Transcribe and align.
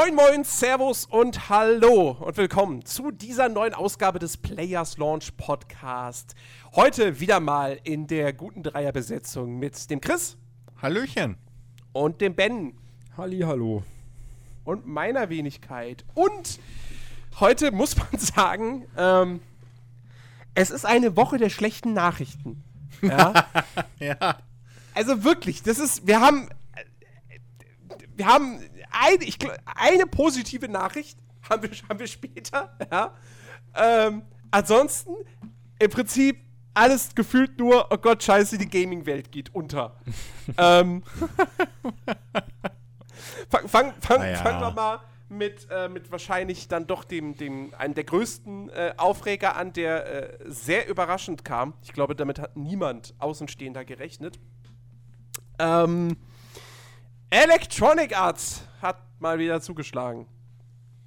Moin, 0.00 0.14
moin, 0.14 0.44
Servus 0.44 1.06
und 1.06 1.48
Hallo 1.48 2.12
und 2.20 2.36
willkommen 2.36 2.84
zu 2.84 3.10
dieser 3.10 3.48
neuen 3.48 3.74
Ausgabe 3.74 4.20
des 4.20 4.36
Players 4.36 4.96
Launch 4.96 5.36
Podcast. 5.36 6.36
Heute 6.76 7.18
wieder 7.18 7.40
mal 7.40 7.80
in 7.82 8.06
der 8.06 8.32
guten 8.32 8.62
Dreierbesetzung 8.62 9.58
mit 9.58 9.90
dem 9.90 10.00
Chris. 10.00 10.36
Hallöchen. 10.80 11.36
Und 11.92 12.20
dem 12.20 12.36
Ben. 12.36 12.78
Halli, 13.16 13.40
hallo. 13.40 13.82
Und 14.62 14.86
meiner 14.86 15.30
Wenigkeit. 15.30 16.04
Und 16.14 16.60
heute 17.40 17.72
muss 17.72 17.96
man 17.96 18.06
sagen, 18.18 18.86
ähm, 18.96 19.40
es 20.54 20.70
ist 20.70 20.86
eine 20.86 21.16
Woche 21.16 21.38
der 21.38 21.50
schlechten 21.50 21.92
Nachrichten. 21.92 22.62
Ja. 23.02 23.48
Ja. 23.98 24.38
Also 24.94 25.24
wirklich, 25.24 25.64
das 25.64 25.80
ist, 25.80 26.06
wir 26.06 26.20
haben, 26.20 26.50
wir 28.14 28.26
haben 28.26 28.60
ein, 28.90 29.20
ich, 29.20 29.38
eine 29.64 30.06
positive 30.06 30.68
Nachricht, 30.68 31.18
haben 31.48 31.62
wir, 31.62 31.70
haben 31.88 31.98
wir 31.98 32.06
später, 32.06 32.76
ja. 32.90 33.14
Ähm, 33.74 34.22
ansonsten, 34.50 35.14
im 35.78 35.90
Prinzip, 35.90 36.40
alles 36.74 37.14
gefühlt 37.14 37.58
nur, 37.58 37.88
oh 37.90 37.96
Gott, 37.96 38.22
scheiße, 38.22 38.56
die 38.56 38.68
Gaming-Welt 38.68 39.32
geht 39.32 39.54
unter. 39.54 39.96
ähm, 40.58 41.02
fang, 43.48 43.68
fang, 43.68 43.94
fang, 44.00 44.20
Na 44.20 44.30
ja. 44.30 44.36
Fangen 44.36 44.60
wir 44.60 44.70
mal 44.70 45.00
mit, 45.28 45.66
äh, 45.70 45.88
mit 45.88 46.10
wahrscheinlich 46.10 46.68
dann 46.68 46.86
doch 46.86 47.04
dem, 47.04 47.36
dem 47.36 47.74
einen 47.76 47.94
der 47.94 48.04
größten 48.04 48.70
äh, 48.70 48.94
Aufreger 48.96 49.56
an, 49.56 49.72
der 49.72 50.06
äh, 50.06 50.38
sehr 50.46 50.88
überraschend 50.88 51.44
kam. 51.44 51.74
Ich 51.82 51.92
glaube, 51.92 52.14
damit 52.14 52.38
hat 52.38 52.56
niemand 52.56 53.14
Außenstehender 53.18 53.84
gerechnet. 53.84 54.38
Ähm, 55.58 56.16
Electronic 57.30 58.16
Arts 58.16 58.62
hat 58.80 58.98
mal 59.18 59.38
wieder 59.38 59.60
zugeschlagen. 59.60 60.26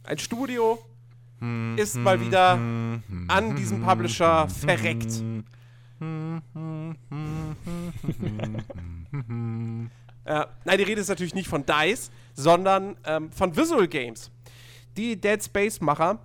Ein 0.04 0.18
Studio 0.18 0.80
ist 1.76 1.96
mal 1.96 2.22
wieder 2.22 2.52
an 3.28 3.56
diesem 3.56 3.82
Publisher 3.84 4.48
verreckt. 4.48 5.24
Äh, 10.24 10.46
nein, 10.66 10.78
die 10.78 10.84
Rede 10.84 11.02
ist 11.02 11.10
natürlich 11.10 11.34
nicht 11.34 11.48
von 11.48 11.66
DICE, 11.66 12.12
sondern 12.34 12.96
ähm, 13.06 13.32
von 13.32 13.56
Visual 13.56 13.88
Games. 13.88 14.30
Die 14.96 15.20
Dead 15.20 15.44
Space-Macher, 15.44 16.20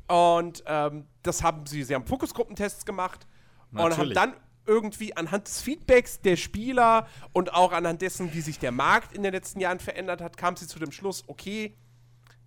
Und 0.07 0.63
ähm, 0.67 1.07
das 1.23 1.41
haben 1.41 1.65
sie, 1.65 1.83
sie 1.83 1.95
haben 1.95 2.05
Fokusgruppentests 2.05 2.85
gemacht 2.85 3.25
und 3.71 3.79
haben 3.79 3.89
Natürlich. 3.89 4.13
dann 4.13 4.33
irgendwie 4.67 5.15
anhand 5.15 5.47
des 5.47 5.61
Feedbacks 5.61 6.21
der 6.21 6.35
Spieler 6.35 7.07
und 7.33 7.53
auch 7.53 7.71
anhand 7.71 8.01
dessen, 8.01 8.33
wie 8.33 8.41
sich 8.41 8.59
der 8.59 8.71
Markt 8.71 9.15
in 9.15 9.23
den 9.23 9.31
letzten 9.31 9.59
Jahren 9.59 9.79
verändert 9.79 10.21
hat, 10.21 10.37
kam 10.37 10.55
sie 10.55 10.67
zu 10.67 10.79
dem 10.79 10.91
Schluss, 10.91 11.23
okay, 11.27 11.75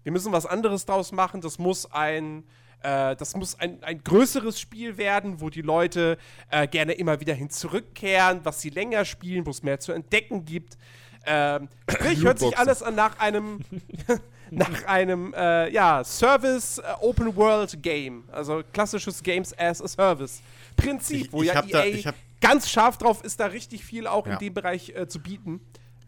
wir 0.09 0.13
müssen 0.13 0.33
was 0.33 0.47
anderes 0.47 0.87
draus 0.87 1.13
machen. 1.13 1.43
Das 1.43 1.59
muss 1.59 1.85
ein, 1.93 2.43
äh, 2.81 3.15
das 3.17 3.37
muss 3.37 3.61
ein, 3.61 3.83
ein 3.85 4.03
größeres 4.03 4.59
Spiel 4.59 4.97
werden, 4.97 5.43
wo 5.43 5.51
die 5.51 5.61
Leute 5.61 6.17
äh, 6.51 6.67
gerne 6.67 6.95
immer 6.95 7.21
wieder 7.21 7.35
hin 7.35 7.51
zurückkehren, 7.51 8.41
was 8.43 8.63
sie 8.63 8.71
länger 8.71 9.05
spielen, 9.05 9.45
wo 9.45 9.51
es 9.51 9.63
mehr 9.63 9.81
zu 9.81 9.93
entdecken 9.93 10.47
gibt. 10.47 10.79
Ähm, 11.27 11.69
sprich, 11.91 12.23
hört 12.25 12.39
sich 12.39 12.57
alles 12.57 12.83
an 12.83 12.95
nach 12.95 13.19
einem, 13.19 13.61
nach 14.51 14.85
einem, 14.87 15.35
äh, 15.37 15.71
ja, 15.73 16.03
Service 16.05 16.79
äh, 16.79 16.85
Open 17.03 17.37
World 17.37 17.83
Game. 17.83 18.25
Also 18.33 18.63
klassisches 18.73 19.23
Games 19.23 19.53
as 19.59 19.83
a 19.83 19.89
Service 19.89 20.41
Prinzip, 20.75 21.31
wo 21.35 21.43
ich 21.43 21.49
ja 21.53 21.61
da- 21.61 21.85
EA 21.85 21.95
ich 21.95 22.07
hab- 22.07 22.15
ganz 22.41 22.71
scharf 22.71 22.97
drauf 22.97 23.23
ist, 23.25 23.41
da 23.41 23.47
richtig 23.47 23.85
viel 23.85 24.07
auch 24.07 24.25
in 24.25 24.33
Ja. 24.33 24.39
dem 24.39 24.55
Bereich 24.55 24.89
äh, 24.97 25.07
zu 25.07 25.21
bieten. 25.21 25.61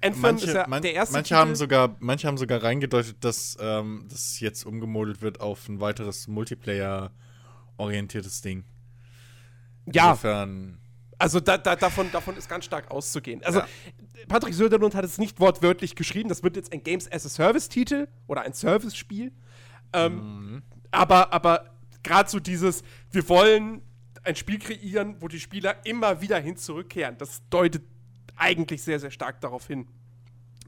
Anthem 0.02 0.20
Manche, 0.22 0.46
ist 0.46 0.54
ja 0.54 0.66
man, 0.66 0.82
der 0.82 0.94
erste 0.94 1.12
manche, 1.14 1.28
Titel. 1.28 1.40
haben 1.40 1.54
sogar, 1.56 1.96
manche 2.00 2.26
haben 2.26 2.38
sogar 2.38 2.62
reingedeutet, 2.62 3.22
dass 3.24 3.56
ähm, 3.60 4.06
das 4.10 4.40
jetzt 4.40 4.64
umgemodelt 4.64 5.20
wird 5.22 5.40
auf 5.40 5.68
ein 5.68 5.80
weiteres 5.80 6.26
Multiplayer-orientiertes 6.28 8.40
Ding. 8.42 8.64
ja, 9.92 10.10
Insofern, 10.12 10.78
Also 11.18 11.40
da, 11.40 11.58
da, 11.58 11.76
davon, 11.76 12.10
davon 12.12 12.36
ist 12.36 12.48
ganz 12.48 12.64
stark 12.64 12.90
auszugehen. 12.90 13.42
Also 13.44 13.60
Ja. 13.60 13.66
Patrick 14.28 14.54
Söderlund 14.54 14.94
hat 14.94 15.04
es 15.04 15.18
nicht 15.18 15.40
wortwörtlich 15.40 15.94
geschrieben, 15.96 16.28
das 16.28 16.42
wird 16.42 16.56
jetzt 16.56 16.72
ein 16.72 16.82
Games 16.82 17.10
as 17.10 17.26
a 17.26 17.28
Service-Titel 17.28 18.08
oder 18.26 18.42
ein 18.42 18.52
Service-Spiel. 18.54 19.32
Ähm, 19.92 20.14
Mhm. 20.54 20.62
Aber, 20.92 21.32
aber 21.32 21.74
gerade 22.02 22.28
so 22.30 22.40
dieses, 22.40 22.82
wir 23.12 23.28
wollen 23.28 23.82
ein 24.22 24.36
Spiel 24.36 24.58
kreieren, 24.58 25.16
wo 25.20 25.28
die 25.28 25.40
Spieler 25.40 25.76
immer 25.84 26.20
wieder 26.20 26.38
hin 26.38 26.56
zurückkehren, 26.56 27.16
das 27.18 27.42
deutet 27.48 27.82
eigentlich 28.40 28.82
sehr, 28.82 28.98
sehr 28.98 29.10
stark 29.10 29.40
darauf 29.40 29.66
hin. 29.66 29.86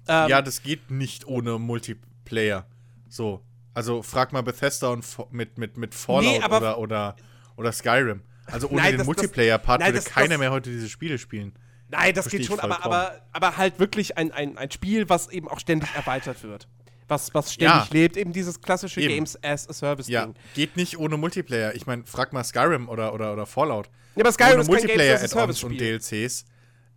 Ähm, 0.08 0.28
ja, 0.28 0.42
das 0.42 0.62
geht 0.62 0.90
nicht 0.90 1.26
ohne 1.26 1.58
Multiplayer. 1.58 2.66
So. 3.08 3.40
Also 3.74 4.02
frag 4.02 4.32
mal 4.32 4.42
Bethesda 4.42 4.88
und 4.88 5.04
mit, 5.32 5.56
mit, 5.58 5.76
mit 5.76 5.94
Fallout 5.94 6.24
Nee, 6.24 6.44
oder, 6.44 6.78
oder, 6.78 7.16
oder 7.56 7.72
Skyrim. 7.72 8.22
Also 8.46 8.68
ohne 8.68 8.82
Nein, 8.82 8.96
den 8.98 9.06
Multiplayer-Part 9.06 9.80
würde 9.80 9.92
das- 9.94 10.04
keiner 10.04 10.30
das- 10.30 10.38
mehr 10.38 10.50
heute 10.50 10.70
diese 10.70 10.88
Spiele 10.88 11.18
spielen. 11.18 11.54
Nein, 11.88 12.14
das 12.14 12.24
Versteh 12.24 12.38
geht 12.38 12.46
schon, 12.46 12.58
aber, 12.60 12.84
aber, 12.84 13.20
aber 13.32 13.56
halt 13.58 13.78
wirklich 13.78 14.16
ein, 14.16 14.32
ein, 14.32 14.56
ein 14.56 14.70
Spiel, 14.70 15.08
was 15.10 15.28
eben 15.28 15.46
auch 15.48 15.60
ständig 15.60 15.88
erweitert 15.94 16.42
wird. 16.42 16.66
Was, 17.08 17.34
was 17.34 17.52
ständig 17.52 17.74
Ja. 17.74 17.88
lebt, 17.92 18.16
eben 18.16 18.32
dieses 18.32 18.60
klassische 18.62 19.00
Eben. 19.00 19.14
Games 19.14 19.38
as 19.44 19.68
a 19.68 19.72
Service-Ding. 19.74 20.14
Ja, 20.14 20.28
geht 20.54 20.76
nicht 20.76 20.98
ohne 20.98 21.16
Multiplayer. 21.18 21.74
Ich 21.74 21.86
meine, 21.86 22.04
frag 22.06 22.32
mal 22.32 22.44
Skyrim 22.44 22.88
oder, 22.88 23.12
oder, 23.12 23.32
oder 23.34 23.44
Fallout. 23.44 23.90
Ja, 24.16 24.22
aber 24.24 24.32
Skyrim 24.32 24.60
ohne 24.68 24.78
ist 24.78 24.86
kein 24.88 24.96
Games 24.98 25.22
as 25.22 25.36
a 25.36 25.46
Multiplayer-Add-ons 25.46 25.64
und. 25.64 25.78
DLCs 25.80 26.44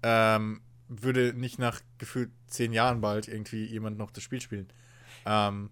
ähm, 0.04 0.62
würde 0.88 1.34
nicht 1.34 1.60
nach 1.60 1.82
gefühlt 1.98 2.32
zehn 2.48 2.74
Jahren 2.74 3.02
bald 3.02 3.28
irgendwie 3.28 3.66
jemand 3.66 3.98
noch 3.98 4.12
das 4.12 4.24
Spiel 4.24 4.42
spielen. 4.42 4.68
Ähm, 5.26 5.70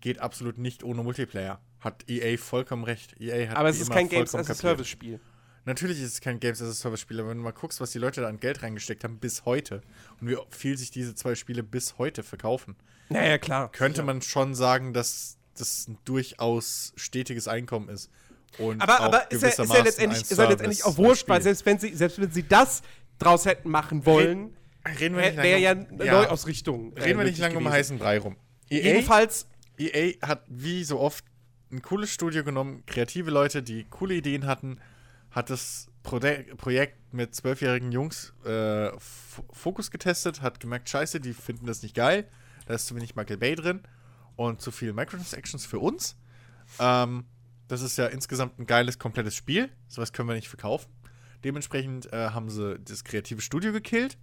geht 0.00 0.18
absolut 0.20 0.58
nicht 0.58 0.84
ohne 0.84 1.02
Multiplayer. 1.02 1.60
Hat 1.80 2.08
EA 2.08 2.36
vollkommen 2.38 2.84
recht. 2.84 3.20
EA 3.20 3.48
hat 3.50 3.56
Aber 3.56 3.68
es 3.68 3.80
ist 3.80 3.90
kein 3.90 4.08
Games 4.08 4.34
as 4.34 4.40
a 4.40 4.42
kapiert. 4.42 4.58
Service-Spiel. 4.58 5.20
Natürlich 5.64 6.00
ist 6.00 6.12
es 6.14 6.20
kein 6.20 6.40
Games 6.40 6.60
as 6.60 6.68
a 6.68 6.72
Service-Spiel, 6.72 7.20
aber 7.20 7.30
wenn 7.30 7.38
du 7.38 7.44
mal 7.44 7.52
guckst, 7.52 7.80
was 7.80 7.92
die 7.92 7.98
Leute 7.98 8.20
da 8.20 8.28
an 8.28 8.40
Geld 8.40 8.62
reingesteckt 8.62 9.04
haben 9.04 9.18
bis 9.18 9.44
heute 9.44 9.80
und 10.20 10.28
wie 10.28 10.36
viel 10.50 10.76
sich 10.76 10.90
diese 10.90 11.14
zwei 11.14 11.34
Spiele 11.34 11.62
bis 11.62 11.98
heute 11.98 12.22
verkaufen, 12.22 12.76
Naja, 13.08 13.38
klar. 13.38 13.70
könnte 13.70 13.98
ja. 13.98 14.04
man 14.04 14.22
schon 14.22 14.54
sagen, 14.54 14.92
dass 14.92 15.38
das 15.56 15.86
ein 15.86 15.98
durchaus 16.04 16.92
stetiges 16.96 17.46
Einkommen 17.46 17.88
ist. 17.88 18.10
Und 18.58 18.80
Aber, 18.82 19.00
aber 19.00 19.30
ist, 19.30 19.42
ja, 19.42 19.48
ist, 19.48 19.56
gewissermaßen 19.56 19.84
letztendlich, 19.84 20.22
ist 20.22 20.36
ja 20.36 20.48
letztendlich 20.48 20.78
Service, 20.80 20.98
auch 20.98 20.98
wurscht, 20.98 21.28
weil 21.28 21.40
Spiel. 21.40 21.54
selbst 21.54 21.66
wenn, 21.66 21.78
sie, 21.78 21.94
selbst 21.96 22.20
wenn 22.20 22.30
sie 22.30 22.42
das 22.42 22.82
draus 23.18 23.46
hätten 23.46 23.70
machen 23.70 24.04
wollen, 24.04 24.56
Reden 24.86 25.16
wir 25.16 25.22
nicht 25.22 25.36
ja 25.36 25.42
lange 25.72 25.86
eine 25.88 25.88
um- 25.90 26.02
ja. 26.06 26.12
Neuausrichtung. 26.12 26.96
äh, 26.96 27.02
Reden 27.02 27.18
wir 27.18 27.24
nicht 27.26 27.38
lange 27.38 27.56
um 27.58 27.68
heißen 27.68 27.98
Brei 27.98 28.18
rum. 28.18 28.36
EA, 28.70 28.82
Jedenfalls, 28.84 29.46
EA 29.78 30.14
hat 30.26 30.44
wie 30.48 30.84
so 30.84 30.98
oft 31.00 31.24
ein 31.70 31.82
cooles 31.82 32.10
Studio 32.10 32.44
genommen, 32.44 32.84
kreative 32.86 33.30
Leute, 33.30 33.62
die 33.62 33.84
coole 33.84 34.14
Ideen 34.14 34.46
hatten, 34.46 34.78
hat 35.30 35.50
das 35.50 35.88
Projekt 36.02 37.14
mit 37.14 37.34
zwölfjährigen 37.34 37.92
Jungs 37.92 38.34
äh, 38.44 38.90
Fokus 39.50 39.90
getestet, 39.90 40.42
hat 40.42 40.60
gemerkt, 40.60 40.88
scheiße, 40.88 41.20
die 41.20 41.32
finden 41.32 41.66
das 41.66 41.82
nicht 41.82 41.94
geil, 41.94 42.28
da 42.66 42.74
ist 42.74 42.86
zu 42.86 42.94
wenig 42.96 43.14
Michael 43.16 43.38
Bay 43.38 43.54
drin 43.54 43.80
und 44.36 44.60
zu 44.60 44.70
viel 44.70 44.92
Microtransactions 44.92 45.64
für 45.64 45.78
uns. 45.78 46.16
Ähm, 46.78 47.24
das 47.68 47.80
ist 47.82 47.96
ja 47.96 48.06
insgesamt 48.06 48.58
ein 48.58 48.66
geiles, 48.66 48.98
komplettes 48.98 49.34
Spiel. 49.34 49.70
Sowas 49.88 50.12
können 50.12 50.28
wir 50.28 50.34
nicht 50.34 50.48
verkaufen. 50.48 50.90
Dementsprechend 51.44 52.12
äh, 52.12 52.30
haben 52.30 52.50
sie 52.50 52.78
das 52.80 53.04
kreative 53.04 53.40
Studio 53.40 53.72
gekillt. 53.72 54.18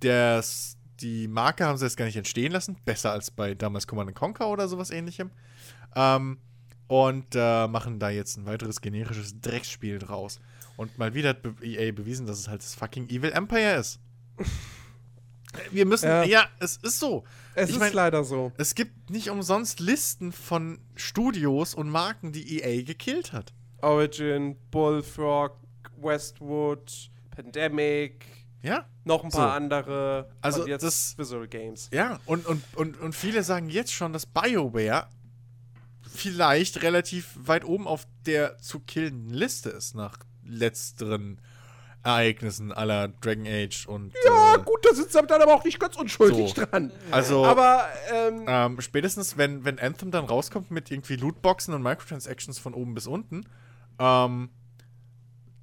Das, 0.00 0.76
die 1.00 1.28
Marke 1.28 1.64
haben 1.66 1.76
sie 1.78 1.84
jetzt 1.84 1.96
gar 1.96 2.04
nicht 2.06 2.16
entstehen 2.16 2.52
lassen. 2.52 2.76
Besser 2.84 3.12
als 3.12 3.30
bei 3.30 3.54
damals 3.54 3.86
Command 3.86 4.14
Conquer 4.14 4.48
oder 4.48 4.68
sowas 4.68 4.90
ähnlichem. 4.90 5.30
Ähm, 5.96 6.38
und 6.86 7.34
äh, 7.34 7.66
machen 7.68 7.98
da 7.98 8.08
jetzt 8.10 8.36
ein 8.36 8.46
weiteres 8.46 8.80
generisches 8.80 9.40
Drecksspiel 9.40 9.98
draus. 9.98 10.40
Und 10.76 10.96
mal 10.98 11.12
wieder 11.14 11.30
hat 11.30 11.40
EA 11.62 11.92
bewiesen, 11.92 12.26
dass 12.26 12.38
es 12.38 12.48
halt 12.48 12.62
das 12.62 12.74
fucking 12.74 13.08
Evil 13.08 13.32
Empire 13.32 13.76
ist. 13.76 14.00
Wir 15.72 15.86
müssen, 15.86 16.06
ja, 16.06 16.22
Ja. 16.24 16.48
es 16.60 16.76
ist 16.76 17.00
so. 17.00 17.24
Es 17.54 17.70
Ich 17.70 17.76
ist 17.76 17.80
mein- 17.80 17.92
leider 17.94 18.22
so. 18.22 18.52
Es 18.58 18.74
gibt 18.74 19.10
nicht 19.10 19.30
umsonst 19.30 19.80
Listen 19.80 20.30
von 20.30 20.78
Studios 20.94 21.74
und 21.74 21.88
Marken, 21.88 22.32
die 22.32 22.60
EA 22.60 22.82
gekillt 22.82 23.32
hat. 23.32 23.52
Origin, 23.80 24.56
Bullfrog, 24.70 25.56
Westwood, 25.96 27.10
Pandemic, 27.30 28.26
Ja, 28.62 28.86
noch 29.04 29.22
ein 29.24 29.30
paar 29.30 29.50
So. 29.50 29.56
andere. 29.56 30.30
Also 30.40 30.66
jetzt 30.66 30.82
das- 30.82 31.16
Visual 31.16 31.46
Games. 31.46 31.88
ja. 31.92 32.18
Und, 32.26 32.44
und, 32.46 32.62
und, 32.74 33.00
und 33.00 33.14
viele 33.14 33.42
sagen 33.44 33.68
jetzt 33.70 33.92
schon, 33.92 34.12
dass 34.12 34.26
BioWare 34.26 35.06
vielleicht 36.12 36.82
relativ 36.82 37.36
weit 37.36 37.64
oben 37.64 37.86
auf 37.86 38.06
der 38.26 38.58
zu 38.58 38.80
killenden 38.80 39.30
Liste 39.30 39.70
ist 39.70 39.94
nach 39.94 40.18
letzteren 40.44 41.40
Ereignissen 42.02 42.72
aller 42.72 43.08
Dragon 43.08 43.46
Age 43.46 43.86
und 43.86 44.14
Ja, 44.24 44.54
äh, 44.54 44.58
gut, 44.62 44.84
da 44.84 44.94
sitzt 44.94 45.14
er 45.14 45.22
dann 45.24 45.42
aber 45.42 45.54
auch 45.54 45.64
nicht 45.64 45.78
ganz 45.78 45.96
unschuldig 45.96 46.54
So. 46.54 46.64
dran. 46.64 46.90
also 47.10 47.44
Aber, 47.44 47.86
ähm, 48.12 48.44
ähm, 48.46 48.80
spätestens 48.80 49.36
wenn, 49.36 49.64
wenn 49.64 49.78
Anthem 49.78 50.10
dann 50.10 50.24
rauskommt 50.24 50.70
mit 50.70 50.90
irgendwie 50.90 51.16
Lootboxen 51.16 51.74
und 51.74 51.82
Microtransactions 51.82 52.58
von 52.58 52.72
oben 52.72 52.94
bis 52.94 53.06
unten, 53.06 53.44
ähm, 53.98 54.48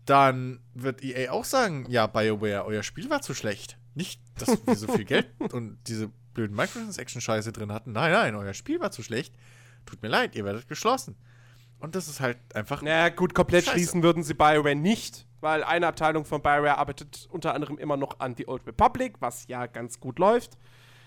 dann 0.06 0.60
wird 0.74 1.04
EA 1.04 1.32
auch 1.32 1.46
sagen, 1.46 1.86
ja, 1.90 2.08
BioWare, 2.08 2.66
euer 2.66 2.84
Spiel 2.84 3.10
war 3.10 3.22
zu 3.22 3.34
schlecht. 3.34 3.78
Nicht, 3.96 4.22
dass 4.38 4.66
wir 4.66 4.76
so 4.76 4.88
viel 4.88 5.06
Geld 5.06 5.28
und 5.54 5.78
diese 5.88 6.10
blöden 6.34 6.56
Microtransaction-Scheiße 6.56 7.52
drin 7.52 7.72
hatten. 7.72 7.94
Nein, 7.94 8.12
nein, 8.12 8.36
euer 8.36 8.54
Spiel 8.54 8.80
war 8.80 8.92
zu 8.92 9.04
schlecht. 9.04 9.34
Tut 9.86 10.02
mir 10.02 10.10
leid, 10.10 10.36
ihr 10.36 10.46
werdet 10.46 10.68
geschlossen. 10.68 11.16
Und 11.80 11.96
das 11.96 12.08
ist 12.08 12.20
halt 12.20 12.38
einfach. 12.54 12.82
na 12.82 13.10
gut, 13.10 13.34
komplett 13.34 13.66
Scheiße. 13.66 13.78
schließen 13.78 14.04
würden 14.04 14.24
sie 14.24 14.34
BioWare 14.34 14.76
nicht, 14.76 15.28
weil 15.42 15.64
eine 15.64 15.88
Abteilung 15.88 16.26
von 16.26 16.42
BioWare 16.42 16.78
arbeitet 16.78 17.28
unter 17.32 17.54
anderem 17.54 17.78
immer 17.78 17.98
noch 17.98 18.20
an 18.20 18.36
The 18.36 18.48
Old 18.48 18.66
Republic, 18.66 19.16
was 19.20 19.48
ja 19.48 19.66
ganz 19.68 20.00
gut 20.00 20.20
läuft. 20.20 20.58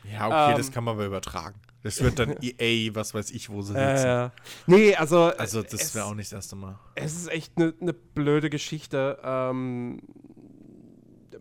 Ja, 0.04 0.26
okay, 0.26 0.52
ähm, 0.52 0.56
das 0.58 0.72
kann 0.72 0.84
man 0.84 0.94
aber 0.94 1.06
übertragen. 1.06 1.60
Das 1.82 2.02
wird 2.02 2.18
dann 2.18 2.36
EA, 2.42 2.94
was 2.94 3.14
weiß 3.14 3.30
ich, 3.30 3.50
wo 3.50 3.62
sie 3.62 3.72
sitzen. 3.72 4.06
Äh, 4.06 4.30
nee, 4.66 4.94
also. 4.94 5.32
Also, 5.36 5.62
das 5.62 5.94
wäre 5.94 6.06
auch 6.06 6.14
nicht 6.14 6.32
das 6.32 6.38
erste 6.38 6.56
Mal. 6.56 6.78
Es 6.94 7.14
ist 7.14 7.28
echt 7.28 7.52
eine 7.56 7.74
ne 7.80 7.92
blöde 7.92 8.50
Geschichte. 8.50 9.18
Ähm, 9.22 10.02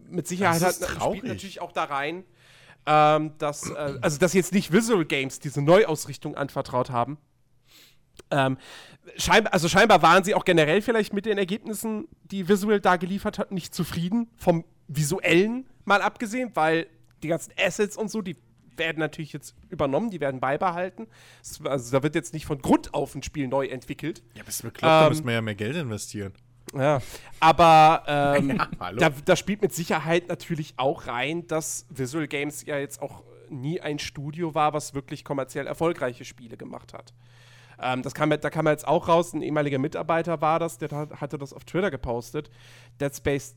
mit 0.10 0.28
Sicherheit 0.28 0.62
hat, 0.62 0.80
traurig. 0.80 1.20
spielt 1.20 1.34
natürlich 1.34 1.62
auch 1.62 1.72
da 1.72 1.86
rein, 1.86 2.24
ähm, 2.86 3.34
dass, 3.40 3.70
äh, 3.70 3.98
also 4.02 4.18
dass 4.20 4.34
jetzt 4.34 4.54
nicht 4.54 4.72
Visual 4.72 5.06
Games 5.06 5.40
diese 5.40 5.62
Neuausrichtung 5.62 6.36
anvertraut 6.36 6.90
haben. 6.90 7.18
Ähm, 8.32 8.58
scheinbar, 9.18 9.54
also 9.54 9.68
scheinbar 9.68 10.02
waren 10.02 10.24
sie 10.24 10.34
auch 10.34 10.46
generell 10.46 10.82
vielleicht 10.82 11.14
mit 11.14 11.26
den 11.26 11.38
Ergebnissen, 11.38 12.08
die 12.24 12.48
Visual 12.48 12.80
da 12.80 12.96
geliefert 12.96 13.38
hat, 13.38 13.52
nicht 13.52 13.74
zufrieden. 13.74 14.30
Vom 14.38 14.66
visuellen 14.88 15.66
mal 15.86 16.02
abgesehen, 16.02 16.52
weil 16.54 16.88
die 17.24 17.28
ganzen 17.28 17.52
Assets 17.58 17.98
und 17.98 18.10
so, 18.10 18.22
die 18.22 18.38
werden 18.78 19.00
natürlich 19.00 19.34
jetzt 19.34 19.56
übernommen, 19.70 20.10
die 20.10 20.20
werden 20.20 20.40
beibehalten. 20.40 21.08
Also 21.64 21.92
da 21.92 22.04
wird 22.04 22.16
jetzt 22.16 22.34
nicht 22.34 22.46
von 22.46 22.62
Grund 22.62 22.94
auf 22.94 23.16
ein 23.16 23.24
Spiel 23.24 23.48
neu 23.48 23.68
entwickelt. 23.68 24.24
Ja, 24.36 24.44
bist 24.44 24.62
du 24.64 24.68
bekloppt, 24.68 24.84
da 24.92 25.04
Ähm, 25.04 25.10
müssen 25.10 25.26
wir 25.26 25.34
ja 25.34 25.42
mehr 25.42 25.56
Geld 25.56 25.76
investieren. 25.76 26.34
Ja, 26.74 27.02
aber 27.40 28.04
ähm, 28.08 28.50
Ja, 28.80 28.92
da, 28.94 29.10
da 29.10 29.36
spielt 29.36 29.62
mit 29.62 29.74
Sicherheit 29.74 30.28
natürlich 30.28 30.74
auch 30.78 31.08
rein, 31.08 31.48
dass 31.48 31.86
Visual 31.90 32.28
Games 32.28 32.66
ja 32.66 32.78
jetzt 32.78 33.02
auch 33.02 33.24
nie 33.50 33.80
ein 33.80 34.00
Studio 34.00 34.54
war, 34.54 34.74
was 34.74 34.94
wirklich 34.94 35.24
kommerziell 35.24 35.68
erfolgreiche 35.68 36.26
Spiele 36.26 36.58
gemacht 36.58 36.94
hat. 36.94 37.14
Ähm, 37.82 38.02
das 38.02 38.14
kam, 38.14 38.30
da 38.32 38.50
kam 38.50 38.68
jetzt 38.68 38.86
auch 38.88 39.08
raus, 39.08 39.34
ein 39.34 39.42
ehemaliger 39.42 39.78
Mitarbeiter 39.80 40.42
war 40.42 40.60
das, 40.60 40.78
der 40.78 40.90
hat- 40.92 41.22
hatte 41.22 41.38
das 41.38 41.54
auf 41.54 41.64
Twitter 41.64 41.90
gepostet. 41.92 42.50
Dead 43.00 43.16
Space 43.16 43.56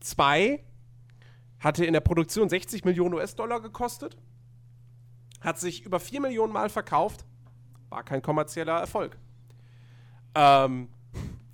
2 0.00 0.62
hatte 1.58 1.84
in 1.84 1.94
der 1.94 2.00
Produktion 2.00 2.48
60 2.48 2.84
Millionen 2.84 3.14
US-Dollar 3.14 3.60
gekostet, 3.60 4.16
hat 5.40 5.58
sich 5.58 5.84
über 5.84 6.00
4 6.00 6.20
Millionen 6.20 6.52
Mal 6.52 6.68
verkauft, 6.68 7.24
war 7.88 8.02
kein 8.02 8.22
kommerzieller 8.22 8.78
Erfolg. 8.78 9.16
Ähm, 10.34 10.88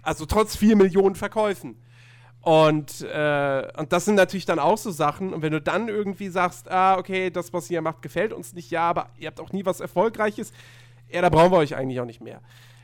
also 0.03 0.27
trotz 0.27 0.57
4 0.57 0.77
Millionen 0.77 1.15
Verkäufen. 1.15 1.77
Und, 2.41 3.03
äh, 3.03 3.69
und 3.77 3.93
das 3.93 4.05
sind 4.05 4.17
natürlich 4.17 4.47
dann 4.47 4.59
auch 4.59 4.77
so 4.77 4.91
Sachen. 4.91 5.33
Und 5.33 5.43
wenn 5.43 5.53
du 5.53 5.61
dann 5.61 5.89
irgendwie 5.89 6.29
sagst, 6.29 6.69
ah, 6.69 6.99
okay, 6.99 7.31
das, 7.31 7.53
was 7.53 7.71
ihr 7.71 7.81
macht, 7.83 8.03
gefällt 8.03 8.33
uns 8.33 8.53
nicht, 8.53 8.71
ja, 8.71 8.83
aber 8.83 9.11
ihr 9.17 9.29
habt 9.29 9.41
auch 9.41 9.53
nie 9.53 9.65
was 9.65 9.81
Erfolgreiches, 9.81 10.53
ja, 11.09 11.23
da 11.23 11.29
brauchen 11.29 11.53
wir 11.53 11.59
euch 11.59 11.77
eigentlich 11.77 12.01
auch 12.01 12.07
nicht 12.07 12.21
mehr. 12.21 12.41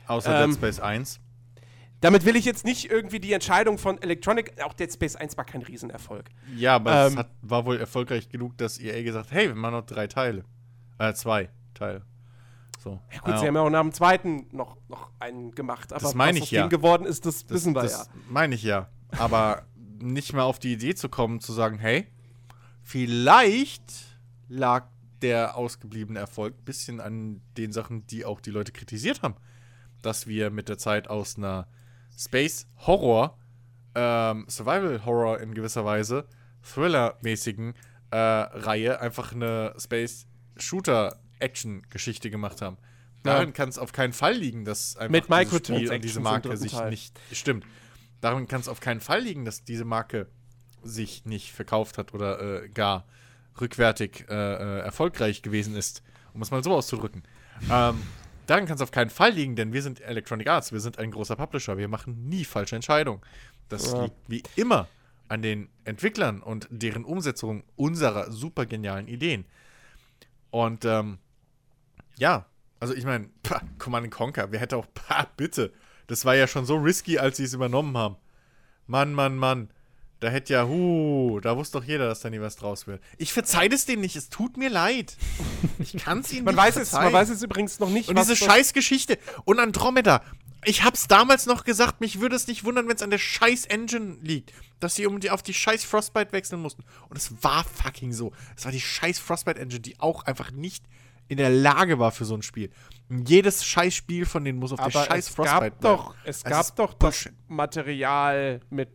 Außer 0.07 0.43
ähm, 0.43 0.51
Dead 0.51 0.57
Space 0.57 0.79
1. 0.79 1.19
Damit 2.01 2.23
will 2.23 2.37
ich 2.37 2.45
jetzt 2.45 2.63
nicht 2.63 2.89
irgendwie 2.89 3.19
die 3.19 3.33
Entscheidung 3.33 3.77
von 3.77 4.01
Electronic, 4.01 4.53
auch 4.63 4.73
Dead 4.73 4.91
Space 4.91 5.17
1 5.17 5.35
war 5.35 5.43
kein 5.43 5.61
Riesenerfolg. 5.61 6.29
Ja, 6.55 6.75
aber 6.75 7.07
es 7.07 7.11
ähm, 7.11 7.19
hat, 7.19 7.29
war 7.41 7.65
wohl 7.65 7.77
erfolgreich 7.77 8.29
genug, 8.29 8.57
dass 8.57 8.79
EA 8.79 9.03
gesagt 9.03 9.31
hat, 9.31 9.37
hey, 9.37 9.49
wir 9.49 9.55
machen 9.55 9.73
noch 9.73 9.85
drei 9.85 10.07
Teile. 10.07 10.45
Äh, 10.99 11.13
zwei 11.13 11.49
Teile. 11.73 12.03
So. 12.79 12.99
Ja 13.11 13.19
gut, 13.19 13.29
Ja, 13.29 13.37
sie 13.39 13.47
haben 13.47 13.55
ja 13.55 13.61
auch 13.61 13.69
nach 13.69 13.81
dem 13.81 13.91
zweiten 13.91 14.47
noch, 14.51 14.77
noch 14.87 15.09
einen 15.19 15.51
gemacht. 15.51 15.91
Aber 15.91 16.01
Das 16.01 16.13
meine 16.13 16.39
was 16.39 16.45
ich 16.45 16.51
ja. 16.51 16.61
Ding 16.61 16.69
geworden 16.69 17.05
ist, 17.05 17.25
das, 17.25 17.45
das, 17.45 17.55
wissen 17.55 17.75
wir 17.75 17.81
das 17.81 18.07
ja. 18.07 18.21
meine 18.29 18.55
ich 18.55 18.63
ja. 18.63 18.89
Aber 19.17 19.63
nicht 19.99 20.33
mal 20.33 20.43
auf 20.43 20.59
die 20.59 20.73
Idee 20.73 20.95
zu 20.95 21.09
kommen, 21.09 21.41
zu 21.41 21.51
sagen, 21.51 21.79
hey, 21.79 22.07
vielleicht 22.81 23.91
lag 24.47 24.87
der 25.21 25.57
ausgebliebene 25.57 26.19
Erfolg 26.19 26.55
ein 26.57 26.63
bisschen 26.63 27.01
an 27.01 27.41
den 27.57 27.73
Sachen, 27.73 28.07
die 28.07 28.23
auch 28.23 28.39
die 28.39 28.51
Leute 28.51 28.71
kritisiert 28.71 29.21
haben. 29.21 29.35
Dass 30.01 30.27
wir 30.27 30.49
mit 30.49 30.69
der 30.69 30.77
Zeit 30.77 31.09
aus 31.09 31.37
einer 31.37 31.67
Space-Horror, 32.17 33.37
ähm, 33.95 34.45
Survival-Horror 34.49 35.39
in 35.39 35.53
gewisser 35.53 35.83
Weise, 35.83 36.27
Thriller-mäßigen 36.61 37.73
äh, 38.11 38.17
Reihe 38.17 39.01
einfach 39.01 39.33
eine 39.33 39.73
Space-Shooter-Action-Geschichte 40.59 42.29
gemacht 42.29 42.61
haben. 42.61 42.77
Ja. 43.25 43.33
Daran 43.33 43.53
kann 43.53 43.69
es 43.69 43.77
auf 43.77 43.91
keinen 43.91 44.13
Fall 44.13 44.33
liegen, 44.35 44.65
dass 44.65 44.95
einfach 44.95 45.11
Mit 45.11 45.25
Spiel 45.25 45.35
und 45.35 45.39
Microtransactions 45.43 46.01
diese 46.01 46.19
Marke 46.21 46.57
sich 46.57 46.71
Teil. 46.71 46.89
nicht 46.89 47.19
stimmt. 47.31 47.65
Daran 48.21 48.47
kann 48.47 48.61
es 48.61 48.67
auf 48.67 48.79
keinen 48.79 49.01
Fall 49.01 49.21
liegen, 49.21 49.45
dass 49.45 49.63
diese 49.63 49.85
Marke 49.85 50.27
sich 50.83 51.25
nicht 51.25 51.51
verkauft 51.51 51.97
hat 51.97 52.13
oder 52.13 52.63
äh, 52.63 52.69
gar 52.69 53.05
rückwärtig 53.59 54.25
äh, 54.29 54.33
äh, 54.33 54.79
erfolgreich 54.79 55.41
gewesen 55.41 55.75
ist, 55.75 56.01
um 56.33 56.41
es 56.41 56.51
mal 56.51 56.63
so 56.63 56.73
auszudrücken. 56.73 57.23
Ähm, 57.69 58.01
daran 58.47 58.65
kann 58.65 58.75
es 58.75 58.81
auf 58.81 58.91
keinen 58.91 59.09
Fall 59.09 59.31
liegen, 59.31 59.57
denn 59.57 59.73
wir 59.73 59.81
sind 59.81 59.99
Electronic 59.99 60.47
Arts, 60.47 60.71
wir 60.71 60.79
sind 60.79 60.97
ein 60.97 61.11
großer 61.11 61.35
Publisher, 61.35 61.77
wir 61.77 61.89
machen 61.89 62.29
nie 62.29 62.45
falsche 62.45 62.77
Entscheidungen. 62.77 63.21
Das 63.67 63.91
Ja. 63.91 64.03
liegt 64.03 64.15
wie 64.29 64.43
immer 64.55 64.87
an 65.27 65.41
den 65.41 65.67
Entwicklern 65.83 66.41
und 66.41 66.67
deren 66.71 67.03
Umsetzung 67.03 67.63
unserer 67.75 68.31
super 68.31 68.65
genialen 68.65 69.09
Ideen. 69.09 69.45
Und 70.51 70.85
ähm, 70.85 71.19
ja, 72.17 72.45
also 72.79 72.93
ich 72.93 73.05
meine, 73.05 73.29
Command 73.77 74.11
Conquer, 74.11 74.51
wer 74.51 74.59
hätte 74.59 74.77
auch, 74.77 74.87
pah, 74.93 75.27
bitte, 75.37 75.73
das 76.07 76.25
war 76.25 76.35
ja 76.35 76.47
schon 76.47 76.65
so 76.65 76.75
risky, 76.75 77.19
als 77.19 77.37
sie 77.37 77.43
es 77.43 77.53
übernommen 77.53 77.97
haben. 77.97 78.15
Mann, 78.87 79.13
Mann, 79.13 79.37
Mann. 79.37 79.69
Da 80.19 80.27
hätte 80.27 80.51
ja, 80.51 80.67
huh, 80.67 81.39
da 81.39 81.55
wusste 81.55 81.77
doch 81.79 81.85
jeder, 81.85 82.07
dass 82.07 82.19
da 82.19 82.29
nie 82.29 82.41
was 82.41 82.57
draus 82.57 82.87
wird. 82.87 83.01
Ich 83.17 83.31
verzeih 83.31 83.69
das 83.69 83.85
denen 83.85 84.01
nicht, 84.01 84.17
es 84.17 84.29
tut 84.29 84.57
mir 84.57 84.69
leid. 84.69 85.15
Ich 85.77 85.95
kann 85.95 86.19
es 86.19 86.33
ihnen 86.33 86.43
Man 86.43 86.55
nicht 86.55 86.63
weiß, 86.63 86.75
es, 86.75 86.91
man 86.91 87.03
verzeihen. 87.03 87.13
weiß 87.13 87.29
es 87.29 87.41
übrigens 87.41 87.79
noch 87.79 87.89
nicht, 87.89 88.09
Und 88.09 88.19
diese 88.19 88.35
Scheißgeschichte. 88.35 89.17
Und 89.45 89.59
Andromeda. 89.59 90.21
Ich 90.65 90.83
hab's 90.83 91.07
damals 91.07 91.45
noch 91.45 91.63
gesagt, 91.63 92.01
mich 92.01 92.19
würde 92.19 92.35
es 92.35 92.47
nicht 92.47 92.65
wundern, 92.65 92.89
wenn 92.89 92.97
es 92.97 93.01
an 93.01 93.11
der 93.11 93.17
scheiß 93.17 93.65
Engine 93.67 94.17
liegt. 94.21 94.51
Dass 94.79 94.95
sie 94.95 95.05
um 95.05 95.19
die, 95.19 95.29
auf 95.31 95.43
die 95.43 95.53
scheiß 95.53 95.83
Frostbite 95.83 96.31
wechseln 96.31 96.61
mussten. 96.61 96.83
Und 97.09 97.17
es 97.17 97.43
war 97.43 97.63
fucking 97.63 98.13
so. 98.13 98.31
Es 98.55 98.65
war 98.65 98.71
die 98.71 98.79
scheiß 98.81 99.19
Frostbite 99.19 99.59
Engine, 99.59 99.81
die 99.81 99.99
auch 99.99 100.23
einfach 100.23 100.51
nicht 100.51 100.85
in 101.27 101.37
der 101.37 101.49
Lage 101.49 101.99
war 101.99 102.11
für 102.11 102.25
so 102.25 102.35
ein 102.35 102.41
Spiel. 102.41 102.71
Und 103.07 103.29
jedes 103.29 103.63
scheiß 103.63 103.93
Spiel 103.93 104.25
von 104.25 104.43
denen 104.43 104.57
muss 104.57 104.71
auf 104.71 104.77
der 104.77 104.85
Aber 104.87 105.05
scheiß 105.05 105.27
es 105.27 105.35
Frostbite 105.35 105.71
gab 105.71 105.81
doch, 105.81 106.15
es 106.23 106.37
Es 106.37 106.43
gab 106.43 106.75
doch 106.75 106.93
das. 106.95 107.29
Material 107.47 108.61
mit 108.69 108.89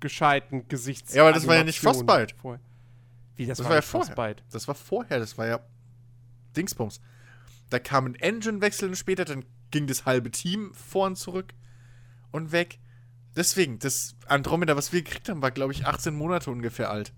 gescheiten 0.00 0.68
Gesichts. 0.68 1.14
Ja, 1.14 1.22
aber 1.22 1.32
das 1.32 1.46
war 1.46 1.56
ja 1.56 1.64
nicht 1.64 1.80
Frostbite. 1.80 2.34
vorher. 2.36 2.60
Wie, 3.36 3.46
das, 3.46 3.58
Das 3.58 3.64
war, 3.64 3.70
war 3.70 3.76
ja 3.76 3.82
vorher. 3.82 4.14
Frostbite? 4.14 4.42
Das 4.50 4.68
war 4.68 4.74
vorher, 4.74 5.18
das 5.18 5.38
war 5.38 5.46
ja 5.46 5.60
Dingsbums. 6.56 7.00
Da 7.70 7.78
kam 7.78 8.06
ein 8.06 8.14
Engine-Wechsel 8.14 8.94
später, 8.96 9.24
dann 9.24 9.44
ging 9.70 9.86
das 9.86 10.06
halbe 10.06 10.30
Team 10.30 10.72
vor 10.74 11.06
und 11.06 11.16
zurück 11.16 11.54
und 12.30 12.52
weg. 12.52 12.78
Deswegen, 13.36 13.78
das 13.78 14.16
Andromeda, 14.26 14.76
was 14.76 14.92
wir 14.92 15.02
gekriegt 15.02 15.28
haben, 15.28 15.42
war, 15.42 15.50
glaube 15.50 15.72
ich, 15.72 15.86
18 15.86 16.14
Monate 16.14 16.50
ungefähr 16.50 16.90
alt. 16.90 17.12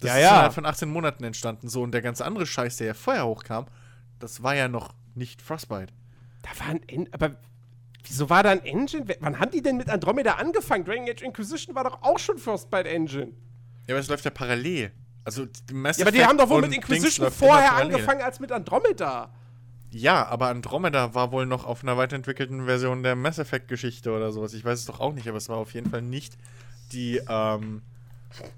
Das 0.00 0.08
Ja, 0.10 0.16
ist 0.16 0.22
ja. 0.22 0.50
von 0.50 0.66
18 0.66 0.88
Monaten 0.90 1.24
entstanden. 1.24 1.68
So, 1.68 1.82
und 1.82 1.92
der 1.92 2.02
ganze 2.02 2.24
andere 2.24 2.46
Scheiß, 2.46 2.76
der 2.76 2.88
ja 2.88 2.94
vorher 2.94 3.26
hochkam, 3.26 3.66
das 4.18 4.42
war 4.42 4.54
ja 4.54 4.68
noch 4.68 4.94
nicht 5.14 5.40
Frostbite. 5.40 5.92
Da 6.42 6.50
war 6.60 6.74
ein 6.74 6.82
En 6.88 7.08
aber 7.12 7.36
wieso 8.04 8.28
war 8.28 8.42
da 8.42 8.50
ein 8.50 8.64
Engine? 8.64 9.06
Wann 9.20 9.38
haben 9.38 9.50
die 9.50 9.62
denn 9.62 9.76
mit 9.76 9.88
Andromeda 9.88 10.34
angefangen? 10.34 10.84
Dragon 10.84 11.08
Age 11.08 11.22
Inquisition 11.22 11.74
war 11.74 11.84
doch 11.84 12.02
auch 12.02 12.18
schon 12.18 12.38
Frostbite 12.38 12.88
Engine. 12.88 13.32
Ja, 13.86 13.94
aber 13.94 13.98
es 14.00 14.08
läuft 14.08 14.24
ja 14.24 14.30
parallel. 14.30 14.92
Also, 15.24 15.46
die 15.46 15.74
Mass 15.74 15.98
Ja, 15.98 16.04
aber 16.04 16.12
die 16.12 16.24
haben 16.24 16.36
doch 16.36 16.48
wohl 16.48 16.62
mit 16.62 16.74
Inquisition 16.74 17.30
vorher 17.30 17.74
angefangen 17.76 18.22
als 18.22 18.40
mit 18.40 18.50
Andromeda. 18.50 19.32
Ja, 19.92 20.26
aber 20.26 20.48
Andromeda 20.48 21.14
war 21.14 21.32
wohl 21.32 21.44
noch 21.46 21.64
auf 21.66 21.82
einer 21.82 21.96
weiterentwickelten 21.96 22.64
Version 22.64 23.02
der 23.02 23.14
Mass 23.14 23.38
Effect-Geschichte 23.38 24.10
oder 24.10 24.32
sowas. 24.32 24.54
Ich 24.54 24.64
weiß 24.64 24.78
es 24.78 24.86
doch 24.86 25.00
auch 25.00 25.12
nicht, 25.12 25.28
aber 25.28 25.36
es 25.38 25.48
war 25.48 25.58
auf 25.58 25.74
jeden 25.74 25.90
Fall 25.90 26.00
nicht 26.02 26.36
die, 26.92 27.20
ähm, 27.28 27.82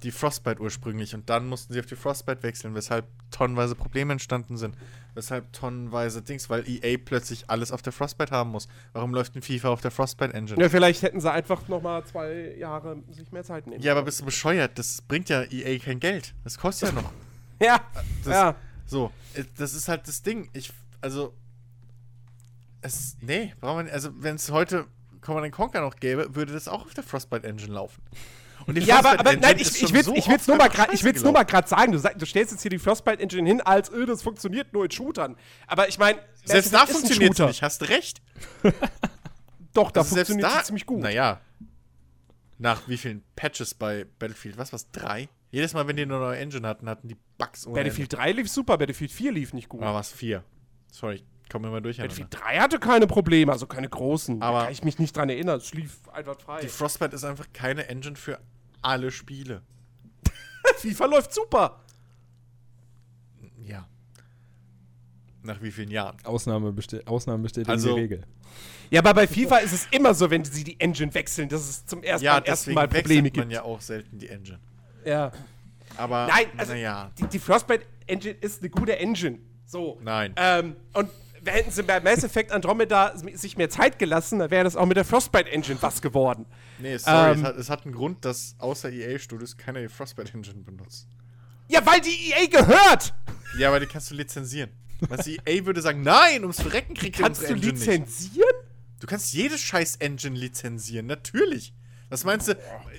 die 0.05 0.12
Frostbite 0.12 0.61
ursprünglich. 0.61 1.12
Und 1.14 1.29
dann 1.29 1.49
mussten 1.49 1.73
sie 1.73 1.81
auf 1.81 1.87
die 1.87 1.97
Frostbite 1.97 2.43
wechseln, 2.45 2.75
weshalb 2.76 3.07
tonnenweise 3.33 3.75
Probleme 3.75 4.12
entstanden 4.12 4.57
sind. 4.57 4.76
Weshalb 5.14 5.53
tonnenweise 5.53 6.23
Dings, 6.23 6.50
weil 6.50 6.64
EA 6.69 6.99
plötzlich 7.05 7.49
alles 7.50 7.73
auf 7.73 7.83
der 7.83 7.93
Frostbite 7.93 8.31
haben 8.33 8.50
muss. 8.50 8.69
Warum 8.93 9.12
läuft 9.12 9.35
ein 9.37 9.43
FIFA 9.43 9.69
auf 9.71 9.81
der 9.81 9.91
Frostbite-Engine? 9.91 10.61
Ja, 10.61 10.69
vielleicht 10.69 11.03
hätten 11.03 11.21
sie 11.21 11.31
einfach 11.31 11.67
noch 11.69 11.83
mal 11.83 12.05
zwei 12.05 12.55
Jahre 12.59 13.03
sich 13.11 13.31
mehr 13.33 13.45
Zeit 13.45 13.67
nehmen. 13.67 13.83
Ja, 13.83 13.93
aber 13.93 14.03
bist 14.03 14.21
du 14.21 14.25
bescheuert? 14.25 14.79
Das 14.79 15.03
bringt 15.03 15.29
ja 15.29 15.43
EA 15.43 15.79
kein 15.79 15.99
Geld. 16.00 16.33
Das 16.45 16.59
kostet 16.59 16.91
ja 16.91 16.95
noch. 17.03 17.11
Ja, 17.61 17.81
Das, 18.25 18.35
ja. 18.35 18.55
So, 18.87 19.12
äh, 19.35 19.45
das 19.57 19.75
ist 19.75 19.88
halt 19.88 20.09
das 20.09 20.23
Ding. 20.23 20.50
Ich, 20.53 20.73
also, 21.05 21.35
es, 22.81 23.17
nee, 23.21 23.55
brauchen 23.61 23.87
wir 23.87 23.93
Also, 23.93 24.11
wenn 24.23 24.37
es 24.37 24.51
heute 24.51 24.87
Command 25.21 25.53
Conquer 25.53 25.83
noch 25.83 25.97
gäbe, 25.97 26.35
würde 26.35 26.55
das 26.55 26.67
auch 26.67 26.87
auf 26.87 26.95
der 26.95 27.05
Frostbite 27.05 27.47
Engine 27.47 27.75
laufen. 27.75 28.03
Und 28.67 28.77
die 28.77 28.81
Ja, 28.83 29.01
aber, 29.01 29.21
aber 29.21 29.37
nein, 29.37 29.59
ich, 29.59 29.83
ich 29.83 29.93
will 29.93 30.03
so 30.03 30.15
ich 30.15 30.27
will's 30.29 30.47
nur 30.47 30.57
mal 30.57 30.71
ich 30.93 31.05
will's 31.05 31.23
nur 31.23 31.33
mal 31.33 31.43
gerade 31.45 31.69
sagen. 31.69 31.93
Du, 31.93 31.99
sag, 31.99 32.19
du 32.19 32.25
stellst 32.25 32.53
jetzt 32.53 32.63
hier 32.63 32.71
die 32.71 32.79
Frostbite 32.79 33.21
Engine 33.23 33.47
hin, 33.47 33.61
als 33.61 33.93
öh, 33.93 34.07
das 34.07 34.23
funktioniert 34.23 34.73
nur 34.73 34.85
in 34.87 34.91
Shootern. 34.91 35.37
Aber 35.67 35.89
ich 35.89 35.99
meine, 35.99 36.19
Selbst 36.45 36.73
da 36.73 36.87
funktioniert 36.87 37.39
es 37.39 37.47
nicht, 37.47 37.63
hast 37.63 37.83
du 37.83 37.85
recht. 37.87 38.23
Doch, 39.75 39.91
da 39.91 40.01
Also 40.01 40.15
funktioniert 40.15 40.51
sie 40.51 40.63
ziemlich 40.65 40.87
gut. 40.87 41.01
Naja. 41.01 41.41
Nach 42.57 42.89
wie 42.89 42.97
vielen 42.97 43.23
Patches 43.37 43.75
bei 43.75 44.07
Battlefield? 44.19 44.57
Was 44.57 44.73
war's? 44.73 44.91
Drei? 44.91 45.29
Jedes 45.51 45.75
Mal, 45.75 45.87
wenn 45.87 45.97
die 45.97 46.03
eine 46.03 46.19
neue 46.19 46.39
Engine 46.39 46.67
hatten, 46.67 46.89
hatten 46.89 47.09
die 47.09 47.17
Bugs 47.37 47.67
ohne 47.67 47.75
Battlefield 47.75 48.15
3 48.15 48.33
lief 48.33 48.51
super, 48.51 48.79
Battlefield 48.79 49.13
4 49.13 49.33
lief 49.33 49.53
nicht 49.53 49.69
gut. 49.69 49.81
Ende. 49.81 49.93
Ah, 49.93 49.95
was? 49.95 50.11
Vier. 50.11 50.43
Sorry, 50.95 51.17
ich 51.43 51.49
komme 51.49 51.67
immer 51.67 51.81
durcheinander. 51.81 52.15
Battlefield 52.15 52.45
3 52.45 52.59
hatte 52.61 52.79
keine 52.79 53.09
Probleme, 53.09 53.51
also 53.51 53.67
keine 53.67 53.89
großen. 53.89 54.41
Aber- 54.41 54.59
da 54.59 54.65
kann 54.67 54.73
ich 54.73 54.85
mich 54.85 55.01
nicht 55.01 55.17
dran 55.17 55.29
erinnern. 55.29 55.59
Es 55.59 55.75
lief 55.75 56.09
einfach 56.11 56.39
frei. 56.41 56.61
Die 56.61 56.69
Frostbite 56.69 57.17
ist 57.17 57.25
einfach 57.25 57.47
keine 57.53 57.89
Engine 57.89 58.15
für 58.15 58.39
alle 58.81 59.11
Spiele. 59.11 59.63
FIFA 60.79 61.07
läuft 61.07 61.35
super. 61.35 61.81
Ja. 63.61 63.89
Nach 65.43 65.61
wie 65.61 65.73
vielen 65.73 65.91
Jahren? 65.91 66.17
Ausnahme 66.23 66.73
besti 66.73 67.01
Ausnahmen 67.07 67.43
bestätigen 67.43 67.71
Also- 67.73 67.95
die 67.95 68.01
Regel. 68.01 68.23
Ja, 68.91 69.01
aber 69.01 69.15
bei 69.15 69.27
FIFA 69.27 69.57
ist 69.59 69.73
es 69.73 69.89
immer 69.91 70.15
so, 70.15 70.31
wenn 70.31 70.45
sie 70.45 70.63
die 70.63 70.79
Engine 70.79 71.13
wechseln, 71.13 71.49
dass 71.49 71.69
es 71.69 71.85
zum 71.87 72.05
ersten, 72.05 72.25
Ja, 72.25 72.35
beim 72.35 72.45
ersten 72.45 72.71
deswegen 72.71 72.75
Mal 72.77 72.87
Probleme 72.89 73.25
wechselt 73.25 73.37
man 73.37 73.49
gibt. 73.49 73.53
ja 73.53 73.63
auch 73.65 73.81
selten 73.81 74.19
die 74.19 74.29
Engine. 74.29 74.61
Ja. 75.05 75.33
Aber, 75.97 76.29
Nein, 76.29 76.47
also 76.57 76.73
naja. 76.73 77.11
die, 77.19 77.27
die 77.27 77.39
Frostbite 77.41 77.85
Engine 78.07 78.35
ist 78.41 78.61
eine 78.61 78.71
gute 78.71 78.97
Engine. 78.99 79.39
So. 79.66 79.99
Nein. 80.02 80.35
Ähm, 80.37 80.76
und 80.92 81.09
hätten 81.47 81.71
sie 81.71 81.83
bei 81.83 82.00
Mass 82.00 82.25
Effect 82.25 82.52
Andromeda 82.52 83.14
sich 83.16 83.56
mehr 83.56 83.68
Zeit 83.71 83.99
gelassen, 83.99 84.38
dann 84.38 84.50
wäre 84.50 84.64
das 84.64 84.76
auch 84.76 84.87
mit 84.87 84.97
der 84.97 85.04
Frostbite 85.04 85.50
Engine 85.50 85.78
was 85.80 86.00
geworden. 86.00 86.47
Nee, 86.78 86.97
sorry, 86.97 87.33
ähm, 87.33 87.38
es, 87.38 87.44
hat, 87.44 87.56
es 87.56 87.71
hat 87.71 87.85
einen 87.85 87.94
Grund, 87.94 88.25
dass 88.25 88.56
außer 88.59 88.90
EA-Studios 88.90 89.56
keiner 89.56 89.80
die 89.80 89.88
Frostbite 89.88 90.33
Engine 90.33 90.62
benutzt. 90.62 91.09
Ja, 91.68 91.85
weil 91.85 92.00
die 92.00 92.30
EA 92.30 92.47
gehört! 92.47 93.14
Ja, 93.59 93.68
aber 93.68 93.80
die 93.80 93.87
kannst 93.87 94.11
du 94.11 94.14
lizenzieren. 94.14 94.71
Was 95.00 95.26
EA 95.26 95.64
würde 95.64 95.83
sagen, 95.83 96.02
nein, 96.02 96.42
ums 96.42 96.61
Verrecken 96.61 96.94
kriegt 96.94 97.18
Kannst 97.18 97.42
du 97.42 97.47
Engine 97.47 97.73
nicht. 97.73 97.87
lizenzieren? 97.87 98.54
Du 99.00 99.06
kannst 99.06 99.33
jede 99.33 99.59
scheiß 99.59 99.97
Engine 99.97 100.37
lizenzieren, 100.37 101.06
natürlich. 101.06 101.75
Was 102.09 102.25
meinst 102.25 102.49
du, 102.49 102.56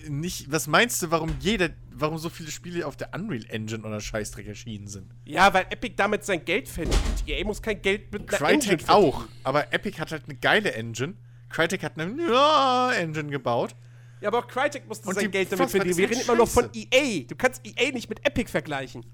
nicht, 0.10 0.52
was 0.52 0.68
meinst 0.68 1.02
du, 1.02 1.12
warum 1.12 1.36
jeder, 1.40 1.70
warum 1.98 2.18
so 2.18 2.30
viele 2.30 2.52
Spiele 2.52 2.86
auf 2.86 2.96
der 2.96 3.14
Unreal 3.14 3.46
Engine 3.50 3.84
oder 3.84 4.00
Scheißdreck 4.00 4.48
erschienen 4.48 4.88
sind? 4.88 5.12
Ja, 5.26 5.54
weil 5.54 5.66
Epic 5.70 5.96
damit 5.96 6.24
sein 6.24 6.44
Geld 6.46 6.68
verdient. 6.68 6.98
EA 7.26 7.46
muss 7.46 7.62
kein 7.62 7.82
Geld 7.82 8.12
mit 8.12 8.34
einer 8.34 8.50
Engine 8.50 8.78
Crytek 8.78 8.86
verdienen. 8.88 9.14
auch, 9.14 9.26
aber 9.44 9.74
Epic 9.74 10.00
hat 10.00 10.12
halt 10.12 10.24
eine 10.26 10.36
geile 10.36 10.74
Engine. 10.74 11.16
Crytek 11.50 11.84
hat 11.84 12.00
eine 12.00 12.16
ja, 12.28 12.92
Engine 12.94 13.30
gebaut. 13.30 13.76
Ja, 14.22 14.30
aber 14.30 14.40
auch 14.40 14.48
Crytek 14.48 14.88
musste 14.88 15.08
Und 15.08 15.16
sein 15.16 15.32
Geld 15.32 15.52
damit 15.52 15.70
verdienen. 15.70 15.98
Wir 15.98 16.10
reden 16.10 16.22
immer 16.22 16.36
noch 16.36 16.48
von. 16.48 16.70
EA. 16.74 17.24
Du 17.28 17.36
kannst 17.36 17.62
EA 17.66 17.92
nicht 17.92 18.10
mit 18.10 18.26
Epic 18.26 18.50
vergleichen. 18.50 19.06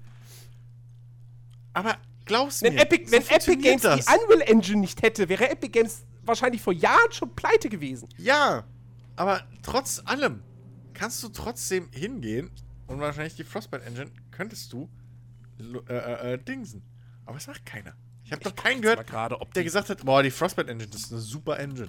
Aber 1.72 1.96
glaubst 2.24 2.62
Wenn 2.62 2.74
mir, 2.74 2.82
Epic, 2.82 3.06
so 3.06 3.12
wenn 3.12 3.22
Epic 3.22 3.56
Games 3.56 3.82
die 3.82 3.88
Unreal 3.88 4.42
Engine 4.48 4.80
nicht 4.80 5.02
hätte, 5.02 5.28
wäre 5.28 5.50
Epic 5.50 5.70
Games 5.70 6.04
wahrscheinlich 6.22 6.62
vor 6.62 6.72
Jahren 6.72 7.12
schon 7.12 7.34
pleite 7.34 7.68
gewesen. 7.68 8.08
Ja, 8.18 8.64
aber 9.16 9.42
trotz 9.62 10.02
allem 10.04 10.42
kannst 10.94 11.22
du 11.22 11.28
trotzdem 11.28 11.88
hingehen 11.92 12.50
und 12.86 13.00
wahrscheinlich 13.00 13.34
die 13.34 13.44
Frostbite 13.44 13.84
Engine 13.84 14.10
könntest 14.30 14.72
du 14.72 14.88
äh, 15.58 15.92
äh, 15.92 16.34
äh, 16.34 16.38
dingsen. 16.38 16.82
Aber 17.24 17.36
es 17.36 17.46
macht 17.46 17.64
keiner. 17.64 17.94
Ich 18.24 18.32
habe 18.32 18.42
doch 18.42 18.54
keinen 18.54 18.82
gehört, 18.82 19.10
ob 19.32 19.52
der 19.54 19.64
gesagt 19.64 19.90
hat, 19.90 20.04
boah, 20.04 20.22
die 20.22 20.30
Frostbite 20.30 20.70
Engine, 20.70 20.90
das 20.90 21.02
ist 21.02 21.12
eine 21.12 21.20
super 21.20 21.58
Engine. 21.58 21.88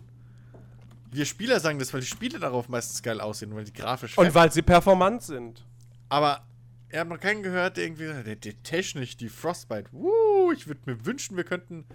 Wir 1.12 1.26
Spieler 1.26 1.60
sagen 1.60 1.78
das, 1.78 1.94
weil 1.94 2.02
die 2.02 2.08
Spiele 2.08 2.40
darauf 2.40 2.70
meistens 2.70 3.04
geil 3.04 3.22
aussehen, 3.22 3.56
weil 3.56 3.66
die 3.66 3.74
grafisch 3.74 4.18
Und 4.18 4.34
weil 4.34 4.52
sie 4.52 4.64
performant 4.64 5.22
sind. 5.22 5.64
Aber 6.10 6.46
er 6.90 7.02
hat 7.02 7.08
noch 7.08 7.20
keinen 7.20 7.44
gehört, 7.44 7.78
der 7.78 7.86
irgendwie 7.86 8.08
sagt, 8.08 8.28
der, 8.28 8.36
der 8.36 8.64
technisch 8.64 9.18
die 9.18 9.30
Frostbite. 9.30 9.92
Wuh, 9.92 10.52
ich 10.52 10.68
würde 10.68 10.82
mir 10.86 11.06
wünschen, 11.06 11.38
wir 11.38 11.44
könnten, 11.44 11.86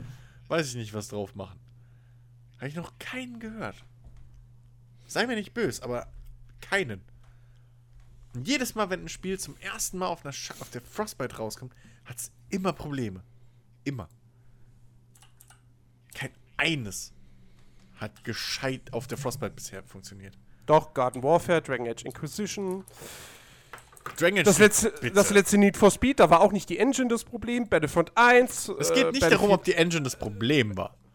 weiß 0.48 0.68
ich 0.68 0.74
nicht, 0.76 0.94
was 0.94 1.08
drauf 1.08 1.34
machen. 1.34 1.58
Habe 2.56 2.68
ich 2.68 2.74
noch 2.74 2.98
keinen 2.98 3.38
gehört. 3.38 3.76
Sei 5.06 5.26
mir 5.26 5.36
nicht 5.36 5.54
böse, 5.54 5.82
aber 5.82 6.08
keinen. 6.60 7.02
Und 8.38 8.46
jedes 8.46 8.76
Mal, 8.76 8.88
wenn 8.88 9.02
ein 9.02 9.08
Spiel 9.08 9.36
zum 9.36 9.56
ersten 9.56 9.98
Mal 9.98 10.06
auf, 10.06 10.24
einer 10.24 10.32
Sch 10.32 10.52
auf 10.60 10.70
der 10.70 10.80
Frostbite 10.80 11.38
rauskommt, 11.38 11.74
hat 12.04 12.18
es 12.18 12.30
immer 12.50 12.72
Probleme. 12.72 13.24
Immer. 13.82 14.08
Kein 16.14 16.30
eines 16.56 17.12
hat 17.96 18.22
gescheit 18.22 18.92
auf 18.92 19.08
der 19.08 19.18
Frostbite 19.18 19.50
bisher 19.50 19.82
funktioniert. 19.82 20.38
Doch, 20.66 20.94
Garden 20.94 21.24
Warfare, 21.24 21.60
Dragon 21.60 21.88
Age 21.88 22.04
Inquisition. 22.04 22.84
Dragon 24.16 24.38
Age 24.38 24.44
Das 24.44 24.60
letzte, 24.60 24.90
bitte. 24.90 25.16
das 25.16 25.30
letzte 25.30 25.58
Need 25.58 25.76
for 25.76 25.90
Speed, 25.90 26.20
da 26.20 26.30
war 26.30 26.40
auch 26.40 26.52
nicht 26.52 26.68
die 26.68 26.78
Engine 26.78 27.08
das 27.08 27.24
Problem. 27.24 27.68
Battlefront 27.68 28.12
1. 28.14 28.68
Es 28.78 28.90
äh, 28.90 28.94
geht 28.94 29.12
nicht 29.14 29.32
darum, 29.32 29.50
ob 29.50 29.64
die 29.64 29.74
Engine 29.74 30.02
das 30.02 30.16
Problem 30.16 30.76
war. 30.76 30.96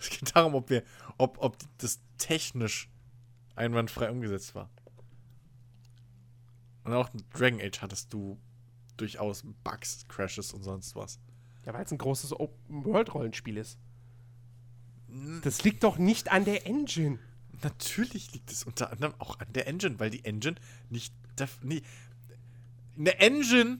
Es 0.00 0.10
geht 0.10 0.34
darum, 0.34 0.56
ob 0.56 0.70
wir, 0.70 0.82
ob, 1.18 1.38
ob 1.38 1.56
das 1.78 2.00
technisch 2.18 2.90
einwandfrei 3.54 4.10
umgesetzt 4.10 4.56
war. 4.56 4.68
Und 6.84 6.92
auch 6.92 7.12
in 7.14 7.24
Dragon 7.32 7.60
Age 7.60 7.80
hattest 7.80 8.12
du 8.12 8.38
durchaus 8.96 9.42
Bugs, 9.64 10.06
Crashes 10.08 10.52
und 10.52 10.62
sonst 10.62 10.94
was. 10.94 11.18
Ja, 11.64 11.72
weil 11.72 11.84
es 11.84 11.90
ein 11.90 11.98
großes 11.98 12.38
Open-World-Rollenspiel 12.38 13.56
ist. 13.56 13.78
Das 15.42 15.62
liegt 15.62 15.82
doch 15.82 15.96
nicht 15.96 16.30
an 16.30 16.44
der 16.44 16.66
Engine. 16.66 17.18
Natürlich 17.62 18.32
liegt 18.32 18.50
es 18.50 18.64
unter 18.64 18.90
anderem 18.90 19.14
auch 19.18 19.38
an 19.38 19.52
der 19.52 19.66
Engine, 19.66 19.98
weil 19.98 20.10
die 20.10 20.24
Engine 20.24 20.56
nicht. 20.90 21.14
Nie, 21.62 21.82
eine 22.98 23.18
Engine. 23.18 23.78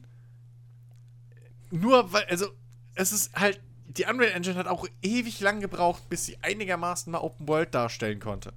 Nur 1.71 2.11
weil. 2.11 2.25
Also, 2.25 2.47
es 2.95 3.11
ist 3.11 3.35
halt. 3.35 3.61
Die 3.87 4.05
Unreal 4.05 4.31
Engine 4.31 4.55
hat 4.55 4.67
auch 4.67 4.87
ewig 5.01 5.39
lang 5.39 5.61
gebraucht, 5.61 6.09
bis 6.09 6.25
sie 6.25 6.37
einigermaßen 6.41 7.11
mal 7.11 7.19
Open 7.19 7.47
World 7.47 7.73
darstellen 7.73 8.19
konnte. 8.19 8.51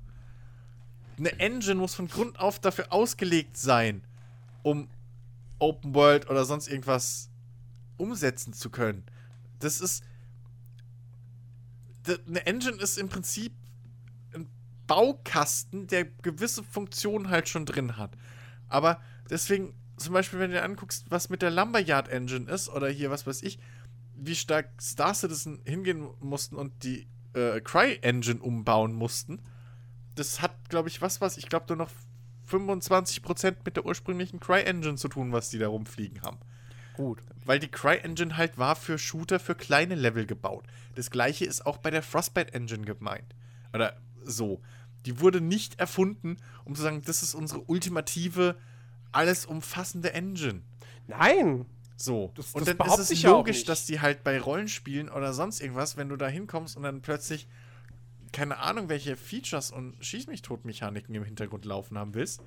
Eine 1.19 1.38
Engine 1.38 1.76
muss 1.76 1.95
von 1.95 2.09
Grund 2.09 2.40
auf 2.40 2.59
dafür 2.59 2.93
ausgelegt 2.93 3.57
sein, 3.57 4.02
um 4.62 4.88
Open 5.58 5.94
World 5.94 6.28
oder 6.30 6.44
sonst 6.44 6.68
irgendwas 6.68 7.30
umsetzen 7.96 8.52
zu 8.52 8.70
können. 8.70 9.04
Das 9.58 9.80
ist. 9.80 10.04
Eine 12.26 12.46
Engine 12.46 12.76
ist 12.76 12.96
im 12.96 13.08
Prinzip 13.10 13.52
ein 14.32 14.48
Baukasten, 14.86 15.88
der 15.88 16.06
gewisse 16.06 16.62
Funktionen 16.62 17.28
halt 17.28 17.48
schon 17.50 17.66
drin 17.66 17.98
hat. 17.98 18.12
Aber 18.68 19.00
deswegen, 19.28 19.74
zum 19.98 20.14
Beispiel, 20.14 20.38
wenn 20.38 20.50
du 20.50 20.56
dir 20.56 20.64
anguckst, 20.64 21.04
was 21.10 21.28
mit 21.28 21.42
der 21.42 21.50
Lumberyard 21.50 22.08
Engine 22.08 22.50
ist, 22.50 22.70
oder 22.70 22.88
hier, 22.88 23.10
was 23.10 23.26
weiß 23.26 23.42
ich, 23.42 23.58
wie 24.14 24.34
stark 24.34 24.70
Star 24.80 25.12
Citizen 25.12 25.60
hingehen 25.64 26.08
mussten 26.20 26.56
und 26.56 26.82
die 26.82 27.06
äh, 27.34 27.60
Cry 27.60 27.98
Engine 28.00 28.40
umbauen 28.40 28.94
mussten, 28.94 29.42
das 30.14 30.40
hat, 30.40 30.70
glaube 30.70 30.88
ich, 30.88 31.02
was, 31.02 31.20
was, 31.20 31.36
ich 31.36 31.48
glaube, 31.48 31.66
nur 31.68 31.76
noch 31.76 31.90
25% 32.50 33.57
mit 33.64 33.76
der 33.76 33.85
ursprünglichen 33.85 34.40
Cry 34.40 34.62
Engine 34.62 34.97
zu 34.97 35.09
tun, 35.09 35.33
was 35.33 35.50
die 35.50 35.59
da 35.59 35.69
rumfliegen 35.69 36.23
haben. 36.23 36.38
Gut. 36.95 37.21
Weil 37.45 37.61
die 37.61 37.71
Cry 37.71 37.99
Engine 37.99 38.37
halt 38.37 38.59
war 38.59 38.75
für 38.75 38.99
Shooter 38.99 39.38
für 39.38 39.55
kleine 39.55 39.95
Level 39.95 40.26
gebaut. 40.26 40.64
Das 40.95 41.11
gleiche 41.11 41.45
ist 41.45 41.64
auch 41.64 41.78
bei 41.78 41.90
der 41.90 42.02
Frostbite 42.02 42.52
Engine 42.55 42.85
gemeint. 42.85 43.35
Oder 43.73 43.97
so. 44.25 44.61
Die 45.07 45.21
wurde 45.21 45.40
nicht 45.40 45.78
erfunden, 45.78 46.38
um 46.64 46.75
zu 46.75 46.83
sagen, 46.83 47.02
das 47.05 47.23
ist 47.23 47.35
unsere 47.35 47.62
ultimative, 47.62 48.57
alles 49.12 49.47
umfassende 49.47 50.12
Engine. 50.12 50.62
Nein. 51.07 51.67
So. 51.97 52.33
Das- 52.35 52.52
und 52.52 52.67
das 52.67 52.76
dann 52.76 53.00
ist 53.00 53.11
es 53.11 53.23
logisch, 53.23 53.64
dass 53.64 53.87
die 53.87 54.00
halt 54.00 54.25
bei 54.25 54.40
Rollenspielen 54.40 55.09
oder 55.09 55.33
sonst 55.33 55.61
irgendwas, 55.61 55.97
wenn 55.97 56.09
du 56.09 56.17
da 56.17 56.28
hinkommst 56.28 56.76
und 56.76 56.83
dann 56.83 57.00
plötzlich 57.00 57.49
keine 58.32 58.58
Ahnung, 58.58 58.88
welche 58.88 59.16
Features 59.16 59.70
und 59.70 59.97
Schieß 60.04 60.26
mich 60.26 60.42
tot 60.42 60.64
Mechaniken 60.64 61.14
im 61.14 61.25
Hintergrund 61.25 61.64
laufen 61.64 61.97
haben 61.99 62.14
willst, 62.14 62.40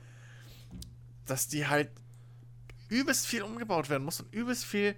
dass 1.26 1.48
die 1.48 1.68
halt 1.68 1.90
übelst 2.90 3.26
viel 3.28 3.42
umgebaut 3.44 3.90
werden 3.90 4.04
muss 4.04 4.20
und 4.20 4.34
übelst 4.34 4.66
viel 4.66 4.96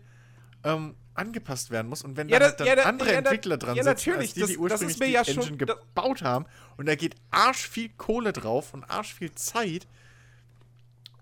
ähm, 0.64 0.96
angepasst 1.14 1.70
werden 1.72 1.88
muss. 1.90 2.02
Und 2.04 2.18
wenn 2.18 2.30
Ja, 2.30 2.40
da 2.40 2.46
halt 2.46 2.60
dann 2.60 2.68
ja, 2.68 2.84
andere 2.84 3.12
ja, 3.12 3.18
Entwickler 3.20 3.58
dran 3.58 3.76
ja, 3.76 3.84
sitzen, 3.84 4.14
als 4.14 4.34
die, 4.34 4.40
das- 4.40 4.50
die 4.50 4.58
ursprünglich 4.58 4.98
die 5.00 5.06
ja 5.12 5.24
schon- 5.26 5.44
Engine 5.44 5.58
da- 5.66 5.74
gebaut 5.76 6.22
haben, 6.24 6.46
und 6.78 6.88
da 6.88 6.96
geht 6.96 7.16
arsch 7.32 7.68
viel 7.68 7.90
Kohle 7.90 8.34
drauf 8.34 8.74
und 8.74 8.84
arsch 8.86 9.14
viel 9.14 9.32
Zeit. 9.34 9.88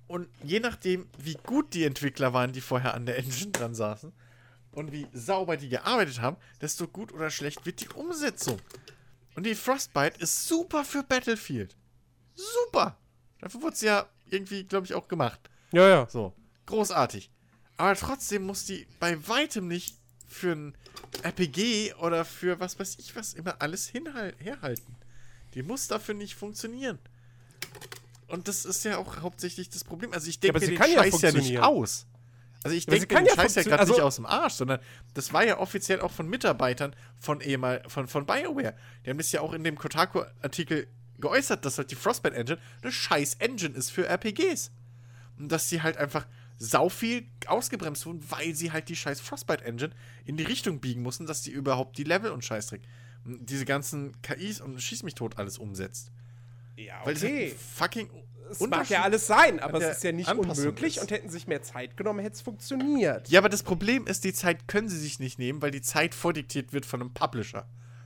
Und 0.07 0.27
je 0.43 0.59
nachdem, 0.59 1.07
wie 1.17 1.35
gut 1.43 1.73
die 1.73 1.85
Entwickler 1.85 2.33
waren, 2.33 2.51
die 2.53 2.61
vorher 2.61 2.93
an 2.93 3.05
der 3.05 3.17
Engine 3.17 3.51
dran 3.51 3.73
saßen, 3.75 4.11
und 4.73 4.91
wie 4.93 5.07
sauber 5.11 5.57
die 5.57 5.67
gearbeitet 5.67 6.21
haben, 6.21 6.37
desto 6.61 6.87
gut 6.87 7.11
oder 7.11 7.29
schlecht 7.29 7.65
wird 7.65 7.81
die 7.81 7.89
Umsetzung. 7.89 8.57
Und 9.35 9.45
die 9.45 9.55
Frostbite 9.55 10.19
ist 10.19 10.47
super 10.47 10.83
für 10.83 11.03
Battlefield. 11.03 11.75
Super! 12.35 12.97
Dafür 13.39 13.61
wurde 13.61 13.75
sie 13.75 13.87
ja 13.87 14.05
irgendwie, 14.29 14.63
glaube 14.63 14.85
ich, 14.85 14.93
auch 14.93 15.07
gemacht. 15.07 15.39
Ja, 15.71 15.87
ja. 15.87 16.07
So, 16.09 16.33
großartig. 16.65 17.31
Aber 17.77 17.95
trotzdem 17.95 18.43
muss 18.43 18.65
die 18.65 18.87
bei 18.99 19.27
weitem 19.27 19.67
nicht 19.67 19.95
für 20.27 20.53
ein 20.53 20.77
RPG 21.23 21.93
oder 21.95 22.25
für 22.25 22.59
was 22.59 22.79
weiß 22.79 22.97
ich 22.99 23.15
was 23.15 23.33
immer 23.33 23.61
alles 23.61 23.87
hinhal 23.87 24.33
herhalten. 24.37 24.95
Die 25.53 25.63
muss 25.63 25.87
dafür 25.87 26.15
nicht 26.15 26.35
funktionieren. 26.35 26.99
Und 28.27 28.47
das 28.47 28.63
ist 28.63 28.85
ja 28.85 28.97
auch 28.97 29.17
hauptsächlich 29.21 29.69
das 29.69 29.83
Problem. 29.83 30.13
Also 30.13 30.29
ich 30.29 30.39
denke 30.39 30.57
aber 30.57 30.59
mir 30.59 30.65
sie 30.67 30.71
den 30.71 30.79
kann 30.79 30.91
ja 30.91 31.03
Scheiß 31.03 31.21
ja, 31.21 31.31
nicht 31.31 31.59
aus. 31.59 32.05
Also 32.63 32.77
ich 32.77 32.83
sie 32.83 32.91
denke 32.91 33.07
kann 33.07 33.25
ja 33.25 33.35
Scheiß 33.35 33.55
ja 33.55 33.63
gerade 33.63 33.83
nicht 33.83 33.93
also- 33.93 34.03
aus 34.03 34.15
dem 34.17 34.25
Arsch, 34.25 34.53
sondern 34.53 34.79
das 35.13 35.33
war 35.33 35.43
ja 35.43 35.57
offiziell 35.57 36.01
auch 36.01 36.11
von 36.11 36.27
Mitarbeitern 36.27 36.95
von 37.19 37.41
ehemal 37.41 37.83
von, 37.87 38.07
von 38.07 38.25
BioWare. 38.25 38.75
Die 39.05 39.09
haben 39.09 39.17
das 39.17 39.31
ja 39.31 39.41
auch 39.41 39.53
in 39.53 39.63
dem 39.63 39.77
Kotaku-Artikel 39.77 40.87
geäußert, 41.19 41.65
dass 41.65 41.77
halt 41.77 41.91
die 41.91 41.95
Frostbite 41.95 42.35
Engine 42.35 42.59
eine 42.81 42.91
scheiß 42.91 43.35
Engine 43.35 43.75
ist 43.75 43.91
für 43.91 44.07
RPGs. 44.07 44.71
Und 45.37 45.51
dass 45.51 45.69
sie 45.69 45.81
halt 45.81 45.97
einfach 45.97 46.27
sau 46.57 46.89
viel 46.89 47.25
ausgebremst 47.47 48.05
wurden, 48.05 48.23
weil 48.29 48.53
sie 48.53 48.71
halt 48.71 48.89
die 48.89 48.95
scheiß 48.95 49.19
Frostbite 49.19 49.63
Engine 49.63 49.91
in 50.25 50.37
die 50.37 50.43
Richtung 50.43 50.79
biegen 50.79 51.01
mussten, 51.01 51.25
dass 51.25 51.41
die 51.41 51.51
überhaupt 51.51 51.97
die 51.97 52.03
Level 52.03 52.31
und 52.31 52.45
Scheißdreck, 52.45 52.81
diese 53.25 53.65
ganzen 53.65 54.21
KIs 54.21 54.61
und 54.61 54.79
Schieß 54.79 55.01
mich 55.01 55.15
tot 55.15 55.39
alles 55.39 55.57
umsetzt. 55.57 56.11
Ja, 56.75 57.01
Weil 57.03 57.15
es 57.15 57.23
halt 57.23 57.53
fucking 57.53 58.09
Es 58.51 58.59
mag 58.59 58.89
ja 58.89 59.01
alles 59.03 59.27
sein, 59.27 59.59
aber 59.59 59.81
es 59.81 59.97
ist 59.97 60.03
ja 60.03 60.11
nicht 60.11 60.27
Anpassung 60.29 60.65
unmöglich 60.65 60.97
ist. 60.97 61.03
und 61.03 61.11
hätten 61.11 61.29
sich 61.29 61.47
mehr 61.47 61.61
Zeit 61.61 61.97
genommen, 61.97 62.19
hätte 62.19 62.35
es 62.35 62.41
funktioniert. 62.41 63.29
Ja, 63.29 63.39
aber 63.39 63.49
das 63.49 63.63
Problem 63.63 64.07
ist, 64.07 64.23
die 64.23 64.33
Zeit 64.33 64.67
können 64.67 64.89
sie 64.89 64.97
sich 64.97 65.19
nicht 65.19 65.39
nehmen, 65.39 65.61
weil 65.61 65.71
die 65.71 65.81
Zeit 65.81 66.13
vordiktiert 66.13 66.73
wird 66.73 66.85
von 66.85 67.01
einem 67.01 67.13
Publisher. 67.13 67.65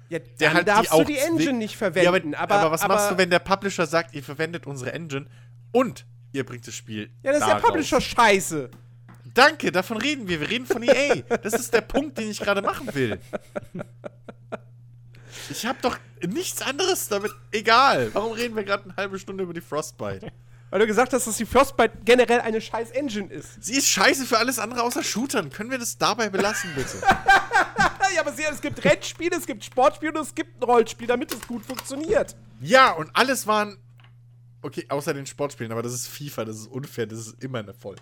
Ja, 0.09 0.19
Der 0.19 0.49
dann 0.49 0.53
halt 0.53 0.67
darfst 0.67 0.93
die 0.93 0.97
du 0.97 1.03
die 1.03 1.17
Engine 1.17 1.53
nicht 1.53 1.77
verwenden. 1.77 2.33
Ja, 2.33 2.39
aber, 2.39 2.55
aber, 2.55 2.71
was 2.71 2.81
aber, 2.83 2.95
machst 2.95 3.11
du, 3.11 3.17
wenn 3.17 3.29
der 3.29 3.39
Publisher 3.39 3.87
sagt, 3.87 4.13
ihr 4.13 4.23
verwendet 4.23 4.67
unsere 4.67 4.93
Engine 4.93 5.25
und 5.71 6.05
ihr 6.31 6.45
bringt 6.45 6.67
das 6.67 6.75
Spiel? 6.75 7.09
Ja, 7.23 7.31
das 7.31 7.41
ist 7.41 7.47
der 7.47 7.55
Publisher 7.55 7.97
raus? 7.97 8.03
scheiße. 8.03 8.69
Danke, 9.33 9.71
davon 9.71 9.97
reden 9.97 10.27
wir. 10.27 10.39
Wir 10.39 10.49
reden 10.49 10.65
von 10.65 10.81
EA. 10.81 11.15
Das 11.43 11.53
ist 11.53 11.73
der 11.73 11.81
Punkt, 11.81 12.17
den 12.17 12.31
ich 12.31 12.39
gerade 12.39 12.61
machen 12.61 12.93
will. 12.93 13.19
Ich 15.49 15.65
habe 15.65 15.77
doch 15.81 15.97
nichts 16.25 16.61
anderes 16.61 17.07
damit. 17.07 17.31
Egal. 17.51 18.09
Warum 18.13 18.33
reden 18.33 18.55
wir 18.55 18.63
gerade 18.63 18.85
eine 18.85 18.95
halbe 18.95 19.19
Stunde 19.19 19.43
über 19.43 19.53
die 19.53 19.61
Frostbite? 19.61 20.31
Weil 20.69 20.79
du 20.79 20.87
gesagt 20.87 21.13
hast, 21.13 21.27
dass 21.27 21.37
die 21.37 21.45
Frostbite 21.45 21.99
generell 22.03 22.41
eine 22.41 22.59
scheiß 22.59 22.91
Engine 22.91 23.31
ist. 23.31 23.63
Sie 23.63 23.75
ist 23.75 23.87
scheiße 23.87 24.25
für 24.25 24.37
alles 24.37 24.59
andere 24.59 24.83
außer 24.83 25.03
Shootern. 25.03 25.49
Können 25.49 25.71
wir 25.71 25.77
das 25.77 25.97
dabei 25.97 26.29
belassen, 26.29 26.71
bitte? 26.75 26.97
Ja, 28.15 28.21
aber 28.21 28.31
sie, 28.31 28.43
es 28.43 28.61
gibt 28.61 28.81
Rennspiele, 28.85 29.35
es 29.35 29.45
gibt 29.45 29.65
Sportspiele 29.65 30.13
und 30.13 30.22
es 30.22 30.33
gibt 30.33 30.61
ein 30.61 30.63
Rollenspiel, 30.63 31.05
damit 31.05 31.33
es 31.33 31.46
gut 31.46 31.65
funktioniert. 31.65 32.33
Ja, 32.61 32.91
und 32.91 33.09
alles 33.13 33.46
waren. 33.46 33.77
Okay, 34.61 34.85
außer 34.87 35.13
den 35.13 35.25
Sportspielen, 35.25 35.74
aber 35.74 35.83
das 35.83 35.93
ist 35.93 36.07
FIFA, 36.07 36.46
das 36.46 36.59
ist 36.59 36.67
unfair, 36.67 37.07
das 37.07 37.20
ist 37.20 37.43
immer 37.43 37.59
eine 37.59 37.74
Voll. 37.74 37.98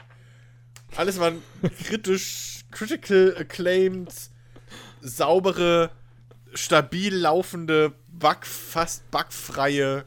Alles 0.96 1.20
waren 1.20 1.42
kritisch, 1.84 2.64
critical 2.70 3.36
acclaimed, 3.40 4.14
saubere, 5.02 5.90
stabil 6.54 7.16
laufende, 7.16 7.94
bug, 8.08 8.46
fast 8.46 9.10
bugfreie 9.12 10.06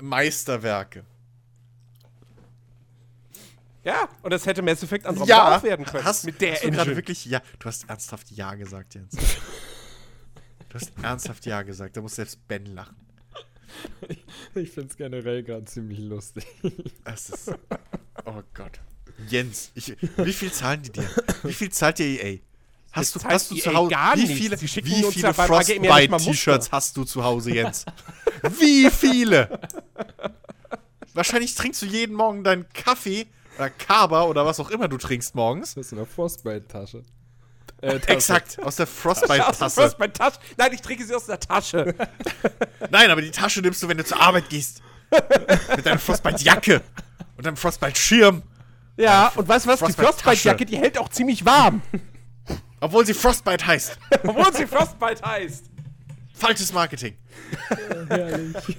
Meisterwerke. 0.00 1.04
Ja, 3.82 4.08
und 4.22 4.30
das 4.32 4.44
hätte 4.46 4.62
Mass 4.62 4.82
Effect 4.82 5.06
Andromeda 5.06 5.56
auch 5.56 5.62
werden 5.62 5.86
können. 5.86 6.04
Hast, 6.04 6.24
mit 6.24 6.40
der 6.40 6.52
hast 6.52 6.64
du 6.64 6.70
gerade 6.70 6.96
wirklich 6.96 7.24
ja, 7.24 7.40
du 7.58 7.66
hast 7.66 7.88
ernsthaft 7.88 8.30
ja 8.30 8.54
gesagt, 8.54 8.94
Jens. 8.94 9.12
du 10.68 10.74
hast 10.74 10.92
ernsthaft 11.02 11.46
ja 11.46 11.62
gesagt, 11.62 11.96
da 11.96 12.02
muss 12.02 12.16
selbst 12.16 12.46
Ben 12.46 12.66
lachen. 12.66 12.96
Ich 14.54 14.70
finde 14.70 14.90
es 14.90 14.96
generell 14.96 15.44
gerade 15.44 15.64
ziemlich 15.64 16.00
lustig. 16.00 16.44
Es 17.04 17.30
ist. 17.30 17.52
Oh 18.24 18.42
Gott. 18.52 18.80
Jens, 19.28 19.70
ich, 19.74 19.96
wie 20.16 20.32
viel 20.32 20.52
zahlen 20.52 20.82
die 20.82 20.90
dir? 20.90 21.08
Wie 21.44 21.52
viel 21.52 21.70
zahlt 21.70 21.98
dir 21.98 22.22
EA? 22.22 22.38
Hast 22.92 23.14
du, 23.14 23.20
hast 23.22 23.50
du 23.50 23.54
zu 23.54 23.72
Hause. 23.72 23.90
gar 23.90 24.16
wie 24.16 24.22
nichts. 24.22 24.36
viele, 24.36 24.56
Die 24.56 24.62
wie 24.84 25.04
viele 25.12 25.32
Frostbite-T-Shirts 25.34 26.72
hast 26.72 26.96
du 26.96 27.04
zu 27.04 27.22
Hause, 27.22 27.52
Jens? 27.52 27.84
wie 28.58 28.90
viele? 28.90 29.60
Wahrscheinlich 31.14 31.54
trinkst 31.54 31.82
du 31.82 31.86
jeden 31.86 32.16
Morgen 32.16 32.42
deinen 32.44 32.68
Kaffee 32.72 33.26
oder 33.56 33.70
Kaba 33.70 34.22
oder 34.24 34.44
was 34.46 34.58
auch 34.60 34.70
immer 34.70 34.88
du 34.88 34.96
trinkst 34.96 35.34
morgens. 35.34 35.74
Das 35.74 35.86
ist 35.86 35.92
eine 35.92 36.06
Frostbite-Tasche. 36.06 37.02
Äh. 37.82 37.96
Exakt, 38.06 38.58
aus 38.62 38.76
der 38.76 38.86
Aus 38.86 38.92
Frostbite-Tasse. 38.92 39.80
Frostbite-Tasche. 39.80 40.38
Nein, 40.56 40.72
ich 40.72 40.82
trinke 40.82 41.04
sie 41.04 41.14
aus 41.14 41.26
der 41.26 41.38
Tasche. 41.40 41.94
Nein, 42.90 43.10
aber 43.10 43.22
die 43.22 43.30
Tasche 43.30 43.60
nimmst 43.60 43.82
du, 43.82 43.88
wenn 43.88 43.96
du 43.98 44.04
zur 44.04 44.20
Arbeit 44.20 44.48
gehst. 44.48 44.82
Mit 45.76 45.86
deiner 45.86 45.98
Frostbite-Jacke 45.98 46.82
und 47.36 47.46
deinem 47.46 47.56
Frostbite-Schirm. 47.56 48.42
ja, 48.96 49.32
und 49.34 49.48
weißt 49.48 49.66
du 49.66 49.70
was? 49.70 49.80
Die. 49.80 49.92
Frostbite-Jacke, 49.92 50.64
die 50.66 50.76
hält 50.76 50.98
auch 50.98 51.08
ziemlich 51.08 51.44
warm. 51.44 51.82
Obwohl 52.80 53.04
sie 53.06 53.14
Frostbite 53.14 53.66
heißt. 53.66 53.98
Obwohl 54.24 54.52
sie 54.54 54.66
Frostbite 54.66 55.22
heißt. 55.22 55.66
Falsches 56.34 56.72
Marketing. 56.72 57.16
Herrlich. 58.08 58.56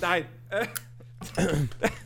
Nein. 0.00 0.24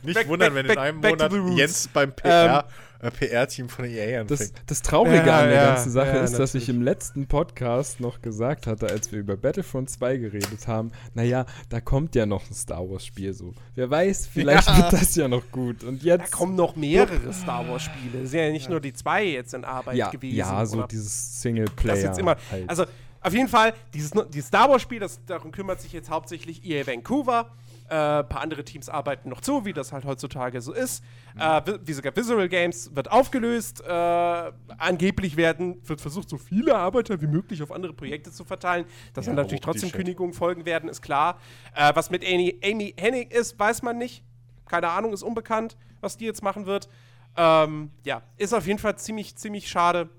Nicht 0.03 0.15
Back- 0.15 0.27
wundern, 0.27 0.53
back- 0.53 0.63
wenn 0.65 0.71
in 0.71 0.77
einem 0.77 0.97
Monat. 1.01 1.31
Jens 1.57 1.87
beim 1.91 2.13
PR, 2.15 2.59
äh, 2.59 2.63
PR-Team 2.99 3.69
von 3.69 3.85
EA 3.85 4.23
Das, 4.23 4.41
anfängt. 4.41 4.61
das 4.67 4.81
Traurige 4.81 5.25
Ja, 5.25 5.39
an 5.39 5.45
der 5.49 5.55
ja, 5.55 5.65
ganzen 5.73 5.91
Sache 5.91 6.17
ja, 6.17 6.23
ist, 6.23 6.33
dass 6.37 6.53
ich 6.53 6.63
natürlich. 6.63 6.69
im 6.69 6.81
letzten 6.81 7.27
Podcast 7.27 7.99
noch 8.01 8.21
gesagt 8.21 8.67
hatte, 8.67 8.87
als 8.87 9.11
wir 9.11 9.19
über 9.19 9.37
Battlefront 9.37 9.89
2 9.89 10.17
geredet 10.17 10.67
haben, 10.67 10.91
naja, 11.13 11.45
da 11.69 11.79
kommt 11.79 12.13
ja 12.15 12.25
noch 12.25 12.49
ein 12.49 12.53
Star 12.53 12.89
Wars-Spiel 12.89 13.33
so. 13.33 13.53
Wer 13.75 13.89
weiß, 13.89 14.27
vielleicht 14.27 14.67
Ja. 14.67 14.77
wird 14.77 14.93
das 14.93 15.15
ja 15.15 15.27
noch 15.29 15.49
gut. 15.51 15.83
Und 15.83 16.01
da 16.03 16.07
jetzt. 16.07 16.31
kommen 16.31 16.55
noch 16.55 16.75
mehrere 16.75 17.31
Star 17.33 17.67
Wars-Spiele. 17.69 18.23
Es 18.23 18.31
sind 18.31 18.39
ja 18.41 18.51
nicht 18.51 18.69
nur 18.69 18.81
die 18.81 18.91
zwei 18.93 19.23
jetzt 19.23 19.53
in 19.53 19.63
Arbeit 19.63 19.95
ja, 19.95 20.09
gewesen. 20.09 20.35
ja, 20.35 20.65
so 20.65 20.77
oder 20.79 20.87
dieses 20.87 21.41
Singleplayer. 21.41 21.95
das 21.95 22.03
jetzt 22.03 22.19
immer. 22.19 22.35
halt. 22.51 22.69
Also, 22.69 22.85
auf 23.21 23.33
jeden 23.33 23.47
Fall, 23.49 23.73
dieses, 23.93 24.11
die 24.33 24.41
Star 24.41 24.69
Wars-Spiel, 24.69 24.99
das- 24.99 25.19
darum 25.25 25.51
kümmert 25.51 25.81
sich 25.81 25.93
jetzt 25.93 26.09
hauptsächlich 26.09 26.65
EA 26.65 26.85
Vancouver. 26.87 27.49
Äh, 27.89 28.19
ein 28.19 28.29
paar 28.29 28.41
andere 28.41 28.63
Teams 28.63 28.87
arbeiten 28.87 29.29
noch 29.29 29.41
zu, 29.41 29.65
wie 29.65 29.73
das 29.73 29.91
halt 29.91 30.05
heutzutage 30.05 30.61
so 30.61 30.73
ist. 30.73 31.03
Äh, 31.37 31.41
Vi- 31.41 31.79
wie 31.85 31.93
sogar 31.93 32.15
Visual 32.15 32.47
Games 32.47 32.95
wird 32.95 33.09
aufgelöst. 33.11 33.81
Äh, 33.81 34.51
angeblich 34.77 35.35
werden, 35.37 35.81
wird 35.87 35.99
versucht, 35.99 36.29
so 36.29 36.37
viele 36.37 36.75
Arbeiter 36.75 37.19
wie 37.21 37.27
möglich 37.27 37.63
auf 37.63 37.71
andere 37.71 37.93
Projekte 37.93 38.31
zu 38.31 38.43
verteilen. 38.45 38.85
Dass 39.13 39.25
Ja, 39.25 39.31
dann 39.33 39.37
natürlich 39.43 39.65
holy 39.65 39.73
trotzdem. 39.79 39.91
Kündigungen 39.91 40.33
folgen 40.33 40.65
werden, 40.65 40.87
ist 40.87 41.01
klar. 41.01 41.39
Äh, 41.75 41.91
was 41.95 42.09
mit 42.11 42.23
Amy, 42.23 42.59
Amy 42.63 42.93
Hennig 42.97 43.31
ist, 43.33 43.57
weiß 43.59 43.81
man 43.81 43.97
nicht. 43.97 44.23
Keine 44.67 44.89
Ahnung, 44.89 45.11
ist 45.13 45.23
unbekannt, 45.23 45.75
was 45.99 46.15
die 46.15 46.25
jetzt 46.25 46.43
machen 46.43 46.67
wird. 46.67 46.87
Ähm, 47.35 47.89
ja, 48.03 48.21
ist 48.37 48.53
auf 48.53 48.67
jeden 48.67 48.77
Fall 48.79 48.97
ziemlich, 48.97 49.35
ziemlich 49.35 49.67
schade. 49.67 50.09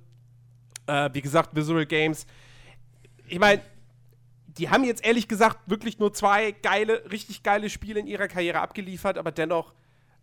Äh, 0.87 1.11
wie 1.12 1.20
gesagt, 1.20 1.54
Visual 1.54 1.87
Games. 1.87 2.26
Ich 3.28 3.38
meine, 3.38 3.62
die 4.58 4.70
haben 4.70 4.84
jetzt 4.84 5.04
ehrlich 5.04 5.28
gesagt 5.28 5.58
wirklich 5.66 5.98
nur 5.98 6.12
zwei 6.12 6.52
geile, 6.52 7.10
richtig 7.10 7.42
geile 7.42 7.70
Spiele 7.70 8.00
in 8.00 8.06
ihrer 8.06 8.28
Karriere 8.28 8.60
abgeliefert, 8.60 9.18
aber 9.18 9.30
dennoch, 9.30 9.74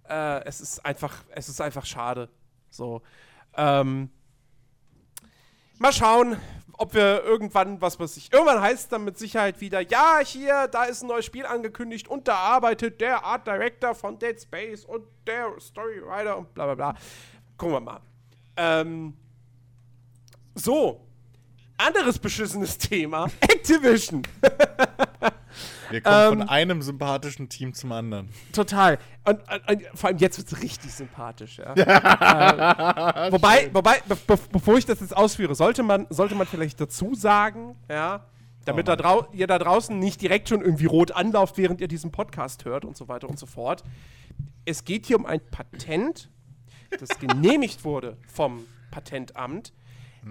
äh, 0.09 0.43
es 0.45 0.61
ist 0.61 0.85
einfach, 0.85 1.23
es 1.29 1.49
ist 1.49 1.61
einfach 1.61 1.85
schade. 1.85 2.29
So. 2.69 3.01
Ähm, 3.55 4.09
mal 5.77 5.93
schauen, 5.93 6.37
ob 6.73 6.93
wir 6.93 7.23
irgendwann, 7.23 7.81
was 7.81 7.99
weiß 7.99 8.17
ich, 8.17 8.31
irgendwann 8.31 8.61
heißt 8.61 8.83
es 8.83 8.87
dann 8.89 9.03
mit 9.03 9.17
Sicherheit 9.17 9.61
wieder, 9.61 9.81
ja, 9.81 10.19
hier, 10.23 10.67
da 10.67 10.83
ist 10.83 11.03
ein 11.03 11.07
neues 11.07 11.25
Spiel 11.25 11.45
angekündigt 11.45 12.07
und 12.07 12.27
da 12.27 12.35
arbeitet 12.35 13.01
der 13.01 13.23
Art 13.23 13.47
Director 13.47 13.95
von 13.95 14.19
Dead 14.19 14.39
Space 14.39 14.85
und 14.85 15.05
der 15.25 15.53
Storywriter 15.59 16.37
und 16.37 16.53
bla 16.53 16.65
bla 16.65 16.75
bla. 16.75 16.95
Gucken 17.57 17.75
wir 17.75 17.79
mal. 17.79 18.01
Ähm, 18.57 19.17
so. 20.53 21.06
Anderes 21.77 22.19
beschissenes 22.19 22.77
Thema. 22.77 23.29
Activision. 23.41 24.23
Wir 25.89 26.01
kommen 26.01 26.27
von 26.29 26.41
ähm, 26.41 26.49
einem 26.49 26.81
sympathischen 26.81 27.49
Team 27.49 27.73
zum 27.73 27.91
anderen. 27.91 28.29
Total. 28.51 28.99
Und, 29.23 29.39
und, 29.39 29.69
und 29.69 29.83
vor 29.93 30.09
allem 30.09 30.17
jetzt 30.17 30.37
wird 30.37 30.51
es 30.51 30.61
richtig 30.61 30.91
sympathisch, 30.93 31.59
ja. 31.59 31.73
äh, 33.27 33.31
wobei, 33.31 33.69
wobei 33.73 34.01
be 34.07 34.15
be 34.15 34.37
bevor 34.51 34.77
ich 34.77 34.85
das 34.85 34.99
jetzt 34.99 35.15
ausführe, 35.15 35.55
sollte 35.55 35.83
man, 35.83 36.07
sollte 36.09 36.35
man 36.35 36.45
vielleicht 36.47 36.81
dazu 36.81 37.15
sagen, 37.15 37.75
ja, 37.89 38.25
damit 38.65 38.89
Oh 38.89 38.91
da 38.91 38.95
drau 38.97 39.27
ihr 39.31 39.47
da 39.47 39.57
draußen 39.57 39.97
nicht 39.97 40.21
direkt 40.21 40.49
schon 40.49 40.61
irgendwie 40.61 40.87
rot 40.87 41.11
anlauft, 41.11 41.57
während 41.57 41.79
ihr 41.79 41.87
diesen 41.87 42.11
Podcast 42.11 42.65
hört 42.65 42.83
und 42.83 42.97
so 42.97 43.07
weiter 43.07 43.29
und 43.29 43.39
so 43.39 43.45
fort. 43.45 43.83
Es 44.65 44.83
geht 44.83 45.05
hier 45.05 45.17
um 45.17 45.25
ein 45.25 45.39
Patent 45.39 46.29
das 46.99 47.19
genehmigt 47.19 47.83
wurde 47.83 48.17
vom 48.27 48.65
Patentamt, 48.91 49.73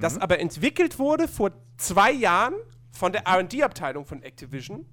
das 0.01 0.19
aber 0.19 0.39
entwickelt 0.41 0.99
wurde 0.99 1.29
vor 1.29 1.53
zwei 1.77 2.13
Jahren 2.13 2.55
von 2.93 3.13
der 3.13 3.25
RD-Abteilung 3.29 4.07
von 4.07 4.23
Activision. 4.23 4.87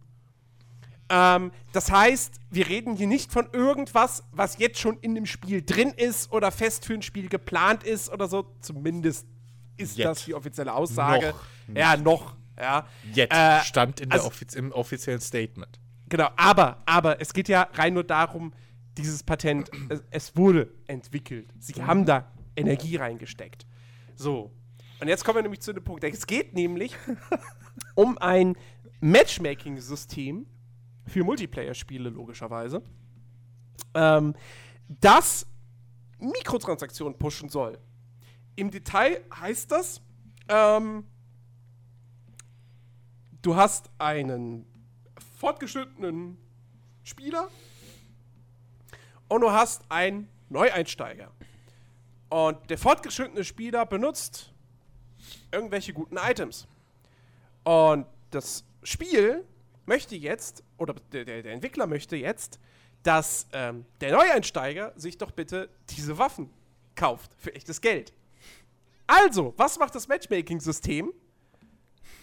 Ähm, 1.10 1.52
das 1.74 1.92
heißt, 1.92 2.40
wir 2.50 2.68
reden 2.70 2.96
hier 2.96 3.08
nicht 3.08 3.32
von 3.32 3.48
irgendwas, 3.52 4.24
was 4.32 4.58
jetzt 4.58 4.80
schon 4.80 4.98
in 5.00 5.16
dem 5.16 5.26
Spiel 5.26 5.62
drin 5.62 5.90
ist 5.90 6.32
oder 6.32 6.52
fest 6.52 6.86
für 6.86 6.94
ein 6.94 7.02
Spiel 7.02 7.28
geplant 7.30 7.84
ist 7.84 8.10
oder 8.12 8.28
so. 8.28 8.56
Zumindest 8.62 9.28
ist 9.78 9.98
Jetzt. 9.98 10.06
das 10.06 10.26
die 10.26 10.34
offizielle 10.34 10.74
Aussage. 10.74 11.34
Noch 11.68 11.76
ja, 11.76 11.98
noch. 11.98 12.36
Ja. 12.60 12.88
Jetzt 13.14 13.34
Äh, 13.34 13.62
stand 13.62 14.00
in 14.00 14.12
also- 14.12 14.24
der 14.24 14.28
offiz 14.28 14.54
im 14.54 14.72
offiziellen 14.72 15.22
Statement. 15.22 15.80
Genau, 16.10 16.30
aber, 16.36 16.84
aber 16.86 17.20
es 17.22 17.34
geht 17.34 17.48
ja 17.48 17.68
rein 17.74 17.96
nur 17.96 18.04
darum, 18.04 18.54
dieses 18.98 19.24
Patent, 19.24 19.72
es, 19.90 20.04
es 20.12 20.36
wurde 20.36 20.70
entwickelt. 20.86 21.50
Sie 21.60 21.74
haben 21.84 22.06
da 22.06 22.32
Energie 22.56 22.96
reingesteckt. 22.98 23.66
So. 24.16 24.52
Und 25.04 25.10
jetzt 25.10 25.26
kommen 25.26 25.36
wir 25.36 25.42
nämlich 25.42 25.60
zu 25.60 25.74
dem 25.74 25.84
Punkt. 25.84 26.06
Es 26.06 26.26
geht 26.26 26.54
nämlich 26.54 26.96
um 27.96 28.18
ein 28.20 28.56
Matchmaking-System 29.02 30.46
für 31.06 31.26
Multiplayer-Spiele, 31.26 32.08
logischerweise, 32.08 32.82
ähm, 33.96 34.34
das 34.88 35.46
Mikrotransaktionen 36.20 37.20
pushen 37.20 37.50
soll. 37.50 37.80
Im 38.56 38.72
Detail 38.72 39.26
heißt 39.36 39.74
das, 39.74 40.00
ähm, 40.48 41.06
du 43.42 43.58
hast 43.58 43.90
einen 43.98 44.66
fortgeschrittenen 45.36 46.38
Spieler 47.04 47.50
und 49.28 49.42
du 49.42 49.52
hast 49.52 49.84
einen 49.90 50.30
Neueinsteiger. 50.48 51.30
Und 52.30 52.70
der 52.70 52.78
fortgeschrittene 52.78 53.44
Spieler 53.44 53.86
benutzt 53.86 54.53
irgendwelche 55.52 55.94
guten 55.94 56.18
Items. 56.18 56.68
Und 57.64 58.06
das 58.32 58.64
Spiel 58.84 59.44
möchte 59.86 60.16
jetzt, 60.16 60.64
oder 60.78 60.96
der, 61.12 61.26
der, 61.26 61.46
Entwickler 61.46 61.88
möchte 61.88 62.16
jetzt, 62.16 62.60
dass 63.04 63.48
ähm, 63.54 63.86
der 64.02 64.12
Neueinsteiger 64.14 64.94
sich 64.96 65.18
doch 65.18 65.32
bitte 65.32 65.70
diese 65.90 66.18
Waffen 66.18 66.50
kauft 66.96 67.32
für 67.38 67.54
echtes 67.54 67.82
Geld. 67.82 68.14
Also, 69.08 69.54
was 69.58 69.78
macht 69.78 69.96
das 69.96 70.08
Matchmaking-System? 70.08 71.12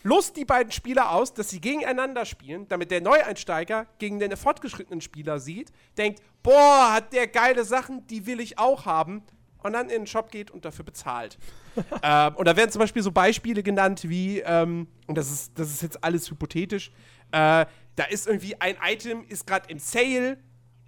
Lust 0.03 0.37
die 0.37 0.47
beiden 0.47 0.73
Spieler 0.73 1.13
aus, 1.13 1.35
dass 1.35 1.51
sie 1.51 1.61
gegeneinander 1.61 2.25
spielen, 2.25 2.67
damit 2.69 2.91
der 2.91 3.03
Neueinsteiger 3.03 3.87
gegen 3.99 4.19
den 4.19 4.35
fortgeschrittenen 4.35 5.03
Spieler 5.03 5.39
sieht, 5.39 5.73
denkt, 5.99 6.23
boah, 6.43 6.95
hat 6.95 7.13
der 7.13 7.27
geile 7.27 7.65
Sachen, 7.65 8.07
die 8.07 8.25
will 8.25 8.41
ich 8.41 8.59
auch 8.59 8.87
haben, 8.87 9.23
und 9.63 9.73
dann 9.73 9.89
in 9.91 10.03
den 10.03 10.07
Shop 10.07 10.31
geht 10.31 10.51
und 10.51 10.65
dafür 10.65 10.85
bezahlt. 10.85 11.39
ähm, 12.03 12.35
und 12.37 12.47
da 12.47 12.57
werden 12.57 12.71
zum 12.71 12.81
Beispiel 12.81 13.03
so 13.03 13.13
Beispiele 13.13 13.63
genannt 13.63 14.09
wie, 14.09 14.41
ähm, 14.41 14.89
und 15.07 15.17
das 15.17 15.31
ist, 15.31 15.59
das 15.59 15.71
ist 15.71 15.83
jetzt 15.83 16.03
alles 16.03 16.31
hypothetisch, 16.31 16.91
äh, 17.33 17.67
da 17.97 18.05
ist 18.09 18.27
irgendwie 18.27 18.61
ein 18.61 18.77
Item, 18.83 19.25
ist 19.29 19.47
gerade 19.47 19.69
im 19.69 19.79
Sale 19.79 20.39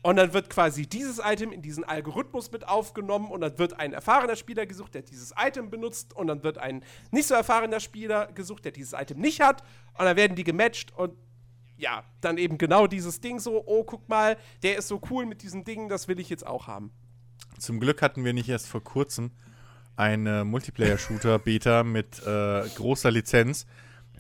und 0.03 0.17
dann 0.17 0.33
wird 0.33 0.51
quasi 0.51 0.87
dieses 0.87 1.21
Item 1.25 1.53
in 1.53 1.63
diesen 1.63 1.85
Algorithmus 1.85 2.51
mit 2.51 2.67
aufgenommen 2.67 3.31
und 3.31 3.41
dann 3.41 3.59
wird 3.59 3.79
ein 3.79 3.93
erfahrener 3.93 4.37
Spieler 4.37 4.67
gesucht, 4.67 4.95
der 4.95 5.03
dieses 5.03 5.33
Item 5.39 5.71
benutzt 5.71 6.15
und 6.15 6.27
dann 6.27 6.43
wird 6.43 6.59
ein 6.59 6.85
nicht 7.11 7.29
so 7.29 7.35
erfahrener 7.35 7.81
Spieler 7.81 8.27
gesucht, 8.33 8.65
der 8.65 8.73
dieses 8.73 8.93
Item 8.95 9.21
nicht 9.21 9.41
hat 9.41 9.63
und 9.99 10.05
dann 10.05 10.17
werden 10.17 10.35
die 10.35 10.45
gematcht 10.45 10.93
und 10.97 11.15
ja, 11.77 12.05
dann 12.21 12.39
eben 12.39 12.59
genau 12.59 12.87
dieses 12.87 13.21
Ding 13.21 13.41
so, 13.41 13.63
oh, 13.67 13.83
guck 13.83 14.09
mal, 14.09 14.37
der 14.63 14.79
ist 14.79 14.89
so 14.89 15.01
cool 15.11 15.27
mit 15.27 15.43
diesem 15.43 15.65
Ding, 15.65 15.89
das 15.89 16.07
will 16.07 16.21
ich 16.21 16.31
jetzt 16.31 16.47
auch 16.47 16.67
haben. 16.69 16.93
Zum 17.59 17.81
Glück 17.81 18.03
hatten 18.03 18.25
wir 18.25 18.33
nicht 18.33 18.49
erst 18.49 18.67
vor 18.69 18.83
kurzem 18.83 19.31
eine 19.97 20.45
Multiplayer-Shooter-Beta 20.45 21.85
mit 21.85 22.21
äh, 22.27 22.63
großer 22.77 23.11
Lizenz, 23.11 23.67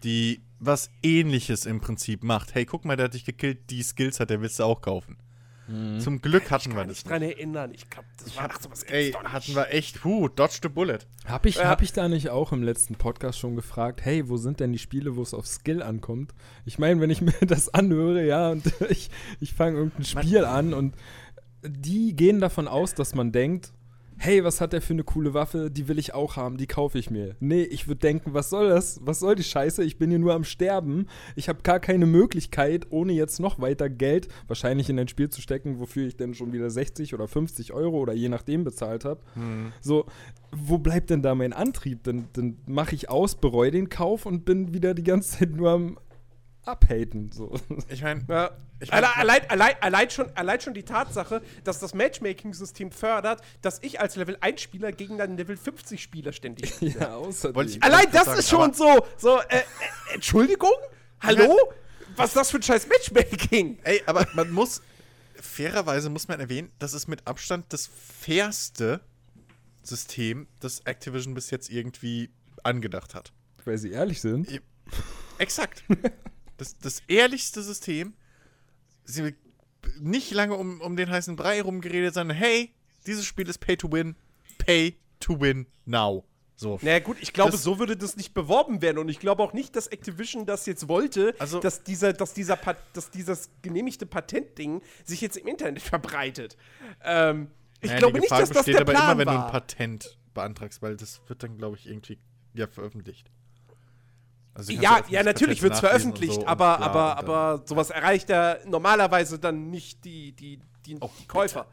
die 0.04 0.42
was 0.60 0.90
ähnliches 1.02 1.66
im 1.66 1.80
Prinzip 1.80 2.22
macht. 2.22 2.54
Hey, 2.54 2.66
guck 2.66 2.84
mal, 2.84 2.96
der 2.96 3.04
hat 3.04 3.14
dich 3.14 3.24
gekillt, 3.24 3.70
die 3.70 3.82
Skills 3.82 4.20
hat, 4.20 4.30
der 4.30 4.40
willst 4.40 4.58
du 4.58 4.64
auch 4.64 4.80
kaufen. 4.80 5.16
Zum 6.00 6.20
Glück 6.20 6.50
hatten 6.50 6.70
wir 6.72 6.78
Kann 6.80 6.88
das 6.88 6.98
mich 6.98 7.04
dran 7.04 7.22
erinnern. 7.22 7.70
Ich 7.72 7.88
glaube, 7.88 8.06
das 8.22 8.36
war 8.36 8.50
ach, 8.52 8.60
sowas 8.60 8.82
Ey, 8.82 9.12
hatten 9.12 9.54
wir 9.54 9.72
echt, 9.72 10.04
huh, 10.04 10.28
dodge 10.28 10.58
the 10.60 10.68
bullet. 10.68 10.98
Hab 11.24 11.46
ich, 11.46 11.54
Ja. 11.54 11.68
hab 11.68 11.80
ich 11.82 11.92
da 11.92 12.08
nicht 12.08 12.28
auch 12.30 12.52
im 12.52 12.62
letzten 12.64 12.96
Podcast 12.96 13.38
schon 13.38 13.54
gefragt, 13.54 14.04
hey, 14.04 14.28
wo 14.28 14.36
sind 14.36 14.58
denn 14.60 14.72
die 14.72 14.78
Spiele, 14.80 15.16
wo 15.16 15.22
es 15.22 15.32
auf 15.32 15.46
Skill 15.46 15.80
ankommt? 15.82 16.34
Ich 16.66 16.78
meine, 16.78 17.00
wenn 17.00 17.10
ich 17.10 17.20
mir 17.22 17.32
das 17.42 17.72
anhöre, 17.72 18.26
ja, 18.26 18.50
und 18.50 18.64
ich, 18.90 19.08
ich 19.40 19.54
fange 19.54 19.78
irgendein 19.78 20.04
Spiel 20.04 20.44
an 20.44 20.74
und 20.74 20.94
die 21.62 22.14
gehen 22.14 22.40
davon 22.40 22.68
aus, 22.68 22.94
dass 22.94 23.14
man 23.14 23.32
denkt, 23.32 23.72
hey, 24.22 24.44
was 24.44 24.60
hat 24.60 24.72
der 24.72 24.80
für 24.80 24.92
eine 24.92 25.02
coole 25.02 25.34
Waffe, 25.34 25.68
die 25.68 25.88
will 25.88 25.98
ich 25.98 26.14
auch 26.14 26.36
haben, 26.36 26.56
die 26.56 26.68
kaufe 26.68 26.96
ich 26.96 27.10
mir. 27.10 27.34
Nee, 27.40 27.62
ich 27.62 27.88
würde 27.88 27.98
denken, 28.00 28.34
was 28.34 28.50
soll 28.50 28.68
das? 28.68 29.00
Was 29.02 29.18
soll 29.18 29.34
die 29.34 29.42
Scheiße? 29.42 29.82
Ich 29.82 29.98
bin 29.98 30.10
hier 30.10 30.20
nur 30.20 30.34
am 30.34 30.44
Sterben. 30.44 31.08
Ich 31.34 31.48
habe 31.48 31.62
gar 31.62 31.80
keine 31.80 32.06
Möglichkeit, 32.06 32.86
ohne 32.90 33.14
jetzt 33.14 33.40
noch 33.40 33.60
weiter 33.60 33.90
Geld 33.90 34.28
wahrscheinlich 34.46 34.88
in 34.88 34.98
ein 34.98 35.08
Spiel 35.08 35.28
zu 35.28 35.40
stecken, 35.40 35.80
wofür 35.80 36.06
ich 36.06 36.16
dann 36.16 36.34
schon 36.34 36.52
wieder 36.52 36.70
60 36.70 37.14
oder 37.14 37.26
50 37.26 37.72
Euro 37.72 37.98
oder 37.98 38.12
je 38.12 38.28
nachdem 38.28 38.62
bezahlt 38.62 39.04
habe. 39.04 39.20
So, 39.80 40.06
wo 40.52 40.78
bleibt 40.78 41.10
denn 41.10 41.22
da 41.22 41.34
mein 41.34 41.52
Antrieb? 41.52 42.04
Dann, 42.04 42.28
dann 42.34 42.58
mache 42.66 42.94
ich 42.94 43.10
aus, 43.10 43.34
bereue 43.34 43.72
den 43.72 43.88
Kauf 43.88 44.24
und 44.24 44.44
bin 44.44 44.72
wieder 44.72 44.94
die 44.94 45.04
ganze 45.04 45.38
Zeit 45.38 45.50
nur 45.50 45.70
am 45.70 45.98
Abhaten. 46.64 47.30
So. 47.32 47.54
Ich 47.88 48.02
meine, 48.02 48.24
Ja. 48.28 48.50
Ich 48.80 48.90
mein- 48.90 49.04
allein, 49.04 49.48
allein, 49.48 49.74
allein, 49.80 50.10
schon, 50.10 50.26
allein 50.36 50.60
schon 50.60 50.74
die 50.74 50.82
Tatsache, 50.82 51.40
dass 51.62 51.78
das 51.78 51.94
Matchmaking-System 51.94 52.90
fördert, 52.90 53.40
dass 53.60 53.78
ich 53.82 54.00
als 54.00 54.16
Level 54.16 54.36
1-Spieler 54.40 54.90
gegen 54.92 55.20
einen 55.20 55.36
Level 55.36 55.56
50-Spieler 55.56 56.32
ständig 56.32 56.68
spiele. 56.74 56.98
ja, 56.98 57.14
außerdem. 57.16 57.78
Allein 57.80 58.06
das 58.12 58.24
grad 58.24 58.38
ist 58.38 58.48
sagen, 58.48 58.74
schon 58.74 58.74
so, 58.74 59.06
so 59.16 59.38
äh, 59.40 59.58
äh, 59.58 59.62
Entschuldigung? 60.14 60.72
Hallo? 61.20 61.56
Was 62.16 62.30
ist 62.30 62.36
das 62.36 62.50
für 62.50 62.56
ein 62.58 62.62
scheiß 62.62 62.88
Matchmaking? 62.88 63.78
Ey, 63.84 64.02
aber 64.06 64.26
man 64.34 64.50
muss, 64.50 64.82
fairerweise 65.36 66.10
muss 66.10 66.26
man 66.28 66.40
erwähnen, 66.40 66.70
das 66.80 66.92
ist 66.92 67.06
mit 67.06 67.26
Abstand 67.26 67.66
das 67.72 67.86
fairste 68.20 69.00
System, 69.84 70.46
das 70.60 70.80
Activision 70.80 71.34
bis 71.34 71.50
jetzt 71.50 71.70
irgendwie 71.70 72.30
angedacht 72.64 73.14
hat. 73.14 73.32
Weil 73.64 73.78
sie 73.78 73.92
ehrlich 73.92 74.20
sind. 74.20 74.60
Exakt. 75.38 75.84
Das, 76.62 76.78
das 76.78 77.02
ehrlichste 77.08 77.62
System. 77.62 78.14
Sie 79.04 79.34
nicht 80.00 80.30
lange 80.30 80.54
um, 80.54 80.80
um 80.80 80.96
den 80.96 81.10
heißen 81.10 81.34
Brei 81.36 81.60
rumgeredet, 81.60 82.14
sondern 82.14 82.36
hey, 82.36 82.72
dieses 83.06 83.24
Spiel 83.26 83.48
ist 83.48 83.58
Pay 83.58 83.76
to 83.76 83.90
Win. 83.90 84.14
Pay 84.58 84.96
to 85.18 85.40
Win 85.40 85.66
now. 85.84 86.24
So. 86.54 86.78
Naja, 86.82 87.00
gut, 87.00 87.16
ich 87.20 87.32
glaube, 87.32 87.50
Das- 87.50 87.64
so 87.64 87.80
würde 87.80 87.96
das 87.96 88.16
nicht 88.16 88.34
beworben 88.34 88.80
werden. 88.82 88.98
Und 88.98 89.08
ich 89.08 89.18
glaube 89.18 89.42
auch 89.42 89.52
nicht, 89.52 89.74
dass 89.74 89.88
Activision 89.88 90.46
das 90.46 90.66
jetzt 90.66 90.86
wollte, 90.86 91.34
Also- 91.40 91.58
dass, 91.58 91.82
dieser, 91.82 92.12
dass, 92.12 92.34
dieser 92.34 92.54
Pat 92.54 92.76
dass 92.92 93.10
dieses 93.10 93.50
genehmigte 93.62 94.06
Patentding 94.06 94.80
sich 95.04 95.20
jetzt 95.20 95.36
im 95.36 95.48
Internet 95.48 95.82
verbreitet. 95.82 96.56
Ähm, 97.02 97.50
ich 97.80 97.88
Naja, 97.88 97.98
glaube 97.98 98.20
nicht, 98.20 98.30
dass 98.30 98.50
das 98.50 98.58
besteht 98.58 98.74
der 98.74 98.80
aber 98.82 98.92
Plan 98.92 99.10
immer, 99.12 99.18
wenn 99.18 99.34
du 99.34 99.44
ein 99.44 99.50
Patent 99.50 100.16
beantragst, 100.34 100.80
weil 100.82 100.96
das 100.96 101.20
wird 101.26 101.42
dann, 101.42 101.58
glaube 101.58 101.76
ich, 101.76 101.88
irgendwie 101.88 102.18
ja, 102.54 102.68
veröffentlicht. 102.68 103.28
Also 104.54 104.72
Ja, 104.72 105.02
ja, 105.08 105.22
natürlich 105.22 105.62
wird 105.62 105.72
es 105.74 105.80
veröffentlicht, 105.80 106.34
so 106.34 106.46
aber, 106.46 106.76
bla 106.76 106.86
aber, 106.86 107.14
dann- 107.14 107.18
aber 107.28 107.62
sowas 107.66 107.90
erreicht 107.90 108.28
ja 108.28 108.58
normalerweise 108.66 109.38
dann 109.38 109.70
nicht 109.70 110.04
die, 110.04 110.32
die, 110.32 110.58
die, 110.86 110.94
die 111.00 111.26
Käufer. 111.26 111.66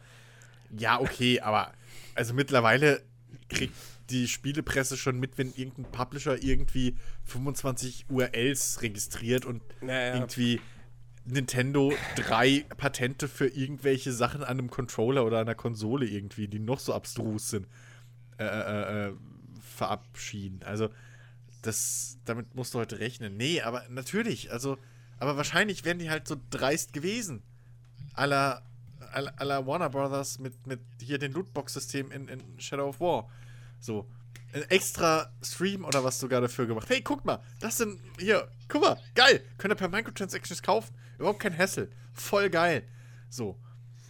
Ja, 0.78 1.00
okay, 1.02 1.40
aber 1.42 1.74
also 2.16 2.34
mittlerweile 2.34 3.02
kriegt 3.50 3.76
die 4.10 4.28
Spielepresse 4.28 4.98
schon 4.98 5.20
mit, 5.20 5.38
wenn 5.38 5.54
irgendein 5.54 5.92
Publisher 5.92 6.42
irgendwie 6.42 6.96
25 7.26 8.06
URLs 8.10 8.82
registriert 8.82 9.46
und 9.46 9.62
Naja. 9.82 10.16
irgendwie 10.16 10.62
Nintendo 11.26 11.94
drei 12.16 12.66
Patente 12.78 13.28
für 13.28 13.48
irgendwelche 13.48 14.12
Sachen 14.14 14.42
an 14.42 14.58
einem 14.58 14.70
Controller 14.70 15.26
oder 15.26 15.40
einer 15.40 15.54
Konsole 15.54 16.08
irgendwie, 16.08 16.48
die 16.48 16.60
noch 16.60 16.80
so 16.80 16.94
abstrus 16.94 17.50
sind, 17.50 17.68
äh, 18.40 18.46
äh, 18.46 19.08
äh, 19.10 19.14
verabschieden. 19.62 20.62
Also, 20.64 20.90
das, 21.62 22.18
damit 22.26 22.56
musst 22.56 22.74
du 22.74 22.80
heute 22.80 23.00
rechnen. 23.00 23.38
Nee, 23.38 23.62
aber 23.62 23.88
natürlich, 23.90 24.52
also, 24.52 24.78
aber 25.18 25.38
wahrscheinlich 25.38 25.86
wären 25.86 26.00
die 26.00 26.10
halt 26.10 26.28
so 26.28 26.38
dreist 26.50 26.94
gewesen. 26.94 27.44
Aller 28.14 28.64
aller 29.12 29.66
Warner 29.66 29.90
Brothers 29.90 30.38
mit, 30.40 30.68
mit 30.68 30.80
hier 31.02 31.18
den 31.18 31.34
Lootbox-System 31.34 32.12
in, 32.12 32.28
in 32.28 32.60
Shadow 32.60 32.90
of 32.90 33.00
War. 33.00 33.30
So. 33.80 34.08
Ein 34.52 34.64
extra 34.64 35.32
Stream 35.44 35.86
oder 35.86 36.04
was 36.04 36.20
sogar 36.20 36.42
dafür 36.42 36.66
gemacht. 36.66 36.90
Hey, 36.90 37.02
guck 37.02 37.24
mal, 37.24 37.40
das 37.60 37.78
sind 37.78 38.02
hier, 38.18 38.50
guck 38.68 38.82
mal, 38.82 39.00
geil. 39.14 39.44
Könnt 39.58 39.72
ihr 39.74 39.76
per 39.76 39.90
Microtransactions 39.90 40.64
kaufen. 40.64 40.96
Überhaupt 41.20 41.40
kein 41.40 41.56
Hassel. 41.56 41.92
Voll 42.14 42.50
geil. 42.50 42.84
So. 43.30 43.60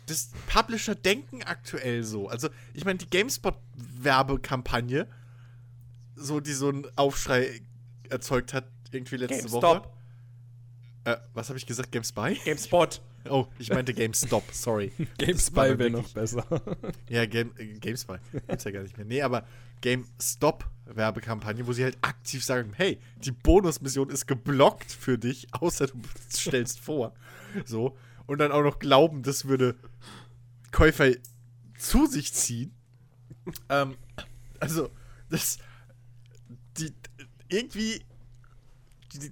Das 0.05 0.31
Publisher 0.47 0.95
denken 0.95 1.43
aktuell 1.43 2.03
so. 2.03 2.29
Also, 2.29 2.49
ich 2.73 2.85
meine, 2.85 2.97
die 2.97 3.09
GameSpot-Werbekampagne, 3.09 5.07
so, 6.19 6.39
die 6.39 6.53
so 6.53 6.69
einen 6.69 6.85
Aufschrei 6.97 7.61
erzeugt 8.09 8.53
hat, 8.53 8.65
irgendwie 8.91 9.17
letzte 9.17 9.51
Woche. 9.51 9.61
GameStop, 9.61 9.97
Äh, 11.05 11.17
was 11.33 11.49
habe 11.49 11.57
ich 11.57 11.65
gesagt? 11.65 11.91
GameSpy? 11.91 12.35
GameSpot. 12.45 13.01
Oh, 13.29 13.47
ich 13.59 13.69
meinte 13.69 13.93
GameStop, 13.93 14.43
sorry. 14.51 14.91
GameSpy 15.17 15.77
wäre 15.77 15.89
noch 15.89 16.09
besser. 16.09 16.45
Ja, 17.09 17.25
Game, 17.25 17.51
äh, 17.57 17.77
GameSpy. 17.79 18.15
Gibt's 18.47 18.63
ja 18.63 18.71
gar 18.71 18.83
nicht 18.83 18.97
mehr. 18.97 19.05
Nee, 19.05 19.21
aber 19.21 19.45
GameStop-Werbekampagne, 19.81 21.65
wo 21.67 21.73
sie 21.73 21.83
halt 21.83 21.97
aktiv 22.01 22.43
sagen: 22.43 22.73
Hey, 22.75 22.99
die 23.17 23.31
Bonusmission 23.31 24.09
ist 24.09 24.25
geblockt 24.27 24.91
für 24.91 25.17
dich, 25.17 25.47
außer 25.53 25.87
du 25.87 26.01
stellst 26.31 26.79
vor. 26.79 27.13
So. 27.65 27.97
Und 28.25 28.39
dann 28.39 28.51
auch 28.51 28.61
noch 28.63 28.79
glauben, 28.79 29.23
das 29.23 29.45
würde 29.45 29.75
Käufer 30.71 31.11
zu 31.77 32.05
sich 32.05 32.33
ziehen. 32.33 32.73
ähm, 33.69 33.95
also, 34.59 34.89
das. 35.29 35.57
Die. 36.79 36.93
Irgendwie. 37.47 38.03
Die, 39.13 39.31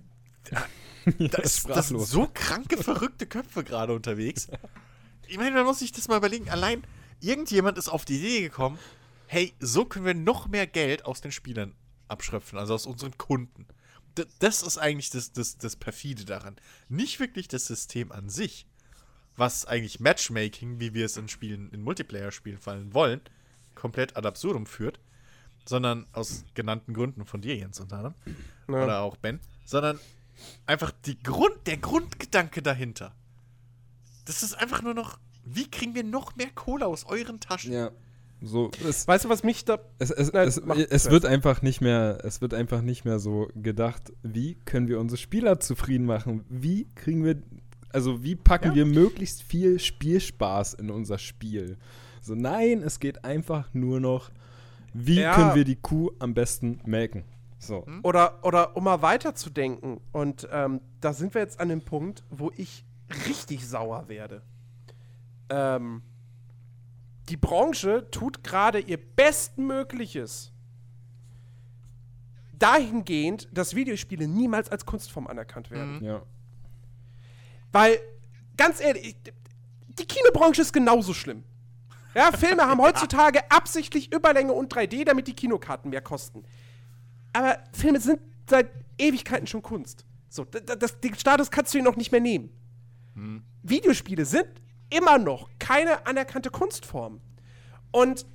da 1.30 1.38
ist, 1.40 1.70
das 1.70 1.90
sind 1.90 2.02
so 2.02 2.30
kranke, 2.34 2.78
verrückte 2.78 3.28
Köpfe 3.28 3.64
gerade 3.64 3.94
unterwegs. 3.94 4.48
Ich 5.28 5.38
meine, 5.38 5.52
man 5.52 5.66
muss 5.66 5.80
sich 5.80 5.92
das 5.92 6.08
mal 6.08 6.18
überlegen. 6.18 6.50
Allein 6.50 6.84
irgendjemand 7.20 7.78
ist 7.78 7.90
auf 7.90 8.06
die 8.06 8.18
Idee 8.18 8.42
gekommen, 8.42 8.80
hey, 9.28 9.54
so 9.60 9.86
können 9.86 10.06
wir 10.06 10.14
noch 10.14 10.48
mehr 10.48 10.68
Geld 10.68 11.06
aus 11.06 11.22
den 11.22 11.32
Spielern 11.32 11.76
abschröpfen, 12.08 12.58
also 12.58 12.74
aus 12.74 12.86
unseren 12.86 13.18
Kunden. 13.18 13.68
D 14.18 14.26
das 14.40 14.64
ist 14.64 14.78
eigentlich 14.78 15.10
das, 15.10 15.32
das, 15.32 15.58
das 15.58 15.76
Perfide 15.76 16.26
daran. 16.26 16.56
Nicht 16.90 17.20
wirklich 17.20 17.48
das 17.48 17.68
System 17.68 18.12
an 18.12 18.30
sich, 18.30 18.66
was 19.36 19.66
eigentlich 19.66 20.00
Matchmaking, 20.00 20.80
wie 20.80 20.94
wir 20.94 21.06
es 21.06 21.18
in 21.18 21.28
Spielen, 21.28 21.70
in 21.72 21.84
Multiplayer-Spielen 21.84 22.58
fallen 22.58 22.94
wollen, 22.94 23.22
komplett 23.76 24.16
ad 24.18 24.28
absurdum 24.28 24.66
führt, 24.66 25.00
sondern 25.68 26.06
aus 26.14 26.46
genannten 26.54 26.94
Gründen 26.94 27.26
von 27.26 27.42
dir, 27.42 27.56
Jens, 27.56 27.80
unter 27.80 27.98
anderem, 27.98 28.16
Ja. 28.70 28.84
oder 28.84 29.02
auch 29.02 29.18
Ben, 29.18 29.40
sondern 29.66 30.00
einfach 30.66 30.92
die 31.06 31.22
Grund, 31.22 31.56
der 31.66 31.78
Grundgedanke 31.78 32.62
dahinter. 32.62 33.14
Das 34.26 34.44
ist 34.44 34.54
einfach 34.60 34.82
nur 34.82 34.94
noch, 34.94 35.20
wie 35.46 35.70
kriegen 35.70 35.96
wir 35.96 36.04
noch 36.04 36.36
mehr 36.36 36.50
Kohle 36.54 36.86
aus 36.88 37.06
euren 37.06 37.40
Taschen? 37.40 37.72
Ja. 37.74 37.92
So, 38.42 38.70
es, 38.88 39.08
Weißt 39.08 39.26
du, 39.26 39.30
was 39.30 39.44
mich 39.44 39.66
da. 39.66 39.80
es, 39.98 40.12
es, 40.12 40.32
Nein, 40.32 40.48
es, 40.48 40.58
es 40.58 41.10
wird 41.10 41.26
einfach 41.26 41.64
nicht 41.64 41.82
mehr, 41.82 42.20
es 42.24 42.40
wird 42.40 42.54
einfach 42.54 42.82
nicht 42.82 43.04
mehr 43.04 43.18
so 43.18 43.50
gedacht, 43.56 44.14
wie 44.22 44.56
können 44.66 44.88
wir 44.88 45.00
unsere 45.00 45.18
Spieler 45.18 45.60
zufrieden 45.60 46.06
machen? 46.06 46.46
Wie 46.48 46.86
kriegen 46.94 47.24
wir, 47.24 47.42
also 47.90 48.24
wie 48.24 48.36
packen 48.36 48.70
Ja. 48.70 48.76
wir 48.76 48.86
möglichst 48.86 49.42
viel 49.42 49.80
Spielspaß 49.80 50.76
in 50.76 50.92
unser 50.92 51.18
Spiel? 51.18 51.78
So, 52.22 52.36
nein, 52.36 52.84
es 52.84 53.00
geht 53.00 53.24
einfach 53.26 53.74
nur 53.74 54.00
noch, 54.00 54.30
wie 55.00 55.20
Ja. 55.22 55.34
können 55.36 55.56
wir 55.56 55.64
die 55.64 55.76
Kuh 55.76 56.12
am 56.20 56.34
besten 56.34 56.80
melken? 56.86 57.24
So. 57.60 57.86
Oder, 58.04 58.44
oder 58.44 58.76
um 58.78 58.84
mal 58.84 59.02
weiterzudenken, 59.02 60.00
und 60.12 60.48
ähm, 60.52 60.82
da 61.02 61.14
sind 61.14 61.34
wir 61.34 61.42
jetzt 61.42 61.60
an 61.60 61.70
dem 61.70 61.82
Punkt, 61.82 62.24
wo 62.30 62.52
ich 62.56 62.86
richtig 63.28 63.68
sauer 63.68 64.08
werde. 64.10 64.42
Ähm, 65.50 66.02
die 67.30 67.38
Branche 67.38 68.08
tut 68.12 68.44
gerade 68.44 68.80
ihr 68.80 68.98
Bestmögliches 68.98 70.52
dahingehend, 72.58 73.48
dass 73.52 73.76
Videospiele 73.76 74.28
niemals 74.28 74.70
als 74.70 74.86
Kunstform 74.86 75.28
anerkannt 75.28 75.70
werden. 75.72 76.04
Ja. 76.04 76.22
Weil, 77.72 78.00
ganz 78.56 78.82
ehrlich, 78.82 79.16
die 80.00 80.06
Kinobranche 80.06 80.62
ist 80.62 80.74
genauso 80.74 81.14
schlimm. 81.14 81.44
Ja, 82.18 82.32
Filme 82.32 82.64
haben 82.64 82.82
heutzutage 82.82 83.42
absichtlich 83.52 84.12
Überlänge 84.12 84.52
und 84.52 84.74
3D, 84.74 85.06
damit 85.06 85.28
die 85.28 85.36
Kinokarten 85.36 85.92
mehr 85.92 86.02
kosten. 86.02 86.44
Aber 87.32 87.60
Filme 87.72 88.00
sind 88.00 88.20
seit 88.50 88.72
Ewigkeiten 88.98 89.46
schon 89.46 89.62
Kunst. 89.62 90.04
So, 90.28 90.44
das, 90.44 91.00
den 91.00 91.14
Status 91.14 91.52
kannst 91.52 91.76
du 91.76 91.78
ihnen 91.78 91.86
noch 91.86 91.96
nicht 91.96 92.12
mehr 92.12 92.20
nehmen. 92.20 92.50
Videospiele 93.62 94.26
sind 94.26 94.48
immer 94.90 95.20
noch 95.20 95.48
keine 95.60 96.08
anerkannte 96.08 96.50
Kunstform. 96.50 97.22
Und, 97.92 98.26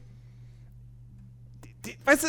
die, 1.84 1.96
weißt 2.04 2.22
du, 2.22 2.28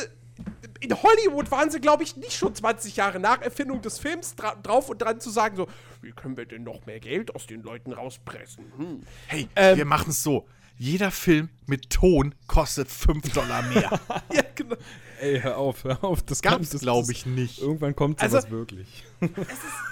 in 0.79 1.03
Hollywood 1.03 1.51
waren 1.51 1.69
sie, 1.69 1.79
glaube 1.79 2.01
ich, 2.01 2.17
nicht 2.17 2.33
schon 2.33 2.55
20 2.55 2.95
Jahre 2.95 3.19
nach 3.19 3.41
Erfindung 3.41 3.79
des 3.83 3.99
Films 3.99 4.35
dra 4.35 4.55
drauf 4.55 4.89
und 4.89 4.99
dran 5.03 5.19
zu 5.19 5.29
sagen, 5.29 5.55
so, 5.55 5.67
wie 6.01 6.13
können 6.13 6.35
wir 6.35 6.47
denn 6.47 6.63
noch 6.63 6.87
mehr 6.87 6.99
Geld 6.99 7.35
aus 7.35 7.45
den 7.45 7.61
Leuten 7.61 7.93
rauspressen? 7.93 8.65
Hm. 8.75 9.03
Hey, 9.27 9.47
Ähm, 9.55 9.77
wir 9.77 9.85
machen 9.85 10.09
es 10.09 10.23
so. 10.23 10.47
Jeder 10.77 11.11
Film 11.11 11.49
mit 11.65 11.89
Ton 11.91 12.33
kostet 12.47 12.89
5 12.89 13.31
Dollar 13.33 13.61
mehr. 13.63 13.99
Ja, 14.33 14.41
genau. 14.55 14.75
Ey, 15.21 15.39
hör 15.39 15.57
auf, 15.57 15.83
hör 15.83 16.03
auf. 16.03 16.21
Das 16.23 16.41
Gab's, 16.41 16.55
kommt- 16.57 16.73
das- 16.73 16.81
glaube 16.81 17.07
das- 17.07 17.09
ich, 17.17 17.25
nicht. 17.25 17.59
Irgendwann 17.59 17.95
kommt 17.95 18.21
Also- 18.21 18.37
sowas 18.39 18.51
wirklich. 18.51 19.03
Es 19.21 19.29
ist, 19.29 19.37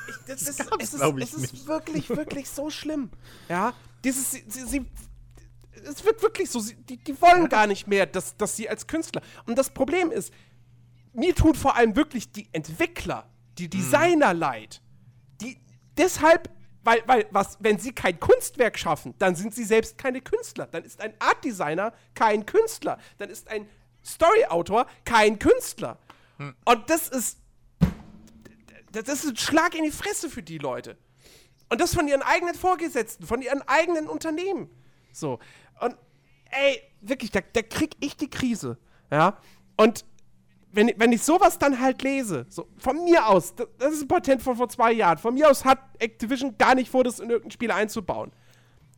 ich, 0.10 0.16
das 0.28 0.42
ist, 0.42 0.58
gab's, 0.70 0.84
es 0.84 0.94
ist, 0.94 1.02
es 1.02 1.34
ist 1.34 1.54
nicht. 1.54 1.68
wirklich, 1.68 2.10
wirklich 2.10 2.50
so 2.50 2.70
schlimm. 2.70 3.10
Ja, 3.48 3.74
dieses, 4.04 4.32
sie, 4.32 4.44
sie, 4.48 4.66
sie, 4.66 4.86
es 5.86 6.04
wird 6.04 6.22
wirklich 6.22 6.50
so, 6.50 6.60
sie, 6.60 6.76
die, 6.76 6.98
die 6.98 7.22
wollen 7.22 7.48
gar 7.48 7.68
nicht 7.68 7.88
mehr, 7.88 8.06
dass, 8.06 8.36
dass 8.36 8.56
sie 8.58 8.68
als 8.68 8.88
Künstler. 8.88 9.22
Und 9.46 9.58
das 9.58 9.70
Problem 9.70 10.12
ist, 10.12 10.34
mir 11.14 11.36
tun 11.36 11.56
vor 11.56 11.76
allem 11.76 11.96
wirklich 11.96 12.32
die 12.32 12.48
Entwickler, 12.52 13.30
die 13.58 13.70
Designer 13.70 14.34
leid. 14.34 14.82
Die 15.42 15.58
deshalb, 15.98 16.50
weil, 16.84 17.04
weil, 17.06 17.28
was, 17.32 17.58
wenn 17.60 17.78
sie 17.78 17.94
kein 17.94 18.20
Kunstwerk 18.20 18.78
schaffen, 18.78 19.14
dann 19.20 19.36
sind 19.36 19.54
sie 19.54 19.64
selbst 19.64 19.98
keine 19.98 20.22
Künstler. 20.22 20.68
Dann 20.68 20.84
ist 20.84 21.02
ein 21.02 21.14
Art 21.20 21.44
Designer 21.44 21.94
kein 22.14 22.46
Künstler. 22.46 22.98
Dann 23.18 23.30
ist 23.30 23.48
ein 23.50 23.68
Story-Autor 24.04 24.88
kein 25.06 25.38
Künstler. 25.38 25.98
Und 26.66 26.90
das 26.90 27.08
ist 27.08 27.38
das 28.92 29.08
ist 29.08 29.26
ein 29.26 29.38
Schlag 29.38 29.76
in 29.76 29.84
die 29.84 29.92
Fresse 29.92 30.30
für 30.30 30.44
die 30.44 30.58
Leute. 30.58 30.98
Und 31.70 31.80
das 31.80 31.94
von 31.94 32.08
ihren 32.08 32.22
eigenen 32.22 32.56
Vorgesetzten, 32.56 33.26
von 33.26 33.42
ihren 33.42 33.62
eigenen 33.68 34.08
Unternehmen. 34.08 34.70
So. 35.14 35.40
Und 35.80 35.96
ey, 36.50 36.82
wirklich, 37.00 37.32
da, 37.32 37.40
da 37.54 37.62
krieg 37.62 37.96
ich 38.02 38.18
die 38.18 38.30
Krise. 38.30 38.78
Ja. 39.10 39.38
Und 39.78 40.06
wenn, 40.74 40.92
wenn 40.98 41.12
ich 41.12 41.22
sowas 41.24 41.58
dann 41.60 41.80
halt 41.80 42.02
lese, 42.02 42.46
so 42.50 42.68
von 42.78 43.04
mir 43.04 43.28
aus, 43.28 43.56
das, 43.56 43.68
das 43.78 43.94
ist 43.94 44.02
ein 44.04 44.08
Patent 44.08 44.42
von 44.42 44.56
vor 44.56 44.70
zwei 44.70 44.92
Jahren. 44.94 45.18
Von 45.18 45.34
mir 45.34 45.50
aus 45.50 45.66
hat 45.66 45.80
Activision 46.00 46.58
gar 46.58 46.76
nicht 46.76 46.90
vor, 46.90 47.04
das 47.04 47.20
in 47.20 47.30
irgendein 47.30 47.52
Spiel 47.52 47.72
einzubauen. 47.72 48.32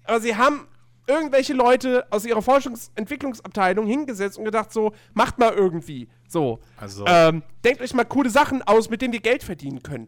Aber 0.06 0.20
sie 0.22 0.36
haben 0.36 0.68
irgendwelche 1.08 1.54
Leute 1.54 2.06
aus 2.12 2.26
ihrer 2.26 2.42
Forschungsentwicklungsabteilung 2.42 3.86
hingesetzt 3.88 4.38
und 4.38 4.46
gedacht, 4.46 4.72
so, 4.72 4.94
macht 5.14 5.38
mal 5.40 5.52
irgendwie. 5.54 6.08
So. 6.28 6.60
Also- 6.78 7.06
Ähm, 7.08 7.44
denkt 7.64 7.82
euch 7.82 7.94
mal 7.94 8.06
coole 8.06 8.30
Sachen 8.30 8.62
aus, 8.62 8.90
mit 8.90 9.02
denen 9.02 9.14
wir 9.14 9.20
Geld 9.22 9.44
verdienen 9.44 9.84
können. 9.84 10.08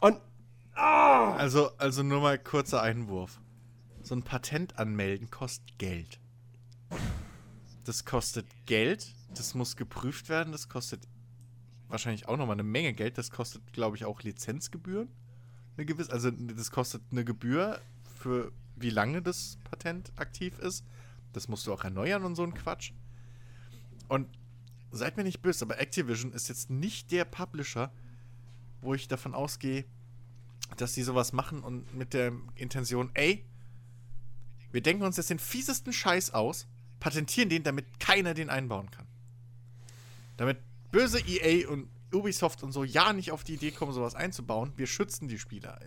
Und 0.00 0.20
Also, 0.74 1.70
also 1.78 2.02
nur 2.02 2.20
mal 2.20 2.38
kurzer 2.38 2.82
Einwurf. 2.82 3.40
So 4.02 4.14
ein 4.14 4.22
Patent 4.22 4.78
anmelden 4.78 5.30
kostet 5.30 5.78
Geld. 5.78 6.20
Das 7.84 8.04
kostet 8.04 8.46
Geld, 8.66 9.14
das 9.38 9.54
muss 9.54 9.76
geprüft 9.76 10.28
werden, 10.28 10.52
das 10.52 10.68
kostet 10.68 11.06
wahrscheinlich 11.88 12.28
auch 12.28 12.36
nochmal 12.36 12.56
eine 12.56 12.62
Menge 12.62 12.92
Geld, 12.92 13.18
das 13.18 13.30
kostet, 13.30 13.72
glaube 13.72 13.96
ich, 13.96 14.04
auch 14.04 14.22
Lizenzgebühren. 14.22 15.08
Eine 15.76 15.86
gewisse, 15.86 16.12
also 16.12 16.30
das 16.30 16.70
kostet 16.70 17.02
eine 17.10 17.24
Gebühr 17.24 17.80
für 18.18 18.52
wie 18.76 18.90
lange 18.90 19.22
das 19.22 19.58
Patent 19.64 20.12
aktiv 20.16 20.58
ist. 20.58 20.84
Das 21.32 21.48
musst 21.48 21.66
du 21.66 21.72
auch 21.72 21.84
erneuern 21.84 22.24
und 22.24 22.34
so 22.34 22.42
ein 22.42 22.54
Quatsch. 22.54 22.92
Und 24.08 24.28
seid 24.90 25.16
mir 25.16 25.24
nicht 25.24 25.42
böse, 25.42 25.64
aber 25.64 25.78
Activision 25.78 26.32
ist 26.32 26.48
jetzt 26.48 26.70
nicht 26.70 27.10
der 27.10 27.24
Publisher, 27.24 27.92
wo 28.80 28.94
ich 28.94 29.08
davon 29.08 29.34
ausgehe, 29.34 29.84
dass 30.76 30.92
die 30.92 31.02
sowas 31.02 31.32
machen 31.32 31.62
und 31.62 31.94
mit 31.94 32.14
der 32.14 32.32
Intention, 32.54 33.10
ey, 33.14 33.44
wir 34.72 34.82
denken 34.82 35.04
uns 35.04 35.16
jetzt 35.16 35.30
den 35.30 35.38
fiesesten 35.38 35.92
Scheiß 35.92 36.32
aus, 36.32 36.66
patentieren 37.00 37.48
den, 37.48 37.62
damit 37.62 38.00
keiner 38.00 38.34
den 38.34 38.50
einbauen 38.50 38.90
kann. 38.90 39.05
Damit 40.36 40.58
böse 40.90 41.20
EA 41.20 41.68
und 41.68 41.88
Ubisoft 42.12 42.62
und 42.62 42.72
so 42.72 42.84
ja 42.84 43.12
nicht 43.12 43.32
auf 43.32 43.44
die 43.44 43.54
Idee 43.54 43.70
kommen, 43.70 43.92
sowas 43.92 44.14
einzubauen. 44.14 44.72
Wir 44.76 44.86
schützen 44.86 45.28
die 45.28 45.38
Spieler. 45.38 45.78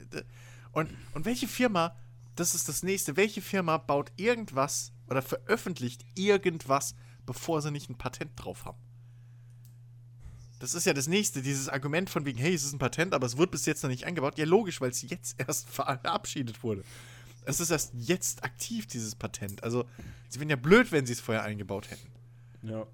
Und, 0.71 0.89
und 1.13 1.25
welche 1.25 1.47
Firma, 1.47 1.95
das 2.35 2.55
ist 2.55 2.69
das 2.69 2.83
nächste, 2.83 3.17
welche 3.17 3.41
Firma 3.41 3.77
baut 3.77 4.11
irgendwas 4.17 4.91
oder 5.07 5.21
veröffentlicht 5.21 6.05
irgendwas, 6.15 6.95
bevor 7.25 7.61
sie 7.61 7.71
nicht 7.71 7.89
ein 7.89 7.97
Patent 7.97 8.31
drauf 8.35 8.65
haben? 8.65 8.77
Das 10.59 10.73
ist 10.73 10.85
ja 10.85 10.93
das 10.93 11.07
nächste, 11.07 11.41
dieses 11.41 11.69
Argument 11.69 12.09
von 12.09 12.25
wegen, 12.25 12.37
hey, 12.37 12.53
es 12.53 12.65
ist 12.65 12.73
ein 12.73 12.79
Patent, 12.79 13.13
aber 13.13 13.25
es 13.25 13.37
wird 13.37 13.49
bis 13.49 13.65
jetzt 13.65 13.81
noch 13.81 13.89
nicht 13.89 14.05
eingebaut. 14.05 14.37
Ja, 14.37 14.45
logisch, 14.45 14.81
weil 14.81 14.91
es 14.91 15.01
jetzt 15.01 15.39
erst 15.47 15.69
verabschiedet 15.69 16.63
wurde. 16.63 16.83
Es 17.45 17.61
ist 17.61 17.71
erst 17.71 17.93
jetzt 17.95 18.43
aktiv, 18.43 18.85
dieses 18.85 19.15
Patent. 19.15 19.63
Also, 19.63 19.85
sie 20.27 20.39
wären 20.39 20.49
ja 20.49 20.57
blöd, 20.57 20.91
wenn 20.91 21.05
sie 21.05 21.13
es 21.13 21.21
vorher 21.21 21.43
eingebaut 21.43 21.89
hätten. 21.89 22.07
Ja. 22.61 22.85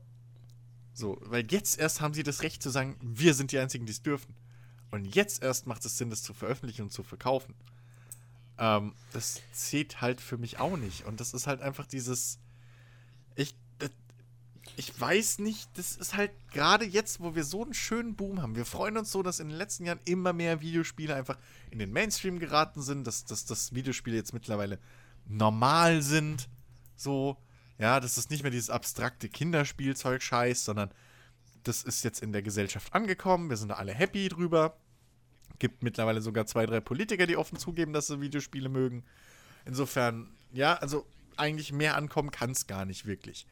So, 0.95 1.17
weil 1.21 1.45
jetzt 1.51 1.77
erst 1.77 1.99
haben 1.99 2.13
sie 2.13 2.23
das 2.23 2.41
Recht 2.41 2.63
zu 2.63 2.69
sagen, 2.69 2.95
wir 3.01 3.33
sind 3.33 3.51
die 3.51 3.59
Einzigen, 3.59 3.85
die 3.85 3.91
es 3.91 4.01
dürfen. 4.01 4.33
Und 4.91 5.13
jetzt 5.13 5.43
erst 5.43 5.67
macht 5.67 5.83
es 5.83 5.97
Sinn, 5.97 6.09
das 6.09 6.23
zu 6.23 6.33
veröffentlichen 6.33 6.83
und 6.83 6.91
zu 6.91 7.03
verkaufen. 7.03 7.53
Ähm, 8.57 8.93
das 9.11 9.41
zählt 9.51 9.99
halt 9.99 10.21
für 10.21 10.37
mich 10.37 10.57
auch 10.57 10.77
nicht. 10.77 11.05
Und 11.05 11.19
das 11.19 11.33
ist 11.33 11.47
halt 11.47 11.61
einfach 11.61 11.85
dieses. 11.85 12.39
Ich. 13.35 13.55
Das, 13.77 13.89
ich 14.77 14.99
weiß 14.99 15.39
nicht, 15.39 15.69
das 15.77 15.97
ist 15.97 16.15
halt 16.15 16.31
gerade 16.51 16.85
jetzt, 16.85 17.19
wo 17.19 17.35
wir 17.35 17.43
so 17.43 17.63
einen 17.63 17.73
schönen 17.73 18.15
Boom 18.15 18.41
haben. 18.41 18.55
Wir 18.55 18.65
freuen 18.65 18.95
uns 18.95 19.11
so, 19.11 19.21
dass 19.21 19.41
in 19.41 19.49
den 19.49 19.57
letzten 19.57 19.85
Jahren 19.85 19.99
immer 20.05 20.31
mehr 20.31 20.61
Videospiele 20.61 21.13
einfach 21.13 21.37
in 21.71 21.79
den 21.79 21.91
Mainstream 21.91 22.39
geraten 22.39 22.81
sind, 22.81 23.05
dass, 23.05 23.25
dass, 23.25 23.43
dass 23.43 23.75
Videospiele 23.75 24.15
jetzt 24.15 24.33
mittlerweile 24.33 24.79
normal 25.27 26.01
sind. 26.01 26.47
So, 26.95 27.37
ja, 27.77 27.99
das 27.99 28.17
ist 28.17 28.29
nicht 28.31 28.43
mehr 28.43 28.51
dieses 28.51 28.69
abstrakte 28.69 29.29
Kinderspielzeug-Scheiß, 29.29 30.65
sondern 30.65 30.91
das 31.63 31.83
ist 31.83 32.03
jetzt 32.03 32.21
in 32.21 32.31
der 32.31 32.41
Gesellschaft 32.41 32.93
angekommen. 32.93 33.49
Wir 33.49 33.57
sind 33.57 33.71
alle 33.71 33.93
happy 33.93 34.29
drüber. 34.29 34.77
Gibt 35.59 35.83
mittlerweile 35.83 36.21
sogar 36.21 36.45
zwei, 36.45 36.65
drei 36.65 36.79
Politiker, 36.79 37.27
die 37.27 37.37
offen 37.37 37.57
zugeben, 37.57 37.93
dass 37.93 38.07
sie 38.07 38.21
Videospiele 38.21 38.69
mögen. 38.69 39.03
Insofern, 39.65 40.29
ja, 40.53 40.75
also 40.75 41.05
eigentlich 41.37 41.71
mehr 41.71 41.95
ankommen 41.95 42.31
kann 42.31 42.51
es 42.51 42.67
gar 42.67 42.85
nicht 42.85 43.05
wirklich. 43.05 43.47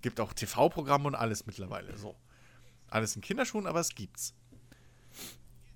Gibt 0.00 0.18
auch 0.18 0.32
TV-Programme 0.32 1.06
und 1.06 1.14
alles 1.14 1.46
mittlerweile 1.46 1.96
so. 1.96 2.16
Alles 2.88 3.14
in 3.16 3.22
Kinderschuhen, 3.22 3.66
aber 3.66 3.80
es 3.80 3.94
gibt's. 3.94 4.34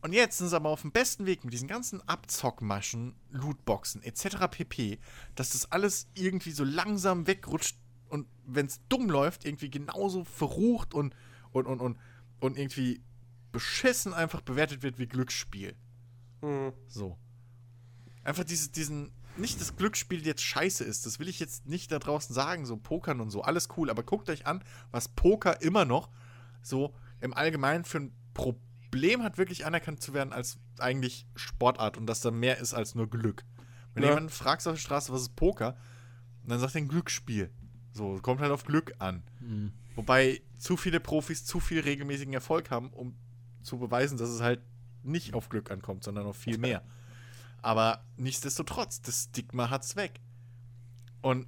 Und 0.07 0.12
jetzt 0.12 0.38
sind 0.38 0.51
sie 0.51 0.55
aber 0.55 0.69
auf 0.69 0.83
dem 0.83 0.92
besten 0.92 1.27
Weg 1.27 1.42
mit 1.42 1.53
diesen 1.53 1.66
ganzen 1.66 2.01
Abzockmaschen, 2.09 3.16
Lootboxen 3.33 4.05
etc. 4.05 4.37
pp, 4.49 5.01
dass 5.35 5.51
das 5.51 5.73
alles 5.73 6.07
irgendwie 6.14 6.53
so 6.53 6.62
langsam 6.62 7.27
wegrutscht 7.27 7.77
und 8.09 8.29
wenn 8.47 8.66
es 8.66 8.79
dumm 8.88 9.11
läuft, 9.11 9.45
irgendwie 9.45 9.69
genauso 9.69 10.23
verrucht 10.23 10.95
und, 10.95 11.12
und, 11.51 11.66
und, 11.66 11.81
und, 11.81 11.99
und 12.38 12.57
irgendwie 12.57 13.03
beschissen 13.51 14.14
einfach 14.14 14.42
bewertet 14.42 14.85
wird 14.85 15.01
wie 15.01 15.09
Glücksspiel. 15.09 15.75
Mhm. 16.40 16.73
So. 16.87 17.19
Einfach 18.23 18.45
diese, 18.45 18.71
diesen, 18.71 19.11
nicht 19.37 19.61
das 19.61 19.75
Glücksspiel 19.75 20.25
jetzt 20.25 20.42
scheiße 20.42 20.85
ist, 20.85 21.05
das 21.05 21.19
will 21.19 21.27
ich 21.27 21.40
jetzt 21.40 21.66
nicht 21.66 21.90
da 21.90 21.99
draußen 21.99 22.33
sagen, 22.33 22.64
so 22.64 22.77
Pokern 22.77 23.21
und 23.21 23.31
so, 23.31 23.42
alles 23.42 23.71
cool, 23.77 23.90
aber 23.90 24.05
guckt 24.05 24.31
euch 24.31 24.47
an, 24.47 24.62
was 24.92 25.09
Poker 25.09 25.62
immer 25.62 25.85
noch 25.85 26.11
so 26.62 26.95
im 27.21 27.35
Allgemeinen 27.35 27.85
für 27.85 27.99
ein 27.99 28.12
Problem 28.33 28.66
hat, 29.23 29.39
wirklich 29.39 29.67
anerkannt 29.67 30.01
zu 30.03 30.15
werden 30.15 30.33
als 30.33 30.59
eigentlich 30.79 31.27
Sportart 31.35 31.97
und 31.97 32.07
dass 32.07 32.21
da 32.21 32.31
mehr 32.31 32.59
ist 32.59 32.75
als 32.75 32.95
nur 32.95 33.09
Glück. 33.09 33.45
Wenn 33.95 34.03
Ja. 34.05 34.11
jemand 34.11 34.31
fragt 34.31 34.67
auf 34.67 34.75
der 34.75 34.81
Straße, 34.81 35.13
was 35.13 35.23
ist 35.23 35.37
Poker, 35.37 35.77
dann 36.45 36.59
sagt 36.61 36.75
er 36.75 36.81
ein 36.83 36.89
Glücksspiel. 36.89 37.51
So, 37.93 38.19
kommt 38.21 38.41
halt 38.41 38.53
auf 38.53 38.65
Glück 38.65 38.95
an. 38.99 39.23
Wobei 39.95 40.43
zu 40.59 40.77
viele 40.77 41.01
Profis 41.01 41.45
zu 41.45 41.61
viel 41.61 41.81
regelmäßigen 41.81 42.35
Erfolg 42.35 42.71
haben, 42.71 42.91
um 42.91 43.17
zu 43.63 43.79
beweisen, 43.79 44.19
dass 44.19 44.29
es 44.29 44.41
halt 44.43 44.61
nicht 45.03 45.35
auf 45.35 45.49
Glück 45.49 45.71
ankommt, 45.71 46.05
sondern 46.05 46.27
auf 46.27 46.37
viel 46.37 46.59
mehr. 46.59 46.83
Aber 47.63 48.05
nichtsdestotrotz, 48.17 49.01
das 49.01 49.25
Stigma 49.25 49.71
hat's 49.71 49.97
weg. 49.97 50.21
Und 51.23 51.47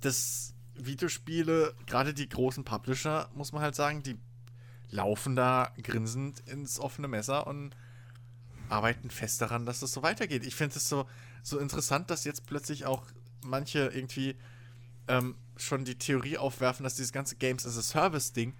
das 0.00 0.54
Videospiele, 0.74 1.74
gerade 1.86 2.12
die 2.14 2.28
großen 2.28 2.64
Publisher, 2.64 3.30
muss 3.34 3.52
man 3.52 3.62
halt 3.62 3.74
sagen, 3.74 4.02
die 4.02 4.16
laufen 4.92 5.34
da 5.34 5.72
grinsend 5.82 6.40
ins 6.40 6.78
offene 6.78 7.08
Messer 7.08 7.46
und 7.46 7.74
arbeiten 8.68 9.10
fest 9.10 9.40
daran, 9.40 9.66
dass 9.66 9.82
es 9.82 9.92
so 9.92 10.02
weitergeht. 10.02 10.44
Ich 10.46 10.54
finde 10.54 10.76
es 10.76 10.88
so, 10.88 11.06
so 11.42 11.58
interessant, 11.58 12.10
dass 12.10 12.24
jetzt 12.24 12.46
plötzlich 12.46 12.86
auch 12.86 13.04
manche 13.44 13.88
irgendwie 13.88 14.36
ähm, 15.08 15.36
schon 15.56 15.84
die 15.84 15.98
Theorie 15.98 16.38
aufwerfen, 16.38 16.84
dass 16.84 16.94
dieses 16.94 17.12
ganze 17.12 17.36
Games 17.36 17.66
as 17.66 17.76
a 17.76 17.82
Service-Ding 17.82 18.54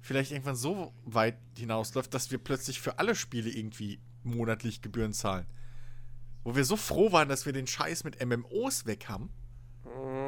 vielleicht 0.00 0.30
irgendwann 0.30 0.56
so 0.56 0.92
weit 1.04 1.38
hinausläuft, 1.56 2.14
dass 2.14 2.30
wir 2.30 2.38
plötzlich 2.38 2.80
für 2.80 2.98
alle 2.98 3.14
Spiele 3.14 3.50
irgendwie 3.50 4.00
monatlich 4.22 4.80
Gebühren 4.80 5.12
zahlen. 5.12 5.46
Wo 6.44 6.54
wir 6.54 6.64
so 6.64 6.76
froh 6.76 7.12
waren, 7.12 7.28
dass 7.28 7.46
wir 7.46 7.52
den 7.52 7.66
Scheiß 7.66 8.04
mit 8.04 8.24
MMOs 8.24 8.86
weg 8.86 9.08
haben. 9.08 9.30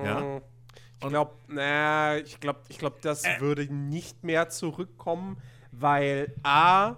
Ja. 0.05 0.43
Ich 1.03 1.09
glaube, 1.09 1.33
na, 1.49 2.19
ich 2.19 2.39
glaube, 2.41 2.61
ich 2.69 2.79
glaub, 2.79 3.01
das 3.01 3.25
Äh. 3.25 3.41
würde 3.41 3.73
nicht 3.73 4.23
mehr 4.23 4.49
zurückkommen, 4.51 5.39
weil 5.73 6.35
A, 6.43 6.97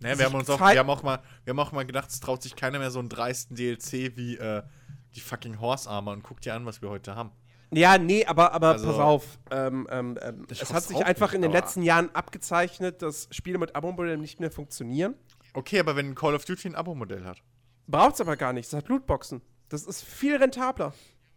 Naja, 0.00 0.14
Sich 0.14 0.18
wir 0.18 0.26
haben 0.26 0.34
uns 0.38 0.50
auch, 0.50 0.60
wir 0.60 0.78
haben 0.78 0.90
auch 0.90 1.02
mal, 1.02 1.20
wir 1.44 1.50
haben 1.52 1.58
auch 1.58 1.72
mal 1.72 1.84
gedacht, 1.86 2.10
es 2.10 2.20
traut 2.20 2.42
sich 2.42 2.54
keiner 2.54 2.78
mehr 2.78 2.90
so 2.90 2.98
einen 2.98 3.08
dreisten 3.08 3.56
DLC 3.56 4.14
wie 4.16 4.36
äh, 4.36 4.62
die 5.14 5.20
fucking 5.20 5.58
Horse 5.58 5.88
Armor 5.88 6.12
und 6.12 6.22
guckt 6.22 6.44
dir 6.44 6.54
an, 6.54 6.66
was 6.66 6.82
wir 6.82 6.90
heute 6.90 7.16
haben. 7.16 7.30
Ja, 7.72 7.96
nee, 7.98 8.24
aber, 8.26 8.52
aber 8.52 8.72
Also- 8.72 8.86
pass 8.88 8.98
auf. 9.00 9.38
Ähm, 9.50 9.88
ähm, 9.90 10.18
ähm, 10.22 10.46
es 10.50 10.72
hat 10.72 10.84
sich 10.84 11.04
einfach 11.04 11.28
nicht, 11.28 11.36
in 11.36 11.42
den 11.42 11.50
letzten 11.52 11.82
Jahren 11.82 12.14
abgezeichnet, 12.14 13.02
dass 13.02 13.26
Spiele 13.32 13.58
mit 13.58 13.74
Abo-Modell 13.74 14.18
nicht 14.18 14.38
mehr 14.38 14.50
funktionieren. 14.52 15.14
Okay, 15.54 15.80
aber 15.80 15.96
wenn 15.96 16.14
Call 16.14 16.34
of 16.34 16.44
Duty 16.44 16.68
ein 16.68 16.74
Abo-Modell 16.76 17.24
hat. 17.24 17.42
Braucht's 17.88 18.20
aber 18.20 18.36
gar 18.36 18.52
nicht. 18.52 18.66
Es 18.66 18.72
hat 18.74 18.88
Lootboxen. 18.88 19.40
Das 19.70 19.84
ist 19.84 20.04
viel 20.04 20.36
rentabler. 20.36 20.92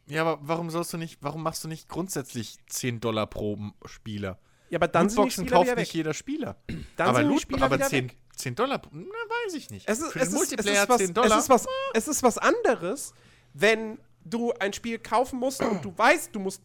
Ja, 0.10 0.22
aber 0.24 0.40
warum 0.42 0.70
sollst 0.70 0.92
du 0.94 0.98
nicht, 0.98 1.20
warum 1.22 1.44
machst 1.44 1.64
du 1.64 1.68
nicht 1.68 1.88
grundsätzlich 1.88 2.58
10 2.68 3.00
Dollar 3.00 3.28
pro 3.28 3.58
Spieler? 3.86 4.40
Ja, 4.70 4.78
aber 4.80 4.88
dann 4.88 5.08
sind 5.10 5.18
Lootboxen 5.18 5.46
Spieler 5.46 5.58
kauft 5.58 5.70
nicht 5.78 5.78
weg. 5.90 5.94
jeder 5.94 6.14
Spieler. 6.14 6.58
Dann 6.96 7.08
aber 7.10 7.20
sind 7.20 7.28
Loot, 7.28 7.42
Spieler 7.42 7.64
aber 7.66 7.76
wieder 7.78 7.88
10, 7.88 8.10
weg. 8.10 8.18
10 8.36 8.56
Dollar, 8.56 8.80
pro- 8.80 8.90
na, 8.94 9.04
weiß 9.06 9.54
ich 9.56 9.70
nicht. 9.70 9.88
Es 9.90 10.00
ist, 10.00 10.12
Für 10.12 10.20
es, 10.20 10.30
den 10.30 10.36
ist, 10.38 10.44
es, 10.44 10.50
Multiplayer 10.50 10.84
ist 10.84 10.90
was, 10.90 10.98
10 10.98 11.14
Dollar. 11.14 11.38
es, 11.38 11.44
ist 11.44 11.50
was, 11.50 11.66
es 11.94 12.08
ist 12.08 12.24
was 12.24 12.38
anderes, 12.38 13.14
wenn 13.54 14.00
du 14.26 14.52
ein 14.54 14.74
Spiel 14.74 15.00
kaufen 15.00 15.40
musst 15.40 15.62
und 15.62 15.84
du 15.86 15.96
weißt, 15.98 16.36
du 16.36 16.40
musst 16.40 16.62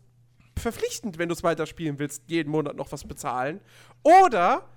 verpflichtend, 0.58 1.18
wenn 1.18 1.28
du 1.28 1.34
es 1.34 1.42
weiterspielen 1.42 1.98
willst, 1.98 2.22
jeden 2.26 2.50
Monat 2.50 2.76
noch 2.76 2.92
was 2.92 3.04
bezahlen. 3.06 3.60
Oder 4.02 4.68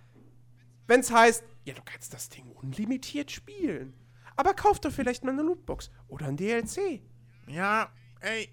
wenn 0.87 1.01
es 1.01 1.11
heißt, 1.11 1.43
ja, 1.65 1.73
du 1.73 1.81
kannst 1.83 2.13
das 2.13 2.29
Ding 2.29 2.49
unlimitiert 2.51 3.29
spielen. 3.31 3.93
Aber 4.35 4.53
kauf 4.53 4.79
doch 4.79 4.91
vielleicht 4.91 5.23
mal 5.23 5.31
eine 5.31 5.41
Lootbox 5.41 5.89
oder 6.07 6.27
ein 6.27 6.37
DLC. 6.37 7.01
ja, 7.47 7.89
ey, 8.21 8.49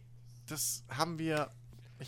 das 0.47 0.85
haben 0.89 1.19
wir. 1.19 1.51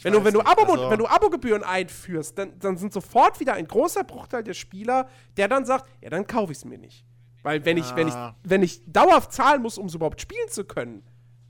Wenn 0.02 0.12
du, 0.12 0.24
wenn 0.24 0.34
du, 0.34 0.40
Abo, 0.40 0.62
also- 0.72 0.90
wenn 0.90 0.98
du 0.98 1.06
Abogebühren 1.06 1.62
einführst, 1.62 2.36
dann, 2.36 2.58
dann 2.58 2.76
sind 2.76 2.92
sofort 2.92 3.40
wieder 3.40 3.54
ein 3.54 3.66
großer 3.66 4.04
Bruchteil 4.04 4.42
der 4.42 4.52
Spieler, 4.54 5.08
der 5.36 5.48
dann 5.48 5.64
sagt, 5.64 5.88
ja, 6.02 6.10
dann 6.10 6.26
kaufe 6.26 6.52
ich 6.52 6.58
es 6.58 6.64
mir 6.64 6.76
nicht. 6.78 7.04
Weil 7.42 7.64
wenn 7.64 7.76
ich, 7.76 7.94
wenn 7.94 8.08
ich, 8.08 8.14
Ja. 8.14 8.34
wenn 8.42 8.62
ich 8.62 8.82
dauerhaft 8.86 9.32
zahlen 9.32 9.62
muss, 9.62 9.78
um 9.78 9.86
es 9.86 9.94
überhaupt 9.94 10.20
spielen 10.20 10.48
zu 10.48 10.64
können, 10.64 11.02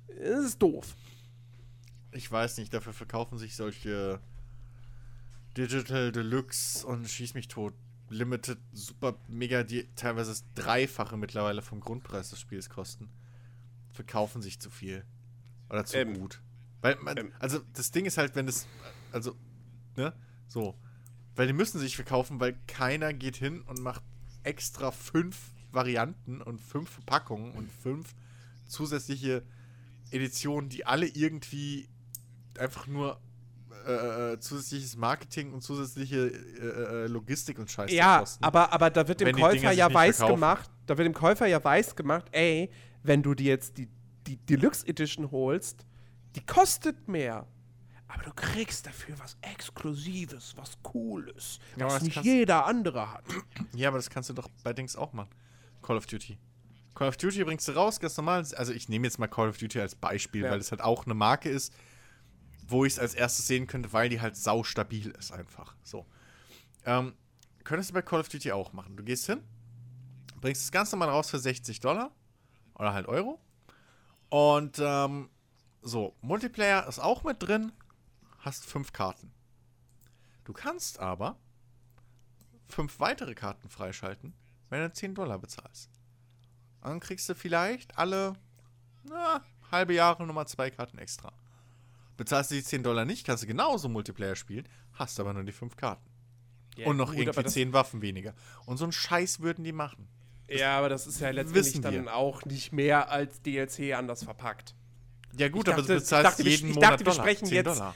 ist 0.08 0.44
es 0.44 0.58
doof. 0.58 0.94
Ich 2.12 2.30
weiß 2.30 2.58
nicht, 2.58 2.72
dafür 2.72 2.92
verkaufen 2.92 3.38
sich 3.38 3.56
solche 3.56 4.20
Digital 5.56 6.12
Deluxe 6.12 6.86
und 6.86 7.08
schieß 7.08 7.34
mich 7.34 7.48
tot. 7.48 7.72
Limited, 8.08 8.58
super, 8.72 9.16
mega, 9.26 9.62
die 9.64 9.88
teilweise 9.96 10.30
das 10.30 10.44
Dreifache 10.54 11.16
mittlerweile 11.16 11.62
vom 11.62 11.80
Grundpreis 11.80 12.30
des 12.30 12.38
Spiels 12.38 12.68
kosten. 12.70 13.08
Verkaufen 13.92 14.42
sich 14.42 14.60
zu 14.60 14.70
viel. 14.70 15.04
Oder 15.70 15.84
zu 15.84 15.96
Ähm, 15.96 16.20
gut. 16.20 16.40
Weil, 16.86 16.96
man, 17.02 17.16
ähm. 17.16 17.32
also 17.38 17.60
das 17.72 17.90
Ding 17.90 18.04
ist 18.04 18.16
halt, 18.18 18.36
wenn 18.36 18.46
es, 18.46 18.66
also, 19.12 19.34
ne, 19.96 20.12
so. 20.48 20.74
Weil 21.34 21.48
die 21.48 21.52
müssen 21.52 21.78
sich 21.80 21.96
verkaufen, 21.96 22.40
weil 22.40 22.56
keiner 22.66 23.12
geht 23.12 23.36
hin 23.36 23.62
und 23.62 23.80
macht 23.80 24.02
extra 24.42 24.90
fünf 24.90 25.50
Varianten 25.72 26.40
und 26.40 26.60
fünf 26.60 26.88
Verpackungen 26.88 27.52
und 27.52 27.70
fünf 27.70 28.14
zusätzliche 28.66 29.42
Editionen, 30.10 30.70
die 30.70 30.86
alle 30.86 31.06
irgendwie 31.06 31.88
einfach 32.58 32.86
nur 32.86 33.20
äh, 33.86 34.32
äh, 34.32 34.40
zusätzliches 34.40 34.96
Marketing 34.96 35.52
und 35.52 35.62
zusätzliche 35.62 36.28
äh, 36.28 37.04
äh, 37.04 37.06
Logistik 37.06 37.58
und 37.58 37.70
Scheiße 37.70 37.94
Ja, 37.94 38.20
kosten. 38.20 38.42
aber, 38.42 38.72
aber 38.72 38.90
da 38.90 39.06
wird 39.06 39.20
dem 39.20 39.34
Käufer 39.36 39.72
ja 39.72 39.92
weiß 39.92 40.16
verkaufen. 40.16 40.36
gemacht, 40.36 40.70
da 40.86 40.96
wird 40.96 41.06
dem 41.06 41.14
Käufer 41.14 41.46
ja 41.46 41.62
weiß 41.62 41.96
gemacht, 41.96 42.26
ey, 42.32 42.70
wenn 43.02 43.22
du 43.22 43.34
dir 43.34 43.46
jetzt 43.46 43.76
die, 43.78 43.88
die 44.26 44.36
Deluxe 44.38 44.86
Edition 44.86 45.30
holst, 45.30 45.84
die 46.36 46.44
kostet 46.46 47.08
mehr. 47.08 47.46
Aber 48.08 48.22
du 48.22 48.32
kriegst 48.32 48.86
dafür 48.86 49.18
was 49.18 49.36
Exklusives, 49.42 50.56
was 50.56 50.80
Cooles, 50.82 51.58
Ja, 51.76 51.86
was 51.86 52.02
nicht 52.02 52.22
jeder 52.22 52.64
andere 52.66 53.12
hat. 53.12 53.24
Ja, 53.74 53.88
aber 53.88 53.98
das 53.98 54.08
kannst 54.08 54.30
du 54.30 54.34
doch 54.34 54.48
bei 54.62 54.72
Dings 54.72 54.94
auch 54.96 55.12
machen. 55.12 55.30
Call 55.82 55.96
of 55.96 56.06
Duty. 56.06 56.38
Call 56.94 57.08
of 57.08 57.16
Duty 57.16 57.44
bringst 57.44 57.66
du 57.68 57.72
raus, 57.72 57.98
ganz 58.00 58.16
normal. 58.16 58.46
Also 58.56 58.72
ich 58.72 58.88
nehme 58.88 59.06
jetzt 59.06 59.18
mal 59.18 59.26
Call 59.26 59.48
of 59.48 59.58
Duty 59.58 59.80
als 59.80 59.94
Beispiel, 59.96 60.44
Ja. 60.44 60.50
weil 60.52 60.60
es 60.60 60.70
halt 60.70 60.80
auch 60.80 61.04
eine 61.04 61.14
Marke 61.14 61.48
ist, 61.48 61.74
wo 62.68 62.84
ich 62.84 62.94
es 62.94 62.98
als 62.98 63.14
erstes 63.14 63.46
sehen 63.46 63.66
könnte, 63.66 63.92
weil 63.92 64.08
die 64.08 64.20
halt 64.20 64.36
sau 64.36 64.62
stabil 64.62 65.10
ist 65.10 65.32
einfach. 65.32 65.74
So. 65.82 66.06
Ähm, 66.84 67.14
könntest 67.64 67.90
du 67.90 67.94
bei 67.94 68.02
Call 68.02 68.20
of 68.20 68.28
Duty 68.28 68.52
auch 68.52 68.72
machen. 68.72 68.96
Du 68.96 69.02
gehst 69.04 69.26
hin, 69.26 69.42
bringst 70.40 70.62
das 70.62 70.72
Ganze 70.72 70.96
mal 70.96 71.08
raus 71.08 71.28
für 71.28 71.38
60 71.38 71.80
Dollar 71.80 72.12
oder 72.74 72.92
halt 72.94 73.06
Euro. 73.08 73.40
Und 74.30 74.78
ähm, 74.80 75.28
so, 75.86 76.14
Multiplayer 76.20 76.86
ist 76.88 76.98
auch 76.98 77.22
mit 77.24 77.42
drin, 77.42 77.72
hast 78.38 78.64
fünf 78.64 78.92
Karten. 78.92 79.32
Du 80.44 80.52
kannst 80.52 80.98
aber 81.00 81.36
fünf 82.68 82.98
weitere 83.00 83.34
Karten 83.34 83.68
freischalten, 83.68 84.34
wenn 84.68 84.80
du 84.80 84.92
10 84.92 85.14
Dollar 85.14 85.38
bezahlst. 85.38 85.90
Dann 86.82 87.00
kriegst 87.00 87.28
du 87.28 87.34
vielleicht 87.34 87.96
alle 87.98 88.34
na, 89.04 89.44
halbe 89.70 89.94
Jahre 89.94 90.26
nochmal 90.26 90.46
zwei 90.48 90.70
Karten 90.70 90.98
extra. 90.98 91.32
Bezahlst 92.16 92.50
du 92.50 92.54
die 92.56 92.62
10 92.64 92.82
Dollar 92.82 93.04
nicht, 93.04 93.26
kannst 93.26 93.42
du 93.42 93.46
genauso 93.46 93.88
Multiplayer 93.88 94.36
spielen, 94.36 94.68
hast 94.94 95.20
aber 95.20 95.32
nur 95.32 95.44
die 95.44 95.52
fünf 95.52 95.76
Karten. 95.76 96.08
und 96.84 96.96
noch 96.98 97.10
gut, 97.10 97.18
irgendwie 97.20 97.42
das- 97.42 97.52
10 97.52 97.72
Waffen 97.72 98.02
weniger. 98.02 98.34
Und 98.66 98.76
so 98.76 98.84
einen 98.84 98.92
Scheiß 98.92 99.40
würden 99.40 99.64
die 99.64 99.72
machen. 99.72 100.08
Ja, 100.48 100.76
aber 100.78 100.88
das 100.88 101.06
ist 101.06 101.20
ja 101.20 101.30
letztendlich 101.30 101.80
dann 101.80 102.08
auch 102.08 102.44
nicht 102.44 102.72
mehr 102.72 103.10
als 103.10 103.40
DLC 103.42 103.94
anders 103.94 104.22
verpackt. 104.24 104.74
Ja 105.38 105.48
gut, 105.48 105.68
Ich 105.68 105.72
aber 105.74 105.82
dachte- 105.82 105.92
du 105.94 105.98
ich 105.98 106.02
bezahlst 106.04 106.32
dachte, 106.32 106.42
jeden 106.48 106.68
ich 106.70 106.74
Monat 106.76 106.92
dachte, 106.92 107.00
wir 107.00 107.12
Dollar, 107.12 107.24
sprechen 107.24 107.46
10 107.46 107.54
jetzt- 107.56 107.66
Dollar. 107.66 107.94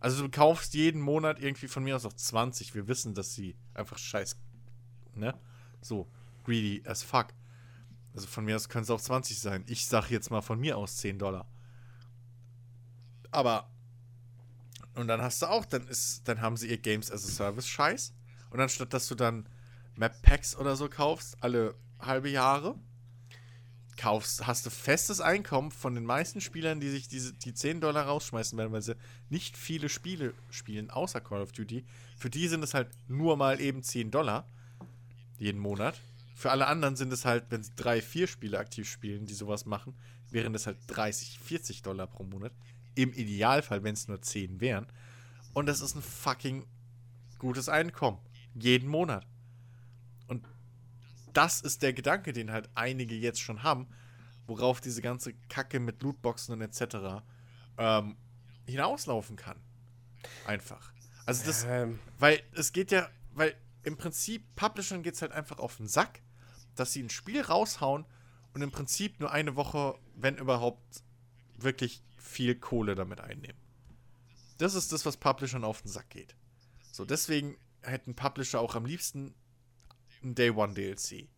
Also 0.00 0.22
du 0.22 0.30
kaufst 0.30 0.74
jeden 0.74 1.00
Monat 1.00 1.40
irgendwie 1.40 1.66
von 1.66 1.82
mir 1.82 1.96
aus 1.96 2.04
auch 2.06 2.12
20. 2.12 2.74
Wir 2.74 2.86
wissen, 2.86 3.14
dass 3.14 3.34
sie 3.34 3.56
einfach 3.74 3.98
scheiß, 3.98 4.36
ne? 5.14 5.34
So, 5.80 6.08
greedy 6.44 6.82
as 6.86 7.02
fuck. 7.02 7.28
Also 8.14 8.26
von 8.28 8.44
mir 8.44 8.54
aus 8.56 8.68
können 8.68 8.84
es 8.84 8.90
auch 8.90 9.00
20 9.00 9.38
sein. 9.40 9.64
Ich 9.66 9.86
sag 9.86 10.10
jetzt 10.10 10.30
mal 10.30 10.40
von 10.40 10.58
mir 10.60 10.76
aus 10.78 10.96
10 10.98 11.18
Dollar. 11.18 11.46
Aber 13.30 13.70
und 14.94 15.06
dann 15.08 15.20
hast 15.22 15.42
du 15.42 15.46
auch, 15.46 15.64
dann 15.64 15.86
ist, 15.86 16.26
dann 16.26 16.40
haben 16.40 16.56
sie 16.56 16.68
ihr 16.68 16.78
Games 16.78 17.10
as 17.10 17.24
a 17.24 17.28
Service 17.28 17.68
Scheiß. 17.68 18.12
Und 18.50 18.60
anstatt 18.60 18.92
dass 18.92 19.06
du 19.08 19.14
dann 19.14 19.48
Map 19.94 20.22
Packs 20.22 20.56
oder 20.56 20.74
so 20.76 20.88
kaufst, 20.88 21.36
alle 21.40 21.74
halbe 22.00 22.28
Jahre, 22.30 22.74
kaufst, 23.98 24.46
hast 24.46 24.64
du 24.64 24.70
festes 24.70 25.20
Einkommen 25.20 25.70
von 25.70 25.94
den 25.94 26.04
meisten 26.04 26.40
Spielern, 26.40 26.80
die 26.80 26.88
sich 26.88 27.08
diese, 27.08 27.34
die 27.34 27.52
10 27.52 27.82
Dollar 27.82 28.06
rausschmeißen 28.06 28.56
werden, 28.56 28.72
weil 28.72 28.80
sie 28.80 28.96
nicht 29.28 29.58
viele 29.58 29.90
Spiele 29.90 30.32
spielen, 30.50 30.88
außer 30.88 31.20
Call 31.20 31.42
of 31.42 31.52
Duty. 31.52 31.84
Für 32.16 32.30
die 32.30 32.48
sind 32.48 32.62
es 32.64 32.72
halt 32.72 32.88
nur 33.08 33.36
mal 33.36 33.60
eben 33.60 33.82
10 33.82 34.10
Dollar 34.10 34.46
jeden 35.38 35.60
Monat. 35.60 36.00
Für 36.34 36.50
alle 36.50 36.66
anderen 36.66 36.96
sind 36.96 37.12
es 37.12 37.24
halt, 37.24 37.46
wenn 37.50 37.62
sie 37.62 37.72
drei, 37.76 38.00
vier 38.00 38.26
Spiele 38.26 38.58
aktiv 38.58 38.88
spielen, 38.88 39.26
die 39.26 39.34
sowas 39.34 39.66
machen, 39.66 39.94
wären 40.30 40.54
es 40.54 40.66
halt 40.66 40.78
30, 40.86 41.38
40 41.40 41.82
Dollar 41.82 42.06
pro 42.06 42.22
Monat. 42.24 42.52
Im 42.94 43.12
Idealfall, 43.12 43.82
wenn 43.82 43.94
es 43.94 44.08
nur 44.08 44.22
10 44.22 44.60
wären. 44.60 44.86
Und 45.52 45.66
das 45.66 45.80
ist 45.80 45.94
ein 45.94 46.02
fucking 46.02 46.64
gutes 47.38 47.68
Einkommen. 47.68 48.18
Jeden 48.54 48.88
Monat. 48.88 49.26
Das 51.38 51.60
ist 51.60 51.82
der 51.82 51.92
Gedanke, 51.92 52.32
den 52.32 52.50
halt 52.50 52.68
einige 52.74 53.14
jetzt 53.14 53.40
schon 53.40 53.62
haben, 53.62 53.86
worauf 54.48 54.80
diese 54.80 55.02
ganze 55.02 55.34
Kacke 55.48 55.78
mit 55.78 56.02
Lootboxen 56.02 56.52
und 56.52 56.62
etc. 56.62 57.22
Ähm, 57.76 58.16
hinauslaufen 58.66 59.36
kann. 59.36 59.56
Einfach. 60.46 60.92
Also 61.26 61.46
das, 61.46 61.62
Ähm, 61.62 62.00
weil 62.18 62.42
es 62.54 62.72
geht 62.72 62.90
ja, 62.90 63.08
weil 63.34 63.54
im 63.84 63.96
Prinzip 63.96 64.52
Publishern 64.56 65.04
geht 65.04 65.14
es 65.14 65.22
halt 65.22 65.30
einfach 65.30 65.60
auf 65.60 65.76
den 65.76 65.86
Sack, 65.86 66.22
dass 66.74 66.92
sie 66.92 67.04
ein 67.04 67.08
Spiel 67.08 67.40
raushauen 67.40 68.04
und 68.52 68.62
im 68.62 68.72
Prinzip 68.72 69.20
nur 69.20 69.30
eine 69.30 69.54
Woche, 69.54 69.96
wenn 70.16 70.38
überhaupt, 70.38 71.04
wirklich 71.56 72.02
viel 72.16 72.56
Kohle 72.56 72.96
damit 72.96 73.20
einnehmen. 73.20 73.60
Das 74.58 74.74
ist 74.74 74.90
das, 74.90 75.06
was 75.06 75.16
Publishern 75.16 75.62
auf 75.62 75.82
den 75.82 75.88
Sack 75.88 76.10
geht. 76.10 76.34
So, 76.90 77.04
deswegen 77.04 77.56
hätten 77.82 78.16
Publisher 78.16 78.58
auch 78.58 78.74
am 78.74 78.86
liebsten 78.86 79.36
ein 80.22 80.34
Day 80.34 80.50
One 80.50 80.74
DLC. 80.74 81.28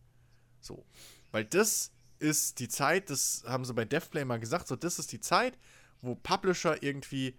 So. 0.59 0.85
Weil 1.31 1.45
das 1.45 1.91
ist 2.19 2.59
die 2.59 2.67
Zeit, 2.67 3.09
das 3.09 3.43
haben 3.47 3.65
sie 3.65 3.73
bei 3.73 3.85
Devplay 3.85 4.25
mal 4.25 4.39
gesagt, 4.39 4.67
so, 4.67 4.75
das 4.75 4.99
ist 4.99 5.11
die 5.11 5.19
Zeit, 5.19 5.57
wo 6.01 6.15
Publisher 6.15 6.81
irgendwie 6.83 7.35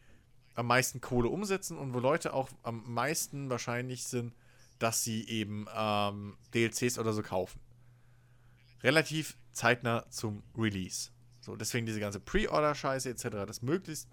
am 0.54 0.66
meisten 0.66 1.00
Kohle 1.00 1.28
umsetzen 1.28 1.78
und 1.78 1.94
wo 1.94 1.98
Leute 1.98 2.34
auch 2.34 2.48
am 2.62 2.82
meisten 2.92 3.48
wahrscheinlich 3.48 4.04
sind, 4.04 4.34
dass 4.78 5.04
sie 5.04 5.26
eben 5.28 5.66
ähm, 5.74 6.36
DLCs 6.52 6.98
oder 6.98 7.12
so 7.12 7.22
kaufen. 7.22 7.60
Relativ 8.82 9.36
zeitnah 9.52 10.08
zum 10.10 10.42
Release. 10.56 11.10
So, 11.40 11.56
deswegen 11.56 11.86
diese 11.86 12.00
ganze 12.00 12.20
Pre-Order-Scheiße 12.20 13.08
etc., 13.10 13.28
dass 13.46 13.62
möglichst 13.62 14.08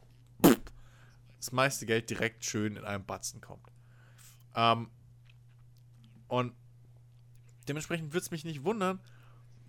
das 1.38 1.52
meiste 1.52 1.86
Geld 1.86 2.10
direkt 2.10 2.44
schön 2.46 2.76
in 2.76 2.84
einem 2.84 3.06
Batzen 3.06 3.42
kommt. 3.42 3.72
Ähm, 4.56 4.90
und 6.28 6.54
dementsprechend 7.70 8.14
würde 8.14 8.26
es 8.26 8.32
mich 8.32 8.46
nicht 8.46 8.64
wundern, 8.64 9.00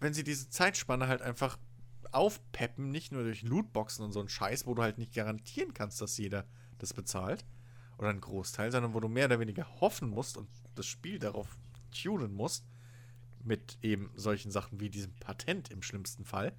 wenn 0.00 0.14
sie 0.14 0.24
diese 0.24 0.48
Zeitspanne 0.48 1.06
halt 1.06 1.22
einfach 1.22 1.58
aufpeppen, 2.12 2.90
nicht 2.90 3.12
nur 3.12 3.22
durch 3.22 3.42
Lootboxen 3.42 4.04
und 4.04 4.12
so 4.12 4.20
ein 4.20 4.28
Scheiß, 4.28 4.66
wo 4.66 4.74
du 4.74 4.82
halt 4.82 4.98
nicht 4.98 5.14
garantieren 5.14 5.74
kannst, 5.74 6.00
dass 6.00 6.18
jeder 6.18 6.44
das 6.78 6.94
bezahlt 6.94 7.44
oder 7.98 8.08
ein 8.08 8.20
Großteil, 8.20 8.72
sondern 8.72 8.94
wo 8.94 9.00
du 9.00 9.08
mehr 9.08 9.26
oder 9.26 9.38
weniger 9.38 9.66
hoffen 9.80 10.08
musst 10.08 10.36
und 10.36 10.48
das 10.74 10.86
Spiel 10.86 11.18
darauf 11.18 11.56
tunen 11.92 12.32
musst, 12.32 12.64
mit 13.44 13.78
eben 13.82 14.10
solchen 14.14 14.50
Sachen 14.50 14.80
wie 14.80 14.90
diesem 14.90 15.14
Patent 15.16 15.70
im 15.70 15.82
schlimmsten 15.82 16.24
Fall, 16.24 16.54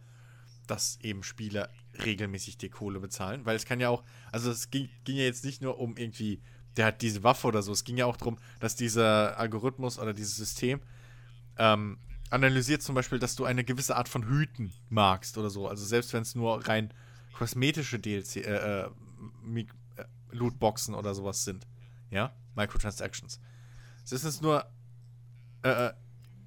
dass 0.68 1.00
eben 1.02 1.24
Spieler 1.24 1.70
regelmäßig 2.06 2.58
dir 2.58 2.70
Kohle 2.70 3.00
bezahlen, 3.00 3.46
weil 3.46 3.56
es 3.56 3.66
kann 3.66 3.80
ja 3.80 3.90
auch, 3.90 4.04
also 4.32 4.52
es 4.52 4.70
ging, 4.70 4.90
ging 5.04 5.18
ja 5.18 5.24
jetzt 5.24 5.44
nicht 5.44 5.62
nur 5.62 5.80
um 5.80 5.98
irgendwie, 5.98 6.42
der 6.78 6.86
hat 6.86 7.02
diese 7.02 7.24
Waffe 7.24 7.48
oder 7.48 7.62
so, 7.62 7.72
es 7.72 7.84
ging 7.84 7.98
ja 7.98 8.06
auch 8.06 8.18
darum, 8.18 8.38
dass 8.60 8.76
dieser 8.76 9.38
Algorithmus 9.38 10.00
oder 10.00 10.14
dieses 10.14 10.36
System 10.36 10.80
ähm, 11.58 11.98
analysiert 12.30 12.82
zum 12.82 12.96
Beispiel, 12.96 13.20
dass 13.20 13.36
du 13.36 13.46
eine 13.46 13.64
gewisse 13.64 13.96
Art 13.96 14.10
von 14.10 14.28
Hüten 14.28 14.74
magst 14.90 15.38
oder 15.38 15.50
so. 15.50 15.68
Also 15.68 15.86
selbst 15.86 16.14
wenn 16.14 16.22
es 16.22 16.34
nur 16.34 16.68
rein 16.68 16.94
kosmetische 17.34 18.00
DLC, 18.00 18.38
äh, 18.38 18.84
äh, 18.84 18.90
äh, 19.56 19.66
Lootboxen 20.32 20.96
oder 20.96 21.14
sowas 21.14 21.44
sind. 21.44 21.68
Ja? 22.10 22.34
Microtransactions. 22.56 23.40
Es 24.04 24.24
ist 24.24 24.42
nur 24.42 24.66
äh, 25.64 25.88
äh, 25.88 25.94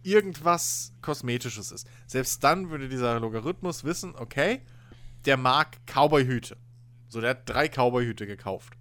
irgendwas 0.03 0.93
Kosmetisches 1.03 1.71
ist. 1.71 1.89
Selbst 2.07 2.43
dann 2.45 2.71
würde 2.71 2.89
dieser 2.89 3.19
Logarithmus 3.21 3.85
wissen, 3.85 4.15
okay, 4.17 4.63
der 5.25 5.37
mag 5.37 5.79
Cowboy-Hüte. 5.87 6.57
So, 7.09 7.21
der 7.21 7.31
hat 7.31 7.49
drei 7.49 7.69
Cowboy-Hüte 7.69 8.27
gekauft. 8.27 8.75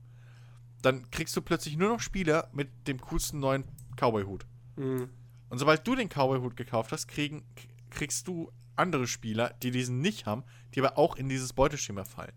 Dann 0.81 1.09
kriegst 1.11 1.35
du 1.35 1.41
plötzlich 1.41 1.77
nur 1.77 1.89
noch 1.89 1.99
Spieler 2.01 2.49
mit 2.51 2.87
dem 2.87 2.99
coolsten 2.99 3.39
neuen 3.39 3.63
Cowboy-Hut. 3.95 4.45
mh. 4.75 5.07
Und 5.53 5.59
sobald 5.59 5.85
du 5.85 5.93
den 5.93 6.09
Cowboy-Hut 6.09 6.57
gekauft 6.57 6.91
hast, 6.91 7.05
kriegen, 7.05 7.43
kriegst 7.91 8.27
du 8.27 8.51
andere 8.75 9.05
Spieler, 9.05 9.53
die 9.61 9.69
diesen 9.69 9.99
nicht 9.99 10.25
haben, 10.25 10.43
die 10.73 10.79
aber 10.79 10.97
auch 10.97 11.15
in 11.15 11.29
dieses 11.29 11.53
Beuteschema 11.53 12.05
fallen. 12.05 12.33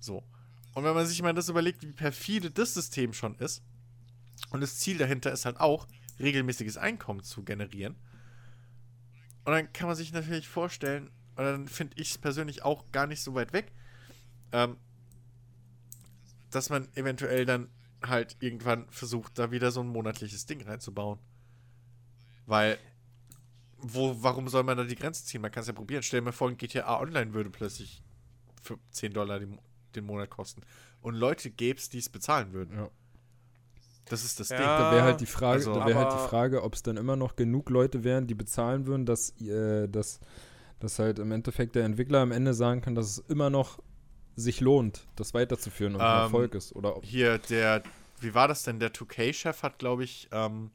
So. 0.00 0.24
Und 0.74 0.82
wenn 0.82 0.92
man 0.92 1.06
sich 1.06 1.22
mal 1.22 1.34
das 1.34 1.48
überlegt, 1.48 1.84
wie 1.84 1.92
perfide 1.92 2.50
das 2.50 2.74
System 2.74 3.12
schon 3.12 3.36
ist, 3.36 3.62
und 4.50 4.60
das 4.60 4.76
Ziel 4.76 4.98
dahinter 4.98 5.30
ist 5.30 5.44
halt 5.44 5.60
auch, 5.60 5.86
regelmäßiges 6.18 6.76
Einkommen 6.78 7.22
zu 7.22 7.44
generieren. 7.44 7.94
Und 9.44 9.52
dann 9.52 9.72
kann 9.72 9.86
man 9.86 9.94
sich 9.94 10.12
natürlich 10.12 10.48
vorstellen, 10.48 11.12
und 11.36 11.44
dann 11.44 11.68
finde 11.68 11.94
ich 11.96 12.10
es 12.10 12.18
persönlich 12.18 12.64
auch 12.64 12.90
gar 12.90 13.06
nicht 13.06 13.22
so 13.22 13.36
weit 13.36 13.52
weg, 13.52 13.70
ähm, 14.50 14.78
dass 16.50 16.70
man 16.70 16.88
eventuell 16.96 17.46
dann 17.46 17.68
halt 18.02 18.36
irgendwann 18.40 18.88
versucht, 18.90 19.38
da 19.38 19.52
wieder 19.52 19.70
so 19.70 19.78
ein 19.78 19.86
monatliches 19.86 20.46
Ding 20.46 20.62
reinzubauen. 20.62 21.20
Weil, 22.46 22.78
wo, 23.78 24.16
warum 24.20 24.48
soll 24.48 24.62
man 24.62 24.76
da 24.76 24.84
die 24.84 24.94
Grenze 24.94 25.24
ziehen? 25.24 25.40
Man 25.42 25.50
kann 25.50 25.60
es 25.62 25.66
ja 25.66 25.72
probieren. 25.72 26.02
Stell 26.02 26.20
dir 26.20 26.24
mal 26.26 26.32
vor, 26.32 26.48
ein 26.48 26.56
GTA 26.56 27.00
Online 27.00 27.32
würde 27.34 27.50
plötzlich 27.50 28.02
für 28.62 28.78
10 28.90 29.12
Dollar 29.12 29.38
den, 29.40 29.58
den 29.94 30.04
Monat 30.06 30.30
kosten. 30.30 30.62
Und 31.00 31.14
Leute 31.14 31.50
gäbe 31.50 31.78
es, 31.78 31.88
die 31.88 31.98
es 31.98 32.08
bezahlen 32.08 32.52
würden. 32.52 32.76
Ja. 32.76 32.90
Das 34.08 34.24
ist 34.24 34.38
das 34.40 34.48
Ja. 34.50 34.56
Ding. 34.56 34.66
Da 34.66 34.92
wäre 34.92 35.02
halt 35.02 35.20
die 35.20 35.26
Frage, 35.26 35.58
also- 35.58 35.74
da 35.74 35.86
wäre 35.86 35.98
halt 35.98 36.12
die 36.12 36.28
Frage, 36.28 36.62
ob 36.62 36.74
es 36.74 36.82
dann 36.82 36.96
immer 36.96 37.16
noch 37.16 37.36
genug 37.36 37.70
Leute 37.70 38.04
wären, 38.04 38.26
die 38.26 38.34
bezahlen 38.34 38.86
würden, 38.86 39.04
dass, 39.04 39.30
äh, 39.40 39.88
dass, 39.88 40.20
dass 40.80 40.98
halt 40.98 41.18
im 41.18 41.32
Endeffekt 41.32 41.74
der 41.74 41.84
Entwickler 41.84 42.20
am 42.20 42.30
Ende 42.32 42.54
sagen 42.54 42.80
kann, 42.82 42.94
dass 42.94 43.06
es 43.06 43.18
immer 43.28 43.50
noch 43.50 43.80
sich 44.36 44.60
lohnt, 44.60 45.06
das 45.16 45.32
weiterzuführen 45.34 45.94
und 45.94 46.00
ein 46.02 46.16
Ähm, 46.18 46.22
Erfolg 46.24 46.54
ist. 46.54 46.74
Oder 46.76 46.96
ob, 46.96 47.04
Hier, 47.04 47.38
der, 47.38 47.82
wie 48.20 48.34
war 48.34 48.46
das 48.48 48.62
denn? 48.64 48.78
Der 48.78 48.92
2K-Chef 48.92 49.62
hat, 49.62 49.78
glaube 49.78 50.04
ich, 50.04 50.28
ähm, 50.30 50.70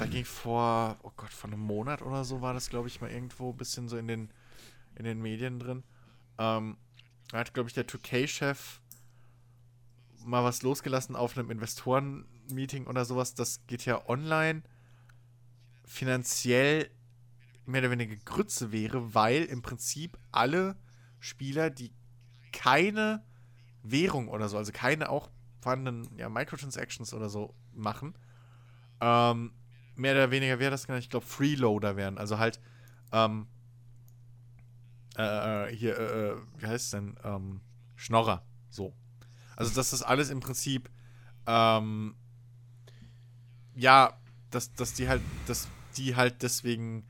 da 0.00 0.06
ging 0.06 0.24
vor, 0.24 0.96
oh 1.02 1.12
Gott, 1.14 1.30
vor 1.30 1.50
einem 1.50 1.60
Monat 1.60 2.00
oder 2.00 2.24
so 2.24 2.40
war 2.40 2.54
das, 2.54 2.70
glaube 2.70 2.88
ich, 2.88 3.02
mal 3.02 3.10
irgendwo 3.10 3.50
ein 3.50 3.56
bisschen 3.56 3.86
so 3.86 3.98
in 3.98 4.08
den, 4.08 4.32
in 4.94 5.04
den 5.04 5.20
Medien 5.20 5.58
drin. 5.58 5.82
Ähm, 6.38 6.78
da 7.30 7.38
hat, 7.38 7.52
glaube 7.52 7.68
ich, 7.68 7.74
der 7.74 7.86
2K-Chef 7.86 8.80
mal 10.24 10.42
was 10.42 10.62
losgelassen 10.62 11.16
auf 11.16 11.36
einem 11.36 11.50
Investoren-Meeting 11.50 12.86
oder 12.86 13.04
sowas. 13.04 13.34
Das 13.34 13.66
geht 13.66 13.84
ja 13.84 14.08
online 14.08 14.62
finanziell 15.84 16.90
mehr 17.66 17.82
oder 17.82 17.90
weniger 17.90 18.16
Grütze 18.24 18.72
wäre, 18.72 19.14
weil 19.14 19.44
im 19.44 19.60
Prinzip 19.60 20.16
alle 20.32 20.76
Spieler, 21.18 21.68
die 21.68 21.92
keine 22.52 23.22
Währung 23.82 24.28
oder 24.28 24.48
so, 24.48 24.56
also 24.56 24.72
keine 24.72 25.10
auch 25.10 25.30
vorhandenen 25.60 26.08
ja, 26.16 26.30
Microtransactions 26.30 27.12
oder 27.12 27.28
so 27.28 27.54
machen, 27.74 28.14
ähm, 29.02 29.52
mehr 30.00 30.14
oder 30.14 30.30
weniger 30.30 30.58
wäre 30.58 30.70
das 30.70 30.88
nicht, 30.88 30.98
ich 30.98 31.10
glaube, 31.10 31.26
Freeloader 31.26 31.96
wären. 31.96 32.18
Also 32.18 32.38
halt, 32.38 32.60
ähm, 33.12 33.46
äh, 35.16 35.68
äh, 35.68 35.76
hier, 35.76 35.98
äh, 35.98 36.28
äh, 36.30 36.36
wie 36.58 36.66
heißt 36.66 36.86
es 36.86 36.90
denn? 36.90 37.14
Ähm, 37.22 37.60
Schnorrer, 37.96 38.42
so. 38.70 38.94
Also, 39.56 39.74
dass 39.74 39.90
das 39.90 40.02
alles 40.02 40.30
im 40.30 40.40
Prinzip, 40.40 40.88
ähm, 41.46 42.14
ja, 43.74 44.18
dass, 44.50 44.72
dass 44.72 44.94
die 44.94 45.08
halt, 45.08 45.22
dass 45.46 45.68
die 45.96 46.16
halt 46.16 46.42
deswegen 46.42 47.06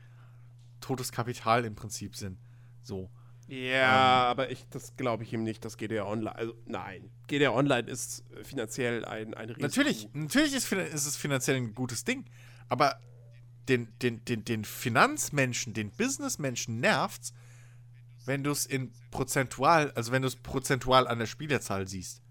totes 0.81 1.11
Kapital 1.11 1.63
im 1.63 1.75
Prinzip 1.75 2.15
sind. 2.15 2.37
So. 2.83 3.09
Ja, 3.47 4.29
aber 4.29 4.49
ich, 4.49 4.65
das 4.69 4.95
glaube 4.95 5.23
ich 5.23 5.33
ihm 5.33 5.43
nicht, 5.43 5.63
dass 5.65 5.77
GDR 5.77 6.07
Online, 6.07 6.35
also 6.35 6.53
nein, 6.65 7.09
GDR 7.27 7.53
Online 7.53 7.89
ist 7.89 8.23
finanziell 8.43 9.03
ein, 9.05 9.33
ein 9.33 9.49
Risiko. 9.49 9.61
Natürlich, 9.61 10.09
natürlich 10.13 10.53
ist, 10.53 10.71
ist 10.71 11.05
es 11.05 11.17
finanziell 11.17 11.57
ein 11.57 11.75
gutes 11.75 12.03
Ding, 12.05 12.25
aber 12.71 12.99
den, 13.67 13.87
den, 13.99 14.23
den, 14.25 14.45
den 14.45 14.63
Finanzmenschen, 14.65 15.73
den 15.73 15.91
Businessmenschen 15.91 16.79
nervt's, 16.79 17.33
wenn 18.25 18.43
du 18.43 18.51
es 18.51 18.65
in 18.65 18.91
prozentual, 19.11 19.91
also 19.91 20.11
wenn 20.11 20.21
du 20.21 20.27
es 20.29 20.35
prozentual 20.37 21.07
an 21.07 21.19
der 21.19 21.25
Spielerzahl 21.25 21.87
siehst. 21.87 22.21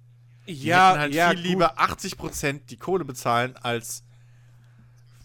Die 0.47 0.55
Ja, 0.65 0.91
hätten 0.91 1.01
halt 1.01 1.15
ja, 1.15 1.29
viel 1.31 1.39
gut. 1.39 1.47
lieber 1.47 1.79
80% 1.79 2.61
die 2.67 2.77
Kohle 2.79 3.05
bezahlen, 3.05 3.55
als 3.57 4.03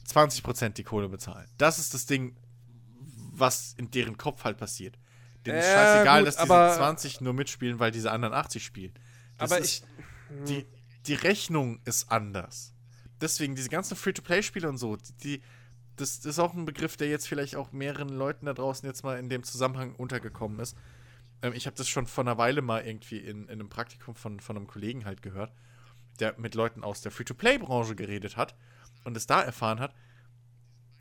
20% 0.07 0.70
die 0.70 0.84
Kohle 0.84 1.09
bezahlen. 1.09 1.47
Das 1.57 1.80
ist 1.80 1.93
das 1.93 2.05
Ding, 2.05 2.36
was 3.32 3.74
in 3.78 3.89
deren 3.91 4.18
Kopf 4.18 4.43
halt 4.43 4.57
passiert. 4.57 4.97
Denen 5.45 5.57
ist 5.59 5.66
Ja, 5.66 5.74
scheißegal, 5.93 6.20
gut, 6.20 6.28
dass 6.28 6.36
diese 6.38 6.53
aber- 6.53 6.76
20 6.76 7.22
nur 7.22 7.34
mitspielen, 7.34 7.80
weil 7.80 7.91
diese 7.91 8.11
anderen 8.11 8.34
80 8.34 8.63
spielen. 8.66 8.93
Das 9.38 9.51
Aber 9.51 9.61
ist, 9.61 9.84
ich. 10.30 10.43
die, 10.47 10.66
die 11.07 11.13
Rechnung 11.13 11.80
ist 11.86 12.11
anders. 12.11 12.74
Deswegen, 13.22 13.55
diese 13.55 13.70
ganzen 13.70 13.95
Free-to-Play-Spiele 13.95 14.68
und 14.68 14.78
so, 14.78 14.97
die, 15.24 15.41
das, 15.95 16.20
das 16.20 16.34
ist 16.34 16.39
auch 16.39 16.53
ein 16.53 16.66
Begriff, 16.66 16.97
der 16.97 17.09
jetzt 17.09 17.28
vielleicht 17.28 17.55
auch 17.55 17.72
mehreren 17.72 18.09
Leuten 18.09 18.45
da 18.45 18.53
draußen 18.53 18.88
jetzt 18.88 19.03
mal 19.03 19.18
in 19.18 19.30
dem 19.30 19.43
Zusammenhang 19.43 19.95
untergekommen 19.95 20.59
ist. 20.59 20.76
Ähm, 21.41 21.53
ich 21.53 21.66
habe 21.66 21.76
das 21.76 21.88
schon 21.88 22.07
vor 22.07 22.24
einer 22.24 22.38
Weile 22.38 22.61
mal 22.61 22.86
irgendwie 22.86 23.18
in, 23.18 23.43
in 23.43 23.51
einem 23.51 23.70
Praktikum 23.70 24.16
von, 24.16 24.39
von 24.39 24.57
einem 24.57 24.68
Kollegen 24.68 25.05
halt 25.05 25.22
gehört, 25.22 25.53
der 26.20 26.38
mit 26.38 26.55
Leuten 26.55 26.84
aus 26.84 27.01
der 27.01 27.11
Free-to-Play-Branche 27.11 27.95
geredet 27.95 28.38
hat 28.38 28.55
und 29.05 29.16
es 29.16 29.28
da 29.28 29.41
erfahren 29.41 29.80
hat. 29.80 29.93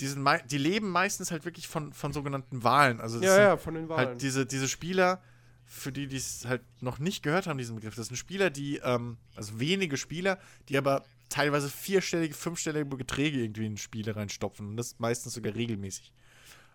Die, 0.00 0.06
sind 0.06 0.26
die 0.50 0.58
leben 0.58 0.90
meistens 0.90 1.30
halt 1.30 1.44
wirklich 1.44 1.68
von, 1.68 1.92
von 1.92 2.12
sogenannten 2.12 2.64
Wahlen. 2.64 3.00
Also 3.00 3.20
Ja, 3.20 3.38
ja, 3.38 3.56
von 3.56 3.74
den 3.74 3.88
Wahlen. 3.88 4.08
halt 4.08 4.22
diese, 4.22 4.44
diese 4.44 4.68
Spieler, 4.68 5.22
für 5.64 5.92
die, 5.92 6.08
die 6.08 6.16
es 6.16 6.44
halt 6.46 6.62
noch 6.82 6.98
nicht 6.98 7.22
gehört 7.22 7.46
haben, 7.46 7.58
diesen 7.58 7.76
Begriff, 7.76 7.94
das 7.94 8.08
sind 8.08 8.16
Spieler, 8.16 8.50
die, 8.50 8.78
ähm, 8.78 9.16
also 9.34 9.58
wenige 9.60 9.96
Spieler, 9.96 10.38
die 10.68 10.76
aber 10.76 11.04
teilweise 11.34 11.68
vierstellige, 11.68 12.32
fünfstellige 12.32 12.84
Beträge 12.84 13.40
irgendwie 13.40 13.66
in 13.66 13.76
Spiele 13.76 14.14
reinstopfen. 14.14 14.68
Und 14.68 14.76
das 14.76 15.00
meistens 15.00 15.34
sogar 15.34 15.52
regelmäßig. 15.54 16.12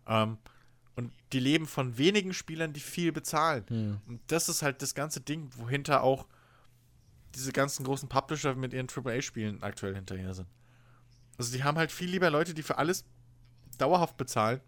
Ähm, 0.06 0.38
und 0.98 1.14
die 1.32 1.40
leben 1.40 1.66
von 1.66 1.98
wenigen 1.98 2.34
Spielern, 2.34 2.74
die 2.74 2.82
viel 2.82 3.14
bezahlen. 3.14 3.64
Und 4.06 4.20
das 4.28 4.50
ist 4.50 4.62
halt 4.62 4.82
das 4.82 4.96
ganze 4.96 5.22
Ding, 5.22 5.50
wohinter 5.56 6.04
auch 6.04 6.28
diese 7.36 7.54
ganzen 7.54 7.86
großen 7.86 8.10
Publisher 8.10 8.54
mit 8.56 8.74
ihren 8.74 8.88
AAA-Spielen 8.90 9.64
aktuell 9.64 9.96
hinterher 9.96 10.34
sind. 10.34 10.50
Also 11.38 11.56
die 11.56 11.64
haben 11.64 11.78
halt 11.78 11.94
viel 11.94 12.10
lieber 12.10 12.30
Leute, 12.30 12.54
die 12.54 12.64
für 12.64 12.78
alles 12.78 13.06
dauerhaft 13.78 14.18
bezahlen, 14.18 14.60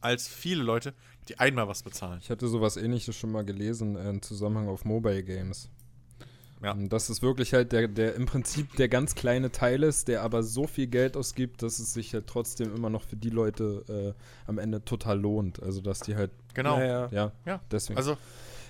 als 0.00 0.28
viele 0.28 0.62
Leute, 0.62 0.94
die 1.28 1.40
einmal 1.40 1.66
was 1.66 1.82
bezahlen. 1.82 2.20
Ich 2.22 2.30
hatte 2.30 2.46
sowas 2.46 2.76
ähnliches 2.76 3.16
schon 3.16 3.32
mal 3.32 3.44
gelesen 3.44 3.96
äh, 3.96 4.10
im 4.10 4.22
Zusammenhang 4.22 4.68
auf 4.68 4.84
Mobile 4.84 5.24
Games. 5.24 5.70
Ja. 6.62 6.72
Und 6.72 6.88
Das 6.92 7.10
ist 7.10 7.22
wirklich 7.22 7.52
halt 7.52 7.72
der, 7.72 7.88
der 7.88 8.14
im 8.14 8.26
Prinzip 8.26 8.74
der 8.76 8.88
ganz 8.88 9.14
kleine 9.14 9.52
Teil 9.52 9.82
ist, 9.82 10.08
der 10.08 10.22
aber 10.22 10.42
so 10.42 10.66
viel 10.66 10.86
Geld 10.86 11.16
ausgibt, 11.16 11.62
dass 11.62 11.78
es 11.78 11.92
sich 11.92 12.14
halt 12.14 12.26
trotzdem 12.26 12.74
immer 12.74 12.90
noch 12.90 13.02
für 13.02 13.16
die 13.16 13.30
Leute 13.30 14.14
äh, 14.16 14.48
am 14.48 14.58
Ende 14.58 14.84
total 14.84 15.20
lohnt. 15.20 15.62
Also 15.62 15.80
dass 15.80 16.00
die 16.00 16.16
halt, 16.16 16.30
Genau. 16.54 16.78
Ja, 16.78 16.86
ja. 16.86 17.08
ja, 17.10 17.32
Ja. 17.44 17.60
deswegen. 17.70 17.98
Also 17.98 18.16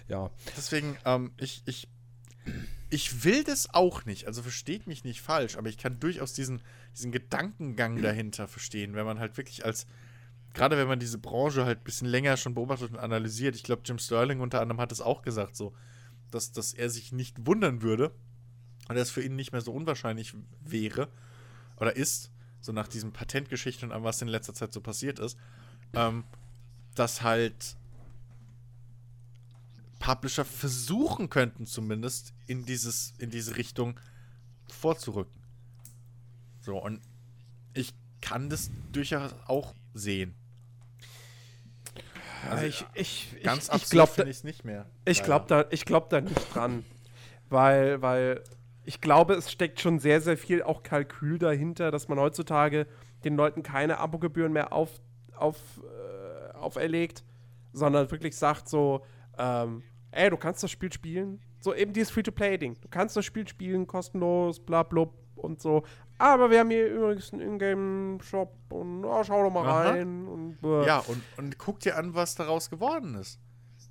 ja. 0.08 0.30
deswegen, 0.56 0.96
ähm, 1.04 1.30
ich, 1.36 1.62
ich, 1.66 1.88
ich 2.90 3.24
will 3.24 3.44
das 3.44 3.72
auch 3.72 4.04
nicht. 4.04 4.26
Also 4.26 4.42
versteht 4.42 4.86
mich 4.86 5.04
nicht 5.04 5.20
falsch, 5.20 5.56
aber 5.56 5.68
ich 5.68 5.78
kann 5.78 6.00
durchaus 6.00 6.32
diesen, 6.32 6.62
diesen 6.94 7.12
Gedankengang 7.12 8.02
dahinter 8.02 8.48
verstehen, 8.48 8.94
wenn 8.94 9.06
man 9.06 9.18
halt 9.20 9.36
wirklich 9.36 9.64
als, 9.64 9.86
gerade 10.54 10.76
wenn 10.76 10.88
man 10.88 10.98
diese 10.98 11.18
Branche 11.18 11.64
halt 11.64 11.78
ein 11.80 11.84
bisschen 11.84 12.08
länger 12.08 12.36
schon 12.36 12.54
beobachtet 12.54 12.90
und 12.90 12.98
analysiert. 12.98 13.54
Ich 13.54 13.62
glaube, 13.62 13.82
Jim 13.84 13.98
Sterling 13.98 14.40
unter 14.40 14.60
anderem 14.60 14.80
hat 14.80 14.90
es 14.92 15.00
auch 15.00 15.22
gesagt, 15.22 15.56
so, 15.56 15.72
dass, 16.30 16.52
dass 16.52 16.72
er 16.72 16.90
sich 16.90 17.12
nicht 17.12 17.46
wundern 17.46 17.82
würde 17.82 18.12
und 18.88 18.96
es 18.96 19.10
für 19.10 19.22
ihn 19.22 19.36
nicht 19.36 19.52
mehr 19.52 19.60
so 19.60 19.72
unwahrscheinlich 19.72 20.34
wäre 20.60 21.08
oder 21.76 21.96
ist, 21.96 22.30
so 22.60 22.72
nach 22.72 22.88
diesen 22.88 23.12
Patentgeschichten 23.12 23.88
und 23.88 23.92
allem, 23.92 24.04
was 24.04 24.22
in 24.22 24.28
letzter 24.28 24.54
Zeit 24.54 24.72
so 24.72 24.80
passiert 24.80 25.18
ist, 25.18 25.38
ähm, 25.92 26.24
dass 26.94 27.22
halt 27.22 27.76
Publisher 29.98 30.44
versuchen 30.44 31.30
könnten, 31.30 31.66
zumindest 31.66 32.32
in, 32.46 32.64
dieses, 32.64 33.14
in 33.18 33.30
diese 33.30 33.56
Richtung 33.56 33.98
vorzurücken. 34.68 35.40
So, 36.60 36.78
und 36.82 37.00
ich 37.74 37.94
kann 38.20 38.50
das 38.50 38.70
durchaus 38.92 39.32
auch 39.46 39.74
sehen. 39.94 40.34
Also, 42.50 42.66
ich 42.66 42.84
ich, 42.94 43.36
ganz 43.42 43.64
ich, 43.64 43.68
ich 43.68 43.74
absurd 43.74 43.90
glaube 43.90 44.12
finde 44.12 44.30
ich 44.30 44.36
es 44.38 44.44
nicht 44.44 44.64
mehr. 44.64 44.86
ich 45.04 45.22
glaub 45.22 45.48
da, 45.48 45.64
ich 45.70 45.84
glaub 45.84 46.10
da 46.10 46.20
nicht 46.20 46.54
dran. 46.54 46.84
Weil, 47.48 48.02
weil 48.02 48.42
ich 48.84 49.00
glaube, 49.00 49.34
es 49.34 49.50
steckt 49.50 49.80
schon 49.80 49.98
sehr, 49.98 50.20
sehr 50.20 50.36
viel 50.36 50.62
auch 50.62 50.82
Kalkül 50.82 51.38
dahinter, 51.38 51.90
dass 51.90 52.08
man 52.08 52.18
heutzutage 52.18 52.86
den 53.24 53.36
Leuten 53.36 53.62
keine 53.62 53.98
Abogebühren 53.98 54.52
mehr 54.52 54.72
auf, 54.72 55.00
auf, 55.36 55.56
äh, 55.82 56.56
auferlegt, 56.56 57.24
sondern 57.72 58.10
wirklich 58.10 58.36
sagt 58.36 58.68
so, 58.68 59.04
ähm, 59.38 59.82
ey, 60.10 60.30
du 60.30 60.36
kannst 60.36 60.62
das 60.62 60.70
Spiel 60.70 60.92
spielen. 60.92 61.40
So 61.60 61.74
eben 61.74 61.92
dieses 61.92 62.10
Free-to-Play-Ding. 62.10 62.76
Du 62.80 62.88
kannst 62.88 63.16
das 63.16 63.24
Spiel 63.24 63.46
spielen, 63.46 63.86
kostenlos, 63.86 64.60
bla 64.60 64.82
blub 64.82 65.14
und 65.36 65.60
so. 65.60 65.84
Aber 66.18 66.50
wir 66.50 66.60
haben 66.60 66.70
hier 66.70 66.88
übrigens 66.88 67.32
einen 67.32 67.42
Ingame-Shop 67.42 68.54
und 68.70 69.04
oh, 69.04 69.22
schau 69.24 69.42
doch 69.42 69.50
mal 69.50 69.66
Aha. 69.66 69.90
rein. 69.90 70.26
Und, 70.26 70.58
äh, 70.62 70.86
Ja, 70.86 70.98
und, 71.00 71.22
und 71.36 71.58
guck 71.58 71.80
dir 71.80 71.96
an, 71.96 72.14
was 72.14 72.34
daraus 72.34 72.70
geworden 72.70 73.14
ist. 73.16 73.38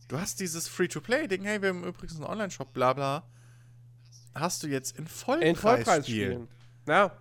Du 0.07 0.19
hast 0.19 0.39
dieses 0.39 0.67
Free-to-Play-Ding, 0.67 1.43
hey, 1.43 1.61
wir 1.61 1.69
haben 1.69 1.83
übrigens 1.83 2.15
einen 2.15 2.25
Online-Shop, 2.25 2.73
bla 2.73 2.93
bla. 2.93 3.27
Hast 4.33 4.63
du 4.63 4.67
jetzt 4.67 4.97
in 4.97 5.07
Vollpreis, 5.07 5.49
in 5.49 5.55
Vollpreis 5.55 6.05
spielen. 6.05 6.47
Ja. 6.87 7.11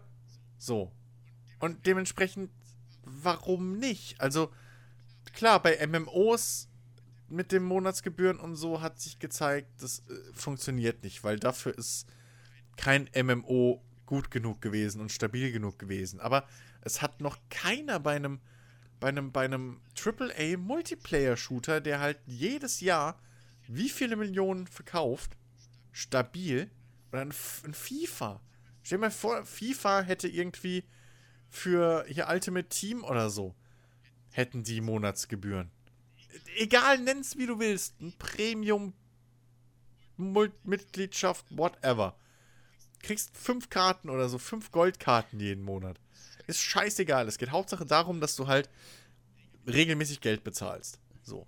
So. 0.58 0.90
Und 1.60 1.86
dementsprechend, 1.86 2.50
warum 3.04 3.78
nicht? 3.78 4.20
Also, 4.20 4.50
klar, 5.32 5.62
bei 5.62 5.86
MMOs 5.86 6.68
mit 7.28 7.52
den 7.52 7.62
Monatsgebühren 7.64 8.38
und 8.38 8.56
so 8.56 8.80
hat 8.80 9.00
sich 9.00 9.18
gezeigt, 9.18 9.68
das 9.82 10.00
äh, 10.00 10.32
funktioniert 10.32 11.02
nicht, 11.02 11.24
weil 11.24 11.38
dafür 11.38 11.76
ist 11.76 12.06
kein 12.76 13.08
MMO 13.14 13.82
gut 14.06 14.30
genug 14.30 14.60
gewesen 14.60 15.00
und 15.00 15.12
stabil 15.12 15.52
genug 15.52 15.78
gewesen. 15.78 16.20
Aber 16.20 16.46
es 16.82 17.02
hat 17.02 17.20
noch 17.20 17.38
keiner 17.50 18.00
bei 18.00 18.16
einem 18.16 18.40
bei 19.00 19.08
einem 19.08 19.32
bei 19.32 19.44
einem 19.44 19.80
AAA 20.02 20.56
Multiplayer 20.56 21.36
Shooter, 21.36 21.80
der 21.80 22.00
halt 22.00 22.18
jedes 22.26 22.80
Jahr 22.80 23.20
wie 23.66 23.88
viele 23.88 24.16
Millionen 24.16 24.66
verkauft, 24.66 25.36
stabil 25.92 26.70
oder 27.10 27.22
ein, 27.22 27.32
ein 27.64 27.74
FIFA. 27.74 28.40
Stell 28.82 28.98
dir 28.98 29.02
mal 29.02 29.10
vor, 29.10 29.44
FIFA 29.44 30.02
hätte 30.02 30.28
irgendwie 30.28 30.84
für 31.48 32.04
hier 32.08 32.28
Ultimate 32.28 32.68
Team 32.68 33.04
oder 33.04 33.30
so 33.30 33.54
hätten 34.34 34.64
die 34.64 34.80
Monatsgebühren. 34.80 35.70
Egal, 36.56 36.98
nenn's 36.98 37.38
wie 37.38 37.46
du 37.46 37.60
willst. 37.60 38.00
Ein 38.00 38.12
Premium 38.18 38.92
Mitgliedschaft, 40.16 41.46
whatever. 41.50 42.16
Kriegst 43.04 43.36
fünf 43.36 43.70
Karten 43.70 44.10
oder 44.10 44.28
so, 44.28 44.38
fünf 44.38 44.70
Goldkarten 44.72 45.38
jeden 45.40 45.62
Monat. 45.62 45.98
Ist 46.46 46.60
scheißegal. 46.60 47.28
Es 47.28 47.38
geht 47.38 47.50
Hauptsache 47.50 47.86
darum, 47.86 48.20
dass 48.20 48.36
du 48.36 48.46
halt 48.46 48.68
regelmäßig 49.66 50.20
Geld 50.20 50.44
bezahlst. 50.44 50.98
So. 51.22 51.46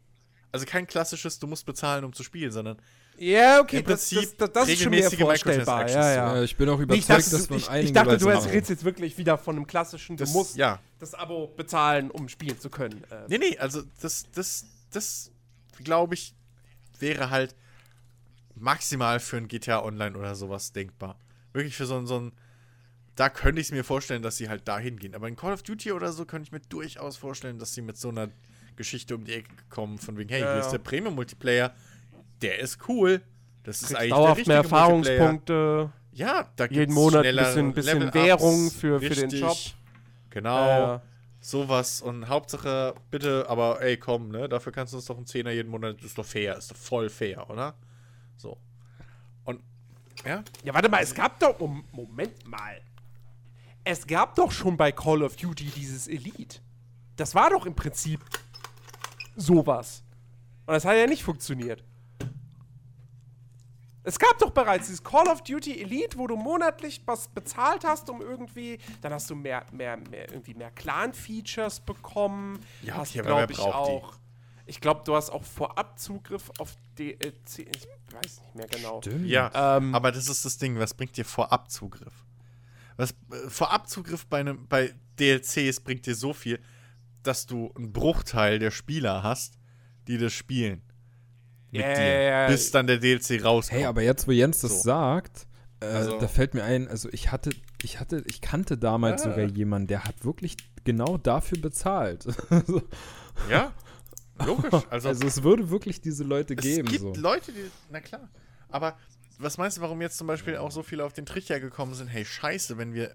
Also 0.52 0.64
kein 0.64 0.86
klassisches, 0.86 1.38
du 1.38 1.46
musst 1.46 1.66
bezahlen, 1.66 2.04
um 2.04 2.12
zu 2.12 2.22
spielen, 2.22 2.50
sondern 2.52 2.78
Ja, 3.18 3.60
okay, 3.60 3.78
Im 3.78 3.84
das, 3.84 4.08
das, 4.08 4.18
Prinzip 4.18 4.38
das, 4.38 4.52
das 4.52 4.68
ist 4.68 4.82
schon 4.82 4.90
mehr 4.90 4.98
regelmäßige 5.10 5.20
vorstellbar. 5.20 5.88
Ja, 5.90 6.12
ja. 6.36 6.42
Ich 6.42 6.56
bin 6.56 6.68
auch 6.68 6.76
Ich 6.78 6.82
überzeugt, 6.84 7.08
dachte, 7.10 7.30
dass 7.30 7.42
du- 7.48 7.58
von 7.58 7.76
ich, 7.78 7.84
ich 7.84 7.92
dachte 7.92 8.18
du 8.18 8.26
machen. 8.26 8.50
redest 8.50 8.70
jetzt 8.70 8.84
wirklich 8.84 9.18
wieder 9.18 9.36
von 9.38 9.56
einem 9.56 9.66
klassischen, 9.66 10.16
du 10.16 10.24
das, 10.24 10.32
musst 10.32 10.56
ja. 10.56 10.80
das 10.98 11.14
Abo 11.14 11.48
bezahlen, 11.48 12.10
um 12.10 12.28
spielen 12.28 12.58
zu 12.58 12.70
können. 12.70 13.02
Äh, 13.10 13.24
Nee, 13.28 13.38
nee, 13.38 13.58
also 13.58 13.82
das, 14.00 14.26
das, 14.34 14.64
das 14.92 15.30
glaube 15.82 16.14
ich, 16.14 16.34
wäre 16.98 17.28
halt 17.30 17.54
maximal 18.54 19.20
für 19.20 19.36
ein 19.36 19.48
GTA 19.48 19.82
Online 19.82 20.16
oder 20.16 20.34
sowas 20.34 20.72
denkbar. 20.72 21.18
Wirklich 21.56 21.74
für 21.76 21.86
so 21.86 21.96
ein, 21.96 22.06
so 22.06 22.18
ein 22.20 22.32
da 23.16 23.30
könnte 23.30 23.60
ich 23.62 23.68
es 23.68 23.72
mir 23.72 23.82
vorstellen, 23.82 24.22
dass 24.22 24.36
sie 24.36 24.48
halt 24.50 24.68
dahin 24.68 24.98
gehen. 24.98 25.14
Aber 25.14 25.26
in 25.26 25.36
Call 25.36 25.52
of 25.54 25.62
Duty 25.62 25.90
oder 25.92 26.12
so 26.12 26.26
könnte 26.26 26.46
ich 26.48 26.52
mir 26.52 26.60
durchaus 26.68 27.16
vorstellen, 27.16 27.58
dass 27.58 27.72
sie 27.72 27.80
mit 27.82 27.96
so 27.96 28.10
einer 28.10 28.28
Geschichte 28.76 29.14
um 29.16 29.24
die 29.24 29.32
Ecke 29.32 29.48
kommen, 29.70 29.96
von 29.96 30.18
wegen, 30.18 30.28
hey, 30.28 30.40
Ja, 30.42 30.46
hier 30.48 30.54
ja. 30.56 30.60
ist 30.60 30.70
der 30.70 30.78
Premium-Multiplayer, 30.78 31.74
der 32.42 32.58
ist 32.58 32.78
cool. 32.88 33.22
Das 33.64 33.80
ist 33.80 33.94
eigentlich 33.94 34.10
dauerhaft 34.10 34.46
der 34.46 34.46
mehr 34.46 34.58
richtige 34.60 34.74
Multiplayer. 34.76 35.16
Erfahrungspunkte. 35.18 35.92
Ja, 36.12 36.50
da 36.56 36.64
Jeden 36.64 36.74
gibt's 36.76 36.94
Monat 36.94 37.14
ein 37.16 37.22
schneller 37.24 37.42
bisschen- 37.44 37.72
bisschen 37.72 38.14
Währung 38.14 38.70
für- 38.70 39.00
für 39.00 39.08
den. 39.14 39.30
Job. 39.30 39.56
Genau. 40.30 40.66
Ja. 40.66 41.02
Sowas 41.40 42.02
und 42.02 42.28
Hauptsache, 42.28 42.94
bitte, 43.10 43.46
aber 43.48 43.80
ey, 43.80 43.96
komm, 43.96 44.28
ne? 44.30 44.48
Dafür 44.48 44.72
kannst 44.72 44.92
du 44.92 44.98
uns 44.98 45.06
doch 45.06 45.16
einen 45.16 45.26
Zehner 45.26 45.52
jeden 45.52 45.70
Monat, 45.70 46.02
ist 46.02 46.18
doch 46.18 46.24
fair, 46.26 46.56
ist 46.58 46.70
doch 46.70 46.76
voll 46.76 47.08
fair, 47.08 47.48
oder? 47.48 47.74
So. 48.36 48.58
Ja, 50.26 50.42
Ja, 50.64 50.74
warte 50.74 50.88
mal, 50.88 51.02
es 51.02 51.14
gab 51.14 51.38
doch. 51.40 51.58
Mom- 51.58 51.84
Moment 51.92 52.46
mal. 52.46 52.80
Es 53.84 54.06
gab 54.06 54.34
doch 54.34 54.50
schon 54.50 54.76
bei 54.76 54.90
Call 54.92 55.22
of 55.22 55.36
Duty 55.36 55.66
dieses 55.66 56.08
Elite. 56.08 56.58
Das 57.16 57.34
war 57.34 57.50
doch 57.50 57.64
im 57.66 57.74
Prinzip 57.74 58.20
sowas. 59.36 60.02
Und 60.66 60.74
das 60.74 60.84
hat 60.84 60.96
ja 60.96 61.06
nicht 61.06 61.22
funktioniert. 61.22 61.84
Es 64.02 64.18
gab 64.20 64.38
doch 64.38 64.50
bereits 64.50 64.86
dieses 64.86 65.02
Call 65.02 65.26
of 65.28 65.42
Duty 65.42 65.80
Elite, 65.82 66.16
wo 66.16 66.26
du 66.28 66.36
monatlich 66.36 67.00
was 67.06 67.26
bezahlt 67.28 67.84
hast, 67.84 68.08
um 68.08 68.20
irgendwie, 68.20 68.78
dann 69.00 69.12
hast 69.12 69.28
du 69.30 69.34
mehr, 69.34 69.64
mehr, 69.72 69.96
mehr 69.96 70.28
irgendwie 70.30 70.54
mehr 70.54 70.70
Clan-Features 70.70 71.80
bekommen. 71.80 72.60
Ja, 72.82 72.94
hast, 72.94 73.10
okay, 73.10 73.20
aber 73.20 73.28
wer 73.38 73.46
glaub 73.46 73.50
ich, 73.50 73.56
braucht 73.56 73.88
die? 73.88 74.25
Ich 74.66 74.80
glaube, 74.80 75.02
du 75.04 75.14
hast 75.14 75.30
auch 75.30 75.44
vorab 75.44 75.98
Zugriff 75.98 76.50
auf 76.58 76.74
DLC. 76.98 77.58
Ich 77.60 77.86
weiß 78.12 78.40
nicht 78.42 78.54
mehr 78.56 78.66
genau. 78.66 79.00
Stimmt. 79.00 79.26
Ja, 79.26 79.76
Ähm, 79.76 79.94
aber 79.94 80.10
das 80.12 80.28
ist 80.28 80.44
das 80.44 80.58
Ding, 80.58 80.78
was 80.78 80.94
bringt 80.94 81.16
dir 81.16 81.24
Vorabzugriff? 81.24 82.24
Was 82.96 83.10
äh, 83.10 83.48
Vorabzugriff 83.48 84.26
bei, 84.26 84.40
einem, 84.40 84.66
bei 84.68 84.92
DLCs 85.20 85.80
bringt 85.80 86.06
dir 86.06 86.14
so 86.16 86.32
viel, 86.32 86.58
dass 87.22 87.46
du 87.46 87.72
einen 87.76 87.92
Bruchteil 87.92 88.58
der 88.58 88.70
Spieler 88.72 89.22
hast, 89.22 89.54
die 90.08 90.18
das 90.18 90.32
spielen. 90.32 90.82
Mit 91.70 91.82
Ja, 91.82 91.94
dir. 91.94 92.04
ja, 92.04 92.20
ja. 92.42 92.46
Bis 92.48 92.70
dann 92.70 92.86
der 92.86 92.98
DLC 92.98 93.42
rauskommt. 93.44 93.78
Hey, 93.80 93.86
aber 93.86 94.02
jetzt, 94.02 94.26
wo 94.26 94.32
Jens 94.32 94.60
das 94.60 94.72
So. 94.72 94.82
sagt, 94.82 95.46
äh, 95.80 95.86
Also- 95.86 96.18
da 96.18 96.26
fällt 96.28 96.54
mir 96.54 96.64
ein, 96.64 96.88
also 96.88 97.08
ich 97.12 97.30
hatte, 97.30 97.50
ich 97.82 98.00
hatte, 98.00 98.22
ich 98.26 98.40
kannte 98.40 98.78
damals 98.78 99.22
Ah. 99.22 99.30
sogar 99.30 99.46
jemanden, 99.46 99.88
der 99.88 100.04
hat 100.04 100.24
wirklich 100.24 100.56
genau 100.84 101.18
dafür 101.18 101.58
bezahlt. 101.60 102.26
Ja, 103.50 103.72
logisch. 104.44 104.70
Also, 104.90 105.08
also 105.08 105.26
es 105.26 105.42
würde 105.42 105.70
wirklich 105.70 106.00
diese 106.00 106.24
Leute 106.24 106.54
es 106.54 106.60
geben. 106.62 106.88
gibt 106.88 107.00
So. 107.00 107.14
Leute, 107.14 107.52
die. 107.52 107.70
Na 107.90 108.00
klar. 108.00 108.28
Aber 108.68 108.98
was 109.38 109.58
meinst 109.58 109.76
du, 109.76 109.80
warum 109.82 110.00
jetzt 110.02 110.18
zum 110.18 110.26
Beispiel 110.26 110.56
auch 110.56 110.70
so 110.70 110.82
viele 110.82 111.04
auf 111.04 111.12
den 111.12 111.26
Trichter 111.26 111.60
gekommen 111.60 111.94
sind? 111.94 112.08
Hey, 112.08 112.24
scheiße, 112.24 112.78
wenn 112.78 112.94
wir 112.94 113.14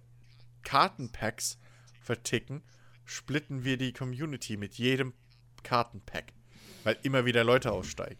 Kartenpacks 0.63 1.57
verticken, 2.01 2.61
splitten 3.05 3.63
wir 3.63 3.77
die 3.77 3.93
Community 3.93 4.57
mit 4.57 4.75
jedem 4.75 5.13
Kartenpack. 5.63 6.25
Weil 6.83 6.97
immer 7.03 7.25
wieder 7.25 7.43
Leute 7.43 7.71
aussteigen. 7.71 8.17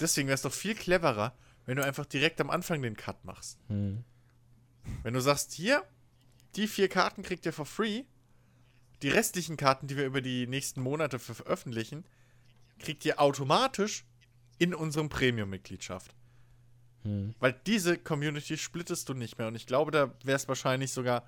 Deswegen 0.00 0.28
wäre 0.28 0.34
es 0.34 0.42
doch 0.42 0.52
viel 0.52 0.74
cleverer, 0.74 1.34
wenn 1.66 1.76
du 1.76 1.84
einfach 1.84 2.06
direkt 2.06 2.40
am 2.40 2.50
Anfang 2.50 2.82
den 2.82 2.96
Cut 2.96 3.24
machst. 3.24 3.58
Hm. 3.68 4.04
Wenn 5.02 5.14
du 5.14 5.20
sagst, 5.20 5.52
hier, 5.52 5.84
die 6.56 6.68
vier 6.68 6.88
Karten 6.88 7.22
kriegt 7.22 7.46
ihr 7.46 7.52
for 7.52 7.66
free. 7.66 8.04
Die 9.02 9.08
restlichen 9.08 9.56
Karten, 9.56 9.86
die 9.86 9.96
wir 9.96 10.04
über 10.04 10.20
die 10.20 10.46
nächsten 10.46 10.80
Monate 10.82 11.18
ver- 11.18 11.34
veröffentlichen, 11.34 12.04
kriegt 12.80 13.04
ihr 13.04 13.20
automatisch 13.20 14.04
in 14.58 14.74
unserem 14.74 15.08
Premium-Mitgliedschaft. 15.08 16.14
Hm. 17.02 17.34
Weil 17.38 17.54
diese 17.66 17.96
Community 17.96 18.56
splittest 18.58 19.08
du 19.08 19.14
nicht 19.14 19.38
mehr. 19.38 19.48
Und 19.48 19.54
ich 19.54 19.66
glaube, 19.66 19.90
da 19.90 20.12
wäre 20.24 20.36
es 20.36 20.48
wahrscheinlich 20.48 20.92
sogar 20.92 21.24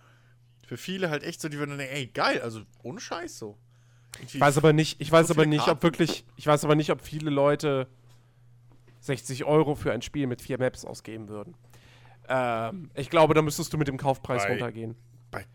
für 0.66 0.76
viele 0.76 1.08
halt 1.10 1.22
echt 1.22 1.40
so, 1.40 1.48
die 1.48 1.58
würden 1.58 1.78
denken, 1.78 1.94
ey, 1.94 2.06
geil, 2.08 2.40
also 2.42 2.62
ohne 2.82 3.00
Scheiß 3.00 3.38
so. 3.38 3.56
Ich 4.26 4.38
weiß 4.38 4.58
aber 4.58 4.72
nicht, 4.74 5.00
ich 5.00 5.10
weiß 5.10 5.28
So 5.28 5.34
aber 5.34 5.46
nicht, 5.46 5.62
ob 5.62 5.66
Karten. 5.66 5.82
wirklich, 5.84 6.24
ich 6.36 6.46
weiß 6.46 6.64
aber 6.64 6.74
nicht, 6.74 6.90
ob 6.90 7.00
viele 7.00 7.30
Leute 7.30 7.88
60 9.00 9.44
Euro 9.44 9.74
für 9.74 9.92
ein 9.92 10.02
Spiel 10.02 10.26
mit 10.26 10.42
vier 10.42 10.58
Maps 10.58 10.84
ausgeben 10.84 11.28
würden. 11.28 11.54
Ähm, 12.28 12.90
ich 12.94 13.08
glaube, 13.10 13.34
da 13.34 13.42
müsstest 13.42 13.72
du 13.72 13.78
mit 13.78 13.88
dem 13.88 13.96
Kaufpreis 13.96 14.42
Bei- 14.44 14.50
runtergehen. 14.50 14.94
Bei, 15.30 15.46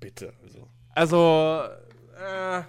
bitte, 0.00 0.32
also. 0.42 0.68
Also, 0.94 1.62
äh, 2.18 2.62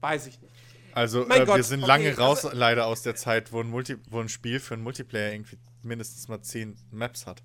weiß 0.00 0.26
ich 0.26 0.40
nicht. 0.40 0.49
Also, 0.94 1.28
äh, 1.28 1.44
Gott, 1.44 1.56
wir 1.56 1.62
sind 1.64 1.80
okay, 1.82 1.88
lange 1.88 2.16
raus, 2.16 2.44
also- 2.44 2.56
leider 2.56 2.86
aus 2.86 3.02
der 3.02 3.14
Zeit, 3.14 3.52
wo 3.52 3.60
ein, 3.60 3.68
Multi 3.70 3.96
wo 4.08 4.20
ein 4.20 4.28
Spiel 4.28 4.60
für 4.60 4.74
einen 4.74 4.82
Multiplayer 4.82 5.32
irgendwie 5.32 5.58
mindestens 5.82 6.28
mal 6.28 6.40
10 6.42 6.76
Maps 6.90 7.26
hat. 7.26 7.42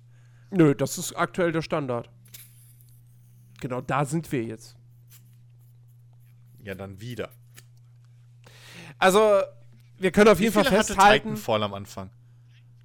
Nö, 0.50 0.74
das 0.74 0.98
ist 0.98 1.14
aktuell 1.14 1.52
der 1.52 1.62
Standard. 1.62 2.10
Genau, 3.60 3.80
da 3.80 4.04
sind 4.04 4.30
wir 4.32 4.44
jetzt. 4.44 4.76
Ja, 6.62 6.74
dann 6.74 7.00
wieder. 7.00 7.30
Also, 8.98 9.42
wir 9.98 10.10
können 10.10 10.28
auf 10.28 10.38
Wie 10.38 10.44
jeden 10.44 10.54
Fall 10.54 10.64
viele 10.64 10.78
hatte 10.78 10.94
festhalten. 10.94 11.28
Titanfall 11.30 11.62
am 11.62 11.74
Anfang? 11.74 12.10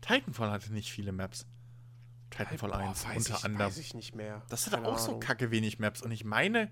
Titanfall 0.01 0.51
hatte 0.51 0.71
nicht 0.73 0.91
viele 0.91 1.11
Maps. 1.11 1.45
Titanfall 2.29 2.69
Boah, 2.71 2.77
1 2.79 3.05
weiß 3.05 3.17
unter 3.17 3.37
ich, 3.37 3.45
anderem. 3.45 3.67
Weiß 3.67 3.77
ich 3.77 3.93
nicht 3.93 4.15
mehr. 4.15 4.41
Das 4.49 4.65
hatte 4.65 4.77
Keine 4.77 4.87
auch 4.87 4.97
so 4.97 5.09
Ahnung. 5.09 5.19
kacke 5.19 5.51
wenig 5.51 5.79
Maps. 5.79 6.01
Und 6.01 6.11
ich 6.11 6.23
meine, 6.23 6.71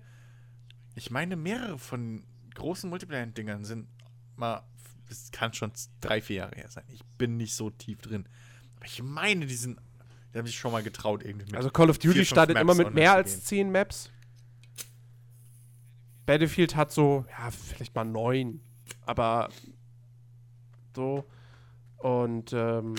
ich 0.94 1.10
meine, 1.10 1.36
mehrere 1.36 1.78
von 1.78 2.24
großen 2.54 2.88
Multiplayer-Dingern 2.90 3.64
sind 3.64 3.88
mal, 4.36 4.62
es 5.08 5.30
kann 5.30 5.52
schon 5.52 5.72
drei, 6.00 6.20
vier 6.20 6.36
Jahre 6.36 6.56
her 6.56 6.70
sein. 6.70 6.84
Ich 6.88 7.04
bin 7.18 7.36
nicht 7.36 7.54
so 7.54 7.70
tief 7.70 8.00
drin. 8.00 8.28
Aber 8.76 8.86
ich 8.86 9.02
meine, 9.02 9.46
die 9.46 9.54
sind, 9.54 9.78
die 10.32 10.38
haben 10.38 10.46
sich 10.46 10.58
schon 10.58 10.72
mal 10.72 10.82
getraut 10.82 11.22
irgendwie 11.24 11.46
mit. 11.46 11.56
Also 11.56 11.70
Call 11.70 11.90
of 11.90 11.96
vier, 11.96 12.10
Duty 12.10 12.20
fünf 12.20 12.28
startet 12.28 12.54
Maps 12.54 12.62
immer 12.62 12.74
mit 12.74 12.94
mehr 12.94 13.14
als. 13.14 13.44
10 13.44 13.70
Maps. 13.70 14.10
Battlefield 16.26 16.76
hat 16.76 16.92
so, 16.92 17.24
ja, 17.28 17.50
vielleicht 17.50 17.94
mal 17.94 18.04
9. 18.04 18.60
Aber 19.04 19.48
so. 20.94 21.24
Und, 21.98 22.52
ähm, 22.52 22.94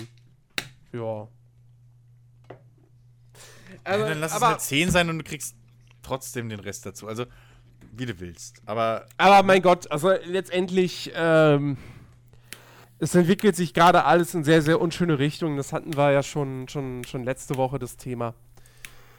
ja. 0.92 1.28
Also, 3.84 4.04
ja, 4.04 4.08
dann 4.10 4.20
lass 4.20 4.32
es 4.32 4.36
aber, 4.36 4.48
halt 4.48 4.60
10 4.60 4.90
sein 4.90 5.08
und 5.08 5.18
du 5.18 5.24
kriegst 5.24 5.56
trotzdem 6.02 6.48
den 6.48 6.60
Rest 6.60 6.84
dazu. 6.86 7.08
Also, 7.08 7.26
wie 7.92 8.06
du 8.06 8.18
willst. 8.18 8.60
Aber 8.66 9.06
aber 9.18 9.42
mein 9.46 9.62
Gott, 9.62 9.90
also 9.90 10.10
letztendlich, 10.24 11.12
ähm, 11.14 11.76
es 12.98 13.14
entwickelt 13.14 13.54
sich 13.54 13.74
gerade 13.74 14.04
alles 14.04 14.34
in 14.34 14.44
sehr, 14.44 14.62
sehr 14.62 14.80
unschöne 14.80 15.18
Richtungen. 15.18 15.56
Das 15.56 15.72
hatten 15.72 15.96
wir 15.96 16.10
ja 16.10 16.22
schon, 16.22 16.68
schon, 16.68 17.04
schon 17.04 17.24
letzte 17.24 17.56
Woche 17.56 17.78
das 17.78 17.96
Thema. 17.96 18.34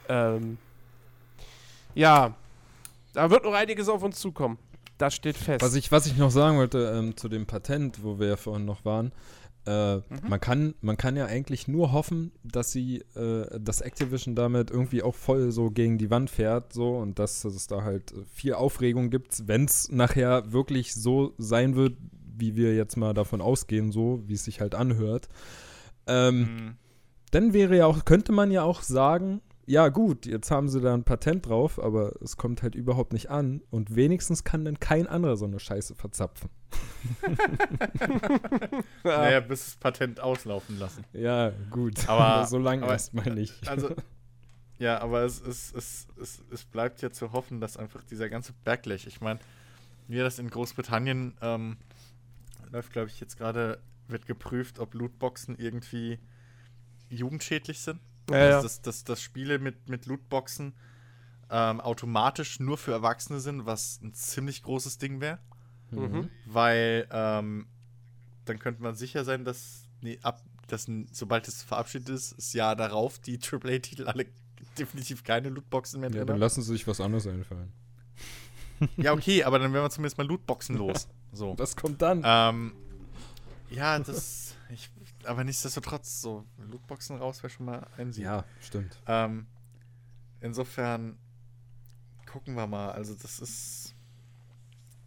Ähm, 0.09 0.57
ja, 1.93 2.33
da 3.13 3.29
wird 3.29 3.43
noch 3.43 3.53
einiges 3.53 3.87
auf 3.87 4.03
uns 4.03 4.19
zukommen. 4.19 4.57
Das 4.97 5.13
steht 5.13 5.37
fest. 5.37 5.61
Was 5.61 5.75
ich, 5.75 5.91
was 5.91 6.05
ich 6.05 6.17
noch 6.17 6.31
sagen 6.31 6.57
wollte 6.57 6.93
ähm, 6.95 7.17
zu 7.17 7.27
dem 7.27 7.45
Patent, 7.45 8.03
wo 8.03 8.19
wir 8.19 8.27
ja 8.27 8.37
vorhin 8.37 8.65
noch 8.65 8.85
waren, 8.85 9.11
äh, 9.65 9.95
Mhm. 9.97 10.01
man, 10.27 10.39
kann, 10.39 10.73
man 10.81 10.97
kann 10.97 11.15
ja 11.15 11.25
eigentlich 11.25 11.67
nur 11.67 11.91
hoffen, 11.93 12.31
dass 12.43 12.71
sie, 12.71 12.97
äh, 13.15 13.59
dass 13.59 13.81
Activision 13.81 14.35
damit 14.35 14.71
irgendwie 14.71 15.03
auch 15.03 15.15
voll 15.15 15.51
so 15.51 15.71
gegen 15.71 15.97
die 15.97 16.09
Wand 16.09 16.29
fährt, 16.29 16.73
so 16.73 16.97
und 16.97 17.17
dass 17.19 17.45
es 17.45 17.67
da 17.67 17.83
halt 17.83 18.13
viel 18.33 18.53
Aufregung 18.53 19.09
gibt, 19.09 19.47
wenn 19.47 19.65
es 19.65 19.89
nachher 19.91 20.51
wirklich 20.51 20.93
so 20.93 21.33
sein 21.37 21.75
wird, 21.75 21.95
wie 22.35 22.55
wir 22.55 22.75
jetzt 22.75 22.97
mal 22.97 23.13
davon 23.13 23.41
ausgehen, 23.41 23.91
so 23.91 24.21
wie 24.27 24.33
es 24.33 24.43
sich 24.43 24.59
halt 24.59 24.75
anhört. 24.75 25.29
Ähm, 26.07 26.39
mh, 26.41 26.73
dann 27.31 27.53
wäre 27.53 27.77
ja 27.77 27.85
auch, 27.85 28.05
könnte 28.05 28.31
man 28.31 28.51
ja 28.51 28.63
auch 28.63 28.81
sagen, 28.81 29.41
ja 29.65 29.89
gut, 29.89 30.25
jetzt 30.25 30.51
haben 30.51 30.67
sie 30.69 30.81
da 30.81 30.93
ein 30.93 31.03
Patent 31.03 31.47
drauf, 31.47 31.79
aber 31.81 32.13
es 32.21 32.37
kommt 32.37 32.63
halt 32.63 32.75
überhaupt 32.75 33.13
nicht 33.13 33.29
an 33.29 33.61
und 33.69 33.95
wenigstens 33.95 34.43
kann 34.43 34.65
dann 34.65 34.79
kein 34.79 35.07
anderer 35.07 35.37
so 35.37 35.45
eine 35.45 35.59
Scheiße 35.59 35.95
verzapfen. 35.95 36.49
naja, 39.03 39.39
bis 39.39 39.65
das 39.65 39.75
Patent 39.75 40.19
auslaufen 40.19 40.79
lassen. 40.79 41.03
Ja, 41.13 41.51
gut. 41.69 42.07
Aber- 42.07 42.45
so 42.49 42.57
lange 42.57 42.85
erstmal 42.87 43.33
nicht. 43.33 43.67
Also, 43.67 43.95
ja, 44.79 44.99
aber 45.01 45.23
es, 45.23 45.41
es, 45.41 45.73
es, 45.73 46.07
es, 46.21 46.41
es 46.51 46.65
bleibt 46.65 47.01
ja 47.01 47.11
zu 47.11 47.31
hoffen, 47.31 47.61
dass 47.61 47.77
einfach 47.77 48.03
dieser 48.03 48.29
ganze 48.29 48.53
Backlash, 48.63 49.07
ich 49.07 49.21
meine, 49.21 49.39
wie 50.07 50.17
das 50.17 50.39
in 50.39 50.49
Großbritannien 50.49 51.35
ähm, 51.41 51.77
läuft, 52.71 52.91
glaube 52.91 53.07
ich, 53.09 53.19
jetzt 53.19 53.37
gerade, 53.37 53.79
wird 54.07 54.25
geprüft, 54.25 54.79
ob 54.79 54.93
Lootboxen 54.93 55.55
irgendwie 55.57 56.19
jugendschädlich 57.09 57.79
sind. 57.79 57.99
Ja, 58.29 58.35
Also, 58.37 58.57
ja. 58.57 58.61
dass, 58.63 58.81
dass, 58.81 59.03
dass 59.03 59.21
Spiele 59.21 59.59
mit, 59.59 59.89
mit 59.89 60.05
Lootboxen 60.05 60.73
ähm, 61.49 61.81
automatisch 61.81 62.59
nur 62.59 62.77
für 62.77 62.91
Erwachsene 62.91 63.39
sind, 63.39 63.65
was 63.65 63.99
ein 64.01 64.13
ziemlich 64.13 64.63
großes 64.63 64.97
Ding 64.97 65.21
wäre. 65.21 65.39
Mhm. 65.91 66.29
Weil 66.45 67.07
ähm, 67.11 67.67
dann 68.45 68.59
könnte 68.59 68.81
man 68.81 68.95
sicher 68.95 69.23
sein, 69.23 69.45
dass, 69.45 69.87
nee, 70.01 70.17
ab, 70.23 70.41
dass 70.67 70.87
sobald 71.11 71.47
es 71.47 71.61
verabschiedet 71.61 72.09
ist, 72.09 72.35
das 72.37 72.53
Jahr 72.53 72.75
darauf 72.75 73.19
die 73.19 73.39
AAA-Titel 73.51 74.07
alle 74.07 74.25
definitiv 74.79 75.23
keine 75.23 75.49
Lootboxen 75.49 75.99
mehr 75.99 76.09
Ja, 76.09 76.15
drin 76.17 76.27
dann 76.27 76.33
haben. 76.35 76.39
lassen 76.41 76.61
sie 76.63 76.71
sich 76.71 76.87
was 76.87 76.99
anderes 76.99 77.27
einfallen. 77.27 77.71
Ja, 78.97 79.13
okay, 79.13 79.43
aber 79.43 79.59
dann 79.59 79.71
wären 79.71 79.83
wir 79.83 79.89
zumindest 79.91 80.17
mal 80.17 80.25
Lootboxen 80.27 80.75
los. 80.75 81.07
So. 81.31 81.55
Was 81.57 81.75
kommt 81.75 82.01
dann? 82.01 82.21
Ähm, 82.25 82.73
ja, 83.69 83.97
das. 83.99 84.55
Ich, 84.73 84.89
aber 85.25 85.43
nichtsdestotrotz, 85.43 86.21
so 86.21 86.45
Lootboxen 86.57 87.17
raus 87.17 87.41
wäre 87.43 87.49
schon 87.51 87.65
mal 87.65 87.87
ein 87.97 88.11
Sieg. 88.13 88.25
ja, 88.25 88.45
stimmt. 88.61 88.97
Ähm, 89.07 89.47
insofern 90.41 91.17
gucken 92.25 92.55
wir 92.55 92.67
mal. 92.67 92.91
Also 92.91 93.13
das 93.15 93.39
ist. 93.39 93.95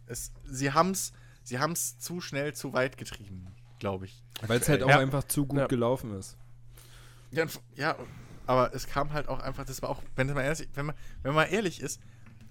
Es, 0.05 0.31
sie 0.45 0.71
haben 0.71 0.91
es 0.91 1.11
sie 1.43 1.59
haben's 1.59 1.97
zu 1.99 2.19
schnell 2.21 2.53
zu 2.53 2.73
weit 2.73 2.97
getrieben, 2.97 3.47
glaube 3.79 4.05
ich. 4.05 4.23
Weil 4.45 4.59
es 4.59 4.67
halt 4.69 4.83
auch 4.83 4.89
Ja. 4.89 4.99
einfach 4.99 5.23
zu 5.25 5.45
gut 5.45 5.59
Ja. 5.59 5.67
gelaufen 5.67 6.13
ist. 6.17 6.37
Ja, 7.31 7.45
ja, 7.75 7.95
aber 8.45 8.73
es 8.73 8.87
kam 8.87 9.11
halt 9.13 9.27
auch 9.27 9.39
einfach, 9.39 9.65
das 9.65 9.81
war 9.81 9.89
auch, 9.89 10.01
wenn 10.15 10.27
man 10.27 10.43
ehrlich, 10.45 10.69
wenn 10.73 10.85
man, 10.87 10.95
wenn 11.23 11.33
man 11.33 11.49
ehrlich 11.49 11.81
ist, 11.81 12.01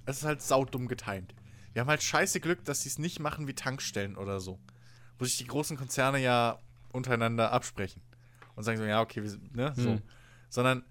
es 0.06 0.18
ist 0.18 0.24
halt 0.24 0.42
saudumm 0.42 0.88
getimt. 0.88 1.34
Wir 1.72 1.80
haben 1.80 1.88
halt 1.88 2.02
scheiße 2.02 2.40
Glück, 2.40 2.64
dass 2.64 2.82
sie 2.82 2.88
es 2.88 2.98
nicht 2.98 3.20
machen 3.20 3.46
wie 3.46 3.54
Tankstellen 3.54 4.16
oder 4.16 4.40
so. 4.40 4.58
Wo 5.18 5.24
sich 5.24 5.36
die 5.38 5.46
großen 5.46 5.76
Konzerne 5.76 6.18
ja 6.18 6.58
untereinander 6.97 7.53
absprechen. 7.53 8.03
Und 8.55 8.64
sagen 8.64 8.78
so, 8.78 8.84
ja, 8.84 9.01
okay, 9.01 9.22
wir, 9.22 9.30
sind- 9.30 9.55
ne, 9.55 9.72
so. 9.76 9.90
Hm. 9.90 10.03
Sondern 10.49 10.84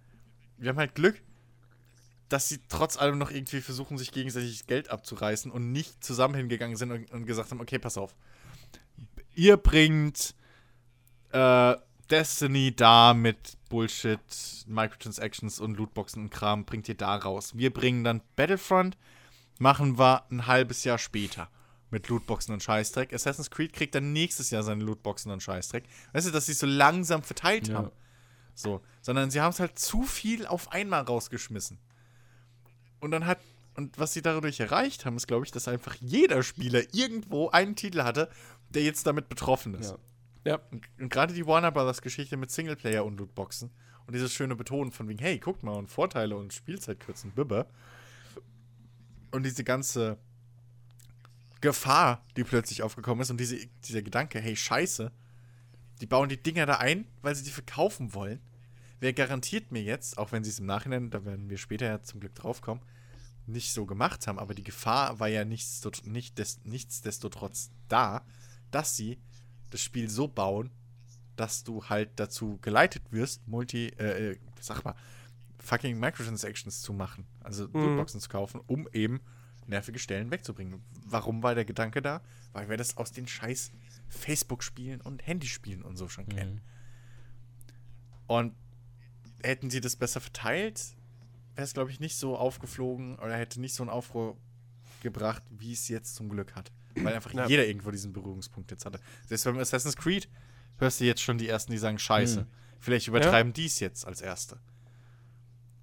wir 0.57 0.69
haben 0.69 0.77
halt 0.77 0.95
Glück, 0.95 1.21
dass 2.29 2.49
sie 2.49 2.59
trotz 2.69 2.97
allem 2.97 3.17
noch 3.17 3.31
irgendwie 3.31 3.61
versuchen, 3.61 3.97
sich 3.97 4.11
gegenseitig 4.11 4.67
Geld 4.67 4.89
abzureißen 4.89 5.51
und 5.51 5.71
nicht 5.71 6.03
zusammen 6.03 6.35
hingegangen 6.35 6.75
sind 6.75 6.91
und, 6.91 7.11
und 7.11 7.25
gesagt 7.25 7.51
haben, 7.51 7.61
okay, 7.61 7.79
pass 7.79 7.97
auf. 7.97 8.15
Ihr 9.35 9.57
bringt 9.57 10.33
äh, 11.31 11.75
Destiny 12.09 12.75
da 12.75 13.13
mit 13.13 13.57
Bullshit, 13.69 14.19
Microtransactions 14.67 15.59
und 15.59 15.77
Lootboxen 15.77 16.23
und 16.23 16.29
Kram, 16.29 16.65
bringt 16.65 16.87
ihr 16.87 16.95
da 16.95 17.15
raus. 17.15 17.57
Wir 17.57 17.73
bringen 17.73 18.03
dann 18.03 18.21
Battlefront, 18.35 18.97
machen 19.59 19.97
wir 19.97 20.23
ein 20.31 20.47
halbes 20.47 20.83
Jahr 20.83 20.97
später. 20.97 21.49
Mit 21.91 22.07
Lootboxen 22.09 22.53
und 22.53 22.63
Scheißdreck. 22.63 23.13
Assassin's 23.13 23.51
Creed 23.51 23.73
kriegt 23.73 23.95
dann 23.95 24.11
nächstes 24.13 24.49
Jahr 24.49 24.63
seine 24.63 24.83
Lootboxen 24.83 25.31
und 25.31 25.41
Scheißdreck. 25.43 25.83
Weißt 26.13 26.27
du, 26.27 26.31
dass 26.31 26.45
sie 26.47 26.53
so 26.53 26.65
langsam 26.65 27.23
verteilt 27.23 27.67
Ja. 27.67 27.75
haben. 27.75 27.91
So, 28.53 28.81
sondern 29.01 29.31
sie 29.31 29.41
haben 29.41 29.51
es 29.51 29.59
halt 29.59 29.77
zu 29.77 30.03
viel 30.03 30.45
auf 30.47 30.71
einmal 30.71 31.01
rausgeschmissen. 31.01 31.77
Und 33.01 33.11
dann 33.11 33.25
hat, 33.25 33.39
und 33.75 33.99
was 33.99 34.13
sie 34.13 34.21
dadurch 34.21 34.59
erreicht 34.61 35.05
haben, 35.05 35.17
ist, 35.17 35.27
glaube 35.27 35.45
ich, 35.45 35.51
dass 35.51 35.67
einfach 35.67 35.95
jeder 35.99 36.41
Spieler 36.41 36.81
irgendwo 36.93 37.49
einen 37.49 37.75
Titel 37.75 38.03
hatte, 38.03 38.29
der 38.69 38.83
jetzt 38.83 39.05
damit 39.05 39.27
betroffen 39.27 39.75
ist. 39.75 39.91
Ja. 39.91 39.97
Ja. 40.53 40.59
Und, 40.71 40.87
und 40.99 41.09
gerade 41.09 41.33
die 41.33 41.45
Warner 41.45 41.71
Brothers 41.71 42.01
Geschichte 42.01 42.37
mit 42.37 42.49
Singleplayer 42.51 43.03
und 43.03 43.17
Lootboxen 43.19 43.71
und 44.07 44.13
dieses 44.13 44.31
schöne 44.33 44.55
Betonen 44.55 44.91
von 44.91 45.09
wegen, 45.09 45.19
hey, 45.19 45.37
guckt 45.39 45.63
mal, 45.63 45.73
und 45.75 45.87
Vorteile 45.87 46.37
und 46.37 46.53
Spielzeit 46.53 46.99
kürzen, 46.99 47.31
bibber. 47.31 47.65
Und 49.31 49.43
diese 49.43 49.63
ganze 49.63 50.17
Gefahr, 51.61 52.23
die 52.37 52.43
plötzlich 52.43 52.83
aufgekommen 52.83 53.21
ist 53.21 53.31
und 53.31 53.39
diese, 53.39 53.57
dieser 53.85 54.01
Gedanke, 54.01 54.39
hey, 54.39 54.55
scheiße, 54.55 55.11
die 56.01 56.05
bauen 56.05 56.29
die 56.29 56.41
Dinger 56.41 56.65
da 56.65 56.77
ein, 56.77 57.07
weil 57.21 57.35
sie 57.35 57.43
die 57.43 57.51
verkaufen 57.51 58.13
wollen. 58.13 58.41
Wer 58.99 59.13
garantiert 59.13 59.71
mir 59.71 59.81
jetzt, 59.81 60.17
auch 60.17 60.31
wenn 60.31 60.43
sie 60.43 60.49
es 60.49 60.59
im 60.59 60.65
Nachhinein, 60.65 61.09
da 61.09 61.25
werden 61.25 61.49
wir 61.49 61.57
später 61.57 61.85
ja 61.85 62.01
zum 62.01 62.19
Glück 62.19 62.35
draufkommen, 62.35 62.83
nicht 63.45 63.73
so 63.73 63.85
gemacht 63.85 64.27
haben, 64.27 64.39
aber 64.39 64.53
die 64.53 64.63
Gefahr 64.63 65.19
war 65.19 65.27
ja 65.27 65.45
nichts, 65.45 65.81
nicht 66.03 66.39
des, 66.39 66.59
nichtsdestotrotz 66.63 67.71
da, 67.87 68.25
dass 68.71 68.95
sie 68.95 69.19
das 69.69 69.81
Spiel 69.81 70.09
so 70.09 70.27
bauen, 70.27 70.71
dass 71.35 71.63
du 71.63 71.85
halt 71.85 72.11
dazu 72.15 72.57
geleitet 72.61 73.03
wirst, 73.11 73.47
Multi, 73.47 73.87
äh, 73.97 74.31
äh, 74.31 74.39
sag 74.59 74.83
mal, 74.83 74.95
fucking 75.59 75.99
Microtransactions 75.99 76.81
zu 76.81 76.93
machen, 76.93 77.25
also 77.41 77.65
Lootboxen 77.65 78.19
zu 78.19 78.29
kaufen, 78.29 78.61
um 78.67 78.87
eben 78.93 79.21
nervige 79.67 79.99
Stellen 79.99 80.31
wegzubringen. 80.31 80.81
Warum 81.05 81.43
war 81.43 81.55
der 81.55 81.65
Gedanke 81.65 82.01
da? 82.01 82.21
Weil 82.53 82.69
wir 82.69 82.77
das 82.77 82.97
aus 82.97 83.11
den 83.11 83.27
scheiß 83.27 83.71
Facebook-Spielen 84.09 85.01
und 85.01 85.25
Handyspielen 85.25 85.81
und 85.81 85.97
so 85.97 86.07
schon 86.07 86.27
kennen. 86.27 86.61
Und 88.27 88.55
hätten 89.43 89.69
sie 89.69 89.81
das 89.81 89.95
besser 89.95 90.21
verteilt, 90.21 90.81
wäre 91.55 91.65
es, 91.65 91.73
glaube 91.73 91.91
ich, 91.91 91.99
nicht 91.99 92.17
so 92.17 92.37
aufgeflogen 92.37 93.15
oder 93.19 93.35
hätte 93.37 93.61
nicht 93.61 93.73
so 93.75 93.83
einen 93.83 93.89
Aufruhr 93.89 94.37
gebracht, 95.01 95.43
wie 95.49 95.73
es 95.73 95.87
jetzt 95.87 96.15
zum 96.15 96.29
Glück 96.29 96.55
hat. 96.55 96.71
Weil 96.95 97.13
einfach 97.13 97.33
Ja. 97.33 97.47
jeder 97.47 97.67
irgendwo 97.67 97.91
diesen 97.91 98.13
Berührungspunkt 98.13 98.71
jetzt 98.71 98.85
hatte. 98.85 98.99
Selbst 99.27 99.43
beim 99.43 99.57
Assassin's 99.59 99.95
Creed 99.97 100.29
hörst 100.77 100.99
du 100.99 101.05
jetzt 101.05 101.21
schon 101.21 101.37
die 101.37 101.47
ersten, 101.47 101.71
die 101.71 101.77
sagen, 101.77 101.99
scheiße. 101.99 102.41
Mhm. 102.41 102.47
Vielleicht 102.79 103.07
übertreiben 103.07 103.53
die 103.53 103.65
es 103.65 103.79
jetzt 103.79 104.05
als 104.05 104.21
Erste. 104.21 104.59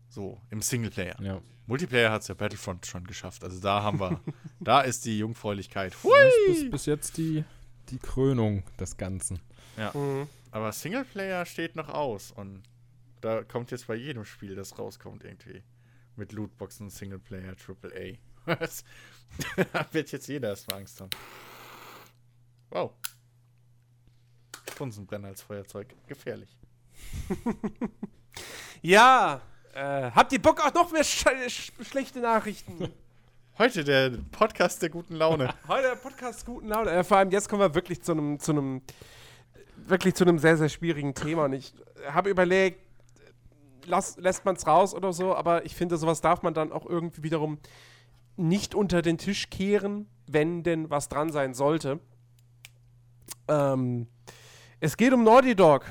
So, 0.09 0.41
im 0.51 0.61
Singleplayer. 0.63 1.21
Ja. 1.23 1.41
Multiplayer 1.67 2.11
hat 2.11 2.23
es 2.23 2.29
ja 2.29 2.35
Battlefront 2.35 2.87
schon 2.87 3.07
geschafft. 3.07 3.45
Also 3.45 3.61
da 3.61 3.83
haben 3.83 4.01
wir, 4.01 4.21
da 4.61 4.81
ist 4.81 5.05
die 5.05 5.19
Jungfräulichkeit. 5.19 5.95
Das 5.95 6.35
ist 6.49 6.63
bis, 6.63 6.71
bis 6.71 6.87
jetzt 6.87 7.17
die, 7.17 7.45
die 7.89 7.99
Krönung 7.99 8.65
des 8.79 8.97
Ganzen. 8.97 9.41
Mhm. 9.95 10.29
Aber 10.51 10.73
Singleplayer 10.73 11.47
steht 11.47 11.77
noch 11.77 11.89
aus 11.89 12.31
und 12.31 12.63
da 13.21 13.43
kommt 13.43 13.71
jetzt 13.71 13.87
bei 13.87 13.95
jedem 13.95 14.25
Spiel, 14.25 14.55
das 14.55 14.79
rauskommt, 14.79 15.25
irgendwie. 15.25 15.63
Mit 16.17 16.33
Lootboxen, 16.33 16.91
Singleplayer, 16.91 17.55
AAA. 17.55 18.19
Da 19.73 19.87
wird 19.93 20.13
jetzt 20.13 20.27
jeder 20.29 20.51
erstmal 20.51 20.81
Angst 20.81 21.01
haben. 21.01 21.09
Wow. 22.69 22.93
Bunsenbrenner 24.77 25.29
als 25.29 25.41
Feuerzeug. 25.41 25.95
Gefährlich. 26.07 26.59
Ja, 28.85 29.41
äh, 29.73 30.11
habt 30.11 30.33
ihr 30.33 30.43
Bock 30.43 30.65
auf 30.65 30.75
noch 30.75 30.93
mehr 30.93 31.05
sch 31.05 31.25
sch 31.49 31.73
schlechte 31.83 32.21
Nachrichten? 32.21 32.93
Heute 33.59 33.85
der 33.85 34.11
Podcast 34.31 34.83
der 34.83 34.91
guten 34.91 35.15
Laune. 35.15 35.53
Heute 35.69 35.89
der 35.89 35.97
Podcast 35.97 36.47
guten 36.47 36.69
Laune. 36.69 36.91
Äh, 36.91 37.05
vor 37.05 37.19
allem 37.19 37.31
jetzt 37.31 37.49
kommen 37.49 37.61
wir 37.61 37.75
wirklich 37.75 38.03
zu 38.03 38.13
einem, 38.13 38.39
zu 38.39 38.53
einem, 38.53 38.83
wirklich 39.77 40.15
zu 40.15 40.25
einem 40.25 40.39
sehr, 40.39 40.57
sehr 40.57 40.69
schwierigen 40.69 41.15
Thema. 41.15 41.45
Und 41.45 41.53
ich 41.53 41.75
habe 42.11 42.31
überlegt, 42.31 42.81
lass, 43.85 44.17
lässt 44.17 44.45
man 44.45 44.57
es 44.57 44.67
raus 44.67 44.95
oder 44.95 45.13
so, 45.13 45.35
aber 45.35 45.65
ich 45.65 45.75
finde, 45.75 45.97
sowas 45.97 46.21
darf 46.21 46.43
man 46.43 46.55
dann 46.55 46.73
auch 46.73 46.87
irgendwie 46.87 47.23
wiederum 47.23 47.59
nicht 48.37 48.75
unter 48.75 49.03
den 49.03 49.19
Tisch 49.19 49.51
kehren, 49.51 50.09
wenn 50.27 50.63
denn 50.63 50.91
was 50.91 51.09
dran 51.09 51.31
sein 51.31 51.55
sollte. 51.55 52.01
Ähm, 53.49 54.07
es 54.81 54.97
geht 54.97 55.13
um 55.13 55.25
Naughty 55.25 55.55
Dog. 55.55 55.85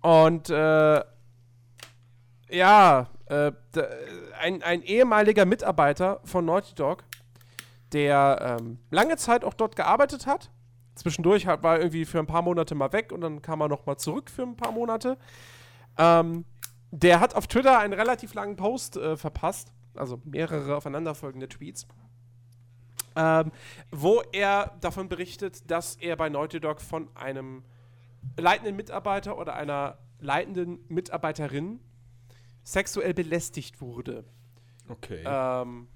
Und 0.00 0.50
äh, 0.50 1.02
ja, 2.50 3.08
äh, 3.26 3.52
d- 3.74 3.86
ein, 4.40 4.62
ein 4.62 4.82
ehemaliger 4.82 5.44
Mitarbeiter 5.44 6.20
von 6.24 6.44
Naughty 6.44 6.74
Dog, 6.74 7.04
der 7.92 8.58
ähm, 8.60 8.78
lange 8.90 9.16
Zeit 9.16 9.44
auch 9.44 9.54
dort 9.54 9.76
gearbeitet 9.76 10.26
hat. 10.26 10.50
Zwischendurch 10.94 11.46
hat, 11.46 11.62
war 11.62 11.76
er 11.76 11.80
irgendwie 11.80 12.04
für 12.04 12.18
ein 12.18 12.26
paar 12.26 12.42
Monate 12.42 12.74
mal 12.74 12.92
weg 12.92 13.12
und 13.12 13.20
dann 13.20 13.40
kam 13.40 13.60
er 13.60 13.68
noch 13.68 13.86
mal 13.86 13.96
zurück 13.96 14.30
für 14.30 14.42
ein 14.42 14.56
paar 14.56 14.72
Monate. 14.72 15.16
Ähm, 15.96 16.44
der 16.90 17.20
hat 17.20 17.34
auf 17.34 17.46
Twitter 17.46 17.78
einen 17.78 17.92
relativ 17.92 18.34
langen 18.34 18.56
Post 18.56 18.96
äh, 18.96 19.16
verpasst, 19.16 19.72
also 19.94 20.20
mehrere 20.24 20.76
aufeinanderfolgende 20.76 21.48
Tweets, 21.48 21.86
ähm, 23.14 23.52
wo 23.90 24.22
er 24.32 24.72
davon 24.80 25.08
berichtet, 25.08 25.70
dass 25.70 25.96
er 25.96 26.16
bei 26.16 26.28
Naughty 26.28 26.60
Dog 26.60 26.80
von 26.80 27.08
einem 27.14 27.64
leitenden 28.36 28.76
Mitarbeiter 28.76 29.38
oder 29.38 29.54
einer 29.54 29.98
leitenden 30.20 30.80
Mitarbeiterin 30.88 31.80
sexuell 32.68 33.14
belästigt 33.14 33.80
wurde. 33.80 34.24
Okay. 34.88 35.22
Ähm, 35.24 35.88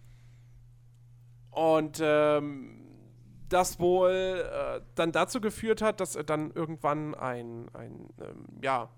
und 1.51 2.01
ähm, 2.03 2.79
das 3.49 3.79
wohl 3.79 4.11
äh, 4.11 4.81
dann 4.95 5.13
dazu 5.13 5.43
geführt 5.43 5.83
hat, 5.83 6.01
dass 6.01 6.17
er 6.17 6.25
dann 6.25 6.51
irgendwann 6.53 7.15
einen 7.15 7.71
ähm, 7.75 8.47
ja, 8.63 8.89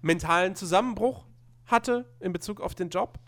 mentalen 0.00 0.56
Zusammenbruch 0.56 1.26
hatte 1.66 2.12
in 2.18 2.32
Bezug 2.32 2.60
auf 2.60 2.74
den 2.74 2.88
Job. 2.88 3.20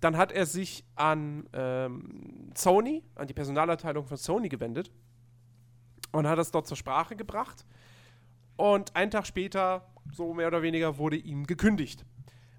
Dann 0.00 0.16
hat 0.16 0.30
er 0.30 0.46
sich 0.46 0.84
an 0.94 1.48
ähm, 1.52 2.52
Sony, 2.54 3.02
an 3.16 3.26
die 3.26 3.34
Personalabteilung 3.34 4.06
von 4.06 4.16
Sony 4.16 4.48
gewendet 4.48 4.92
und 6.12 6.28
hat 6.28 6.38
das 6.38 6.52
dort 6.52 6.68
zur 6.68 6.76
Sprache 6.76 7.16
gebracht. 7.16 7.66
Und 8.56 8.94
einen 8.94 9.10
Tag 9.10 9.26
später, 9.26 9.92
so 10.12 10.34
mehr 10.34 10.46
oder 10.46 10.62
weniger, 10.62 10.98
wurde 10.98 11.16
ihm 11.16 11.46
gekündigt 11.46 12.04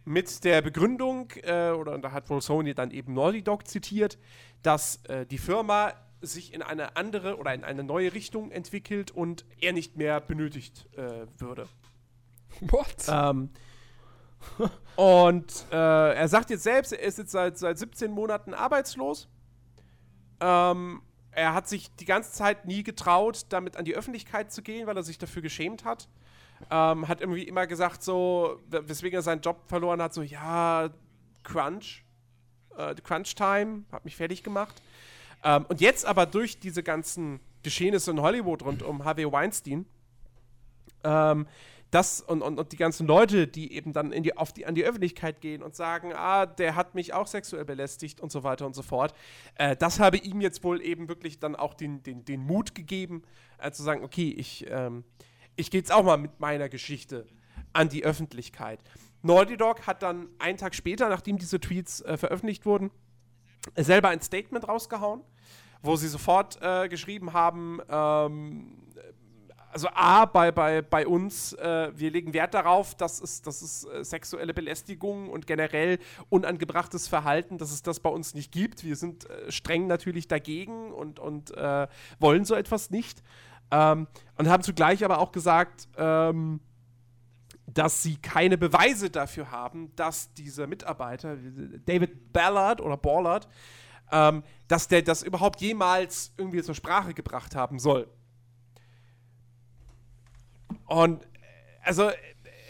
mit 0.05 0.43
der 0.43 0.61
Begründung, 0.61 1.31
äh, 1.43 1.71
oder 1.71 1.97
da 1.97 2.11
hat 2.11 2.29
wohl 2.29 2.41
Sony 2.41 2.73
dann 2.73 2.91
eben 2.91 3.13
Naughty 3.13 3.43
Dog 3.43 3.67
zitiert, 3.67 4.17
dass 4.61 5.03
äh, 5.05 5.25
die 5.25 5.37
Firma 5.37 5.93
sich 6.21 6.53
in 6.53 6.61
eine 6.61 6.95
andere 6.95 7.37
oder 7.37 7.53
in 7.53 7.63
eine 7.63 7.83
neue 7.83 8.13
Richtung 8.13 8.51
entwickelt 8.51 9.11
und 9.11 9.45
er 9.59 9.73
nicht 9.73 9.97
mehr 9.97 10.21
benötigt 10.21 10.87
äh, 10.95 11.27
würde. 11.37 11.67
What? 12.61 12.95
Ähm, 13.07 13.49
und 14.95 15.65
äh, 15.71 16.13
er 16.13 16.27
sagt 16.27 16.49
jetzt 16.49 16.63
selbst, 16.63 16.93
er 16.93 16.99
ist 16.99 17.17
jetzt 17.17 17.31
seit, 17.31 17.57
seit 17.57 17.77
17 17.77 18.11
Monaten 18.11 18.53
arbeitslos. 18.53 19.27
Ähm, 20.39 21.01
er 21.31 21.53
hat 21.53 21.67
sich 21.67 21.93
die 21.95 22.05
ganze 22.05 22.31
Zeit 22.31 22.65
nie 22.65 22.83
getraut, 22.83 23.47
damit 23.49 23.75
an 23.75 23.85
die 23.85 23.95
Öffentlichkeit 23.95 24.51
zu 24.51 24.61
gehen, 24.61 24.87
weil 24.87 24.95
er 24.95 25.03
sich 25.03 25.17
dafür 25.17 25.41
geschämt 25.41 25.83
hat. 25.83 26.07
Ähm, 26.71 27.07
hat 27.07 27.21
irgendwie 27.21 27.43
immer 27.43 27.67
gesagt, 27.67 28.03
so, 28.03 28.59
weswegen 28.69 29.19
er 29.19 29.21
seinen 29.21 29.41
Job 29.41 29.63
verloren 29.67 30.01
hat, 30.01 30.13
so, 30.13 30.21
ja, 30.21 30.89
Crunch, 31.43 32.03
äh, 32.77 32.95
Crunch 32.95 33.35
Time, 33.35 33.83
hat 33.91 34.05
mich 34.05 34.15
fertig 34.15 34.43
gemacht. 34.43 34.81
Ähm, 35.43 35.65
und 35.69 35.79
jetzt 35.81 36.05
aber 36.05 36.25
durch 36.25 36.59
diese 36.59 36.83
ganzen 36.83 37.39
Geschehnisse 37.63 38.11
in 38.11 38.21
Hollywood 38.21 38.63
rund 38.63 38.83
um 38.83 39.05
Harvey 39.05 39.31
Weinstein, 39.31 39.85
ähm, 41.03 41.47
das 41.91 42.19
und, 42.19 42.41
und, 42.41 42.59
und 42.59 42.71
die 42.71 42.77
ganzen 42.77 43.07
Leute, 43.07 43.47
die 43.47 43.71
eben 43.73 43.93
dann 43.93 44.11
in 44.11 44.23
die, 44.23 44.33
die, 44.57 44.65
an 44.65 44.75
die 44.75 44.83
Öffentlichkeit 44.83 45.39
gehen 45.39 45.63
und 45.63 45.75
sagen, 45.75 46.13
ah, 46.13 46.45
der 46.45 46.75
hat 46.75 46.93
mich 46.93 47.13
auch 47.13 47.27
sexuell 47.27 47.63
belästigt 47.63 48.19
und 48.19 48.31
so 48.31 48.43
weiter 48.43 48.65
und 48.65 48.75
so 48.75 48.81
fort, 48.81 49.13
äh, 49.55 49.75
das 49.75 49.99
habe 49.99 50.17
ihm 50.17 50.41
jetzt 50.41 50.63
wohl 50.63 50.81
eben 50.81 51.07
wirklich 51.07 51.39
dann 51.39 51.55
auch 51.55 51.73
den, 51.73 52.03
den, 52.03 52.25
den 52.25 52.41
Mut 52.41 52.75
gegeben, 52.75 53.23
äh, 53.59 53.71
zu 53.71 53.83
sagen, 53.83 54.03
okay, 54.03 54.29
ich, 54.29 54.65
ähm, 54.69 55.03
ich 55.55 55.71
gehe 55.71 55.79
jetzt 55.79 55.91
auch 55.91 56.03
mal 56.03 56.17
mit 56.17 56.39
meiner 56.39 56.69
Geschichte 56.69 57.25
an 57.73 57.89
die 57.89 58.03
Öffentlichkeit. 58.03 58.79
Naughty 59.21 59.57
Dog 59.57 59.87
hat 59.87 60.03
dann 60.03 60.27
einen 60.39 60.57
Tag 60.57 60.75
später, 60.75 61.09
nachdem 61.09 61.37
diese 61.37 61.59
Tweets 61.59 62.01
äh, 62.01 62.17
veröffentlicht 62.17 62.65
wurden, 62.65 62.91
selber 63.75 64.09
ein 64.09 64.21
Statement 64.21 64.67
rausgehauen, 64.67 65.21
wo 65.81 65.95
sie 65.95 66.07
sofort 66.07 66.59
äh, 66.61 66.87
geschrieben 66.87 67.33
haben, 67.33 67.79
ähm, 67.89 68.85
also 69.75 69.89
A, 69.93 70.23
bei, 70.23 70.53
bei, 70.53 70.81
bei 70.81 71.05
uns, 71.05 71.51
äh, 71.51 71.91
wir 71.93 72.09
legen 72.09 72.33
Wert 72.33 72.53
darauf, 72.53 72.95
dass 72.95 73.21
es, 73.21 73.41
dass 73.41 73.61
es 73.61 73.83
äh, 73.83 74.05
sexuelle 74.05 74.53
Belästigung 74.53 75.29
und 75.29 75.47
generell 75.47 75.99
unangebrachtes 76.29 77.09
Verhalten, 77.09 77.57
dass 77.57 77.73
es 77.73 77.83
das 77.83 77.99
bei 77.99 78.09
uns 78.09 78.35
nicht 78.35 78.53
gibt. 78.53 78.85
Wir 78.85 78.95
sind 78.95 79.29
äh, 79.29 79.51
streng 79.51 79.87
natürlich 79.87 80.29
dagegen 80.29 80.93
und, 80.93 81.19
und 81.19 81.51
äh, 81.57 81.87
wollen 82.19 82.45
so 82.45 82.55
etwas 82.55 82.89
nicht. 82.89 83.21
Ähm, 83.71 84.07
und 84.37 84.49
haben 84.49 84.63
zugleich 84.63 85.03
aber 85.03 85.19
auch 85.19 85.31
gesagt, 85.31 85.87
ähm, 85.97 86.59
dass 87.67 88.03
sie 88.03 88.15
keine 88.17 88.57
Beweise 88.57 89.09
dafür 89.09 89.51
haben, 89.51 89.93
dass 89.95 90.33
dieser 90.33 90.67
Mitarbeiter, 90.67 91.35
David 91.85 92.31
Ballard 92.31 92.79
oder 92.79 92.95
Ballard, 92.95 93.47
ähm, 94.11 94.43
dass 94.67 94.87
der 94.87 95.01
das 95.01 95.23
überhaupt 95.23 95.61
jemals 95.61 96.33
irgendwie 96.37 96.61
zur 96.63 96.75
Sprache 96.75 97.13
gebracht 97.13 97.55
haben 97.55 97.79
soll. 97.79 98.07
Und 100.85 101.23
äh, 101.23 101.27
also 101.83 102.11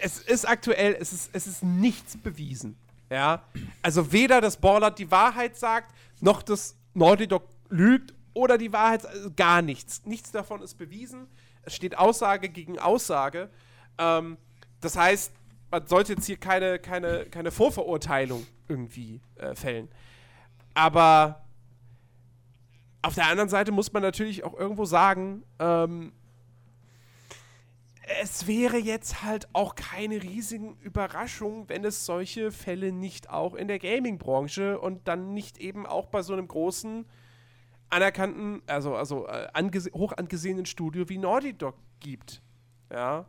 es 0.02 0.20
ist 0.20 0.48
aktuell, 0.48 0.98
es 1.00 1.14
ist, 1.14 1.30
es 1.34 1.48
ist 1.48 1.64
nichts 1.64 2.18
bewiesen. 2.18 2.78
Ja, 3.10 3.44
also 3.84 4.12
weder 4.12 4.42
das 4.42 4.58
Ballard 4.58 4.98
die 4.98 5.12
Wahrheit 5.12 5.58
sagt, 5.58 5.94
noch 6.22 6.42
das 6.42 6.76
Naughty 6.96 7.28
Dog 7.28 7.48
lügt 7.70 8.15
oder 8.36 8.60
die 8.60 8.72
Wahrheit, 8.72 9.04
also 9.08 9.32
gar 9.36 9.64
nichts. 9.64 10.06
Nichts 10.06 10.32
davon 10.32 10.62
ist 10.62 10.76
bewiesen. 10.76 11.28
Es 11.64 11.74
steht 11.74 11.98
Aussage 11.98 12.50
gegen 12.50 12.78
Aussage. 12.78 13.50
Ähm, 13.98 14.38
das 14.82 14.96
heißt, 14.96 15.32
man 15.72 15.88
sollte 15.88 16.14
jetzt 16.14 16.28
hier 16.28 16.38
keine, 16.38 16.78
keine, 16.78 17.26
keine 17.26 17.50
Vorverurteilung 17.50 18.46
irgendwie 18.68 19.22
äh, 19.38 19.56
fällen. 19.56 19.90
Aber 20.76 21.46
auf 23.02 23.16
der 23.16 23.28
anderen 23.28 23.50
Seite 23.50 23.72
muss 23.72 23.94
man 23.94 24.04
natürlich 24.04 24.44
auch 24.44 24.54
irgendwo 24.54 24.86
sagen, 24.86 25.44
ähm, 25.60 26.12
es 28.22 28.46
wäre 28.46 28.78
jetzt 28.78 29.24
halt 29.24 29.48
auch 29.54 29.76
keine 29.76 30.22
riesigen 30.22 30.78
Überraschung, 30.82 31.68
wenn 31.70 31.84
es 31.84 32.06
solche 32.06 32.52
Fälle 32.52 32.92
nicht 32.92 33.30
auch 33.30 33.56
in 33.56 33.68
der 33.68 33.80
Gaming-Branche 33.80 34.80
und 34.80 35.08
dann 35.08 35.34
nicht 35.34 35.58
eben 35.58 35.86
auch 35.86 36.08
bei 36.08 36.22
so 36.22 36.34
einem 36.34 36.48
großen, 36.48 37.06
anerkannten, 37.90 38.62
also, 38.68 38.96
also 38.96 39.28
äh, 39.28 39.48
angese 39.54 39.92
hoch 39.94 40.14
angesehenen 40.14 40.66
Studio 40.66 41.08
wie 41.10 41.18
Naughty 41.18 41.54
Dog 41.54 41.76
gibt. 42.00 42.42
Ja. 42.92 43.26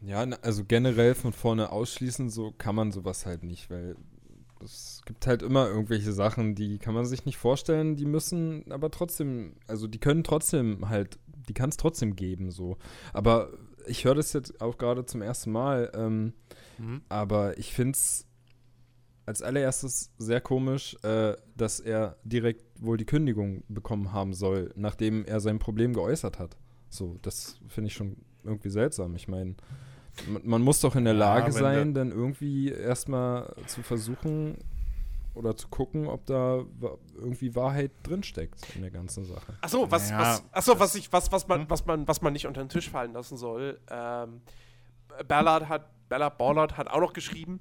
Ja, 0.00 0.20
also 0.42 0.64
generell 0.64 1.14
von 1.14 1.32
vorne 1.32 1.72
ausschließen, 1.72 2.30
so 2.30 2.52
kann 2.56 2.74
man 2.74 2.92
sowas 2.92 3.26
halt 3.26 3.42
nicht, 3.42 3.68
weil 3.68 3.96
es 4.62 5.02
gibt 5.04 5.26
halt 5.26 5.42
immer 5.42 5.68
irgendwelche 5.68 6.12
Sachen, 6.12 6.54
die 6.54 6.78
kann 6.78 6.94
man 6.94 7.04
sich 7.04 7.24
nicht 7.24 7.36
vorstellen, 7.36 7.96
die 7.96 8.06
müssen 8.06 8.70
aber 8.70 8.90
trotzdem, 8.90 9.54
also 9.66 9.86
die 9.86 9.98
können 9.98 10.22
trotzdem 10.22 10.88
halt 10.88 11.18
die 11.48 11.54
kann 11.54 11.70
es 11.70 11.76
trotzdem 11.76 12.14
geben, 12.14 12.50
so. 12.50 12.76
Aber 13.12 13.50
ich 13.86 14.04
höre 14.04 14.14
das 14.14 14.32
jetzt 14.32 14.60
auch 14.60 14.78
gerade 14.78 15.06
zum 15.06 15.22
ersten 15.22 15.50
Mal, 15.50 15.90
ähm, 15.94 16.34
mhm. 16.78 17.02
aber 17.08 17.58
ich 17.58 17.72
finde 17.72 17.92
es 17.92 18.26
als 19.28 19.42
allererstes 19.42 20.10
sehr 20.16 20.40
komisch, 20.40 20.96
äh, 21.02 21.36
dass 21.54 21.80
er 21.80 22.16
direkt 22.24 22.64
wohl 22.80 22.96
die 22.96 23.04
Kündigung 23.04 23.62
bekommen 23.68 24.12
haben 24.12 24.32
soll, 24.32 24.72
nachdem 24.74 25.26
er 25.26 25.40
sein 25.40 25.58
Problem 25.58 25.92
geäußert 25.92 26.38
hat. 26.38 26.56
So, 26.88 27.18
das 27.20 27.60
finde 27.68 27.88
ich 27.88 27.94
schon 27.94 28.16
irgendwie 28.42 28.70
seltsam. 28.70 29.14
Ich 29.16 29.28
meine, 29.28 29.54
man, 30.26 30.42
man, 30.44 30.62
muss 30.62 30.80
doch 30.80 30.96
in 30.96 31.04
der 31.04 31.12
Lage 31.12 31.48
ja, 31.48 31.52
sein, 31.52 31.92
dann 31.92 32.10
irgendwie 32.10 32.70
erstmal 32.70 33.54
zu 33.66 33.82
versuchen, 33.82 34.56
oder 35.34 35.56
zu 35.56 35.68
gucken, 35.68 36.06
ob 36.08 36.24
da 36.24 36.64
irgendwie 37.14 37.54
Wahrheit 37.54 37.92
drinsteckt 38.02 38.74
in 38.74 38.80
der 38.80 38.90
ganzen 38.90 39.24
Sache. 39.24 39.54
Achso, 39.60 39.88
was, 39.90 40.10
ja, 40.10 40.18
was, 40.18 40.44
achso, 40.52 40.80
was, 40.80 40.94
ich, 40.94 41.12
was, 41.12 41.30
was, 41.30 41.46
man, 41.46 41.60
hm? 41.60 41.70
was, 41.70 41.84
man, 41.84 42.08
was 42.08 42.22
man 42.22 42.32
nicht 42.32 42.46
unter 42.46 42.64
den 42.64 42.70
Tisch 42.70 42.90
fallen 42.90 43.12
lassen 43.12 43.36
soll. 43.36 43.78
Ähm, 43.90 44.40
Ballard 45.28 45.68
hat, 45.68 46.08
Ballard 46.08 46.38
Ballard 46.38 46.76
hat 46.76 46.88
auch 46.88 47.00
noch 47.00 47.12
geschrieben, 47.12 47.60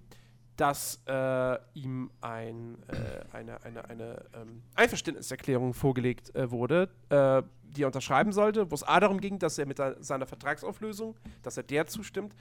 dass 0.57 1.01
äh, 1.05 1.57
ihm 1.73 2.09
ein, 2.19 2.77
äh, 2.87 3.35
eine, 3.35 3.63
eine, 3.63 3.85
eine 3.89 4.25
ähm, 4.33 4.63
Einverständniserklärung 4.75 5.73
vorgelegt 5.73 6.35
äh, 6.35 6.51
wurde, 6.51 6.89
äh, 7.09 7.43
die 7.63 7.83
er 7.83 7.87
unterschreiben 7.87 8.31
sollte, 8.31 8.69
wo 8.69 8.75
es 8.75 8.83
A 8.83 8.99
darum 8.99 9.21
ging, 9.21 9.39
dass 9.39 9.57
er 9.57 9.67
mit 9.67 9.79
seiner 9.99 10.25
Vertragsauflösung, 10.25 11.15
dass 11.43 11.57
er 11.57 11.63
der 11.63 11.85
zustimmt 11.85 12.33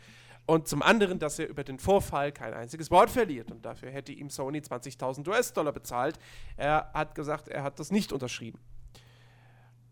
und 0.46 0.68
zum 0.68 0.82
anderen, 0.82 1.18
dass 1.18 1.38
er 1.38 1.48
über 1.48 1.64
den 1.64 1.78
Vorfall 1.78 2.32
kein 2.32 2.54
einziges 2.54 2.90
Wort 2.90 3.10
verliert. 3.10 3.50
Und 3.50 3.64
dafür 3.64 3.90
hätte 3.90 4.12
ihm 4.12 4.30
Sony 4.30 4.58
20.000 4.58 5.28
US-Dollar 5.28 5.72
bezahlt. 5.72 6.18
Er 6.56 6.90
hat 6.94 7.14
gesagt, 7.14 7.48
er 7.48 7.64
hat 7.64 7.78
das 7.80 7.90
nicht 7.90 8.12
unterschrieben. 8.12 8.60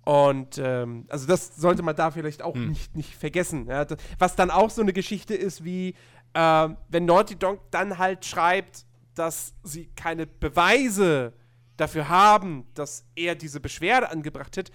Und 0.04 0.58
ähm, 0.58 1.06
also 1.08 1.26
das 1.26 1.56
sollte 1.56 1.82
man 1.82 1.96
da 1.96 2.10
vielleicht 2.10 2.42
auch 2.42 2.54
hm. 2.54 2.68
nicht, 2.68 2.94
nicht 2.94 3.14
vergessen. 3.16 3.66
Ja? 3.66 3.86
Was 4.18 4.36
dann 4.36 4.50
auch 4.50 4.70
so 4.70 4.82
eine 4.82 4.92
Geschichte 4.92 5.34
ist, 5.34 5.64
wie 5.64 5.94
äh, 6.34 6.68
wenn 6.88 7.04
Naughty 7.06 7.36
Dog 7.36 7.70
dann 7.70 7.98
halt 7.98 8.24
schreibt, 8.24 8.84
dass 9.14 9.54
sie 9.62 9.86
keine 9.94 10.26
Beweise 10.26 11.32
dafür 11.76 12.08
haben, 12.08 12.66
dass 12.74 13.04
er 13.14 13.34
diese 13.34 13.60
Beschwerde 13.60 14.10
angebracht 14.10 14.56
hat. 14.56 14.70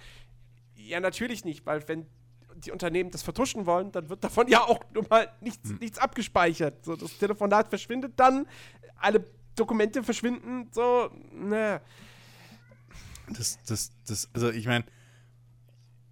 Ja, 0.74 1.00
natürlich 1.00 1.44
nicht, 1.44 1.64
weil 1.66 1.86
wenn 1.88 2.06
die 2.56 2.72
Unternehmen 2.72 3.10
das 3.10 3.22
vertuschen 3.22 3.66
wollen, 3.66 3.92
dann 3.92 4.08
wird 4.08 4.22
davon 4.22 4.48
ja 4.48 4.62
auch 4.62 4.80
nun 4.92 5.06
mal 5.08 5.30
nichts, 5.40 5.68
hm. 5.68 5.78
nichts 5.78 5.98
abgespeichert. 5.98 6.84
So, 6.84 6.96
das 6.96 7.16
Telefonat 7.16 7.68
verschwindet 7.68 8.14
dann, 8.16 8.46
alle 8.96 9.24
Dokumente 9.54 10.02
verschwinden, 10.02 10.68
so, 10.72 11.10
ne. 11.32 11.80
Das, 13.28 13.58
das, 13.66 13.92
das, 14.06 14.28
also 14.32 14.50
ich 14.50 14.66
meine, 14.66 14.84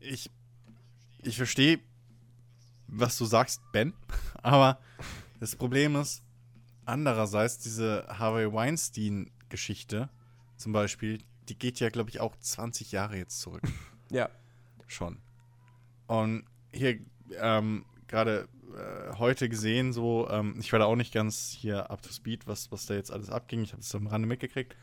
ich, 0.00 0.30
ich 1.22 1.36
verstehe, 1.36 1.80
was 2.86 3.18
du 3.18 3.24
sagst, 3.24 3.60
Ben, 3.72 3.92
aber 4.42 4.78
das 5.40 5.56
Problem 5.56 5.96
ist, 5.96 6.22
andererseits, 6.84 7.58
diese 7.58 8.06
Harvey 8.08 8.52
Weinstein-Geschichte 8.52 10.08
zum 10.56 10.72
Beispiel, 10.72 11.18
die 11.48 11.58
geht 11.58 11.80
ja, 11.80 11.88
glaube 11.88 12.10
ich, 12.10 12.20
auch 12.20 12.36
20 12.36 12.92
Jahre 12.92 13.16
jetzt 13.16 13.40
zurück. 13.40 13.62
Ja. 14.10 14.30
Schon. 14.86 15.18
Und 16.06 16.46
hier 16.72 16.98
ähm, 17.38 17.84
gerade 18.06 18.48
äh, 18.74 19.18
heute 19.18 19.50
gesehen, 19.50 19.92
so, 19.92 20.26
ähm, 20.30 20.56
ich 20.58 20.72
war 20.72 20.78
da 20.78 20.86
auch 20.86 20.96
nicht 20.96 21.12
ganz 21.12 21.50
hier 21.50 21.90
up 21.90 22.00
to 22.00 22.10
speed, 22.10 22.46
was, 22.46 22.72
was 22.72 22.86
da 22.86 22.94
jetzt 22.94 23.12
alles 23.12 23.28
abging. 23.28 23.60
Ich 23.64 23.72
habe 23.72 23.82
es 23.82 23.94
am 23.94 24.06
Rande 24.06 24.26
mitgekriegt. 24.26 24.74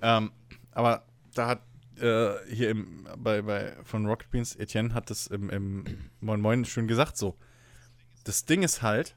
Ähm, 0.00 0.32
aber 0.72 1.04
da 1.34 1.46
hat 1.46 1.60
äh, 2.00 2.32
hier 2.48 2.70
im, 2.70 3.06
bei, 3.18 3.42
bei, 3.42 3.76
von 3.84 4.06
Rocket 4.06 4.30
Beans, 4.30 4.56
Etienne 4.56 4.94
hat 4.94 5.10
das 5.10 5.26
im, 5.26 5.50
im 5.50 5.84
Moin 6.20 6.40
Moin 6.40 6.64
schön 6.64 6.88
gesagt, 6.88 7.18
so. 7.18 7.36
Das 8.24 8.46
Ding 8.46 8.62
ist 8.62 8.80
halt 8.80 9.14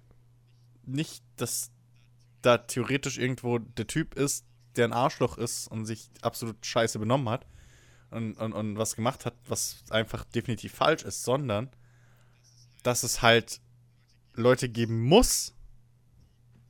nicht, 0.87 1.23
dass 1.35 1.71
da 2.41 2.57
theoretisch 2.57 3.17
irgendwo 3.17 3.59
der 3.59 3.87
Typ 3.87 4.15
ist, 4.15 4.45
der 4.75 4.85
ein 4.85 4.93
Arschloch 4.93 5.37
ist 5.37 5.67
und 5.67 5.85
sich 5.85 6.09
absolut 6.21 6.65
scheiße 6.65 6.99
benommen 6.99 7.29
hat, 7.29 7.45
und, 8.09 8.35
und, 8.35 8.53
und 8.53 8.77
was 8.77 8.95
gemacht 8.95 9.25
hat, 9.25 9.35
was 9.47 9.83
einfach 9.89 10.23
definitiv 10.25 10.73
falsch 10.73 11.03
ist, 11.03 11.23
sondern 11.23 11.69
dass 12.83 13.03
es 13.03 13.21
halt 13.21 13.59
Leute 14.33 14.69
geben 14.69 15.01
muss, 15.01 15.53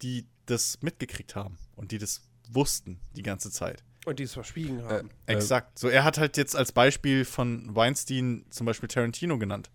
die 0.01 0.25
das 0.45 0.81
mitgekriegt 0.81 1.35
haben 1.35 1.57
und 1.75 1.91
die 1.91 1.97
das 1.97 2.21
wussten 2.49 2.99
die 3.15 3.23
ganze 3.23 3.51
Zeit. 3.51 3.83
Und 4.05 4.19
die 4.19 4.23
es 4.23 4.33
verschwiegen 4.33 4.83
haben. 4.83 5.09
Äh, 5.25 5.33
exakt. 5.33 5.77
So, 5.77 5.89
er 5.89 6.05
hat 6.05 6.17
halt 6.17 6.37
jetzt 6.37 6.55
als 6.55 6.71
Beispiel 6.71 7.25
von 7.25 7.75
Weinstein 7.75 8.45
zum 8.49 8.65
Beispiel 8.65 8.87
Tarantino 8.87 9.37
genannt. 9.37 9.69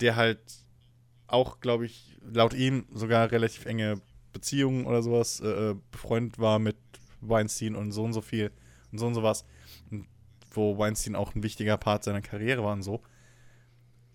Der 0.00 0.14
halt 0.14 0.40
auch, 1.28 1.60
glaube 1.60 1.86
ich, 1.86 2.18
laut 2.22 2.54
ihm 2.54 2.86
sogar 2.92 3.30
relativ 3.30 3.66
enge 3.66 4.00
Beziehungen 4.32 4.86
oder 4.86 5.02
sowas 5.02 5.40
äh, 5.40 5.70
äh, 5.70 5.76
befreundet 5.90 6.38
war 6.38 6.58
mit 6.58 6.76
Weinstein 7.20 7.74
und 7.74 7.92
so 7.92 8.04
und 8.04 8.12
so 8.12 8.20
viel 8.20 8.52
und 8.92 8.98
so 8.98 9.06
und 9.06 9.14
sowas 9.14 9.44
wo 10.56 10.78
Weinstein 10.78 11.14
auch 11.14 11.34
ein 11.34 11.42
wichtiger 11.42 11.76
Part 11.76 12.04
seiner 12.04 12.22
Karriere 12.22 12.64
war 12.64 12.72
und 12.72 12.82
so. 12.82 13.02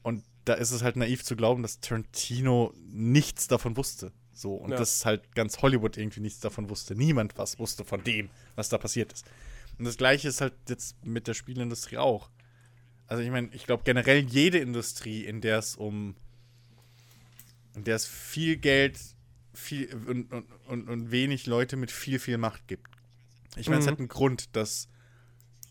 Und 0.04 0.24
da 0.46 0.56
ist 0.56 0.72
es 0.72 0.82
halt 0.82 0.96
naiv 0.96 1.24
zu 1.24 1.36
glauben, 1.36 1.62
dass 1.62 1.80
Tarantino 1.80 2.74
nichts 2.76 3.48
davon 3.48 3.78
wusste. 3.78 4.12
So, 4.34 4.56
und 4.56 4.72
ja. 4.72 4.78
dass 4.78 5.06
halt 5.06 5.36
ganz 5.36 5.62
Hollywood 5.62 5.98
irgendwie 5.98 6.22
nichts 6.22 6.40
davon 6.40 6.70
wusste. 6.70 6.96
Niemand 6.96 7.38
was 7.38 7.60
wusste 7.60 7.86
von 7.86 8.04
dem, 8.04 8.30
was 8.56 8.70
da 8.70 8.78
passiert 8.78 9.14
ist. 9.14 9.26
Und 9.78 9.86
das 9.86 9.98
gleiche 9.98 10.28
ist 10.28 10.42
halt 10.42 10.54
jetzt 10.68 11.04
mit 11.06 11.28
der 11.28 11.34
Spielindustrie 11.34 11.98
auch. 11.98 12.30
Also 13.08 13.22
ich 13.24 13.30
meine, 13.30 13.50
ich 13.54 13.66
glaube 13.66 13.84
generell 13.84 14.20
jede 14.20 14.58
Industrie, 14.58 15.26
in 15.26 15.42
der 15.42 15.60
es 15.60 15.76
um 15.76 16.16
der 17.76 17.96
es 17.96 18.06
viel 18.06 18.58
Geld 18.58 19.00
viel 19.54 19.94
und, 19.94 20.32
und, 20.32 20.46
und, 20.68 20.90
und 20.90 21.12
wenig 21.12 21.46
Leute 21.46 21.76
mit 21.76 21.92
viel, 21.92 22.20
viel 22.20 22.38
Macht 22.38 22.68
gibt. 22.68 22.90
Ich 23.56 23.68
meine, 23.68 23.82
mhm. 23.82 23.86
es 23.86 23.92
hat 23.92 24.00
einen 24.00 24.08
Grund, 24.08 24.56
dass 24.56 24.88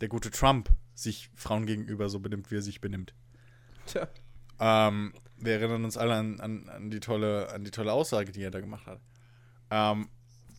der 0.00 0.08
gute 0.08 0.30
Trump 0.30 0.70
sich 0.94 1.30
Frauen 1.34 1.66
gegenüber 1.66 2.08
so 2.08 2.20
benimmt, 2.20 2.50
wie 2.50 2.56
er 2.56 2.62
sich 2.62 2.80
benimmt. 2.80 3.14
Tja. 3.86 4.08
Ähm, 4.58 5.14
wir 5.38 5.54
erinnern 5.54 5.84
uns 5.84 5.96
alle 5.96 6.14
an, 6.14 6.40
an, 6.40 6.68
an, 6.68 6.90
die 6.90 7.00
tolle, 7.00 7.50
an 7.50 7.64
die 7.64 7.70
tolle 7.70 7.92
Aussage, 7.92 8.32
die 8.32 8.42
er 8.42 8.50
da 8.50 8.60
gemacht 8.60 8.86
hat. 8.86 9.00
Ähm, 9.70 10.10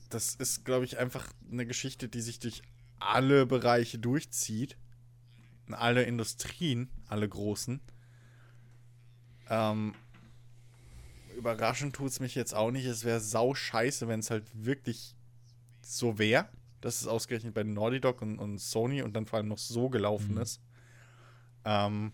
das 0.09 0.35
ist, 0.35 0.65
glaube 0.65 0.85
ich, 0.85 0.97
einfach 0.97 1.31
eine 1.51 1.65
Geschichte, 1.65 2.09
die 2.09 2.21
sich 2.21 2.39
durch 2.39 2.63
alle 2.99 3.45
Bereiche 3.45 3.99
durchzieht. 3.99 4.77
Alle 5.69 6.03
Industrien, 6.03 6.89
alle 7.07 7.29
großen. 7.29 7.79
Ähm, 9.49 9.93
überraschend 11.37 11.95
tut 11.95 12.09
es 12.09 12.19
mich 12.19 12.35
jetzt 12.35 12.53
auch 12.53 12.71
nicht. 12.71 12.85
Es 12.85 13.03
wäre 13.03 13.19
sau 13.19 13.53
scheiße, 13.53 14.07
wenn 14.07 14.19
es 14.19 14.29
halt 14.29 14.45
wirklich 14.53 15.15
so 15.81 16.17
wäre 16.17 16.47
dass 16.81 17.01
es 17.01 17.07
ausgerechnet 17.07 17.53
bei 17.53 17.63
Naughty 17.63 18.01
Dog 18.01 18.21
und, 18.21 18.39
und 18.39 18.59
Sony 18.59 19.01
und 19.01 19.13
dann 19.13 19.25
vor 19.25 19.37
allem 19.37 19.47
noch 19.47 19.59
so 19.59 19.89
gelaufen 19.89 20.35
mhm. 20.35 20.41
ist. 20.41 20.61
Ähm, 21.63 22.11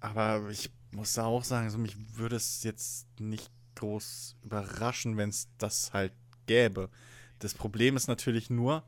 aber 0.00 0.50
ich 0.50 0.70
muss 0.90 1.14
da 1.14 1.24
auch 1.24 1.44
sagen, 1.44 1.66
also 1.66 1.78
mich 1.78 1.96
würde 2.16 2.36
es 2.36 2.64
jetzt 2.64 3.06
nicht 3.20 3.50
groß 3.76 4.36
überraschen, 4.42 5.16
wenn 5.16 5.30
es 5.30 5.48
das 5.58 5.92
halt 5.92 6.12
gäbe. 6.46 6.90
Das 7.38 7.54
Problem 7.54 7.96
ist 7.96 8.08
natürlich 8.08 8.50
nur, 8.50 8.82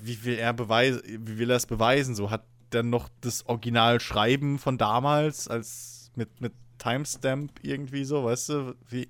wie 0.00 0.24
will 0.24 0.38
er 0.38 0.52
beweisen, 0.52 1.02
wie 1.04 1.38
will 1.38 1.50
er 1.50 1.56
es 1.56 1.66
beweisen? 1.66 2.14
So 2.14 2.30
hat 2.30 2.44
dann 2.70 2.90
noch 2.90 3.08
das 3.20 3.46
Originalschreiben 3.46 4.58
von 4.58 4.78
damals 4.78 5.46
als 5.46 6.10
mit, 6.14 6.40
mit 6.40 6.54
Timestamp 6.78 7.60
irgendwie 7.62 8.04
so, 8.04 8.24
weißt 8.24 8.48
du? 8.50 8.74
Wie, 8.88 9.08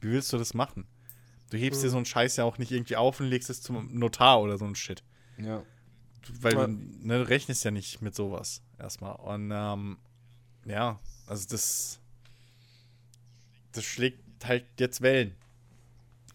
wie 0.00 0.10
willst 0.10 0.32
du 0.32 0.38
das 0.38 0.54
machen? 0.54 0.86
Du 1.50 1.56
hebst 1.56 1.82
dir 1.82 1.88
so 1.88 1.96
einen 1.96 2.06
Scheiß 2.06 2.36
ja 2.36 2.44
auch 2.44 2.58
nicht 2.58 2.72
irgendwie 2.72 2.96
auf 2.96 3.20
und 3.20 3.26
legst 3.26 3.48
es 3.48 3.62
zum 3.62 3.88
Notar 3.98 4.40
oder 4.40 4.58
so 4.58 4.66
ein 4.66 4.74
Shit. 4.74 5.02
Ja. 5.38 5.62
Weil 6.40 6.54
du 6.54 6.66
ne, 6.66 7.18
du 7.18 7.28
rechnest 7.28 7.64
ja 7.64 7.70
nicht 7.70 8.02
mit 8.02 8.14
sowas 8.14 8.60
erstmal. 8.78 9.16
Und 9.16 9.50
ähm, 9.54 9.96
ja, 10.66 11.00
also 11.26 11.48
das, 11.48 12.00
das 13.72 13.84
schlägt 13.84 14.44
halt 14.44 14.66
jetzt 14.78 15.00
Wellen. 15.00 15.34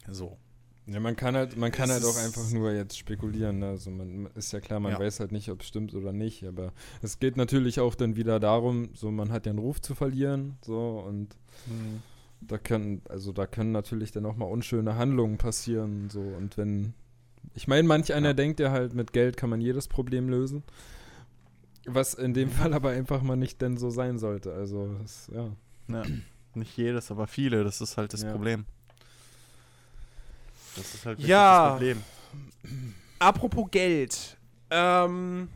So. 0.08 0.38
Ja, 0.86 1.00
man 1.00 1.16
kann 1.16 1.36
halt, 1.36 1.56
man 1.56 1.72
kann 1.72 1.90
halt 1.90 2.04
auch 2.04 2.18
einfach 2.18 2.50
nur 2.52 2.72
jetzt 2.74 2.98
spekulieren. 2.98 3.60
Ne? 3.60 3.70
Also 3.70 3.90
man 3.90 4.28
ist 4.36 4.52
ja 4.52 4.60
klar, 4.60 4.82
man 4.82 4.92
Ja. 4.92 5.00
weiß 5.00 5.22
halt 5.22 5.32
nicht, 5.32 5.50
ob 5.50 5.62
es 5.62 5.68
stimmt 5.68 5.94
oder 5.94 6.12
nicht. 6.12 6.44
Aber 6.46 6.74
es 7.02 7.20
geht 7.20 7.38
natürlich 7.38 7.80
auch 7.80 7.96
dann 7.96 8.18
wieder 8.18 8.40
darum, 8.40 8.90
so 8.94 9.10
man 9.10 9.32
hat 9.32 9.46
ja 9.46 9.52
einen 9.52 9.60
Ruf 9.60 9.82
zu 9.82 9.96
verlieren, 9.96 10.58
so 10.62 11.00
und 11.08 11.38
da 12.42 12.58
können, 12.58 13.02
also 13.08 13.32
da 13.32 13.48
können 13.48 13.72
natürlich 13.72 14.12
dann 14.12 14.26
auch 14.26 14.36
mal 14.36 14.46
unschöne 14.46 14.96
Handlungen 14.98 15.38
passieren, 15.38 16.10
so 16.10 16.20
und 16.20 16.58
wenn, 16.58 16.94
ich 17.56 17.70
meine, 17.70 17.88
manch 17.88 18.14
einer 18.14 18.30
Ja. 18.30 18.34
denkt 18.34 18.60
ja 18.60 18.72
halt, 18.72 18.94
mit 18.94 19.14
Geld 19.14 19.38
kann 19.38 19.50
man 19.50 19.62
jedes 19.62 19.88
Problem 19.88 20.28
lösen. 20.28 20.64
Was 21.86 22.14
in 22.14 22.34
dem 22.34 22.50
Fall 22.50 22.74
aber 22.74 22.90
einfach 22.90 23.22
mal 23.22 23.36
nicht 23.38 23.62
denn 23.62 23.78
so 23.78 23.90
sein 23.90 24.18
sollte. 24.20 24.54
Also, 24.54 24.94
das, 25.02 25.30
ja. 25.34 25.50
Ja. 25.90 26.04
Nicht 26.56 26.78
jedes, 26.78 27.12
aber 27.12 27.28
viele. 27.28 27.64
Das 27.64 27.82
ist 27.82 27.98
halt 27.98 28.14
das. 28.14 28.24
Problem. 28.26 28.66
Das 30.76 30.94
ist 30.94 31.06
halt 31.06 31.18
wirklich 31.18 31.28
Ja. 31.30 31.64
das 31.64 31.72
Problem. 31.74 32.04
Apropos 33.20 33.68
Geld. 33.72 34.38
Ähm, 34.70 35.50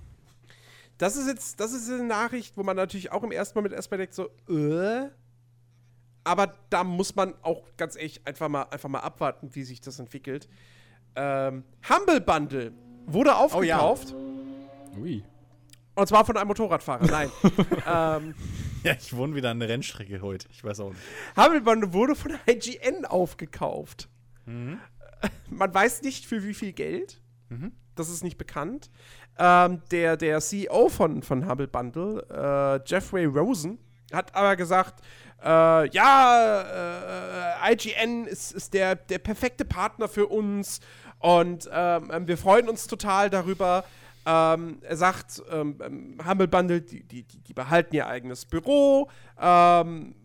das 0.98 1.16
ist 1.16 1.28
jetzt, 1.28 1.60
das 1.60 1.74
ist 1.74 1.90
eine 1.90 2.04
Nachricht, 2.04 2.56
wo 2.58 2.64
man 2.64 2.76
natürlich 2.76 3.12
auch 3.12 3.24
im 3.24 3.32
ersten 3.32 3.58
Moment 3.58 3.74
erstmal 3.74 3.98
denkt, 4.00 4.14
so, 4.14 4.30
äh. 4.50 5.10
Aber 6.24 6.54
da 6.70 6.84
muss 6.84 7.16
man 7.16 7.34
auch 7.42 7.64
ganz 7.78 7.96
ehrlich 7.96 8.26
einfach 8.28 8.50
mal, 8.50 8.64
einfach 8.64 8.90
mal 8.90 9.00
abwarten, 9.00 9.50
wie 9.54 9.64
sich 9.64 9.80
das 9.80 9.98
entwickelt. 10.00 10.48
Ähm, 11.16 11.64
Humble 11.90 12.20
Bundle 12.20 12.74
wurde 13.06 13.36
aufgekauft. 13.36 14.14
Ui. 15.00 15.24
Und 15.96 16.08
zwar 16.08 16.26
von 16.26 16.36
einem 16.38 16.48
Motorradfahrer. 16.50 17.06
Nein. 17.08 17.32
ähm, 17.88 18.36
Ja, 18.84 18.94
ich 19.00 19.16
wohne 19.16 19.36
wieder 19.36 19.50
an 19.52 19.60
der 19.60 19.70
Rennstrecke 19.70 20.22
heute. 20.22 20.48
Ich 20.52 20.64
weiß 20.64 20.82
auch 20.82 20.90
nicht. 20.90 21.02
Humble 21.38 21.62
Bundle 21.62 21.94
wurde 21.94 22.16
von 22.16 22.34
IGN 22.48 23.06
aufgekauft. 23.06 24.10
Mhm. 24.46 24.80
Man 25.50 25.74
weiß 25.74 26.02
nicht 26.04 26.26
für 26.26 26.44
wie 26.44 26.54
viel 26.54 26.74
Geld. 26.74 27.20
Mhm. 27.50 27.72
Das 27.96 28.10
ist 28.10 28.24
nicht 28.24 28.38
bekannt. 28.38 28.90
Ähm, 29.40 29.82
der, 29.92 30.18
der 30.18 30.40
CEO 30.40 30.90
von, 30.90 31.22
von 31.24 31.48
Humble 31.50 31.68
Bundle, 31.68 32.26
äh, 32.30 32.80
Jeffrey 32.90 33.26
Rosen, 33.26 33.80
hat 34.12 34.34
aber 34.36 34.56
gesagt, 34.56 35.04
äh, 35.44 35.90
ja, 35.90 37.62
äh, 37.66 37.74
IGN 37.74 38.26
ist, 38.26 38.52
ist 38.52 38.74
der, 38.74 38.96
der 38.96 39.20
perfekte 39.20 39.66
Partner 39.66 40.08
für 40.08 40.28
uns 40.28 40.80
und 41.20 41.70
ähm, 41.72 42.10
ähm, 42.12 42.28
wir 42.28 42.38
freuen 42.38 42.70
uns 42.70 42.88
total 42.88 43.30
darüber. 43.30 43.84
Ähm, 44.26 44.80
er 44.82 44.98
sagt, 44.98 45.42
ähm, 45.52 45.78
ähm, 45.84 46.18
Humble 46.28 46.48
Bundle, 46.48 46.82
die, 46.82 47.04
die, 47.04 47.24
die 47.24 47.54
behalten 47.54 47.96
ihr 47.96 48.08
eigenes 48.08 48.46
Büro, 48.46 49.10
ähm, 49.40 50.16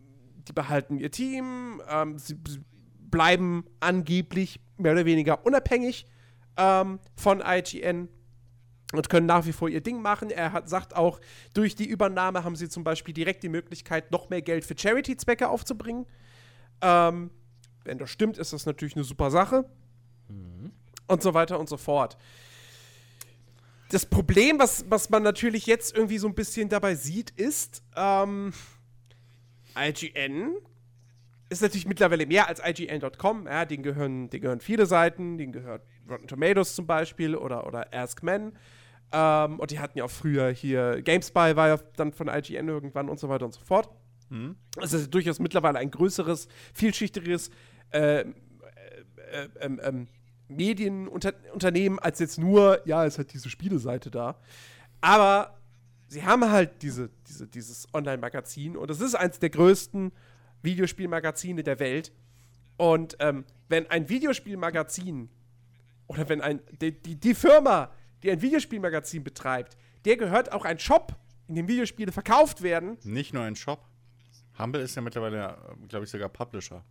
die 0.47 0.53
behalten 0.53 0.97
ihr 0.97 1.09
Team, 1.11 1.81
ähm, 1.89 2.17
sie 2.19 2.35
b- 2.35 2.59
bleiben 3.13 3.63
angeblich 3.79 4.59
mehr 4.77 4.93
oder 4.93 5.05
weniger 5.05 5.45
unabhängig 5.45 6.07
ähm, 6.57 6.99
von 7.15 7.43
IGN 7.45 8.09
und 8.91 9.09
können 9.09 9.27
nach 9.27 9.45
wie 9.45 9.53
vor 9.53 9.69
ihr 9.69 9.81
Ding 9.81 10.01
machen. 10.01 10.31
Er 10.31 10.51
hat, 10.51 10.67
sagt 10.67 10.95
auch, 10.95 11.21
durch 11.53 11.75
die 11.75 11.85
Übernahme 11.85 12.43
haben 12.43 12.55
sie 12.55 12.69
zum 12.69 12.83
Beispiel 12.83 13.13
direkt 13.13 13.43
die 13.43 13.49
Möglichkeit, 13.49 14.09
noch 14.09 14.31
mehr 14.31 14.41
Geld 14.41 14.65
für 14.65 14.75
Charity-Zwecke 14.75 15.47
aufzubringen. 15.47 16.07
Ähm, 16.81 17.29
wenn 17.83 17.99
das 17.99 18.09
stimmt, 18.09 18.39
ist 18.39 18.51
das 18.51 18.65
natürlich 18.65 18.95
eine 18.95 19.03
super 19.03 19.29
Sache. 19.29 19.69
Und 21.07 21.21
so 21.21 21.35
weiter 21.35 21.59
und 21.59 21.69
so 21.69 21.77
fort. 21.77 22.17
Das 23.89 24.07
Problem, 24.07 24.57
was, 24.57 24.85
was 24.89 25.11
man 25.11 25.21
natürlich 25.21 25.67
jetzt 25.67 25.95
irgendwie 25.95 26.17
so 26.17 26.27
ein 26.27 26.33
bisschen 26.33 26.67
dabei 26.67 26.95
sieht, 26.95 27.29
ist, 27.29 27.83
ähm, 27.95 28.53
IGN 29.77 30.55
ist 31.53 31.61
natürlich 31.61 31.87
mittlerweile 31.87 32.25
mehr 32.25 32.47
als 32.47 32.61
IGN.com. 32.63 33.47
Ja, 33.47 33.65
denen 33.65 33.83
gehören, 33.83 34.29
denen 34.29 34.41
gehören 34.41 34.59
viele 34.59 34.85
Seiten, 34.85 35.37
denen 35.37 35.51
gehört 35.51 35.83
Rotten 36.09 36.27
Tomatoes 36.27 36.75
zum 36.75 36.87
Beispiel 36.87 37.35
oder, 37.35 37.65
oder 37.67 37.93
Ask 37.93 38.23
Men. 38.23 38.53
Ähm, 39.11 39.59
und 39.59 39.71
die 39.71 39.79
hatten 39.79 39.97
ja 39.97 40.05
auch 40.05 40.11
früher 40.11 40.49
hier, 40.49 41.01
GameSpy 41.01 41.55
war 41.55 41.67
ja 41.67 41.79
dann 41.95 42.11
von 42.13 42.27
IGN 42.27 42.67
irgendwann 42.67 43.09
und 43.09 43.19
so 43.19 43.29
weiter 43.29 43.45
und 43.45 43.53
so 43.53 43.61
fort. 43.61 43.89
Mhm. 44.29 44.55
Es 44.81 44.93
ist 44.93 45.13
durchaus 45.13 45.39
mittlerweile 45.39 45.79
ein 45.79 45.91
größeres, 45.91 46.47
vielschichtigeres 46.73 47.51
äh, 47.91 48.21
äh, 48.21 48.25
äh, 49.33 49.49
ähm, 49.59 49.79
ähm, 49.83 50.07
Medienunternehmen 50.47 51.99
als 51.99 52.19
jetzt 52.19 52.37
nur, 52.37 52.81
ja, 52.85 53.05
es 53.05 53.17
hat 53.17 53.33
diese 53.33 53.49
Spieleseite 53.49 54.11
da. 54.11 54.39
Aber 55.01 55.59
sie 56.07 56.23
haben 56.23 56.49
halt 56.49 56.81
diese, 56.81 57.09
diese, 57.27 57.47
dieses 57.47 57.87
Online-Magazin 57.93 58.77
und 58.77 58.89
es 58.89 59.01
ist 59.01 59.15
eins 59.15 59.39
der 59.39 59.49
größten 59.49 60.11
Videospielmagazine 60.63 61.63
der 61.63 61.79
Welt. 61.79 62.11
Und 62.77 63.15
ähm, 63.19 63.45
wenn 63.69 63.89
ein 63.89 64.09
Videospielmagazin 64.09 65.29
oder 66.07 66.27
wenn 66.29 66.41
ein, 66.41 66.61
die, 66.81 66.91
die, 66.91 67.15
die 67.15 67.35
Firma, 67.35 67.91
die 68.23 68.31
ein 68.31 68.41
Videospielmagazin 68.41 69.23
betreibt, 69.23 69.77
der 70.05 70.17
gehört 70.17 70.51
auch 70.51 70.65
ein 70.65 70.79
Shop, 70.79 71.15
in 71.47 71.55
dem 71.55 71.67
Videospiele 71.67 72.11
verkauft 72.11 72.63
werden, 72.63 72.97
Nicht 73.03 73.33
nur 73.33 73.43
ein 73.43 73.55
Shop. 73.55 73.85
Humble 74.57 74.81
ist 74.81 74.95
ja 74.95 75.01
mittlerweile, 75.01 75.57
glaube 75.87 76.05
ich, 76.05 76.11
sogar 76.11 76.29
Publisher. 76.29 76.83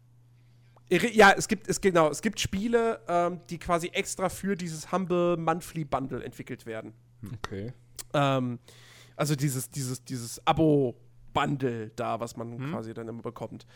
Ja, 0.89 1.33
es 1.33 1.49
gibt, 1.49 1.69
es, 1.69 1.81
genau, 1.81 2.11
es 2.11 2.21
gibt 2.21 2.39
Spiele, 2.39 3.01
ähm, 3.09 3.41
die 3.49 3.59
quasi 3.59 3.89
extra 3.89 4.29
für 4.29 4.57
dieses 4.57 4.93
Humble 4.93 5.37
Monthly 5.39 5.85
Bundle 5.85 6.23
entwickelt 6.23 6.67
werden. 6.67 6.93
Okay. 7.35 7.73
Ähm, 8.13 8.59
also 9.17 9.35
dieses, 9.35 9.71
dieses, 9.71 10.05
dieses 10.05 10.47
Abo-Bundle 11.33 11.91
da, 11.97 12.21
was 12.21 12.37
man 12.37 12.71
quasi 12.71 12.95
dann 12.95 13.09
immer 13.09 13.23
bekommt. 13.23 13.67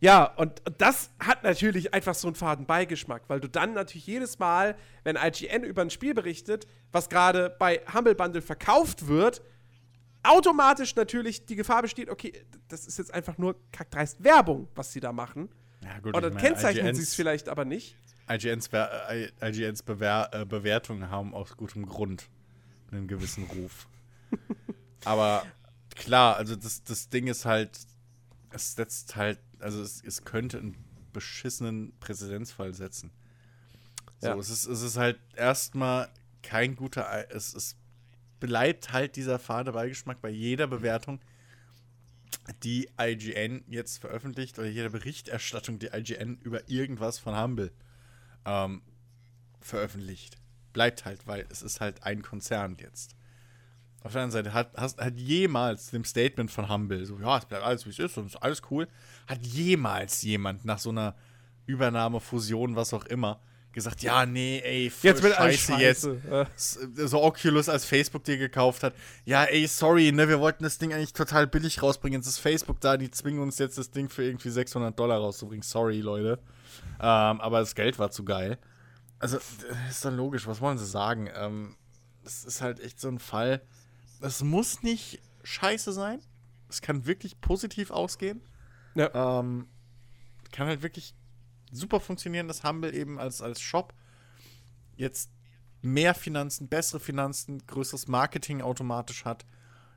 Ja, 0.00 0.24
und, 0.24 0.66
und 0.66 0.80
das 0.80 1.10
hat 1.20 1.42
natürlich 1.42 1.94
einfach 1.94 2.14
so 2.14 2.28
einen 2.28 2.34
faden 2.34 2.66
Beigeschmack, 2.66 3.22
weil 3.28 3.40
du 3.40 3.48
dann 3.48 3.74
natürlich 3.74 4.06
jedes 4.06 4.38
Mal, 4.38 4.76
wenn 5.04 5.16
IGN 5.16 5.64
über 5.64 5.82
ein 5.82 5.90
Spiel 5.90 6.14
berichtet, 6.14 6.66
was 6.90 7.08
gerade 7.08 7.54
bei 7.58 7.80
Humble 7.92 8.14
Bundle 8.14 8.42
verkauft 8.42 9.06
wird, 9.06 9.42
automatisch 10.22 10.94
natürlich 10.94 11.46
die 11.46 11.56
Gefahr 11.56 11.82
besteht, 11.82 12.08
okay, 12.08 12.32
das 12.68 12.86
ist 12.86 12.98
jetzt 12.98 13.12
einfach 13.12 13.38
nur 13.38 13.56
kackdreist 13.72 14.22
Werbung, 14.22 14.68
was 14.74 14.92
sie 14.92 15.00
da 15.00 15.12
machen. 15.12 15.48
Ja, 15.82 15.98
gut. 15.98 16.16
Oder 16.16 16.28
ich 16.28 16.36
kennzeichnen 16.36 16.94
sie 16.94 17.02
es 17.02 17.14
vielleicht 17.14 17.48
aber 17.48 17.64
nicht. 17.64 17.96
IGNs, 18.30 18.70
Wer- 18.70 19.10
äh, 19.10 19.28
IGNs 19.50 19.82
Bewer 19.82 20.30
äh, 20.32 20.44
Bewertungen 20.46 21.10
haben 21.10 21.34
aus 21.34 21.56
gutem 21.56 21.86
Grund 21.86 22.28
einen 22.92 23.08
gewissen 23.08 23.44
Ruf. 23.44 23.88
Aber 25.04 25.44
klar, 25.96 26.36
also 26.36 26.56
das, 26.56 26.82
das 26.84 27.08
Ding 27.08 27.26
ist 27.26 27.44
halt, 27.44 27.78
es 28.50 28.74
setzt 28.74 29.16
halt, 29.16 29.38
also 29.58 29.82
es, 29.82 30.02
es 30.02 30.24
könnte 30.24 30.58
einen 30.58 30.76
beschissenen 31.12 31.92
Präzedenzfall 32.00 32.74
setzen. 32.74 33.10
So, 34.18 34.28
Ja. 34.28 34.36
es, 34.38 34.50
ist, 34.50 34.66
es 34.66 34.82
ist 34.82 34.96
halt 34.96 35.18
erstmal 35.36 36.08
kein 36.42 36.76
guter, 36.76 37.30
es, 37.30 37.54
es 37.54 37.76
bleibt 38.40 38.92
halt 38.92 39.16
dieser 39.16 39.38
fade 39.38 39.72
Beigeschmack 39.72 40.20
bei 40.20 40.30
jeder 40.30 40.66
Bewertung, 40.66 41.20
die 42.62 42.88
IGN 43.00 43.64
jetzt 43.68 43.98
veröffentlicht 43.98 44.58
oder 44.58 44.68
jeder 44.68 44.90
Berichterstattung, 44.90 45.78
die 45.78 45.88
IGN 45.88 46.38
über 46.38 46.68
irgendwas 46.68 47.18
von 47.18 47.36
Humble 47.40 47.72
ähm, 48.44 48.82
veröffentlicht. 49.60 50.38
Bleibt 50.72 51.04
halt, 51.04 51.26
weil 51.26 51.46
es 51.50 51.62
ist 51.62 51.80
halt 51.80 52.02
ein 52.02 52.22
Konzern 52.22 52.76
jetzt. 52.80 53.14
Auf 54.04 54.12
der 54.12 54.22
anderen 54.22 54.44
Seite 54.44 54.52
hat, 54.52 54.72
hast, 54.76 55.00
hat 55.00 55.16
jemals 55.16 55.90
dem 55.90 56.04
Statement 56.04 56.50
von 56.50 56.68
Humble, 56.68 57.04
so, 57.06 57.18
ja, 57.20 57.38
es 57.38 57.44
bleibt 57.44 57.64
alles 57.64 57.86
wie 57.86 57.90
es 57.90 57.98
ist 57.98 58.18
und 58.18 58.26
es 58.26 58.34
ist 58.34 58.42
alles 58.42 58.62
cool, 58.70 58.88
hat 59.28 59.44
jemals 59.46 60.22
jemand 60.22 60.64
nach 60.64 60.78
so 60.78 60.90
einer 60.90 61.14
Übernahme, 61.66 62.18
Fusion, 62.18 62.74
was 62.74 62.92
auch 62.92 63.04
immer, 63.04 63.40
gesagt, 63.72 64.02
ja, 64.02 64.26
nee, 64.26 64.60
ey, 64.64 64.90
voll 64.90 65.10
Jetzt 65.10 65.22
wird 65.22 65.38
alles 65.38 65.60
scheiße 65.60 65.80
jetzt 65.80 66.02
scheiße. 66.02 66.90
Äh, 67.00 67.06
so 67.06 67.22
Oculus 67.22 67.68
als 67.68 67.84
Facebook 67.84 68.24
dir 68.24 68.36
gekauft 68.36 68.82
hat. 68.82 68.94
Ja, 69.24 69.44
ey, 69.44 69.66
sorry, 69.66 70.12
ne, 70.12 70.28
wir 70.28 70.40
wollten 70.40 70.64
das 70.64 70.78
Ding 70.78 70.92
eigentlich 70.92 71.12
total 71.12 71.46
billig 71.46 71.82
rausbringen. 71.82 72.20
Jetzt 72.20 72.28
ist 72.28 72.38
Facebook 72.38 72.80
da, 72.80 72.96
die 72.96 73.10
zwingen 73.10 73.40
uns 73.40 73.58
jetzt 73.58 73.78
das 73.78 73.90
Ding 73.90 74.08
für 74.08 74.24
irgendwie 74.24 74.50
600 74.50 74.98
Dollar 74.98 75.18
rauszubringen. 75.18 75.62
Sorry, 75.62 76.00
Leute. 76.00 76.38
Ähm, 77.00 77.40
aber 77.40 77.60
das 77.60 77.74
Geld 77.74 77.98
war 77.98 78.10
zu 78.10 78.24
geil. 78.24 78.58
Also, 79.18 79.38
ist 79.88 80.04
dann 80.04 80.16
logisch, 80.16 80.46
was 80.46 80.60
wollen 80.60 80.78
sie 80.78 80.86
sagen? 80.86 81.30
Ähm, 81.34 81.76
das 82.24 82.44
ist 82.44 82.60
halt 82.60 82.80
echt 82.80 83.00
so 83.00 83.08
ein 83.08 83.18
Fall. 83.18 83.62
Es 84.22 84.42
muss 84.42 84.82
nicht 84.82 85.20
scheiße 85.42 85.92
sein. 85.92 86.20
Es 86.68 86.80
kann 86.80 87.06
wirklich 87.06 87.40
positiv 87.40 87.90
ausgehen. 87.90 88.40
Ja. 88.94 89.40
Ähm, 89.40 89.66
kann 90.52 90.66
halt 90.68 90.82
wirklich 90.82 91.14
super 91.72 92.00
funktionieren, 92.00 92.48
dass 92.48 92.62
Humble 92.62 92.94
eben 92.94 93.18
als, 93.18 93.42
als 93.42 93.60
Shop 93.60 93.94
jetzt 94.96 95.30
mehr 95.80 96.14
Finanzen, 96.14 96.68
bessere 96.68 97.00
Finanzen, 97.00 97.66
größeres 97.66 98.06
Marketing 98.06 98.62
automatisch 98.62 99.24
hat, 99.24 99.44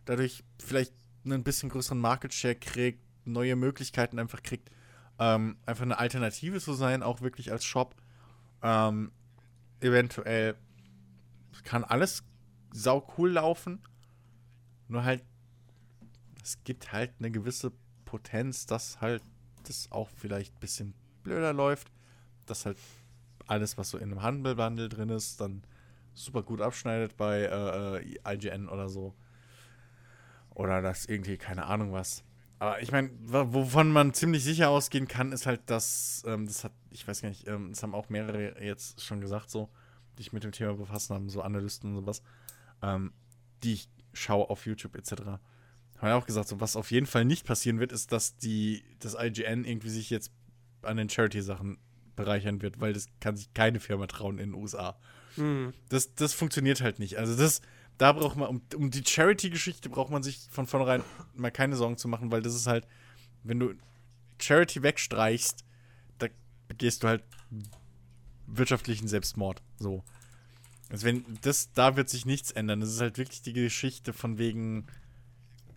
dadurch 0.05 0.43
vielleicht 0.59 0.93
einen 1.23 1.43
bisschen 1.43 1.69
größeren 1.69 1.99
Market 1.99 2.33
Share 2.33 2.55
kriegt, 2.55 3.01
neue 3.25 3.55
Möglichkeiten 3.55 4.17
einfach 4.17 4.41
kriegt, 4.41 4.69
ähm, 5.19 5.57
einfach 5.65 5.83
eine 5.83 5.99
Alternative 5.99 6.59
zu 6.59 6.73
sein, 6.73 7.03
auch 7.03 7.21
wirklich 7.21 7.51
als 7.51 7.65
Shop. 7.65 7.95
Ähm, 8.63 9.11
eventuell 9.81 10.55
kann 11.63 11.83
alles 11.83 12.23
sau 12.71 13.07
cool 13.17 13.31
laufen, 13.31 13.81
nur 14.87 15.03
halt, 15.03 15.23
es 16.43 16.63
gibt 16.63 16.91
halt 16.91 17.11
eine 17.19 17.31
gewisse 17.31 17.71
Potenz, 18.05 18.65
dass 18.65 19.01
halt 19.01 19.23
das 19.63 19.91
auch 19.91 20.09
vielleicht 20.09 20.53
ein 20.55 20.59
bisschen 20.59 20.93
blöder 21.23 21.53
läuft, 21.53 21.91
dass 22.45 22.65
halt 22.65 22.77
alles, 23.47 23.77
was 23.77 23.89
so 23.89 23.97
in 23.97 24.11
einem 24.11 24.21
Handel-Bundle 24.21 24.89
drin 24.89 25.09
ist, 25.09 25.41
dann 25.41 25.63
super 26.13 26.43
gut 26.43 26.61
abschneidet 26.61 27.17
bei 27.17 27.41
äh, 27.41 27.97
äh 27.97 28.35
IGN 28.35 28.69
oder 28.69 28.89
so. 28.89 29.13
Oder 30.51 30.81
das 30.81 31.05
irgendwie, 31.05 31.37
keine 31.37 31.65
Ahnung 31.65 31.91
was. 31.91 32.23
Aber 32.59 32.81
ich 32.81 32.91
meine, 32.91 33.09
wovon 33.21 33.91
man 33.91 34.13
ziemlich 34.13 34.43
sicher 34.43 34.69
ausgehen 34.69 35.07
kann, 35.07 35.33
ist 35.33 35.45
halt, 35.45 35.69
dass, 35.69 36.23
ähm, 36.25 36.45
das 36.47 36.63
hat, 36.63 36.71
ich 36.89 37.05
weiß 37.05 37.21
gar 37.21 37.29
nicht, 37.29 37.47
ähm, 37.47 37.69
das 37.69 37.83
haben 37.83 37.93
auch 37.93 38.09
mehrere 38.09 38.63
jetzt 38.63 39.01
schon 39.01 39.19
gesagt, 39.19 39.49
so, 39.49 39.69
die 40.17 40.23
sich 40.23 40.31
mit 40.31 40.45
dem 40.45 40.53
Thema 40.53 40.73
befassen 40.73 41.13
haben, 41.13 41.29
so 41.29 41.41
Analysten 41.41 41.89
und 41.89 42.01
sowas, 42.01 42.21
ähm, 42.81 43.11
die 43.63 43.73
ich 43.73 43.89
schaue 44.15 44.49
auf 44.49 44.65
YouTube 44.65 44.95
etc. 44.95 45.11
Haben 45.97 46.07
ja 46.07 46.17
auch 46.17 46.25
gesagt, 46.25 46.49
so, 46.49 46.59
was 46.59 46.75
auf 46.75 46.91
jeden 46.91 47.05
Fall 47.05 47.25
nicht 47.25 47.45
passieren 47.45 47.79
wird, 47.79 47.91
ist, 47.91 48.11
dass 48.11 48.37
die, 48.37 48.83
das 48.99 49.15
IGN 49.19 49.63
irgendwie 49.63 49.89
sich 49.89 50.09
jetzt 50.09 50.31
an 50.81 50.97
den 50.97 51.09
Charity-Sachen 51.09 51.77
bereichern 52.15 52.61
wird, 52.61 52.79
weil 52.79 52.93
das 52.93 53.07
kann 53.19 53.35
sich 53.35 53.53
keine 53.53 53.79
Firma 53.79 54.07
trauen 54.07 54.39
in 54.39 54.51
den 54.51 54.61
USA. 54.61 54.97
Mhm. 55.35 55.73
Das, 55.89 56.15
das 56.15 56.33
funktioniert 56.33 56.81
halt 56.81 56.99
nicht. 56.99 57.17
Also 57.17 57.35
das, 57.35 57.61
da 57.97 58.11
braucht 58.11 58.37
man, 58.37 58.49
um, 58.49 58.61
um 58.75 58.91
die 58.91 59.03
Charity-Geschichte 59.05 59.89
braucht 59.89 60.11
man 60.11 60.23
sich 60.23 60.47
von 60.49 60.67
vornherein 60.67 61.03
mal 61.33 61.51
keine 61.51 61.75
Sorgen 61.75 61.97
zu 61.97 62.07
machen, 62.07 62.31
weil 62.31 62.41
das 62.41 62.55
ist 62.55 62.67
halt, 62.67 62.87
wenn 63.43 63.59
du 63.59 63.73
Charity 64.41 64.83
wegstreichst, 64.83 65.63
da 66.17 66.27
begehst 66.67 67.03
du 67.03 67.07
halt 67.07 67.23
wirtschaftlichen 68.47 69.07
Selbstmord. 69.07 69.61
So. 69.77 70.03
Also 70.89 71.05
wenn 71.05 71.25
das, 71.41 71.71
da 71.73 71.95
wird 71.95 72.09
sich 72.09 72.25
nichts 72.25 72.51
ändern. 72.51 72.79
Das 72.79 72.89
ist 72.89 73.01
halt 73.01 73.17
wirklich 73.17 73.41
die 73.41 73.53
Geschichte 73.53 74.13
von 74.13 74.37
wegen, 74.37 74.85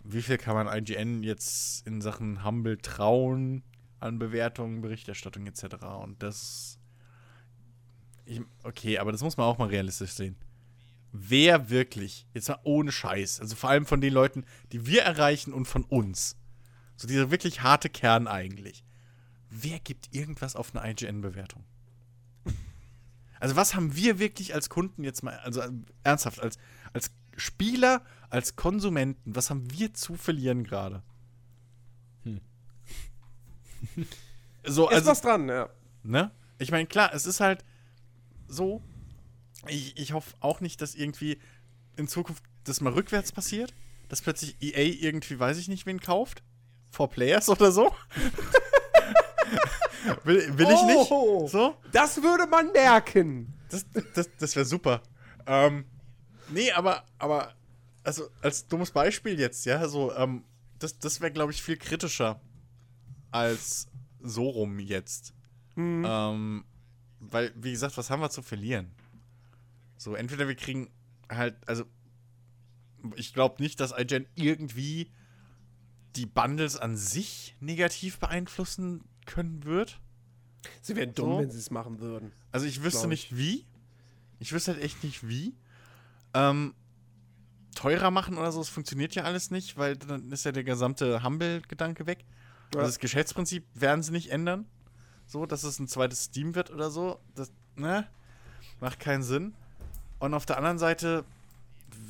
wie 0.03 0.21
viel 0.21 0.37
kann 0.37 0.55
man 0.55 0.67
IGN 0.67 1.23
jetzt 1.23 1.85
in 1.87 2.01
Sachen 2.01 2.43
Humble 2.43 2.77
trauen 2.77 3.63
an 3.99 4.19
Bewertungen, 4.19 4.81
Berichterstattung 4.81 5.45
etc. 5.47 5.83
Und 6.01 6.21
das, 6.23 6.79
ich, 8.25 8.41
okay, 8.63 8.99
aber 8.99 9.11
das 9.11 9.21
muss 9.21 9.37
man 9.37 9.47
auch 9.47 9.57
mal 9.57 9.69
realistisch 9.69 10.11
sehen 10.11 10.35
wer 11.11 11.69
wirklich, 11.69 12.27
jetzt 12.33 12.49
mal 12.49 12.59
ohne 12.63 12.91
Scheiß, 12.91 13.39
also 13.39 13.55
vor 13.55 13.69
allem 13.69 13.85
von 13.85 14.01
den 14.01 14.13
Leuten, 14.13 14.45
die 14.71 14.85
wir 14.85 15.03
erreichen 15.03 15.53
und 15.53 15.65
von 15.65 15.83
uns, 15.83 16.37
so 16.95 17.07
dieser 17.07 17.31
wirklich 17.31 17.61
harte 17.61 17.89
Kern 17.89 18.27
eigentlich, 18.27 18.83
wer 19.49 19.79
gibt 19.79 20.13
irgendwas 20.13 20.55
auf 20.55 20.75
eine 20.75 20.89
IGN-Bewertung? 20.91 21.63
Also 23.39 23.55
was 23.55 23.75
haben 23.75 23.95
wir 23.95 24.19
wirklich 24.19 24.53
als 24.53 24.69
Kunden 24.69 25.03
jetzt 25.03 25.23
mal, 25.23 25.37
also 25.39 25.61
ernsthaft, 26.03 26.41
als, 26.41 26.57
als 26.93 27.11
Spieler, 27.37 28.03
als 28.29 28.55
Konsumenten, 28.55 29.35
was 29.35 29.49
haben 29.49 29.71
wir 29.71 29.93
zu 29.93 30.15
verlieren 30.15 30.63
gerade? 30.63 31.03
Hm. 32.23 32.41
so, 34.65 34.87
also, 34.87 34.99
ist 34.99 35.05
was 35.05 35.21
dran, 35.21 35.47
ja. 35.47 35.69
Ne? 36.03 36.31
Ich 36.57 36.71
meine, 36.71 36.85
klar, 36.87 37.13
es 37.13 37.25
ist 37.25 37.39
halt 37.39 37.63
so, 38.47 38.83
ich, 39.67 39.97
ich 39.97 40.13
hoffe 40.13 40.35
auch 40.39 40.59
nicht, 40.61 40.81
dass 40.81 40.95
irgendwie 40.95 41.39
in 41.95 42.07
Zukunft 42.07 42.43
das 42.63 42.81
mal 42.81 42.93
rückwärts 42.93 43.31
passiert. 43.31 43.73
Dass 44.07 44.21
plötzlich 44.21 44.55
EA 44.59 45.05
irgendwie, 45.07 45.39
weiß 45.39 45.57
ich 45.57 45.67
nicht, 45.67 45.85
wen 45.85 45.99
kauft. 45.99 46.41
For 46.91 47.09
Players 47.09 47.49
oder 47.49 47.71
so. 47.71 47.95
will, 50.23 50.57
will 50.57 50.69
ich 50.69 50.83
nicht. 50.83 51.11
Oh, 51.11 51.47
so? 51.47 51.75
Das 51.91 52.21
würde 52.21 52.47
man 52.47 52.71
merken. 52.71 53.53
Das, 53.69 53.85
das, 54.13 54.29
das 54.37 54.55
wäre 54.55 54.65
super. 54.65 55.01
Ähm, 55.45 55.85
nee, 56.49 56.71
aber, 56.71 57.05
aber, 57.17 57.53
also 58.03 58.29
als 58.41 58.67
dummes 58.67 58.91
Beispiel 58.91 59.39
jetzt, 59.39 59.65
ja, 59.65 59.87
so, 59.87 60.13
ähm, 60.15 60.43
das, 60.79 60.97
das 60.99 61.21
wäre, 61.21 61.31
glaube 61.31 61.51
ich, 61.51 61.61
viel 61.61 61.77
kritischer 61.77 62.39
als 63.31 63.87
so 64.21 64.47
rum 64.49 64.79
jetzt. 64.79 65.33
Mhm. 65.75 66.05
Ähm, 66.07 66.65
weil, 67.19 67.51
wie 67.55 67.71
gesagt, 67.71 67.97
was 67.97 68.09
haben 68.09 68.21
wir 68.21 68.29
zu 68.29 68.41
verlieren? 68.41 68.91
So, 69.97 70.15
entweder 70.15 70.47
wir 70.47 70.55
kriegen 70.55 70.89
halt, 71.29 71.55
also 71.67 71.83
ich 73.15 73.33
glaube 73.33 73.61
nicht, 73.61 73.79
dass 73.79 73.97
iGen 73.97 74.25
irgendwie 74.35 75.11
die 76.15 76.25
Bundles 76.25 76.75
an 76.75 76.97
sich 76.97 77.55
negativ 77.59 78.19
beeinflussen 78.19 79.03
können 79.29 79.63
wird. 79.63 80.01
Sie 80.81 80.95
wären 80.95 81.13
dumm, 81.13 81.31
so. 81.31 81.39
wenn 81.39 81.51
sie 81.51 81.59
es 81.59 81.71
machen 81.71 81.99
würden. 81.99 82.33
Also 82.51 82.65
ich 82.65 82.83
wüsste 82.83 83.07
nicht 83.07 83.37
wie. 83.37 83.65
Ich 84.39 84.51
wüsste 84.51 84.73
halt 84.73 84.83
echt 84.83 85.03
nicht 85.03 85.27
wie. 85.27 85.55
Ähm, 86.33 86.73
teurer 87.75 88.11
machen 88.11 88.37
oder 88.37 88.51
so, 88.51 88.59
das 88.59 88.69
funktioniert 88.69 89.15
ja 89.15 89.23
alles 89.23 89.51
nicht, 89.51 89.77
weil 89.77 89.95
dann 89.95 90.31
ist 90.31 90.45
ja 90.45 90.51
der 90.51 90.63
gesamte 90.63 91.23
Humble-Gedanke 91.23 92.07
weg. 92.07 92.25
Ja. 92.73 92.81
Also 92.81 92.89
das 92.89 92.99
Geschäftsprinzip 92.99 93.63
werden 93.73 94.03
sie 94.03 94.11
nicht 94.11 94.31
ändern. 94.31 94.65
So, 95.25 95.45
dass 95.45 95.63
es 95.63 95.79
ein 95.79 95.87
zweites 95.87 96.25
Steam 96.25 96.55
wird 96.55 96.71
oder 96.71 96.89
so. 96.89 97.19
Das, 97.35 97.51
ne? 97.75 98.07
Macht 98.81 98.99
keinen 98.99 99.23
Sinn. 99.23 99.53
Und 100.17 100.33
auf 100.33 100.45
der 100.45 100.57
anderen 100.57 100.79
Seite, 100.79 101.23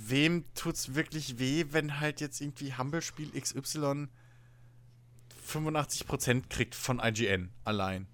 wem 0.07 0.45
tut's 0.55 0.95
wirklich 0.95 1.37
weh, 1.37 1.65
wenn 1.71 1.99
halt 1.99 2.21
jetzt 2.21 2.41
irgendwie 2.41 2.73
Humble-Spiel 2.73 3.39
XY 3.39 4.07
85% 5.49 6.43
kriegt 6.49 6.75
von 6.75 6.99
IGN 7.03 7.49
allein? 7.63 8.07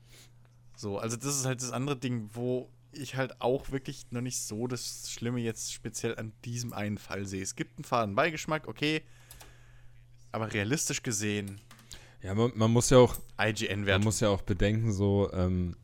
So, 0.75 0.97
also 0.97 1.15
das 1.15 1.37
ist 1.37 1.45
halt 1.45 1.61
das 1.61 1.71
andere 1.71 1.97
Ding, 1.97 2.29
wo 2.33 2.69
ich 2.91 3.15
halt 3.15 3.41
auch 3.41 3.71
wirklich 3.71 4.05
noch 4.11 4.21
nicht 4.21 4.39
so 4.39 4.67
das 4.67 5.09
Schlimme 5.11 5.39
jetzt 5.39 5.73
speziell 5.73 6.15
an 6.15 6.31
diesem 6.43 6.73
einen 6.73 6.97
Fall 6.97 7.25
sehe. 7.25 7.41
Es 7.41 7.55
gibt 7.55 7.77
einen 7.77 7.83
faden 7.83 8.15
Beigeschmack, 8.15 8.67
okay, 8.67 9.01
aber 10.31 10.53
realistisch 10.53 11.03
gesehen. 11.03 11.61
Ja, 12.21 12.33
man, 12.33 12.51
man 12.55 12.71
muss 12.71 12.89
ja 12.89 12.97
auch. 12.97 13.15
IGN 13.39 13.83
Man 13.85 14.03
muss 14.03 14.19
ja 14.19 14.29
auch 14.29 14.41
bedenken, 14.41 14.91
so, 14.91 15.29
ähm, 15.33 15.75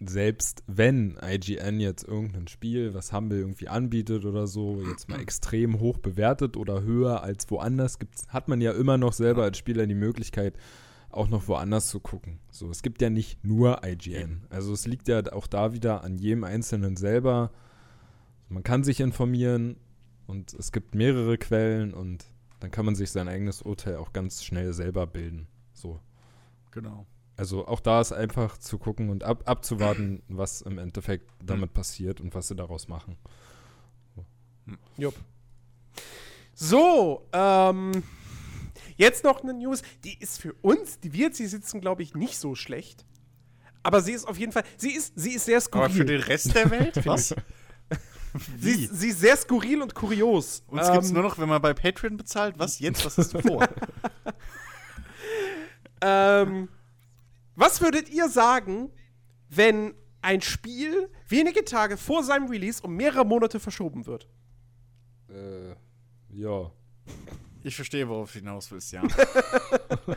selbst 0.00 0.62
wenn 0.66 1.18
IGN 1.22 1.80
jetzt 1.80 2.04
irgendein 2.04 2.48
Spiel, 2.48 2.94
was 2.94 3.12
Humble 3.12 3.38
irgendwie 3.38 3.68
anbietet 3.68 4.24
oder 4.24 4.46
so, 4.46 4.82
jetzt 4.88 5.08
mal 5.08 5.20
extrem 5.20 5.80
hoch 5.80 5.98
bewertet 5.98 6.56
oder 6.56 6.82
höher 6.82 7.22
als 7.22 7.50
woanders, 7.50 7.98
gibt's, 7.98 8.26
hat 8.28 8.48
man 8.48 8.60
ja 8.60 8.72
immer 8.72 8.96
noch 8.96 9.12
selber 9.12 9.42
als 9.42 9.58
Spieler 9.58 9.86
die 9.86 9.94
Möglichkeit, 9.94 10.54
auch 11.10 11.28
noch 11.28 11.48
woanders 11.48 11.88
zu 11.88 12.00
gucken. 12.00 12.38
So, 12.50 12.70
es 12.70 12.82
gibt 12.82 13.02
ja 13.02 13.10
nicht 13.10 13.44
nur 13.44 13.84
IGN. 13.84 14.46
Also 14.50 14.72
es 14.72 14.86
liegt 14.86 15.08
ja 15.08 15.32
auch 15.32 15.46
da 15.46 15.72
wieder 15.72 16.04
an 16.04 16.18
jedem 16.18 16.44
Einzelnen 16.44 16.96
selber. 16.96 17.50
Man 18.48 18.62
kann 18.62 18.84
sich 18.84 19.00
informieren 19.00 19.76
und 20.26 20.54
es 20.54 20.72
gibt 20.72 20.94
mehrere 20.94 21.38
Quellen 21.38 21.94
und 21.94 22.24
dann 22.60 22.70
kann 22.70 22.84
man 22.84 22.94
sich 22.94 23.10
sein 23.10 23.28
eigenes 23.28 23.62
Urteil 23.62 23.96
auch 23.96 24.12
ganz 24.12 24.44
schnell 24.44 24.72
selber 24.72 25.06
bilden. 25.06 25.46
So. 25.72 26.00
Genau. 26.70 27.06
Also 27.36 27.66
auch 27.66 27.80
da 27.80 28.00
ist 28.00 28.12
einfach 28.12 28.58
zu 28.58 28.78
gucken 28.78 29.08
und 29.08 29.24
ab, 29.24 29.44
abzuwarten, 29.46 30.22
was 30.28 30.60
im 30.60 30.78
Endeffekt 30.78 31.30
damit 31.42 31.72
passiert 31.72 32.20
und 32.20 32.34
was 32.34 32.48
sie 32.48 32.54
daraus 32.54 32.86
machen. 32.86 33.16
Jupp. 34.98 35.14
So, 36.54 37.26
ähm, 37.32 38.02
jetzt 39.00 39.24
noch 39.24 39.42
eine 39.42 39.54
News, 39.54 39.82
die 40.04 40.16
ist 40.18 40.40
für 40.40 40.52
uns, 40.60 41.00
die 41.00 41.12
wir 41.12 41.26
jetzt 41.26 41.38
hier 41.38 41.48
sitzen, 41.48 41.80
glaube 41.80 42.02
ich, 42.02 42.14
nicht 42.14 42.38
so 42.38 42.54
schlecht. 42.54 43.04
Aber 43.82 44.02
sie 44.02 44.12
ist 44.12 44.28
auf 44.28 44.38
jeden 44.38 44.52
Fall, 44.52 44.62
sie 44.76 44.92
ist, 44.92 45.14
sie 45.16 45.32
ist 45.32 45.46
sehr 45.46 45.60
skurril. 45.60 45.84
Aber 45.86 45.94
für 45.94 46.04
den 46.04 46.20
Rest 46.20 46.54
der 46.54 46.70
Welt? 46.70 46.94
was? 47.06 47.34
sie, 48.60 48.86
sie, 48.92 49.08
ist 49.08 49.20
sehr 49.20 49.36
skurril 49.36 49.80
und 49.82 49.94
kurios. 49.94 50.62
Uns 50.68 50.86
ähm, 50.86 50.92
gibt 50.92 51.04
es 51.04 51.12
nur 51.12 51.22
noch, 51.22 51.38
wenn 51.38 51.48
man 51.48 51.62
bei 51.62 51.72
Patreon 51.72 52.16
bezahlt. 52.16 52.58
Was 52.58 52.78
jetzt? 52.78 53.04
Was 53.04 53.16
hast 53.16 53.32
du 53.32 53.40
vor? 53.40 53.66
ähm, 56.02 56.68
was 57.56 57.80
würdet 57.80 58.10
ihr 58.10 58.28
sagen, 58.28 58.92
wenn 59.48 59.94
ein 60.20 60.42
Spiel 60.42 61.08
wenige 61.26 61.64
Tage 61.64 61.96
vor 61.96 62.22
seinem 62.22 62.48
Release 62.48 62.82
um 62.82 62.94
mehrere 62.94 63.24
Monate 63.24 63.58
verschoben 63.60 64.06
wird? 64.06 64.28
Äh, 65.30 65.74
ja. 66.28 66.70
Ich 67.62 67.76
verstehe, 67.76 68.08
worauf 68.08 68.32
du 68.32 68.38
hinaus 68.38 68.70
willst, 68.70 68.92
ja. 68.92 69.02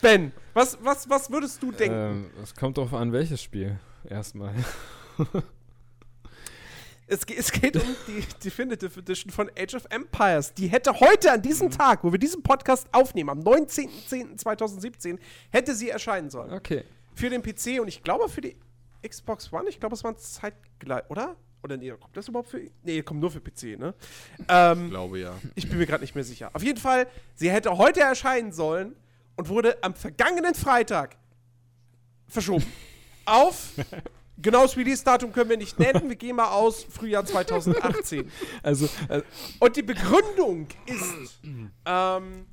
ben, 0.00 0.32
was, 0.54 0.78
was, 0.82 1.08
was 1.08 1.30
würdest 1.30 1.62
du 1.62 1.72
denken? 1.72 1.96
Ähm, 1.96 2.30
es 2.42 2.54
kommt 2.54 2.78
darauf 2.78 2.94
an, 2.94 3.12
welches 3.12 3.42
Spiel. 3.42 3.78
Erstmal. 4.08 4.54
Es, 7.06 7.24
es, 7.24 7.52
geht 7.52 7.76
um 7.76 7.96
die 8.06 8.24
Definitive 8.42 8.98
Edition 8.98 9.30
von 9.30 9.50
Age 9.58 9.74
of 9.74 9.84
Empires. 9.90 10.54
Die 10.54 10.68
hätte 10.68 10.98
heute 10.98 11.30
an 11.30 11.42
diesem 11.42 11.66
mhm. 11.66 11.72
Tag, 11.72 12.02
wo 12.02 12.10
wir 12.10 12.18
diesen 12.18 12.42
Podcast 12.42 12.88
aufnehmen, 12.90 13.28
am 13.28 13.40
19.10.2017, 13.40 15.18
hätte 15.50 15.74
sie 15.74 15.90
erscheinen 15.90 16.30
sollen. 16.30 16.52
Okay. 16.52 16.84
Für 17.14 17.28
den 17.28 17.42
PC 17.42 17.80
und 17.80 17.88
ich 17.88 18.02
glaube 18.02 18.30
für 18.30 18.40
die 18.40 18.56
Xbox 19.06 19.52
One. 19.52 19.68
Ich 19.68 19.78
glaube, 19.78 19.94
es 19.94 20.04
waren 20.04 20.16
zeitgleich, 20.16 21.02
oder? 21.10 21.36
Oder 21.62 21.76
nee, 21.76 21.90
kommt 21.90 22.16
das 22.16 22.28
überhaupt 22.28 22.48
für. 22.48 22.60
Nee, 22.82 23.02
kommt 23.02 23.20
nur 23.20 23.30
für 23.30 23.40
PC, 23.40 23.78
ne? 23.78 23.94
Ähm, 24.48 24.84
Ich 24.84 24.90
glaube 24.90 25.18
ja. 25.20 25.34
ich 25.54 25.68
bin 25.68 25.78
mir 25.78 25.86
gerade 25.86 26.02
nicht 26.02 26.14
mehr 26.14 26.24
sicher. 26.24 26.50
Auf 26.52 26.62
jeden 26.62 26.78
Fall, 26.80 27.06
sie 27.34 27.50
hätte 27.50 27.76
heute 27.78 28.00
erscheinen 28.00 28.52
sollen 28.52 28.96
und 29.36 29.48
wurde 29.48 29.82
am 29.82 29.94
vergangenen 29.94 30.54
Freitag 30.54 31.16
verschoben. 32.28 32.66
Auf. 33.24 33.70
Genaues 34.38 34.76
Release-Datum 34.76 35.32
können 35.32 35.50
wir 35.50 35.56
nicht 35.56 35.78
nennen. 35.78 36.08
Wir 36.08 36.16
gehen 36.16 36.34
mal 36.34 36.50
aus 36.50 36.82
Frühjahr 36.82 37.24
2018. 37.24 38.28
Also, 38.62 38.88
äh, 39.08 39.22
Und 39.60 39.76
die 39.76 39.82
Begründung 39.82 40.66
ist, 40.86 41.38
ähm, 41.86 42.46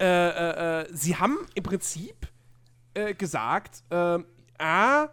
äh, 0.00 0.04
äh, 0.06 0.80
äh, 0.82 0.88
sie 0.94 1.14
haben 1.16 1.36
im 1.54 1.62
Prinzip 1.62 2.26
äh, 2.94 3.12
gesagt, 3.12 3.82
ähm, 3.90 4.24
ah, 4.58 5.08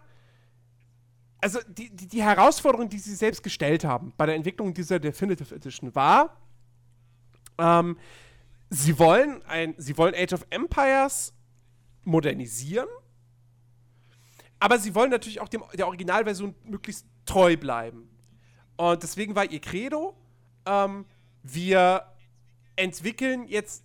also 1.46 1.60
die, 1.68 1.90
die, 1.90 2.08
die 2.08 2.22
Herausforderung, 2.24 2.88
die 2.88 2.98
sie 2.98 3.14
selbst 3.14 3.40
gestellt 3.40 3.84
haben 3.84 4.12
bei 4.16 4.26
der 4.26 4.34
Entwicklung 4.34 4.74
dieser 4.74 4.98
Definitive 4.98 5.54
Edition 5.54 5.94
war, 5.94 6.36
ähm, 7.56 7.96
sie 8.68 8.98
wollen 8.98 9.44
ein, 9.44 9.72
sie 9.78 9.96
wollen 9.96 10.12
Age 10.16 10.32
of 10.32 10.44
Empires 10.50 11.32
modernisieren, 12.02 12.88
aber 14.58 14.80
sie 14.80 14.92
wollen 14.96 15.10
natürlich 15.10 15.40
auch 15.40 15.48
dem, 15.48 15.62
der 15.74 15.86
Originalversion 15.86 16.52
möglichst 16.64 17.06
treu 17.26 17.56
bleiben. 17.56 18.08
Und 18.76 19.04
deswegen 19.04 19.36
war 19.36 19.48
ihr 19.48 19.60
Credo, 19.60 20.16
ähm, 20.64 21.04
wir 21.44 22.06
entwickeln 22.74 23.46
jetzt, 23.46 23.84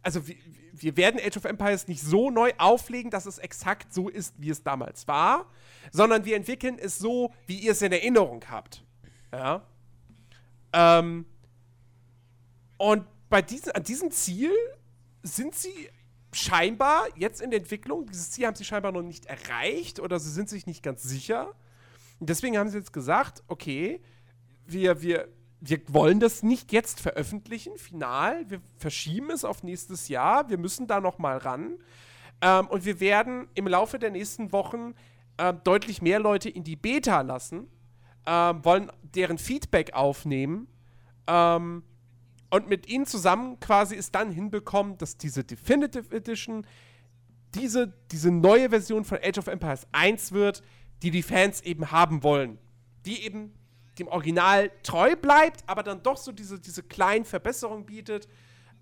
also 0.00 0.28
wir, 0.28 0.36
wir 0.74 0.96
werden 0.96 1.18
Age 1.20 1.38
of 1.38 1.44
Empires 1.44 1.88
nicht 1.88 2.02
so 2.02 2.30
neu 2.30 2.52
auflegen, 2.56 3.10
dass 3.10 3.26
es 3.26 3.38
exakt 3.38 3.92
so 3.92 4.08
ist, 4.08 4.32
wie 4.38 4.50
es 4.50 4.62
damals 4.62 5.08
war, 5.08 5.46
sondern 5.92 6.24
wir 6.24 6.36
entwickeln 6.36 6.78
es 6.78 6.98
so, 6.98 7.32
wie 7.46 7.58
ihr 7.58 7.72
es 7.72 7.82
in 7.82 7.92
Erinnerung 7.92 8.44
habt. 8.48 8.84
Ja. 9.32 9.62
Ähm, 10.72 11.26
und 12.76 13.04
bei 13.28 13.42
diesem, 13.42 13.72
an 13.74 13.84
diesem 13.84 14.10
Ziel 14.10 14.52
sind 15.22 15.54
sie 15.54 15.88
scheinbar 16.32 17.06
jetzt 17.16 17.40
in 17.40 17.50
der 17.50 17.60
Entwicklung. 17.60 18.06
Dieses 18.06 18.30
Ziel 18.30 18.46
haben 18.46 18.54
sie 18.54 18.64
scheinbar 18.64 18.92
noch 18.92 19.02
nicht 19.02 19.26
erreicht 19.26 20.00
oder 20.00 20.18
sie 20.18 20.30
sind 20.30 20.48
sich 20.48 20.66
nicht 20.66 20.82
ganz 20.82 21.02
sicher. 21.02 21.54
Und 22.18 22.28
deswegen 22.28 22.58
haben 22.58 22.68
sie 22.68 22.78
jetzt 22.78 22.92
gesagt, 22.92 23.42
okay, 23.48 24.00
wir, 24.66 25.02
wir, 25.02 25.28
wir 25.60 25.80
wollen 25.88 26.20
das 26.20 26.42
nicht 26.42 26.72
jetzt 26.72 27.00
veröffentlichen, 27.00 27.76
final. 27.76 28.48
Wir 28.48 28.60
verschieben 28.76 29.30
es 29.30 29.44
auf 29.44 29.62
nächstes 29.62 30.08
Jahr. 30.08 30.48
Wir 30.48 30.58
müssen 30.58 30.86
da 30.86 31.00
noch 31.00 31.18
mal 31.18 31.38
ran. 31.38 31.78
Ähm, 32.40 32.68
und 32.68 32.84
wir 32.84 33.00
werden 33.00 33.48
im 33.54 33.66
Laufe 33.66 33.98
der 33.98 34.10
nächsten 34.10 34.52
Wochen 34.52 34.94
ähm, 35.40 35.60
deutlich 35.64 36.02
mehr 36.02 36.20
Leute 36.20 36.50
in 36.50 36.64
die 36.64 36.76
Beta 36.76 37.22
lassen, 37.22 37.66
ähm, 38.26 38.62
wollen 38.62 38.92
deren 39.02 39.38
Feedback 39.38 39.94
aufnehmen 39.94 40.68
ähm, 41.26 41.82
und 42.50 42.68
mit 42.68 42.90
ihnen 42.90 43.06
zusammen 43.06 43.58
quasi 43.58 43.96
es 43.96 44.12
dann 44.12 44.30
hinbekommen, 44.32 44.98
dass 44.98 45.16
diese 45.16 45.42
Definitive 45.42 46.14
Edition 46.14 46.66
diese, 47.54 47.94
diese 48.12 48.30
neue 48.30 48.68
Version 48.68 49.04
von 49.04 49.18
Age 49.22 49.38
of 49.38 49.46
Empires 49.46 49.86
1 49.92 50.32
wird, 50.32 50.62
die 51.02 51.10
die 51.10 51.22
Fans 51.22 51.62
eben 51.62 51.90
haben 51.90 52.22
wollen. 52.22 52.58
Die 53.06 53.24
eben 53.24 53.54
dem 53.98 54.08
Original 54.08 54.70
treu 54.82 55.16
bleibt, 55.16 55.64
aber 55.66 55.82
dann 55.82 56.02
doch 56.02 56.18
so 56.18 56.32
diese, 56.32 56.60
diese 56.60 56.82
kleinen 56.82 57.24
Verbesserungen 57.24 57.86
bietet, 57.86 58.28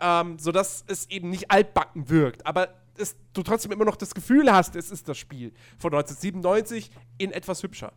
ähm, 0.01 0.41
sodass 0.41 0.85
es 0.89 1.09
eben 1.09 1.31
nicht 1.31 1.53
altbacken 1.53 2.09
wirkt. 2.09 2.45
Aber 2.47 2.75
es, 2.99 3.17
du 3.33 3.43
trotzdem 3.43 3.73
immer 3.73 3.85
noch 3.85 3.97
das 3.97 4.15
Gefühl 4.15 4.53
hast, 4.53 4.77
es 4.77 4.91
ist 4.91 5.09
das 5.09 5.19
Spiel 5.19 5.53
von 5.79 5.93
1997 5.93 6.91
in 7.19 7.33
etwas 7.33 7.63
hübscher. 7.63 7.93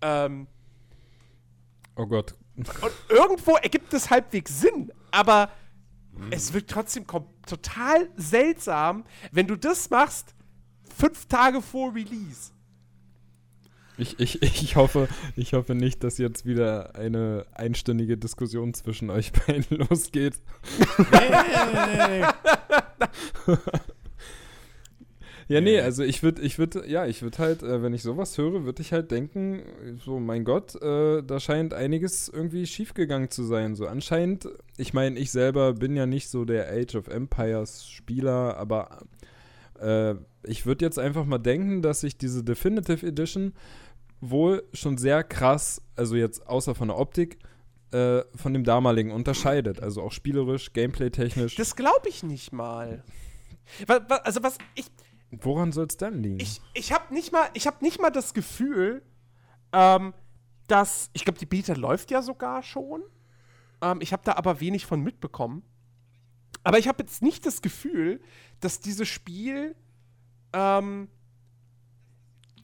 Ähm, 0.00 0.46
oh 1.96 2.06
Gott. 2.06 2.34
und 2.56 2.92
irgendwo 3.08 3.56
ergibt 3.56 3.92
es 3.94 4.10
halbwegs 4.10 4.60
Sinn, 4.60 4.92
aber 5.10 5.50
es 6.30 6.52
wirkt 6.52 6.70
trotzdem 6.70 7.06
total 7.06 8.08
seltsam, 8.16 9.04
wenn 9.32 9.46
du 9.46 9.56
das 9.56 9.90
machst, 9.90 10.34
fünf 10.96 11.26
Tage 11.26 11.60
vor 11.60 11.94
Release. 11.94 12.52
Ich, 13.96 14.18
ich, 14.18 14.42
ich, 14.42 14.74
hoffe, 14.74 15.06
ich 15.36 15.54
hoffe 15.54 15.76
nicht, 15.76 16.02
dass 16.02 16.18
jetzt 16.18 16.46
wieder 16.46 16.96
eine 16.96 17.46
einstündige 17.52 18.18
Diskussion 18.18 18.74
zwischen 18.74 19.08
euch 19.10 19.32
beiden 19.32 19.78
losgeht. 19.88 20.34
Ja, 25.48 25.60
nee, 25.60 25.80
also 25.80 26.02
ich 26.02 26.22
würde, 26.22 26.42
ich 26.42 26.58
würde, 26.58 26.88
ja, 26.88 27.06
ich 27.06 27.22
würde 27.22 27.38
halt, 27.38 27.62
äh, 27.62 27.82
wenn 27.82 27.92
ich 27.92 28.02
sowas 28.02 28.38
höre, 28.38 28.64
würde 28.64 28.82
ich 28.82 28.92
halt 28.92 29.10
denken, 29.10 29.62
so, 30.04 30.18
mein 30.18 30.44
Gott, 30.44 30.80
äh, 30.80 31.22
da 31.22 31.40
scheint 31.40 31.74
einiges 31.74 32.28
irgendwie 32.28 32.66
schiefgegangen 32.66 33.30
zu 33.30 33.44
sein. 33.44 33.74
So 33.74 33.86
anscheinend, 33.86 34.48
ich 34.76 34.94
meine, 34.94 35.18
ich 35.18 35.30
selber 35.30 35.74
bin 35.74 35.96
ja 35.96 36.06
nicht 36.06 36.28
so 36.30 36.44
der 36.44 36.70
Age 36.70 36.94
of 36.94 37.08
Empires 37.08 37.86
Spieler, 37.88 38.56
aber 38.56 39.02
äh, 39.80 40.14
ich 40.44 40.66
würde 40.66 40.84
jetzt 40.84 40.98
einfach 40.98 41.24
mal 41.24 41.38
denken, 41.38 41.82
dass 41.82 42.00
sich 42.00 42.16
diese 42.16 42.42
Definitive 42.42 43.06
Edition 43.06 43.52
wohl 44.20 44.62
schon 44.72 44.96
sehr 44.96 45.22
krass, 45.24 45.82
also 45.96 46.16
jetzt 46.16 46.46
außer 46.46 46.74
von 46.74 46.88
der 46.88 46.98
Optik, 46.98 47.38
äh, 47.90 48.22
von 48.34 48.52
dem 48.52 48.64
damaligen 48.64 49.12
unterscheidet. 49.12 49.82
Also 49.82 50.02
auch 50.02 50.12
spielerisch, 50.12 50.72
gameplay-technisch. 50.72 51.56
Das 51.56 51.76
glaube 51.76 52.08
ich 52.08 52.22
nicht 52.22 52.52
mal. 52.52 53.04
Also 54.24 54.42
was 54.42 54.58
ich 54.74 54.86
Woran 55.42 55.72
soll 55.72 55.86
es 55.86 55.96
dann 55.96 56.22
liegen? 56.22 56.40
ich 56.40 56.60
ich 56.74 56.92
habe 56.92 57.12
nicht 57.12 57.32
mal 57.32 57.48
habe 57.54 57.76
nicht 57.80 58.00
mal 58.00 58.10
das 58.10 58.34
Gefühl, 58.34 59.02
ähm, 59.72 60.14
dass 60.66 61.10
ich 61.12 61.24
glaube 61.24 61.38
die 61.38 61.46
Beta 61.46 61.74
läuft 61.74 62.10
ja 62.10 62.22
sogar 62.22 62.62
schon. 62.62 63.02
Ähm, 63.82 63.98
ich 64.00 64.12
habe 64.12 64.22
da 64.24 64.34
aber 64.34 64.60
wenig 64.60 64.86
von 64.86 65.00
mitbekommen. 65.00 65.62
Aber 66.62 66.78
ich 66.78 66.88
habe 66.88 67.02
jetzt 67.02 67.22
nicht 67.22 67.44
das 67.44 67.60
Gefühl, 67.60 68.20
dass 68.60 68.80
dieses 68.80 69.06
Spiel, 69.06 69.76
ähm, 70.54 71.08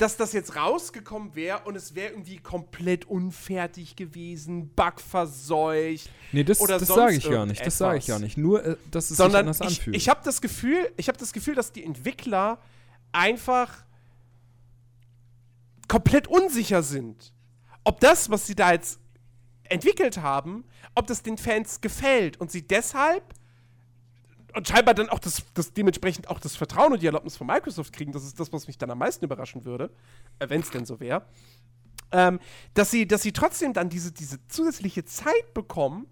dass 0.01 0.16
das 0.16 0.32
jetzt 0.32 0.56
rausgekommen 0.56 1.35
wäre 1.35 1.60
und 1.64 1.77
es 1.77 1.94
wäre 1.94 2.12
irgendwie 2.12 2.39
komplett 2.39 3.05
unfertig 3.05 3.97
gewesen, 3.97 4.70
bugverseucht. 4.70 6.09
Nee, 6.32 6.43
das, 6.43 6.59
das 6.59 6.86
sage 6.86 7.16
ich 7.16 7.28
gar 7.28 7.44
nicht. 7.44 7.64
Das 7.64 7.77
sage 7.77 7.98
ich 7.98 8.06
gar 8.06 8.18
nicht. 8.18 8.39
Nur, 8.39 8.64
äh, 8.64 8.77
dass 8.90 9.05
es 9.05 9.09
sich 9.10 9.16
sondern 9.18 9.40
anders 9.40 9.60
ich, 9.60 9.66
anfühlt. 9.66 9.97
ich 9.97 10.09
habe 10.09 10.20
das 10.24 10.40
Gefühl, 10.40 10.90
ich 10.97 11.09
habe 11.09 11.18
das 11.18 11.35
Gefühl, 11.35 11.55
dass 11.55 11.72
die 11.72 11.85
Entwickler 11.85 12.59
einfach 13.12 13.85
komplett 15.86 16.28
unsicher 16.28 16.82
sind, 16.82 17.35
ob 17.85 18.01
das, 18.01 18.31
was 18.31 18.47
sie 18.47 18.55
da 18.55 18.72
jetzt 18.72 19.01
entwickelt 19.64 20.18
haben, 20.18 20.64
ob 20.94 21.09
das 21.09 21.22
den 21.22 21.36
Fans 21.36 21.81
gefällt 21.81 22.40
und 22.40 22.51
sie 22.51 22.66
deshalb 22.66 23.35
und 24.55 24.68
scheinbar 24.68 24.94
dann 24.94 25.09
auch 25.09 25.18
das, 25.18 25.43
das 25.55 25.72
dementsprechend 25.72 26.28
auch 26.28 26.39
das 26.39 26.56
Vertrauen 26.56 26.93
und 26.93 27.02
die 27.02 27.06
Erlaubnis 27.06 27.36
von 27.36 27.47
Microsoft 27.47 27.93
kriegen. 27.93 28.12
Das 28.12 28.24
ist 28.24 28.39
das, 28.40 28.52
was 28.52 28.66
mich 28.66 28.78
dann 28.78 28.90
am 28.90 28.98
meisten 28.98 29.24
überraschen 29.24 29.64
würde, 29.64 29.90
äh, 30.39 30.48
wenn 30.48 30.60
es 30.60 30.70
denn 30.70 30.85
so 30.85 31.01
wäre. 31.01 31.24
Ähm, 32.12 32.40
dass, 32.74 32.90
sie, 32.90 33.06
dass 33.06 33.22
sie 33.22 33.32
trotzdem 33.32 33.72
dann 33.72 33.89
diese, 33.89 34.12
diese 34.12 34.44
zusätzliche 34.48 35.05
Zeit 35.05 35.55
bekommen, 35.55 36.06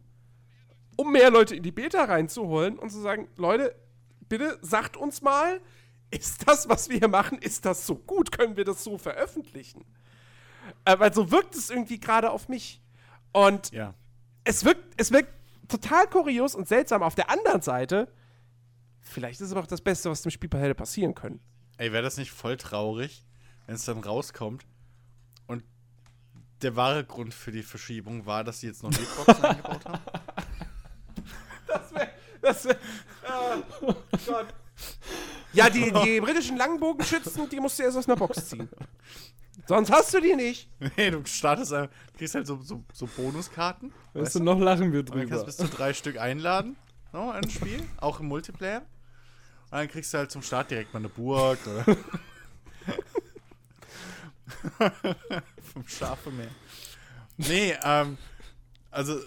um 0.96 1.12
mehr 1.12 1.30
Leute 1.30 1.56
in 1.56 1.62
die 1.62 1.72
Beta 1.72 2.04
reinzuholen 2.04 2.78
und 2.78 2.90
zu 2.90 3.00
sagen, 3.00 3.28
Leute, 3.36 3.74
bitte 4.28 4.58
sagt 4.62 4.96
uns 4.96 5.22
mal, 5.22 5.60
ist 6.10 6.46
das, 6.48 6.68
was 6.68 6.88
wir 6.88 6.98
hier 6.98 7.08
machen, 7.08 7.38
ist 7.38 7.64
das 7.64 7.86
so 7.86 7.96
gut? 7.96 8.32
Können 8.32 8.56
wir 8.56 8.64
das 8.64 8.82
so 8.84 8.96
veröffentlichen? 8.98 9.84
Äh, 10.84 10.98
weil 10.98 11.12
so 11.12 11.30
wirkt 11.30 11.54
es 11.54 11.70
irgendwie 11.70 11.98
gerade 12.00 12.30
auf 12.30 12.48
mich. 12.48 12.80
Und 13.32 13.72
Ja. 13.72 13.94
es 14.44 14.64
wirkt, 14.64 14.94
es 14.96 15.12
wirkt 15.12 15.32
total 15.68 16.06
kurios 16.08 16.54
und 16.54 16.66
seltsam. 16.68 17.02
Auf 17.02 17.14
der 17.14 17.30
anderen 17.30 17.60
Seite, 17.60 18.08
vielleicht 19.08 19.40
ist 19.40 19.46
es 19.46 19.52
aber 19.52 19.62
auch 19.62 19.66
das 19.66 19.80
Beste, 19.80 20.10
was 20.10 20.22
dem 20.22 20.30
Spiel 20.30 20.50
hätte 20.52 20.74
passieren 20.74 21.14
können. 21.14 21.40
Ey, 21.76 21.92
wäre 21.92 22.02
das 22.02 22.16
nicht 22.16 22.30
voll 22.32 22.56
traurig, 22.56 23.24
wenn 23.66 23.74
es 23.76 23.84
dann 23.84 23.98
rauskommt 23.98 24.66
und 25.46 25.62
der 26.62 26.74
wahre 26.76 27.04
Grund 27.04 27.34
für 27.34 27.52
die 27.52 27.62
Verschiebung 27.62 28.26
war, 28.26 28.42
dass 28.44 28.60
sie 28.60 28.66
jetzt 28.66 28.82
noch 28.82 28.90
Lootboxen 28.90 29.44
eingebaut 29.44 29.84
haben? 29.84 30.02
Das 31.66 31.94
wäre. 31.94 32.08
Das 32.40 32.64
wär, 32.64 32.76
oh 33.82 33.94
Gott. 34.26 34.46
Ja, 35.52 35.68
die, 35.68 35.92
die 36.04 36.20
britischen 36.20 36.56
Langbogenschützen, 36.56 37.48
die 37.48 37.58
musst 37.60 37.78
du 37.78 37.82
erst 37.82 37.96
aus 37.96 38.06
einer 38.06 38.16
Box 38.16 38.48
ziehen. 38.48 38.68
Sonst 39.66 39.90
hast 39.90 40.14
du 40.14 40.20
die 40.20 40.34
nicht. 40.34 40.70
Nee, 40.96 41.10
du 41.10 41.24
startest 41.26 41.72
einfach, 41.72 41.94
kriegst 42.16 42.34
halt 42.34 42.46
so, 42.46 42.60
so, 42.62 42.84
so 42.92 43.06
Bonuskarten. 43.06 43.92
weißt 44.14 44.36
du, 44.36 44.42
noch 44.42 44.58
lachen 44.58 44.92
wir 44.92 45.00
Und 45.00 45.10
dann 45.10 45.28
kannst 45.28 45.32
drüber. 45.32 45.40
du 45.40 45.46
bis 45.46 45.56
zu 45.56 45.66
drei 45.68 45.92
Stück 45.92 46.18
einladen. 46.18 46.76
No, 47.12 47.30
in 47.32 47.36
ein 47.44 47.50
Spiel, 47.50 47.82
auch 47.98 48.20
im 48.20 48.26
Multiplayer. 48.26 48.82
Und 49.70 49.78
dann 49.78 49.88
kriegst 49.88 50.12
du 50.14 50.18
halt 50.18 50.30
zum 50.30 50.42
Start 50.42 50.70
direkt 50.70 50.92
mal 50.94 51.00
eine 51.00 51.08
Burg 51.10 51.58
oder. 51.66 51.84
Vom 55.72 55.86
Schafemeer. 55.86 56.48
Nee, 57.36 57.74
ähm, 57.84 58.16
also. 58.90 59.18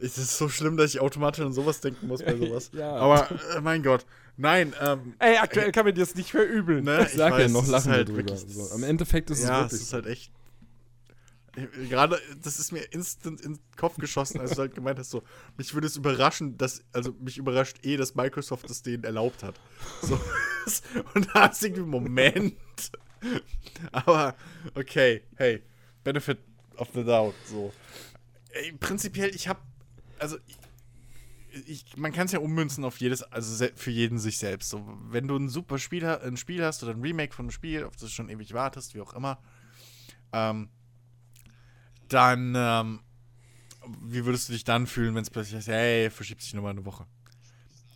Es 0.00 0.16
ist 0.16 0.38
so 0.38 0.48
schlimm, 0.48 0.76
dass 0.76 0.94
ich 0.94 1.00
automatisch 1.00 1.44
an 1.44 1.52
sowas 1.52 1.80
denken 1.80 2.06
muss 2.06 2.22
bei 2.22 2.36
sowas. 2.36 2.70
Ja. 2.78 2.92
Aber, 2.94 3.28
äh, 3.56 3.60
mein 3.60 3.82
Gott. 3.82 4.06
Nein, 4.36 4.72
ähm, 4.80 5.14
Ey, 5.18 5.36
aktuell 5.38 5.72
kann 5.72 5.84
man 5.84 5.92
dir 5.96 6.02
das 6.02 6.14
nicht 6.14 6.30
verübeln. 6.30 6.84
ne, 6.84 7.02
Ich 7.02 7.14
sag 7.16 7.32
ja, 7.32 7.38
weiß, 7.40 7.50
noch 7.50 7.62
es 7.62 7.66
ist 7.66 7.72
lachen 7.72 7.90
halt 7.90 8.08
drüber. 8.08 8.18
wirklich- 8.18 8.44
So, 8.54 8.70
am 8.72 8.84
Endeffekt 8.84 9.30
ist 9.30 9.42
ja, 9.42 9.66
es 9.66 9.72
es 9.72 9.80
ist 9.82 9.92
wirklich. 9.92 10.04
halt 10.04 10.16
echt 10.18 10.32
Gerade, 11.52 12.20
das 12.42 12.58
ist 12.58 12.72
mir 12.72 12.82
instant 12.92 13.40
in 13.40 13.54
den 13.54 13.62
Kopf 13.76 13.96
geschossen, 13.96 14.40
als 14.40 14.52
du 14.52 14.58
halt 14.58 14.74
gemeint 14.74 14.98
hast, 14.98 15.10
so, 15.10 15.22
mich 15.56 15.74
würde 15.74 15.86
es 15.86 15.96
überraschen, 15.96 16.56
dass, 16.58 16.84
also 16.92 17.14
mich 17.20 17.38
überrascht 17.38 17.78
eh, 17.84 17.96
dass 17.96 18.14
Microsoft 18.14 18.68
es 18.70 18.82
denen 18.82 19.04
erlaubt 19.04 19.42
hat. 19.42 19.58
So, 20.02 20.20
und 21.14 21.28
da 21.34 21.46
ist 21.46 21.62
irgendwie, 21.62 21.82
Moment. 21.82 22.56
Aber, 23.92 24.36
okay, 24.74 25.22
hey, 25.36 25.62
Benefit 26.04 26.38
of 26.76 26.88
the 26.94 27.02
Doubt, 27.02 27.34
so. 27.46 27.72
Ey, 28.50 28.72
prinzipiell, 28.72 29.34
ich 29.34 29.48
hab, 29.48 29.60
also, 30.18 30.36
ich, 31.66 31.96
man 31.96 32.12
kann 32.12 32.26
es 32.26 32.32
ja 32.32 32.38
ummünzen 32.38 32.84
auf 32.84 32.98
jedes, 32.98 33.22
also 33.22 33.66
für 33.74 33.90
jeden 33.90 34.18
sich 34.18 34.38
selbst. 34.38 34.68
So, 34.68 34.86
wenn 35.08 35.26
du 35.26 35.36
ein 35.36 35.48
super 35.48 35.78
Spiel, 35.78 36.04
ein 36.04 36.36
Spiel 36.36 36.64
hast 36.64 36.82
oder 36.82 36.92
ein 36.92 37.00
Remake 37.00 37.34
von 37.34 37.46
einem 37.46 37.50
Spiel, 37.50 37.84
auf 37.84 37.94
das 37.94 38.02
du 38.02 38.08
schon 38.08 38.28
ewig 38.28 38.52
wartest, 38.52 38.94
wie 38.94 39.00
auch 39.00 39.14
immer, 39.14 39.40
ähm, 40.32 40.68
dann, 42.08 42.54
ähm, 42.56 43.00
wie 44.02 44.24
würdest 44.24 44.48
du 44.48 44.52
dich 44.52 44.64
dann 44.64 44.86
fühlen, 44.86 45.14
wenn 45.14 45.22
es 45.22 45.30
plötzlich 45.30 45.56
heißt, 45.56 45.68
hey, 45.68 46.10
verschiebt 46.10 46.42
sich 46.42 46.54
nochmal 46.54 46.72
eine 46.72 46.84
Woche? 46.84 47.06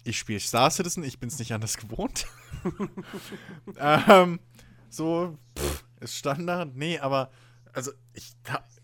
Ich 0.04 0.18
spiele 0.18 0.40
Star 0.40 0.70
Citizen, 0.70 1.04
ich 1.04 1.18
bin 1.18 1.28
es 1.28 1.38
nicht 1.38 1.52
anders 1.52 1.76
gewohnt. 1.76 2.26
ähm, 3.76 4.40
so, 4.88 5.38
pff, 5.56 5.84
ist 6.00 6.16
Standard. 6.16 6.74
Nee, 6.74 6.98
aber, 6.98 7.30
also, 7.72 7.92
ich, 8.12 8.32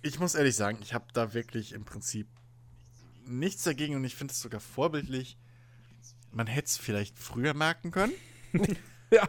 ich 0.03 0.19
muss 0.21 0.35
ehrlich 0.35 0.55
sagen, 0.57 0.79
ich 0.81 0.95
habe 0.95 1.07
da 1.13 1.35
wirklich 1.35 1.73
im 1.73 1.85
Prinzip 1.85 2.29
nichts 3.25 3.65
dagegen 3.65 3.97
und 3.97 4.05
ich 4.05 4.15
finde 4.15 4.33
es 4.33 4.41
sogar 4.41 4.61
vorbildlich. 4.61 5.39
Man 6.31 6.47
hätte 6.47 6.67
es 6.67 6.77
vielleicht 6.77 7.19
früher 7.19 7.55
merken 7.55 7.91
können. 7.91 8.13
ja. 9.11 9.29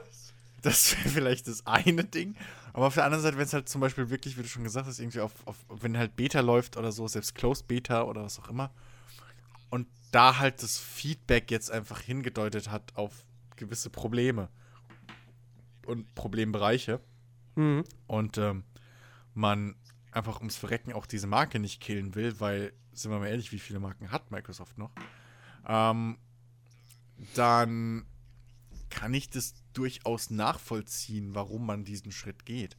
Das 0.61 0.97
wäre 0.97 1.09
vielleicht 1.09 1.47
das 1.47 1.65
eine 1.65 2.03
Ding. 2.03 2.35
Aber 2.73 2.87
auf 2.87 2.93
der 2.93 3.05
anderen 3.05 3.23
Seite, 3.23 3.37
wenn 3.37 3.45
es 3.45 3.53
halt 3.53 3.69
zum 3.69 3.81
Beispiel 3.81 4.09
wirklich, 4.09 4.37
wie 4.37 4.41
du 4.41 4.47
schon 4.47 4.63
gesagt 4.63 4.87
hast, 4.87 4.99
irgendwie 4.99 5.21
auf, 5.21 5.33
auf, 5.45 5.57
wenn 5.69 5.97
halt 5.97 6.15
Beta 6.15 6.41
läuft 6.41 6.77
oder 6.77 6.91
so, 6.91 7.07
selbst 7.07 7.35
Closed 7.35 7.67
Beta 7.67 8.03
oder 8.03 8.23
was 8.23 8.39
auch 8.39 8.49
immer, 8.49 8.71
und 9.69 9.87
da 10.11 10.39
halt 10.39 10.63
das 10.63 10.77
Feedback 10.77 11.51
jetzt 11.51 11.71
einfach 11.71 12.01
hingedeutet 12.01 12.71
hat 12.71 12.95
auf 12.95 13.25
gewisse 13.55 13.89
Probleme 13.89 14.49
und 15.85 16.13
Problembereiche 16.15 16.99
mhm. 17.55 17.83
und 18.07 18.37
ähm, 18.37 18.63
man 19.33 19.75
einfach 20.11 20.37
ums 20.37 20.55
Verrecken 20.55 20.93
auch 20.93 21.05
diese 21.05 21.27
Marke 21.27 21.59
nicht 21.59 21.81
killen 21.81 22.15
will, 22.15 22.39
weil, 22.39 22.73
sind 22.93 23.11
wir 23.11 23.19
mal 23.19 23.27
ehrlich, 23.27 23.51
wie 23.51 23.59
viele 23.59 23.79
Marken 23.79 24.11
hat 24.11 24.31
Microsoft 24.31 24.77
noch? 24.77 24.91
Ähm, 25.67 26.17
dann 27.35 28.05
kann 28.89 29.13
ich 29.13 29.29
das 29.29 29.53
durchaus 29.73 30.29
nachvollziehen, 30.29 31.35
warum 31.35 31.65
man 31.65 31.85
diesen 31.85 32.11
Schritt 32.11 32.45
geht. 32.45 32.77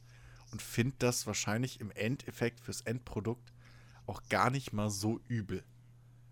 Und 0.51 0.61
finde 0.61 0.95
das 0.99 1.27
wahrscheinlich 1.27 1.79
im 1.79 1.91
Endeffekt 1.91 2.59
fürs 2.59 2.81
Endprodukt 2.81 3.53
auch 4.05 4.21
gar 4.29 4.49
nicht 4.49 4.73
mal 4.73 4.89
so 4.89 5.19
übel. 5.27 5.63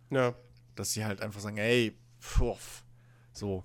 Ja. 0.10 0.36
Dass 0.76 0.94
sie 0.94 1.06
halt 1.06 1.22
einfach 1.22 1.40
sagen, 1.40 1.58
ey, 1.58 1.98
pfuff. 2.20 2.84
So. 3.32 3.64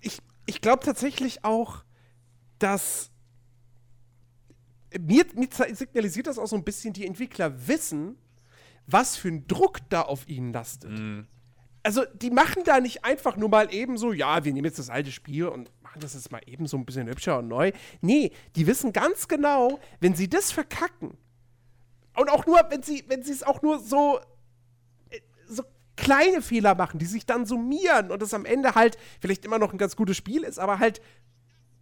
Ich, 0.00 0.20
ich 0.46 0.60
glaube 0.60 0.84
tatsächlich 0.84 1.44
auch, 1.44 1.84
dass 2.58 3.10
mir, 4.98 5.24
mir 5.34 5.48
signalisiert 5.74 6.26
das 6.26 6.38
auch 6.38 6.46
so 6.46 6.56
ein 6.56 6.64
bisschen, 6.64 6.92
die 6.92 7.06
Entwickler 7.06 7.66
wissen, 7.66 8.16
was 8.86 9.16
für 9.16 9.28
ein 9.28 9.46
Druck 9.46 9.80
da 9.88 10.02
auf 10.02 10.28
ihnen 10.28 10.52
lastet. 10.52 10.90
Mm 10.90 11.20
also 11.82 12.04
die 12.14 12.30
machen 12.30 12.62
da 12.64 12.80
nicht 12.80 13.04
einfach 13.04 13.36
nur 13.36 13.48
mal 13.48 13.72
eben 13.72 13.96
so, 13.96 14.12
ja, 14.12 14.44
wir 14.44 14.52
nehmen 14.52 14.66
jetzt 14.66 14.78
das 14.78 14.90
alte 14.90 15.12
Spiel 15.12 15.46
und 15.46 15.70
machen 15.82 16.00
das 16.00 16.14
jetzt 16.14 16.30
mal 16.30 16.40
eben 16.46 16.66
so 16.66 16.76
ein 16.76 16.84
bisschen 16.84 17.08
hübscher 17.08 17.38
und 17.38 17.48
neu. 17.48 17.72
Nee, 18.00 18.32
die 18.56 18.66
wissen 18.66 18.92
ganz 18.92 19.28
genau, 19.28 19.80
wenn 20.00 20.14
sie 20.14 20.28
das 20.28 20.52
verkacken 20.52 21.16
und 22.16 22.28
auch 22.30 22.46
nur, 22.46 22.60
wenn 22.68 22.82
sie, 22.82 23.04
wenn 23.08 23.22
sie 23.22 23.32
es 23.32 23.42
auch 23.42 23.62
nur 23.62 23.78
so, 23.78 24.20
äh, 25.10 25.20
so 25.48 25.62
kleine 25.96 26.42
Fehler 26.42 26.74
machen, 26.74 26.98
die 26.98 27.06
sich 27.06 27.26
dann 27.26 27.46
summieren 27.46 28.10
und 28.10 28.22
es 28.22 28.34
am 28.34 28.44
Ende 28.44 28.74
halt 28.74 28.98
vielleicht 29.20 29.44
immer 29.44 29.58
noch 29.58 29.72
ein 29.72 29.78
ganz 29.78 29.96
gutes 29.96 30.16
Spiel 30.16 30.42
ist, 30.42 30.58
aber 30.58 30.78
halt 30.78 31.00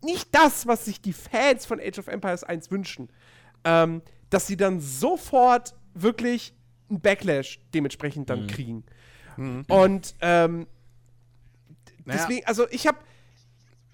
nicht 0.02 0.28
das, 0.32 0.66
was 0.66 0.84
sich 0.84 1.00
die 1.00 1.12
Fans 1.12 1.66
von 1.66 1.80
Age 1.80 1.98
of 1.98 2.06
Empires 2.06 2.44
1 2.44 2.70
wünschen, 2.70 3.10
ähm, 3.64 4.02
dass 4.30 4.46
sie 4.46 4.56
dann 4.56 4.80
sofort 4.80 5.74
wirklich 5.94 6.54
einen 6.88 7.00
Backlash 7.00 7.60
dementsprechend 7.74 8.30
dann 8.30 8.42
mhm. 8.42 8.46
kriegen. 8.46 8.84
Mhm. 9.38 9.64
Und 9.68 10.16
ähm, 10.20 10.66
naja. 12.04 12.20
deswegen, 12.20 12.46
also 12.46 12.68
ich 12.70 12.86
habe 12.86 12.98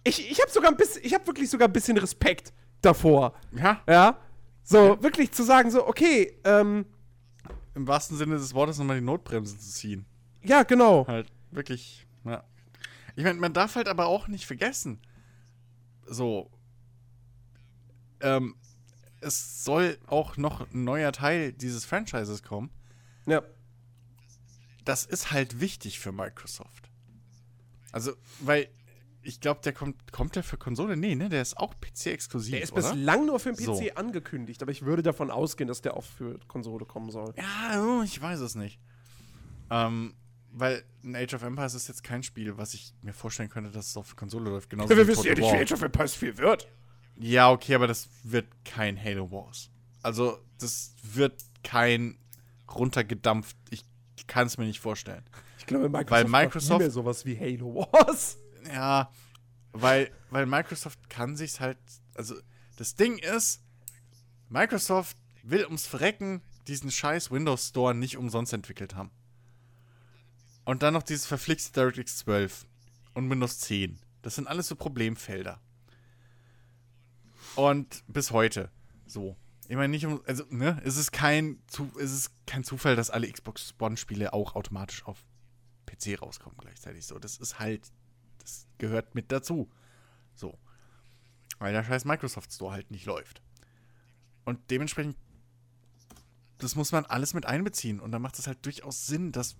ich, 0.02 0.30
ich 0.30 0.40
habe 0.40 0.50
sogar 0.50 0.70
ein 0.70 0.76
bisschen, 0.76 1.02
ich 1.04 1.14
habe 1.14 1.26
wirklich 1.26 1.50
sogar 1.50 1.68
ein 1.68 1.72
bisschen 1.72 1.96
Respekt 1.98 2.52
davor. 2.80 3.34
Ja. 3.52 3.82
Ja. 3.86 4.18
So, 4.62 4.94
ja. 4.94 5.02
wirklich 5.02 5.32
zu 5.32 5.42
sagen, 5.42 5.70
so, 5.70 5.86
okay, 5.86 6.38
ähm, 6.44 6.86
Im 7.74 7.86
wahrsten 7.86 8.16
Sinne 8.16 8.36
des 8.36 8.54
Wortes 8.54 8.78
nochmal 8.78 8.98
die 8.98 9.04
Notbremse 9.04 9.58
zu 9.58 9.70
ziehen. 9.70 10.06
Ja, 10.42 10.62
genau. 10.62 11.06
Halt, 11.06 11.26
wirklich, 11.50 12.06
ja. 12.24 12.42
Ich 13.16 13.24
meine, 13.24 13.38
man 13.38 13.52
darf 13.52 13.76
halt 13.76 13.88
aber 13.88 14.06
auch 14.06 14.28
nicht 14.28 14.46
vergessen, 14.46 15.00
so, 16.06 16.50
ähm, 18.20 18.56
es 19.20 19.64
soll 19.64 19.98
auch 20.06 20.36
noch 20.36 20.60
ein 20.72 20.84
neuer 20.84 21.12
Teil 21.12 21.52
dieses 21.52 21.84
Franchises 21.84 22.42
kommen. 22.42 22.70
Ja 23.26 23.42
das 24.84 25.04
ist 25.04 25.30
halt 25.30 25.60
wichtig 25.60 25.98
für 26.00 26.12
Microsoft. 26.12 26.90
Also, 27.92 28.12
weil 28.40 28.68
ich 29.22 29.40
glaube, 29.40 29.60
der 29.62 29.72
kommt, 29.72 30.12
kommt 30.12 30.36
der 30.36 30.42
für 30.42 30.58
Konsole? 30.58 30.96
Nee, 30.96 31.14
ne? 31.14 31.28
Der 31.28 31.42
ist 31.42 31.56
auch 31.56 31.74
PC-exklusiv. 31.80 32.52
Der 32.52 32.62
ist 32.62 32.72
oder? 32.72 32.82
bislang 32.92 33.26
nur 33.26 33.40
für 33.40 33.52
den 33.52 33.56
PC 33.56 33.64
so. 33.64 33.94
angekündigt, 33.94 34.62
aber 34.62 34.72
ich 34.72 34.84
würde 34.84 35.02
davon 35.02 35.30
ausgehen, 35.30 35.68
dass 35.68 35.80
der 35.80 35.96
auch 35.96 36.04
für 36.04 36.38
Konsole 36.46 36.84
kommen 36.84 37.10
soll. 37.10 37.34
Ja, 37.36 37.82
oh, 37.82 38.02
ich 38.02 38.20
weiß 38.20 38.40
es 38.40 38.54
nicht. 38.54 38.78
Ähm, 39.70 40.14
weil 40.52 40.84
ein 41.02 41.16
Age 41.16 41.34
of 41.34 41.42
Empires 41.42 41.74
ist 41.74 41.88
jetzt 41.88 42.04
kein 42.04 42.22
Spiel, 42.22 42.56
was 42.56 42.74
ich 42.74 42.94
mir 43.02 43.12
vorstellen 43.12 43.48
könnte, 43.48 43.70
dass 43.70 43.88
es 43.88 43.96
auf 43.96 44.14
Konsole 44.14 44.50
läuft. 44.50 44.70
Genauso 44.70 44.92
ja, 44.92 44.98
wir 44.98 45.08
wissen 45.08 45.26
ja 45.26 45.34
nicht, 45.34 45.52
wie 45.52 45.56
Age 45.56 45.72
of 45.72 45.82
Empires 45.82 46.14
4 46.14 46.38
wird. 46.38 46.68
Ja, 47.16 47.50
okay, 47.50 47.74
aber 47.74 47.86
das 47.86 48.08
wird 48.22 48.46
kein 48.64 49.02
Halo 49.02 49.30
Wars. 49.30 49.70
Also, 50.02 50.38
das 50.58 50.94
wird 51.02 51.42
kein 51.62 52.18
runtergedampft, 52.68 53.56
ich 53.70 53.84
kann 54.26 54.46
es 54.46 54.58
mir 54.58 54.64
nicht 54.64 54.80
vorstellen. 54.80 55.24
Ich 55.58 55.66
glaube, 55.66 55.88
Microsoft, 55.88 56.10
weil 56.10 56.24
Microsoft 56.24 56.80
macht 56.80 56.92
sowas 56.92 57.24
wie 57.24 57.38
Halo 57.38 57.74
Wars. 57.74 58.38
Ja, 58.66 59.10
weil, 59.72 60.10
weil 60.30 60.46
Microsoft 60.46 61.10
kann 61.10 61.36
sich 61.36 61.60
halt, 61.60 61.78
also 62.14 62.34
das 62.76 62.94
Ding 62.94 63.18
ist, 63.18 63.62
Microsoft 64.48 65.16
will 65.42 65.64
ums 65.64 65.86
Verrecken 65.86 66.42
diesen 66.66 66.90
scheiß 66.90 67.30
Windows 67.30 67.68
Store 67.68 67.94
nicht 67.94 68.16
umsonst 68.16 68.52
entwickelt 68.52 68.94
haben. 68.94 69.10
Und 70.64 70.82
dann 70.82 70.94
noch 70.94 71.02
dieses 71.02 71.26
verflixte 71.26 71.72
DirectX 71.72 72.18
12 72.18 72.66
und 73.12 73.28
Windows 73.30 73.58
10. 73.60 73.98
Das 74.22 74.34
sind 74.36 74.48
alles 74.48 74.68
so 74.68 74.76
Problemfelder. 74.76 75.60
Und 77.56 78.02
bis 78.08 78.30
heute 78.30 78.70
so. 79.06 79.36
Ich 79.68 79.76
meine 79.76 79.88
nicht 79.88 80.04
um, 80.06 80.20
also 80.26 80.44
ne, 80.50 80.80
es 80.84 80.96
ist 80.96 81.12
kein, 81.12 81.58
es 81.98 82.12
ist 82.12 82.30
kein 82.46 82.64
Zufall, 82.64 82.96
dass 82.96 83.10
alle 83.10 83.30
Xbox 83.30 83.74
One-Spiele 83.78 84.32
auch 84.32 84.54
automatisch 84.54 85.04
auf 85.06 85.24
PC 85.86 86.20
rauskommen 86.20 86.58
gleichzeitig. 86.58 87.06
So, 87.06 87.18
das 87.18 87.38
ist 87.38 87.58
halt, 87.58 87.90
das 88.40 88.66
gehört 88.78 89.14
mit 89.14 89.32
dazu. 89.32 89.70
So, 90.34 90.58
weil 91.58 91.72
der 91.72 91.84
scheiß 91.84 92.04
Microsoft 92.04 92.52
Store 92.52 92.72
halt 92.72 92.90
nicht 92.90 93.06
läuft. 93.06 93.42
Und 94.44 94.70
dementsprechend, 94.70 95.16
das 96.58 96.76
muss 96.76 96.92
man 96.92 97.06
alles 97.06 97.32
mit 97.32 97.46
einbeziehen. 97.46 98.00
Und 98.00 98.12
dann 98.12 98.22
macht 98.22 98.38
es 98.38 98.46
halt 98.46 98.64
durchaus 98.66 99.06
Sinn, 99.06 99.32
dass 99.32 99.56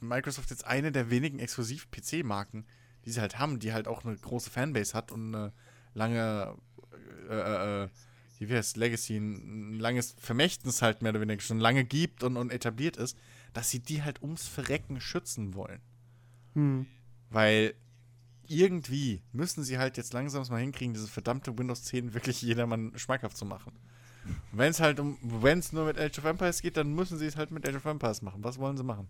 Microsoft 0.00 0.50
jetzt 0.50 0.66
eine 0.66 0.90
der 0.90 1.10
wenigen 1.10 1.38
Exklusiv-PC-Marken, 1.38 2.66
die 3.04 3.12
sie 3.12 3.20
halt 3.20 3.38
haben, 3.38 3.60
die 3.60 3.72
halt 3.72 3.86
auch 3.86 4.04
eine 4.04 4.16
große 4.16 4.50
Fanbase 4.50 4.94
hat 4.94 5.12
und 5.12 5.34
eine 5.34 5.52
lange 5.94 6.56
äh, 7.28 7.84
äh, 7.84 7.88
wie 8.48 8.54
es, 8.54 8.76
Legacy, 8.76 9.16
ein, 9.16 9.78
langes 9.78 10.14
Vermächtnis 10.18 10.82
halt 10.82 11.02
mehr 11.02 11.10
oder 11.10 11.20
weniger 11.20 11.40
schon 11.40 11.60
lange 11.60 11.84
gibt 11.84 12.22
und, 12.22 12.36
und 12.36 12.50
etabliert 12.50 12.96
ist, 12.96 13.16
dass 13.52 13.70
sie 13.70 13.80
die 13.80 14.02
halt 14.02 14.22
ums 14.22 14.48
Verrecken 14.48 15.00
schützen 15.00 15.54
wollen. 15.54 15.80
Hm. 16.54 16.86
Weil 17.30 17.74
irgendwie 18.46 19.22
müssen 19.32 19.64
sie 19.64 19.78
halt 19.78 19.96
jetzt 19.96 20.12
langsam 20.12 20.46
mal 20.48 20.60
hinkriegen, 20.60 20.94
diese 20.94 21.08
verdammte 21.08 21.56
Windows 21.56 21.84
10 21.84 22.14
wirklich 22.14 22.42
jedermann 22.42 22.92
schmackhaft 22.96 23.36
zu 23.36 23.44
machen. 23.44 23.72
Wenn 24.52 24.70
es 24.70 24.80
halt 24.80 25.00
um, 25.00 25.18
wenn 25.22 25.58
es 25.58 25.72
nur 25.72 25.86
mit 25.86 25.98
Age 25.98 26.18
of 26.18 26.24
Empires 26.24 26.62
geht, 26.62 26.76
dann 26.76 26.94
müssen 26.94 27.18
sie 27.18 27.26
es 27.26 27.36
halt 27.36 27.50
mit 27.50 27.66
Age 27.66 27.76
of 27.76 27.84
Empires 27.84 28.22
machen. 28.22 28.44
Was 28.44 28.58
wollen 28.58 28.76
sie 28.76 28.84
machen? 28.84 29.08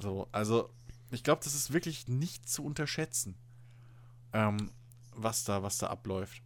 So, 0.00 0.28
also, 0.30 0.70
ich 1.10 1.24
glaube, 1.24 1.42
das 1.42 1.54
ist 1.54 1.72
wirklich 1.72 2.06
nicht 2.06 2.48
zu 2.48 2.64
unterschätzen, 2.64 3.34
ähm, 4.32 4.70
was 5.14 5.44
da, 5.44 5.62
was 5.62 5.78
da 5.78 5.88
abläuft 5.88 6.42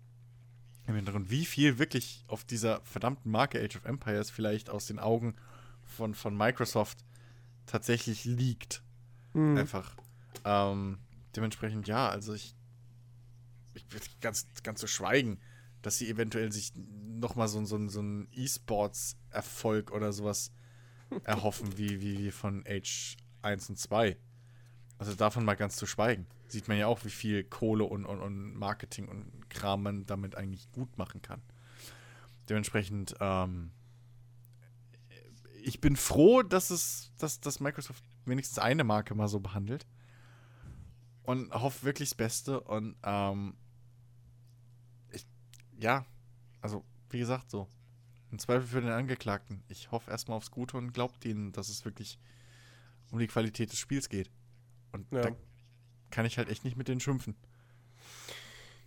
im 0.88 0.94
Hintergrund, 0.96 1.30
wie 1.30 1.44
viel 1.44 1.78
wirklich 1.78 2.24
auf 2.28 2.44
dieser 2.44 2.80
verdammten 2.82 3.30
Marke 3.30 3.62
Age 3.62 3.76
of 3.76 3.84
Empires 3.84 4.30
vielleicht 4.30 4.70
aus 4.70 4.86
den 4.86 4.98
Augen 4.98 5.34
von, 5.84 6.14
von 6.14 6.36
Microsoft 6.36 6.98
tatsächlich 7.66 8.24
liegt. 8.24 8.82
Mhm. 9.34 9.58
Einfach. 9.58 9.96
Ähm, 10.44 10.98
dementsprechend, 11.36 11.88
ja, 11.88 12.08
also 12.08 12.34
ich, 12.34 12.54
ich 13.74 13.84
will 13.92 14.00
ganz, 14.20 14.46
ganz 14.62 14.80
zu 14.80 14.86
schweigen, 14.86 15.40
dass 15.82 15.98
sie 15.98 16.08
eventuell 16.08 16.50
sich 16.52 16.72
nochmal 16.74 17.48
so, 17.48 17.64
so, 17.64 17.88
so 17.88 18.00
einen 18.00 18.28
E-Sports-Erfolg 18.32 19.92
oder 19.92 20.12
sowas 20.12 20.52
erhoffen, 21.24 21.76
wie, 21.76 22.00
wie, 22.00 22.18
wie 22.18 22.30
von 22.30 22.64
Age 22.66 23.16
1 23.42 23.70
und 23.70 23.78
2. 23.78 24.16
Also 24.98 25.14
davon 25.14 25.44
mal 25.44 25.54
ganz 25.54 25.76
zu 25.76 25.86
schweigen. 25.86 26.26
Sieht 26.48 26.68
man 26.68 26.78
ja 26.78 26.86
auch, 26.86 27.04
wie 27.04 27.10
viel 27.10 27.44
Kohle 27.44 27.84
und, 27.84 28.06
und, 28.06 28.20
und 28.20 28.54
Marketing 28.54 29.06
und 29.08 29.50
Kram 29.50 29.82
man 29.82 30.06
damit 30.06 30.34
eigentlich 30.34 30.70
gut 30.72 30.96
machen 30.96 31.20
kann. 31.22 31.42
Dementsprechend, 32.48 33.14
ähm, 33.20 33.70
ich 35.62 35.80
bin 35.80 35.96
froh, 35.96 36.42
dass 36.42 36.70
es, 36.70 37.12
dass, 37.18 37.40
dass 37.40 37.60
Microsoft 37.60 38.02
wenigstens 38.24 38.58
eine 38.58 38.84
Marke 38.84 39.14
mal 39.14 39.28
so 39.28 39.40
behandelt. 39.40 39.86
Und 41.22 41.52
hoffe 41.52 41.84
wirklich 41.84 42.08
das 42.08 42.16
Beste. 42.16 42.60
Und 42.60 42.96
ähm, 43.02 43.54
ich, 45.10 45.26
ja, 45.78 46.06
also 46.62 46.84
wie 47.10 47.18
gesagt, 47.18 47.50
so. 47.50 47.68
Im 48.30 48.38
Zweifel 48.38 48.66
für 48.66 48.80
den 48.80 48.90
Angeklagten. 48.90 49.62
Ich 49.68 49.90
hoffe 49.90 50.10
erstmal 50.10 50.36
aufs 50.36 50.50
Gute 50.50 50.76
und 50.76 50.92
glaubt 50.92 51.24
ihnen, 51.24 51.52
dass 51.52 51.68
es 51.68 51.84
wirklich 51.84 52.18
um 53.10 53.18
die 53.18 53.26
Qualität 53.26 53.72
des 53.72 53.78
Spiels 53.78 54.08
geht. 54.08 54.30
Und 54.92 55.10
Ja. 55.12 55.22
da 55.22 55.36
kann 56.10 56.26
ich 56.26 56.38
halt 56.38 56.48
echt 56.48 56.64
nicht 56.64 56.76
mit 56.76 56.88
denen 56.88 57.00
schimpfen. 57.00 57.34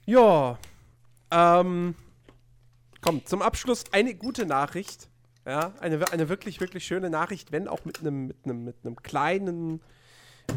Ja. 0.06 0.58
Ähm, 1.32 1.96
komm, 3.02 3.26
zum 3.26 3.42
Abschluss 3.42 3.86
eine 3.92 4.16
gute 4.16 4.46
Nachricht. 4.46 5.10
Ja, 5.46 5.74
eine, 5.80 6.12
eine 6.12 6.30
wirklich, 6.30 6.60
wirklich 6.60 6.86
schöne 6.86 7.10
Nachricht, 7.10 7.52
wenn 7.52 7.68
auch 7.68 7.84
mit 7.86 8.00
einem 8.00 8.28
mit 8.28 8.38
einem 8.44 8.64
mit 8.64 8.76
einem 8.84 8.96
kleinen, 8.98 9.82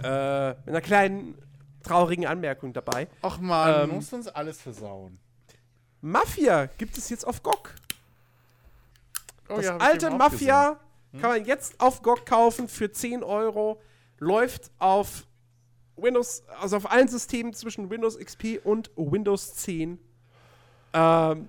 äh, 0.03 0.51
mit 0.51 0.69
einer 0.69 0.81
kleinen 0.83 1.39
traurigen 1.83 2.27
Anmerkung 2.27 2.73
dabei. 2.73 3.09
Ach 3.23 3.39
man, 3.39 3.89
Ähm, 3.89 3.95
musst 3.97 4.13
uns 4.13 4.29
alles 4.29 4.61
versauen. 4.61 5.19
Mafia 6.03 6.67
gibt 6.67 6.99
es 6.99 7.09
jetzt 7.09 7.27
auf 7.27 7.43
GOG. 7.43 7.75
Oh 9.49 9.57
das 9.57 9.65
ich 9.65 9.71
alte 9.71 10.11
Mafia 10.11 10.79
kann 11.21 11.31
man 11.31 11.45
jetzt 11.45 11.81
auf 11.81 12.03
GOG 12.03 12.27
kaufen 12.27 12.69
für 12.69 12.91
10 12.91 13.23
Euro. 13.23 13.81
Läuft 14.19 14.71
auf 14.79 15.27
Windows, 15.97 16.43
also 16.61 16.77
auf 16.77 16.91
allen 16.91 17.09
Systemen 17.09 17.53
zwischen 17.53 17.91
Windows 17.91 18.19
XP 18.19 18.61
und 18.65 18.91
Windows 18.97 19.55
10. 19.55 19.99
Ähm, 20.93 21.49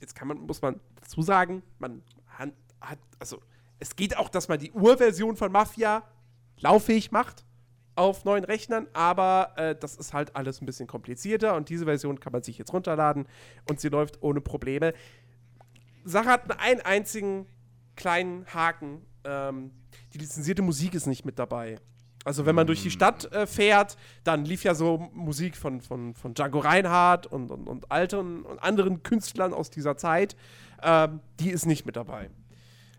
jetzt 0.00 0.14
kann 0.14 0.28
man, 0.28 0.38
muss 0.38 0.62
man 0.62 0.80
dazu 1.00 1.22
sagen, 1.22 1.62
man 1.78 2.02
hat, 2.80 2.98
also 3.18 3.40
es 3.78 3.96
geht 3.96 4.16
auch, 4.16 4.28
dass 4.28 4.48
man 4.48 4.58
die 4.58 4.72
Urversion 4.72 5.36
von 5.36 5.52
Mafia 5.52 6.02
lauffähig 6.58 7.10
macht 7.12 7.44
auf 7.94 8.24
neuen 8.24 8.44
Rechnern, 8.44 8.86
aber 8.92 9.52
äh, 9.56 9.74
das 9.74 9.96
ist 9.96 10.12
halt 10.12 10.36
alles 10.36 10.60
ein 10.60 10.66
bisschen 10.66 10.86
komplizierter 10.86 11.56
und 11.56 11.68
diese 11.68 11.84
Version 11.84 12.20
kann 12.20 12.32
man 12.32 12.42
sich 12.42 12.56
jetzt 12.56 12.72
runterladen 12.72 13.26
und 13.68 13.80
sie 13.80 13.88
läuft 13.88 14.22
ohne 14.22 14.40
Probleme. 14.40 14.94
Sache 16.04 16.28
hat 16.28 16.60
einen 16.60 16.80
einzigen 16.80 17.46
kleinen 17.96 18.46
Haken. 18.46 19.04
Ähm, 19.24 19.72
die 20.14 20.18
lizenzierte 20.18 20.62
Musik 20.62 20.94
ist 20.94 21.06
nicht 21.06 21.24
mit 21.24 21.38
dabei. 21.38 21.80
Also 22.28 22.44
wenn 22.44 22.54
man 22.54 22.66
durch 22.66 22.82
die 22.82 22.90
Stadt 22.90 23.32
äh, 23.32 23.46
fährt, 23.46 23.96
dann 24.22 24.44
lief 24.44 24.62
ja 24.62 24.74
so 24.74 25.08
Musik 25.14 25.56
von, 25.56 25.80
von, 25.80 26.12
von 26.14 26.34
Django 26.34 26.58
Reinhardt 26.58 27.26
und, 27.26 27.50
und, 27.50 27.66
und 27.66 27.90
alten 27.90 28.42
und 28.42 28.58
anderen 28.58 29.02
Künstlern 29.02 29.54
aus 29.54 29.70
dieser 29.70 29.96
Zeit. 29.96 30.36
Ähm, 30.82 31.20
die 31.40 31.48
ist 31.50 31.64
nicht 31.64 31.86
mit 31.86 31.96
dabei. 31.96 32.28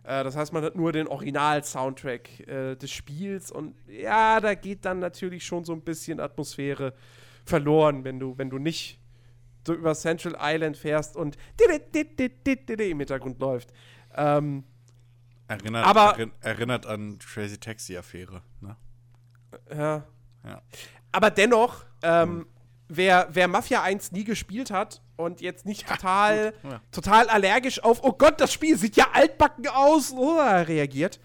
Äh, 0.03 0.23
das 0.23 0.35
heißt, 0.35 0.51
man 0.51 0.63
hat 0.63 0.75
nur 0.75 0.91
den 0.93 1.07
Original-Soundtrack 1.07 2.39
äh, 2.47 2.75
des 2.75 2.89
Spiels 2.89 3.51
und 3.51 3.75
ja, 3.87 4.39
da 4.39 4.55
geht 4.55 4.83
dann 4.85 4.97
natürlich 4.97 5.45
schon 5.45 5.63
so 5.63 5.73
ein 5.73 5.81
bisschen 5.81 6.19
Atmosphäre 6.19 6.95
verloren, 7.45 8.03
wenn 8.05 8.19
du, 8.19 8.35
wenn 8.39 8.49
du 8.49 8.57
nicht 8.57 8.99
so 9.63 9.75
über 9.75 9.93
Central 9.93 10.35
Island 10.41 10.75
fährst 10.75 11.15
und 11.15 11.37
im 12.89 12.97
Hintergrund 12.99 13.39
läuft. 13.39 13.71
Ähm, 14.15 14.63
Erinnert, 15.47 15.85
Aber- 15.85 16.15
erinn- 16.17 16.31
erinnert 16.41 16.85
an 16.87 17.19
Crazy 17.19 17.59
Taxi-Affäre. 17.59 18.41
Ne? 18.61 18.75
Ja. 19.71 20.03
Ja. 20.45 20.61
Aber 21.11 21.31
dennoch, 21.31 21.83
ähm, 22.01 22.45
wer, 22.87 23.27
wer 23.31 23.47
Mafia 23.47 23.81
1 23.83 24.11
nie 24.11 24.23
gespielt 24.23 24.71
hat 24.71 25.01
und 25.17 25.41
jetzt 25.41 25.65
nicht 25.65 25.87
total, 25.87 26.53
gut, 26.61 26.71
ja. 26.71 26.81
total 26.91 27.29
allergisch 27.29 27.83
auf, 27.83 27.99
oh 28.03 28.13
Gott, 28.13 28.39
das 28.39 28.53
Spiel 28.53 28.77
sieht 28.77 28.95
ja 28.95 29.07
altbacken 29.13 29.67
aus, 29.67 30.13
oh, 30.15 30.37
reagiert. 30.39 31.19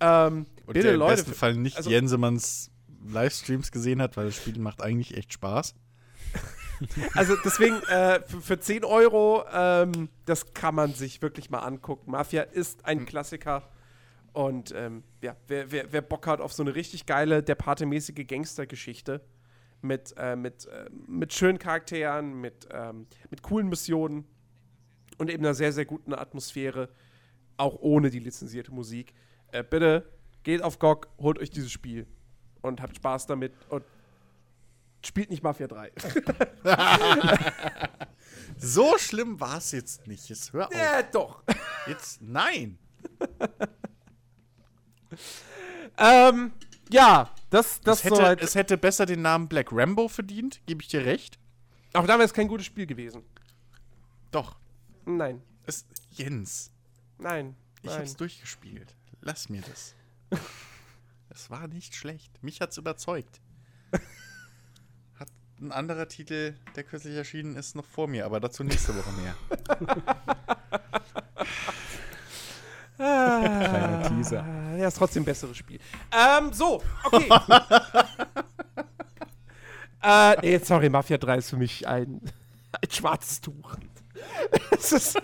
Ähm, 0.00 0.46
Und 0.66 0.66
bitte, 0.74 0.82
der 0.82 0.92
im 0.94 0.98
Leute. 1.00 1.16
besten 1.16 1.34
Fall 1.34 1.54
nicht 1.54 1.76
also- 1.76 1.90
Jensemanns 1.90 2.70
Livestreams 3.08 3.70
gesehen 3.70 4.02
hat, 4.02 4.16
weil 4.16 4.26
das 4.26 4.36
Spiel 4.36 4.58
macht 4.58 4.82
eigentlich 4.82 5.16
echt 5.16 5.32
Spaß. 5.32 5.74
Also 7.14 7.36
deswegen, 7.42 7.82
äh, 7.84 8.20
für, 8.26 8.40
für 8.42 8.60
10 8.60 8.84
Euro, 8.84 9.44
ähm, 9.50 10.10
das 10.26 10.52
kann 10.52 10.74
man 10.74 10.92
sich 10.92 11.22
wirklich 11.22 11.48
mal 11.48 11.60
angucken. 11.60 12.10
Mafia 12.10 12.42
ist 12.42 12.84
ein 12.84 12.98
Hm. 12.98 13.06
Klassiker. 13.06 13.62
Und 14.36 14.74
ähm, 14.76 15.02
ja, 15.22 15.34
wer, 15.46 15.70
wer, 15.72 15.90
wer 15.94 16.02
Bock 16.02 16.26
hat 16.26 16.42
auf 16.42 16.52
so 16.52 16.62
eine 16.62 16.74
richtig 16.74 17.06
geile, 17.06 17.42
der 17.42 17.54
Pate-mäßige 17.54 18.26
Gangstergeschichte 18.26 19.22
mit, 19.80 20.12
äh, 20.18 20.36
mit, 20.36 20.66
äh, 20.66 20.90
mit 21.06 21.32
schönen 21.32 21.58
Charakteren, 21.58 22.38
mit, 22.38 22.68
ähm, 22.70 23.06
mit 23.30 23.40
coolen 23.40 23.70
Missionen 23.70 24.26
und 25.16 25.30
eben 25.30 25.42
einer 25.42 25.54
sehr, 25.54 25.72
sehr 25.72 25.86
guten 25.86 26.12
Atmosphäre, 26.12 26.90
auch 27.56 27.78
ohne 27.80 28.10
die 28.10 28.18
lizenzierte 28.18 28.74
Musik. 28.74 29.14
Äh, 29.52 29.64
bitte 29.64 30.06
geht 30.42 30.60
auf 30.60 30.78
GOG, 30.78 31.08
holt 31.16 31.38
euch 31.38 31.48
dieses 31.48 31.72
Spiel 31.72 32.06
und 32.60 32.82
habt 32.82 32.94
Spaß 32.96 33.24
damit 33.24 33.54
und 33.70 33.86
spielt 35.02 35.30
nicht 35.30 35.42
Mafia 35.42 35.66
3. 35.66 35.92
So 38.58 38.98
schlimm 38.98 39.40
war 39.40 39.58
es 39.58 39.72
jetzt 39.72 40.06
nicht. 40.06 40.28
Jetzt 40.28 40.52
hör 40.52 40.66
auf. 40.66 40.74
Ja, 40.74 41.02
doch. 41.02 41.42
Jetzt 41.86 42.20
nein. 42.20 42.78
Ähm, 45.98 46.52
ja, 46.90 47.30
das, 47.50 47.80
das 47.80 47.98
Es 47.98 48.04
hätte, 48.04 48.16
soweit. 48.16 48.42
es 48.42 48.54
hätte 48.54 48.76
besser 48.76 49.06
den 49.06 49.22
Namen 49.22 49.48
Black 49.48 49.68
Rambo 49.72 50.08
verdient, 50.08 50.60
gebe 50.66 50.82
ich 50.82 50.88
dir 50.88 51.04
recht. 51.04 51.38
Aber 51.92 52.06
da 52.06 52.14
wäre 52.14 52.24
es 52.24 52.34
kein 52.34 52.48
gutes 52.48 52.66
Spiel 52.66 52.86
gewesen. 52.86 53.22
Doch. 54.30 54.56
Nein, 55.04 55.40
Es, 55.64 55.86
Jens, 56.10 56.72
nein, 57.18 57.54
ich 57.82 57.90
nein. 57.90 58.00
hab's 58.00 58.16
durchgespielt. 58.16 58.94
Lass 59.20 59.48
mir 59.48 59.62
das. 59.62 59.94
es 61.30 61.48
war 61.50 61.68
nicht 61.68 61.94
schlecht. 61.94 62.42
Mich 62.42 62.60
hat's 62.60 62.76
überzeugt. 62.76 63.40
Hat 65.18 65.28
ein 65.60 65.72
anderer 65.72 66.08
Titel, 66.08 66.54
der 66.74 66.84
kürzlich 66.84 67.14
erschienen 67.14 67.56
ist, 67.56 67.76
noch 67.76 67.86
vor 67.86 68.08
mir, 68.08 68.26
aber 68.26 68.40
dazu 68.40 68.64
nächste 68.64 68.94
Woche 68.96 69.12
mehr. 69.12 69.36
Kleiner 72.96 74.02
Teaser. 74.08 74.42
Ah, 74.44 74.76
Ja, 74.76 74.88
ist 74.88 74.96
trotzdem 74.96 75.22
ein 75.22 75.26
besseres 75.26 75.56
Spiel. 75.56 75.78
Ähm, 76.12 76.52
so, 76.52 76.82
okay. 77.04 77.28
äh, 80.02 80.36
nee, 80.42 80.58
sorry, 80.58 80.88
Mafia 80.88 81.18
3 81.18 81.36
ist 81.38 81.50
für 81.50 81.56
mich 81.56 81.86
ein, 81.86 82.20
ein 82.72 82.90
schwarzes 82.90 83.40
Tuch. 83.40 83.76
Es 84.70 84.92
ist, 84.92 85.16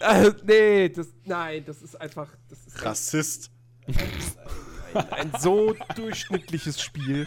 äh, 0.00 0.30
nee, 0.44 0.88
das, 0.88 1.08
nein, 1.24 1.64
das 1.66 1.82
ist 1.82 2.00
einfach, 2.00 2.28
das 2.48 2.58
ist 2.66 2.84
Rassist. 2.84 3.50
ein, 4.94 5.12
ein 5.12 5.32
so 5.38 5.74
durchschnittliches 5.96 6.80
Spiel. 6.80 7.26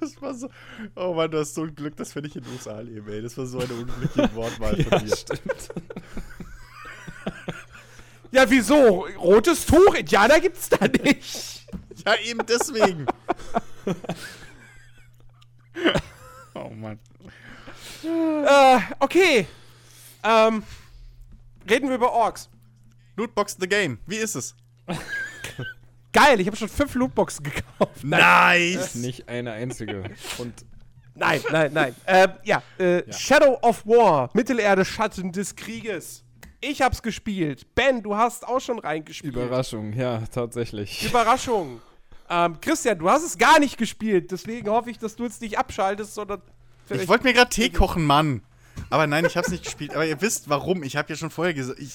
Das 0.00 0.20
war 0.20 0.34
so. 0.34 0.48
Oh 0.96 1.14
Mann, 1.14 1.30
du 1.30 1.38
hast 1.38 1.54
so 1.54 1.62
ein 1.62 1.74
Glück, 1.74 1.96
dass 1.96 2.14
wir 2.14 2.22
nicht 2.22 2.34
in 2.36 2.42
den 2.42 2.52
USA 2.52 2.80
leben, 2.80 3.08
ey. 3.08 3.22
Das 3.22 3.36
war 3.38 3.46
so 3.46 3.58
eine 3.60 3.72
unglückliche 3.72 4.34
Wortwahl 4.34 4.76
von 4.84 4.98
dir. 5.06 5.16
stimmt. 5.16 5.68
Ja, 8.30 8.48
wieso? 8.48 9.06
Rotes 9.18 9.64
Tuch, 9.66 9.94
Indianer 9.94 10.40
gibt's 10.40 10.68
da 10.68 10.86
nicht. 10.86 11.66
Ja, 12.04 12.14
eben 12.24 12.40
deswegen. 12.46 13.06
oh 16.54 16.70
Mann. 16.70 16.98
Äh, 18.04 18.78
okay. 19.00 19.46
Ähm, 20.22 20.62
reden 21.68 21.88
wir 21.88 21.96
über 21.96 22.12
Orks. 22.12 22.48
Lootbox 23.16 23.56
the 23.60 23.68
Game. 23.68 23.98
Wie 24.06 24.16
ist 24.16 24.36
es? 24.36 24.54
Geil, 26.12 26.40
ich 26.40 26.46
habe 26.46 26.56
schon 26.56 26.68
fünf 26.68 26.94
Lootboxen 26.94 27.44
gekauft. 27.44 28.04
Nice! 28.04 28.94
Nicht 28.94 29.28
eine 29.28 29.52
einzige. 29.52 30.04
Und 30.38 30.64
Nein, 31.14 31.40
nein, 31.50 31.72
nein. 31.72 31.96
ähm, 32.06 32.30
ja, 32.44 32.62
äh, 32.78 33.02
Shadow 33.12 33.58
of 33.62 33.84
War, 33.84 34.30
Mittelerde 34.34 34.84
Schatten 34.84 35.32
des 35.32 35.56
Krieges. 35.56 36.22
Ich 36.60 36.82
hab's 36.82 37.02
gespielt. 37.02 37.74
Ben, 37.74 38.02
du 38.02 38.16
hast 38.16 38.46
auch 38.46 38.60
schon 38.60 38.78
reingespielt. 38.78 39.34
Überraschung, 39.34 39.92
ja, 39.92 40.22
tatsächlich. 40.26 41.04
Überraschung. 41.06 41.80
Ähm, 42.28 42.60
Christian, 42.60 42.98
du 42.98 43.08
hast 43.08 43.24
es 43.24 43.38
gar 43.38 43.58
nicht 43.60 43.78
gespielt, 43.78 44.30
deswegen 44.30 44.68
hoffe 44.68 44.90
ich, 44.90 44.98
dass 44.98 45.16
du 45.16 45.24
jetzt 45.24 45.40
nicht 45.40 45.58
abschaltest, 45.58 46.14
sondern. 46.14 46.42
Ich 46.90 47.08
wollte 47.08 47.24
mir 47.24 47.32
gerade 47.32 47.50
Tee 47.50 47.70
kochen, 47.70 48.04
Mann. 48.04 48.42
Aber 48.90 49.06
nein, 49.06 49.24
ich 49.24 49.36
hab's 49.36 49.50
nicht 49.50 49.64
gespielt. 49.64 49.94
Aber 49.94 50.06
ihr 50.06 50.20
wisst 50.20 50.48
warum. 50.48 50.82
Ich 50.82 50.96
habe 50.96 51.08
ja 51.10 51.16
schon 51.16 51.30
vorher 51.30 51.54
gesagt. 51.54 51.78
Ich, 51.80 51.94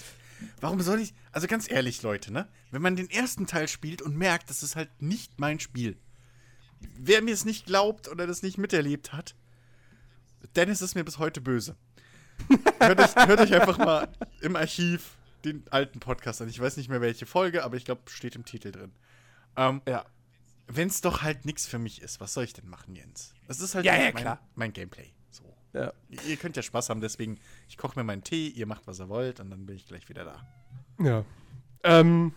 warum 0.62 0.82
soll 0.82 1.00
ich. 1.00 1.14
Also 1.32 1.48
ganz 1.48 1.70
ehrlich, 1.70 2.02
Leute, 2.02 2.32
ne? 2.32 2.48
Wenn 2.72 2.82
man 2.82 2.96
den 2.96 3.10
ersten 3.10 3.48
Teil 3.48 3.68
spielt 3.68 4.02
und 4.02 4.16
merkt, 4.16 4.50
das 4.50 4.64
ist 4.64 4.76
halt 4.76 4.90
nicht 5.02 5.40
mein 5.40 5.60
Spiel. 5.60 5.98
Wer 6.98 7.22
mir 7.22 7.34
es 7.34 7.46
nicht 7.46 7.66
glaubt 7.66 8.08
oder 8.08 8.28
das 8.28 8.44
nicht 8.44 8.58
miterlebt 8.58 9.14
hat, 9.14 9.36
Dennis 10.56 10.82
ist 10.82 10.96
mir 10.96 11.04
bis 11.04 11.18
heute 11.18 11.42
böse. 11.42 11.76
Hört, 12.80 13.00
euch, 13.00 13.28
hört 13.28 13.40
euch 13.40 13.54
einfach 13.54 13.78
mal 13.78 14.08
im 14.42 14.56
Archiv 14.56 15.18
den 15.46 15.64
alten 15.72 16.00
Podcast 16.00 16.42
an. 16.42 16.50
Ich 16.50 16.60
weiß 16.60 16.78
nicht 16.78 16.90
mehr 16.90 17.02
welche 17.02 17.26
Folge, 17.26 17.64
aber 17.64 17.76
ich 17.76 17.86
glaube, 17.86 18.02
steht 18.10 18.36
im 18.36 18.46
Titel 18.46 18.72
drin. 18.72 18.92
Ähm, 19.58 19.82
Ja. 19.88 20.06
Wenn 20.68 20.88
es 20.88 21.02
doch 21.02 21.22
halt 21.22 21.44
nichts 21.46 21.68
für 21.68 21.78
mich 21.78 22.02
ist, 22.02 22.22
was 22.22 22.34
soll 22.34 22.46
ich 22.46 22.54
denn 22.54 22.70
machen, 22.70 22.96
Jens? 22.96 23.34
Das 23.50 23.60
ist 23.60 23.76
halt 23.76 23.86
Ja, 23.86 23.96
ja, 23.96 24.04
mein, 24.06 24.16
klar. 24.16 24.40
mein 24.56 24.72
Gameplay. 24.72 25.12
So. 25.30 25.44
Ja. 25.74 25.92
Ihr 26.26 26.38
könnt 26.38 26.56
ja 26.56 26.64
Spaß 26.64 26.90
haben, 26.90 27.02
deswegen, 27.02 27.38
ich 27.68 27.78
koche 27.78 28.00
mir 28.00 28.06
meinen 28.06 28.24
Tee, 28.24 28.48
ihr 28.48 28.66
macht, 28.66 28.88
was 28.88 29.00
ihr 29.02 29.10
wollt, 29.10 29.42
und 29.42 29.50
dann 29.50 29.66
bin 29.66 29.76
ich 29.76 29.86
gleich 29.88 30.08
wieder 30.08 30.24
da. 30.24 30.48
Ja. 31.04 31.26
Ähm, 31.84 32.34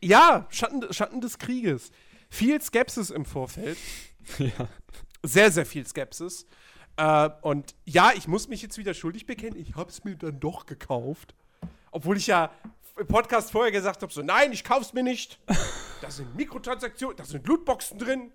ja, 0.00 0.46
Schatten, 0.50 0.92
Schatten 0.92 1.20
des 1.20 1.38
Krieges. 1.38 1.90
Viel 2.28 2.60
Skepsis 2.62 3.10
im 3.10 3.24
Vorfeld. 3.24 3.76
ja. 4.38 4.68
Sehr, 5.24 5.50
sehr 5.50 5.66
viel 5.66 5.84
Skepsis. 5.86 6.46
Äh, 6.96 7.30
und 7.42 7.74
ja, 7.84 8.12
ich 8.14 8.28
muss 8.28 8.48
mich 8.48 8.62
jetzt 8.62 8.78
wieder 8.78 8.94
schuldig 8.94 9.26
bekennen. 9.26 9.56
Ich 9.58 9.74
habe 9.74 9.90
es 9.90 10.04
mir 10.04 10.16
dann 10.16 10.40
doch 10.40 10.66
gekauft. 10.66 11.34
Obwohl 11.90 12.16
ich 12.16 12.26
ja 12.26 12.50
im 12.98 13.06
Podcast 13.06 13.50
vorher 13.50 13.72
gesagt 13.72 14.02
habe: 14.02 14.12
so, 14.12 14.22
nein, 14.22 14.52
ich 14.52 14.64
kauf's 14.64 14.92
mir 14.92 15.02
nicht. 15.02 15.40
Da 16.00 16.10
sind 16.10 16.34
Mikrotransaktionen, 16.36 17.16
da 17.16 17.24
sind 17.24 17.46
Lootboxen 17.46 17.98
drin. 17.98 18.32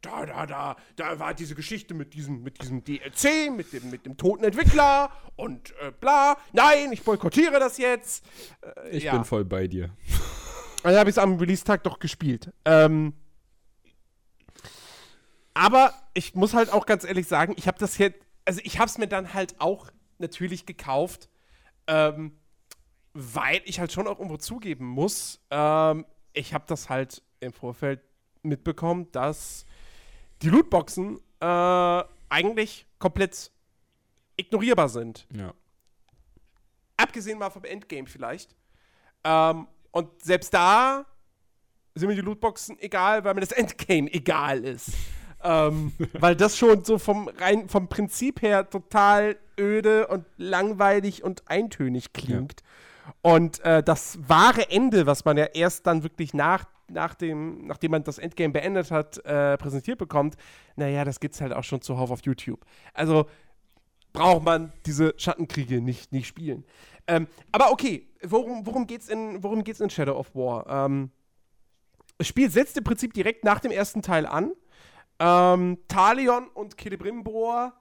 Da, 0.00 0.26
da, 0.26 0.44
da, 0.44 0.76
da 0.96 1.18
war 1.18 1.32
diese 1.32 1.54
Geschichte 1.54 1.94
mit 1.94 2.12
diesem, 2.12 2.42
mit 2.42 2.60
diesem 2.60 2.84
DLC, 2.84 3.50
mit 3.50 3.72
dem, 3.72 3.88
mit 3.90 4.04
dem 4.04 4.18
toten 4.18 4.44
Entwickler 4.44 5.10
und 5.36 5.70
äh, 5.80 5.92
bla. 5.98 6.36
Nein, 6.52 6.92
ich 6.92 7.02
boykottiere 7.02 7.58
das 7.58 7.78
jetzt. 7.78 8.22
Äh, 8.84 8.96
Ich 8.98 9.04
ja. 9.04 9.12
bin 9.12 9.24
voll 9.24 9.46
bei 9.46 9.66
dir. 9.66 9.90
Dann 10.82 10.94
habe 10.96 11.08
ich 11.08 11.16
es 11.16 11.18
am 11.18 11.36
Release-Tag 11.38 11.82
doch 11.84 11.98
gespielt. 11.98 12.52
Ähm, 12.66 13.14
aber 15.54 15.94
ich 16.14 16.34
muss 16.34 16.54
halt 16.54 16.72
auch 16.72 16.86
ganz 16.86 17.04
ehrlich 17.04 17.28
sagen, 17.28 17.54
ich 17.56 17.66
habe 17.68 17.78
das 17.78 17.98
jetzt, 17.98 18.20
also 18.44 18.60
ich 18.64 18.78
habe 18.78 18.88
es 18.88 18.98
mir 18.98 19.06
dann 19.06 19.32
halt 19.34 19.60
auch 19.60 19.90
natürlich 20.18 20.66
gekauft, 20.66 21.28
ähm, 21.86 22.36
weil 23.12 23.62
ich 23.64 23.78
halt 23.78 23.92
schon 23.92 24.08
auch 24.08 24.18
irgendwo 24.18 24.36
zugeben 24.36 24.86
muss, 24.86 25.40
ähm, 25.50 26.04
ich 26.32 26.52
habe 26.52 26.64
das 26.66 26.90
halt 26.90 27.22
im 27.40 27.52
Vorfeld 27.52 28.00
mitbekommen, 28.42 29.10
dass 29.12 29.64
die 30.42 30.48
Lootboxen 30.48 31.20
äh, 31.40 32.04
eigentlich 32.28 32.86
komplett 32.98 33.52
ignorierbar 34.36 34.88
sind. 34.88 35.26
Ja. 35.32 35.54
Abgesehen 36.96 37.38
mal 37.38 37.50
vom 37.50 37.64
Endgame 37.64 38.06
vielleicht. 38.06 38.54
Ähm, 39.22 39.68
und 39.92 40.22
selbst 40.22 40.52
da 40.52 41.06
sind 41.94 42.08
mir 42.08 42.16
die 42.16 42.20
Lootboxen 42.20 42.78
egal, 42.80 43.24
weil 43.24 43.34
mir 43.34 43.40
das 43.40 43.52
Endgame 43.52 44.08
egal 44.12 44.64
ist. 44.64 44.92
Ähm, 45.44 45.92
weil 46.18 46.34
das 46.34 46.56
schon 46.56 46.84
so 46.84 46.98
vom 46.98 47.28
rein 47.28 47.68
vom 47.68 47.88
Prinzip 47.88 48.42
her 48.42 48.68
total 48.68 49.36
öde 49.58 50.08
und 50.08 50.24
langweilig 50.36 51.22
und 51.22 51.42
eintönig 51.46 52.12
klingt. 52.12 52.62
Und 53.22 53.60
äh, 53.64 53.82
das 53.82 54.18
wahre 54.26 54.70
Ende, 54.70 55.06
was 55.06 55.24
man 55.24 55.36
ja 55.36 55.44
erst 55.44 55.86
dann 55.86 56.02
wirklich 56.02 56.32
nach, 56.32 56.64
nach 56.88 57.14
dem, 57.14 57.66
nachdem 57.66 57.90
man 57.90 58.02
das 58.02 58.18
Endgame 58.18 58.52
beendet 58.52 58.90
hat, 58.90 59.18
äh, 59.26 59.58
präsentiert 59.58 59.98
bekommt, 59.98 60.36
naja, 60.76 61.04
das 61.04 61.20
gibt's 61.20 61.40
halt 61.40 61.52
auch 61.52 61.64
schon 61.64 61.82
zuhauf 61.82 62.10
auf 62.10 62.22
YouTube. 62.22 62.64
Also 62.94 63.26
braucht 64.12 64.44
man 64.44 64.72
diese 64.86 65.14
Schattenkriege 65.18 65.80
nicht, 65.80 66.12
nicht 66.12 66.26
spielen. 66.26 66.64
Ähm, 67.06 67.26
aber 67.52 67.70
okay, 67.72 68.08
worum, 68.22 68.66
worum 68.66 68.86
geht's 68.86 69.08
in, 69.08 69.42
worum 69.42 69.64
geht's 69.64 69.80
in 69.80 69.90
Shadow 69.90 70.16
of 70.16 70.34
War? 70.34 70.86
Ähm, 70.86 71.10
das 72.16 72.28
Spiel 72.28 72.48
setzt 72.50 72.76
im 72.78 72.84
Prinzip 72.84 73.12
direkt 73.12 73.44
nach 73.44 73.60
dem 73.60 73.72
ersten 73.72 74.00
Teil 74.00 74.24
an. 74.24 74.52
Ähm, 75.18 75.78
Talion 75.88 76.48
und 76.48 76.80
Celebrimbor, 76.80 77.72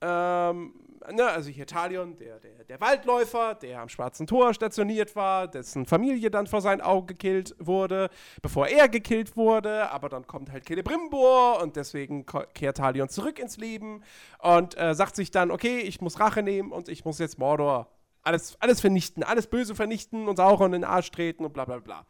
ähm, 0.00 0.74
ne, 1.10 1.26
also 1.26 1.50
hier 1.50 1.66
Talion, 1.66 2.16
der, 2.16 2.38
der, 2.40 2.64
der 2.64 2.80
Waldläufer, 2.80 3.54
der 3.54 3.80
am 3.80 3.88
Schwarzen 3.88 4.26
Tor 4.26 4.54
stationiert 4.54 5.14
war, 5.14 5.48
dessen 5.48 5.86
Familie 5.86 6.30
dann 6.30 6.46
vor 6.46 6.60
seinen 6.60 6.80
Augen 6.80 7.06
gekillt 7.08 7.54
wurde, 7.58 8.08
bevor 8.40 8.68
er 8.68 8.88
gekillt 8.88 9.36
wurde, 9.36 9.90
aber 9.90 10.08
dann 10.08 10.26
kommt 10.26 10.50
halt 10.50 10.66
Celebrimbor 10.66 11.60
und 11.62 11.76
deswegen 11.76 12.24
kehrt 12.54 12.78
Talion 12.78 13.08
zurück 13.08 13.38
ins 13.38 13.58
Leben 13.58 14.02
und 14.38 14.78
äh, 14.78 14.94
sagt 14.94 15.16
sich 15.16 15.30
dann, 15.30 15.50
okay, 15.50 15.78
ich 15.80 16.00
muss 16.00 16.20
Rache 16.20 16.42
nehmen 16.42 16.72
und 16.72 16.88
ich 16.88 17.04
muss 17.04 17.18
jetzt 17.18 17.38
Mordor 17.38 17.88
alles, 18.22 18.56
alles 18.60 18.80
vernichten, 18.80 19.22
alles 19.22 19.46
Böse 19.46 19.74
vernichten 19.74 20.28
und 20.28 20.36
Sauron 20.36 20.72
in 20.72 20.82
den 20.82 20.84
Arsch 20.84 21.10
treten 21.10 21.44
und 21.44 21.52
bla 21.52 21.64
bla 21.64 21.78
bla. 21.78 22.06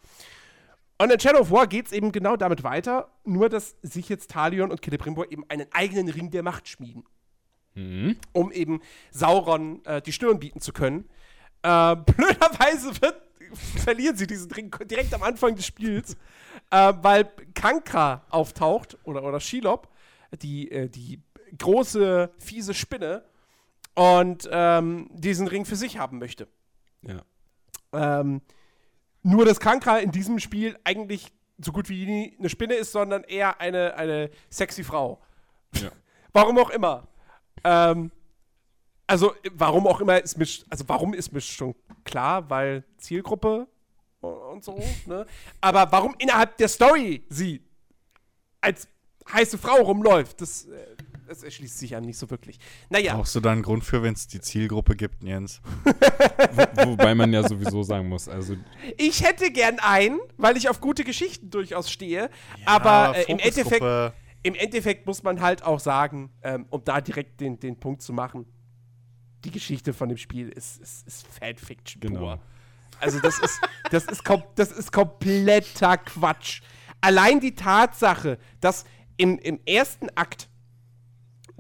Und 0.99 1.11
in 1.11 1.19
Shadow 1.19 1.41
of 1.41 1.51
War 1.51 1.67
geht 1.67 1.87
es 1.87 1.93
eben 1.93 2.13
genau 2.13 2.37
damit 2.37 2.63
weiter, 2.63 3.11
nur 3.25 3.49
dass 3.49 3.77
sich 3.83 4.09
jetzt 4.09 4.31
Talion 4.31 4.71
und 4.71 4.85
Celebrimbor 4.85 5.31
eben 5.33 5.45
einen 5.49 5.67
eigenen 5.73 6.09
Ring 6.09 6.31
der 6.31 6.43
Macht 6.43 6.69
schmieden, 6.69 7.05
Mhm. 7.75 8.17
um 8.33 8.53
eben 8.53 8.81
Sauron 9.11 9.85
äh, 9.85 10.03
die 10.03 10.13
Stirn 10.13 10.39
bieten 10.39 10.61
zu 10.61 10.73
können. 10.73 11.09
Äh, 11.63 11.97
blöderweise 12.07 13.01
wird, 13.01 13.17
verlieren 13.85 14.17
sie 14.17 14.27
diesen 14.27 14.51
Ring 14.53 14.71
direkt 14.85 15.13
am 15.15 15.23
Anfang 15.23 15.57
des 15.57 15.67
Spiels, 15.67 16.17
äh, 16.71 16.93
weil 17.01 17.31
Kankra 17.55 18.25
auftaucht, 18.31 18.99
oder, 19.05 19.25
oder 19.25 19.41
Shelob, 19.41 19.89
die, 20.43 20.71
äh, 20.71 20.89
die 20.89 21.23
große, 21.59 22.31
fiese 22.39 22.75
Spinne, 22.75 23.25
und 23.95 24.49
ähm, 24.51 25.11
diesen 25.13 25.49
Ring 25.49 25.65
für 25.67 25.77
sich 25.77 25.99
haben 25.99 26.19
möchte. 26.19 26.49
Ja. 27.03 27.23
Ähm, 27.93 28.41
nur, 29.23 29.45
dass 29.45 29.61
Kankra 29.61 29.99
in 29.99 30.11
diesem 30.11 30.39
Spiel 30.39 30.79
eigentlich 30.85 31.33
so 31.59 31.73
gut 31.73 31.89
wie 31.89 32.07
nie 32.07 32.37
eine 32.39 32.49
Spinne 32.49 32.75
ist, 32.75 32.93
sondern 32.93 33.23
eher 33.25 33.61
eine, 33.61 33.95
eine 33.95 34.31
sexy 34.51 34.83
Frau. 34.85 35.21
Ja. 35.75 35.91
Warum 36.33 36.59
auch 36.59 36.71
immer. 36.71 37.07
Ähm, 37.63 38.11
also, 39.07 39.35
warum 39.53 39.87
auch 39.87 40.01
immer 40.01 40.19
ist 40.23 40.39
mir, 40.39 40.47
sch- 40.47 40.65
also 40.71 40.89
warum 40.89 41.13
ist 41.13 41.33
mir 41.33 41.41
schon 41.43 41.75
klar, 42.05 42.49
weil 42.49 42.83
Zielgruppe 42.97 43.69
und 44.21 44.65
so, 44.65 44.83
ne? 45.05 45.27
Aber 45.61 45.93
warum 45.93 46.15
innerhalb 46.19 46.57
der 46.57 46.69
Story 46.69 47.23
sie 47.29 47.61
als 48.63 48.89
heiße 49.31 49.59
Frau 49.59 49.83
rumläuft, 49.83 50.41
das, 50.41 50.65
äh, 50.67 50.97
das 51.33 51.43
erschließt 51.43 51.79
sich 51.79 51.97
einem 51.97 52.07
nicht 52.07 52.19
so 52.19 52.31
wirklich. 52.31 52.59
Naja. 52.91 53.17
Brauchst 53.17 53.35
du 53.35 53.41
da 53.41 53.53
einen 53.53 53.63
Grund 53.63 53.85
für, 53.85 54.03
wenn 54.03 54.15
es 54.15 54.27
die 54.27 54.41
Zielgruppe 54.41 54.95
gibt, 54.95 55.25
Jens? 55.25 55.61
Wo, 55.85 56.91
wobei 56.91 57.15
man 57.15 57.33
ja 57.33 57.47
sowieso 57.47 57.83
sagen 57.83 58.09
muss, 58.09 58.29
also 58.29 58.57
Ich 58.99 59.25
hätte 59.25 59.51
gern 59.51 59.79
einen, 59.81 60.21
weil 60.37 60.57
ich 60.57 60.69
auf 60.69 60.81
gute 60.81 61.05
Geschichten 61.05 61.51
durchaus 61.51 61.91
stehe. 61.91 62.31
aber 62.67 63.17
äh, 63.17 63.23
im, 63.33 63.39
Endeffekt, 63.39 63.85
im 64.43 64.55
Endeffekt 64.55 65.07
muss 65.07 65.23
man 65.23 65.41
halt 65.41 65.65
auch 65.65 65.81
sagen, 65.81 66.31
ähm, 66.43 66.67
um 66.71 66.85
da 66.85 67.01
direkt 67.01 67.41
den, 67.41 67.59
den 67.59 67.79
Punkt 67.81 68.03
zu 68.03 68.13
machen, 68.13 68.47
die 69.45 69.51
Geschichte 69.51 69.93
von 69.93 70.09
dem 70.09 70.19
Spiel 70.19 70.51
ist, 70.51 70.81
ist, 70.81 71.07
ist 71.07 71.27
Fanfiction 71.27 72.01
Genau. 72.01 72.21
pur. 72.21 72.41
Also 73.01 73.19
das 73.19 73.39
ist, 73.41 73.61
das, 73.91 74.05
ist 74.05 74.25
kom 74.25 74.45
das 74.55 74.71
ist 74.71 74.93
kompletter 74.93 75.97
Quatsch. 75.97 76.61
Allein 77.01 77.41
die 77.41 77.55
Tatsache, 77.55 78.39
dass 78.61 78.85
im, 79.17 79.39
im 79.39 79.59
ersten 79.67 80.09
Akt 80.11 80.49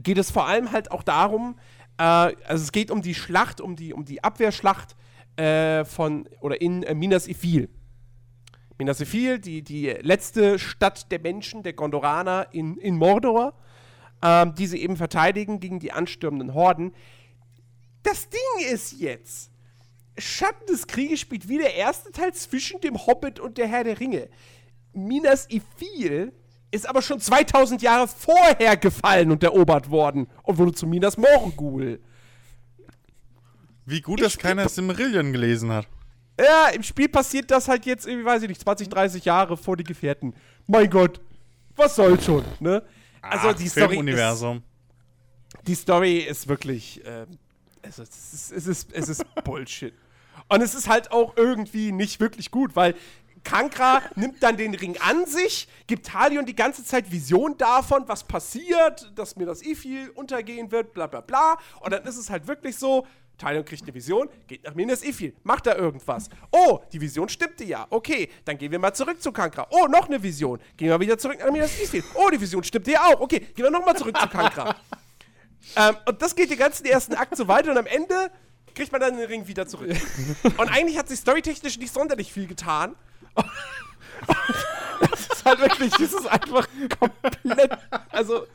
geht 0.02 0.18
es 0.18 0.30
vor 0.30 0.46
allem 0.46 0.72
halt 0.72 0.90
auch 0.90 1.02
darum, 1.02 1.56
äh, 1.98 2.02
also 2.02 2.62
es 2.64 2.72
geht 2.72 2.90
um 2.90 3.02
die 3.02 3.14
Schlacht, 3.14 3.60
um 3.60 3.76
die, 3.76 3.92
um 3.94 4.04
die 4.04 4.22
Abwehrschlacht 4.22 4.96
äh, 5.36 5.84
von 5.84 6.28
oder 6.40 6.60
in 6.60 6.82
äh, 6.82 6.94
Minas 6.94 7.26
Ithil. 7.28 7.68
Minas 8.78 9.00
Ithil, 9.00 9.38
die, 9.38 9.62
die 9.62 9.86
letzte 9.86 10.58
Stadt 10.58 11.10
der 11.12 11.20
Menschen, 11.20 11.62
der 11.62 11.72
Gondoraner 11.72 12.48
in, 12.52 12.76
in 12.78 12.96
Mordor, 12.96 13.54
ähm, 14.22 14.54
die 14.54 14.66
sie 14.66 14.82
eben 14.82 14.96
verteidigen 14.96 15.60
gegen 15.60 15.78
die 15.78 15.92
anstürmenden 15.92 16.54
Horden. 16.54 16.92
Das 18.02 18.28
Ding 18.28 18.72
ist 18.72 19.00
jetzt, 19.00 19.50
Schatten 20.18 20.66
des 20.66 20.86
Krieges 20.86 21.20
spielt 21.20 21.48
wie 21.48 21.58
der 21.58 21.74
erste 21.74 22.12
Teil 22.12 22.34
zwischen 22.34 22.80
dem 22.80 23.06
Hobbit 23.06 23.40
und 23.40 23.56
der 23.56 23.68
Herr 23.68 23.84
der 23.84 24.00
Ringe. 24.00 24.28
Minas 24.92 25.48
Ithil 25.48 26.32
ist 26.72 26.88
aber 26.88 27.02
schon 27.02 27.20
2000 27.20 27.80
Jahre 27.82 28.08
vorher 28.08 28.76
gefallen 28.76 29.30
und 29.30 29.44
erobert 29.44 29.90
worden 29.90 30.26
und 30.42 30.58
wurde 30.58 30.72
zu 30.72 30.86
Minas 30.86 31.16
Morgul. 31.16 32.00
Wie 33.84 34.00
gut, 34.00 34.20
dass 34.20 34.36
keiner 34.38 34.68
Silmarillion 34.68 35.32
gelesen 35.32 35.70
hat. 35.70 35.86
Ja, 36.40 36.68
im 36.68 36.82
Spiel 36.82 37.08
passiert 37.08 37.50
das 37.50 37.68
halt 37.68 37.84
jetzt, 37.84 38.06
irgendwie, 38.06 38.24
weiß 38.24 38.42
ich 38.42 38.48
nicht, 38.48 38.60
20, 38.60 38.88
30 38.88 39.24
Jahre 39.24 39.56
vor 39.56 39.76
die 39.76 39.84
Gefährten. 39.84 40.34
Mein 40.66 40.88
Gott, 40.88 41.20
was 41.76 41.94
soll's 41.94 42.24
schon, 42.24 42.44
ne? 42.58 42.82
Also 43.20 43.48
Ach, 43.50 43.54
die 43.54 43.68
Story 43.68 43.84
ist, 43.84 43.90
Filmuniversum. 43.90 44.62
die 45.66 45.74
Story 45.74 46.18
ist 46.18 46.48
wirklich, 46.48 47.02
also 47.82 48.02
es 48.02 48.32
ist, 48.32 48.52
es 48.52 48.66
ist, 48.66 48.92
es 48.92 49.08
ist 49.08 49.24
Bullshit. 49.44 49.92
Und 50.48 50.62
es 50.62 50.74
ist 50.74 50.88
halt 50.88 51.12
auch 51.12 51.36
irgendwie 51.36 51.92
nicht 51.92 52.18
wirklich 52.18 52.50
gut, 52.50 52.74
weil 52.74 52.94
Kankra 53.44 54.02
nimmt 54.14 54.42
dann 54.42 54.56
den 54.56 54.74
Ring 54.74 54.96
an 55.00 55.26
sich, 55.26 55.68
gibt 55.86 56.06
Talion 56.06 56.46
die 56.46 56.54
ganze 56.54 56.84
Zeit 56.84 57.10
Vision 57.10 57.56
davon, 57.58 58.04
was 58.06 58.24
passiert, 58.24 59.10
dass 59.16 59.36
mir 59.36 59.46
das 59.46 59.62
Ifil 59.62 60.10
untergehen 60.10 60.70
wird, 60.70 60.94
bla 60.94 61.06
bla 61.06 61.20
bla. 61.20 61.58
Und 61.80 61.92
dann 61.92 62.04
ist 62.04 62.16
es 62.16 62.30
halt 62.30 62.46
wirklich 62.46 62.76
so, 62.76 63.06
Talion 63.38 63.64
kriegt 63.64 63.82
eine 63.82 63.94
Vision, 63.94 64.28
geht 64.46 64.62
nach 64.64 64.74
Minas 64.74 65.02
Ifil, 65.02 65.34
macht 65.42 65.66
da 65.66 65.74
irgendwas. 65.74 66.28
Oh, 66.52 66.80
die 66.92 67.00
Vision 67.00 67.28
stimmte 67.28 67.64
ja. 67.64 67.86
Okay, 67.90 68.28
dann 68.44 68.56
gehen 68.56 68.70
wir 68.70 68.78
mal 68.78 68.94
zurück 68.94 69.20
zu 69.20 69.32
Kankra. 69.32 69.66
Oh, 69.70 69.86
noch 69.86 70.06
eine 70.06 70.22
Vision. 70.22 70.60
Gehen 70.76 70.88
wir 70.88 71.00
wieder 71.00 71.18
zurück 71.18 71.38
nach 71.40 71.50
Minas 71.50 71.80
Ifil. 71.80 72.04
Oh, 72.14 72.30
die 72.30 72.40
Vision 72.40 72.62
stimmte 72.62 72.92
ja 72.92 73.02
auch. 73.02 73.20
Okay, 73.20 73.40
gehen 73.40 73.64
wir 73.64 73.70
nochmal 73.70 73.96
zurück 73.96 74.16
zu 74.16 74.28
Kankra. 74.28 74.76
Ähm, 75.76 75.96
und 76.06 76.20
das 76.20 76.34
geht 76.34 76.50
den 76.50 76.58
ganzen 76.58 76.84
ersten 76.86 77.14
Akt 77.14 77.36
so 77.36 77.46
weiter 77.46 77.70
und 77.70 77.78
am 77.78 77.86
Ende 77.86 78.32
kriegt 78.74 78.92
man 78.92 79.00
dann 79.00 79.16
den 79.16 79.26
Ring 79.26 79.46
wieder 79.46 79.66
zurück. 79.66 79.90
und 80.44 80.68
eigentlich 80.68 80.98
hat 80.98 81.08
sich 81.08 81.18
storytechnisch 81.18 81.78
nicht 81.78 81.92
sonderlich 81.92 82.32
viel 82.32 82.46
getan. 82.46 82.94
das 85.00 85.20
ist 85.20 85.44
halt 85.44 85.60
wirklich, 85.60 85.90
das 85.90 86.12
ist 86.12 86.26
einfach 86.26 86.68
komplett, 86.98 87.72
also, 88.10 88.46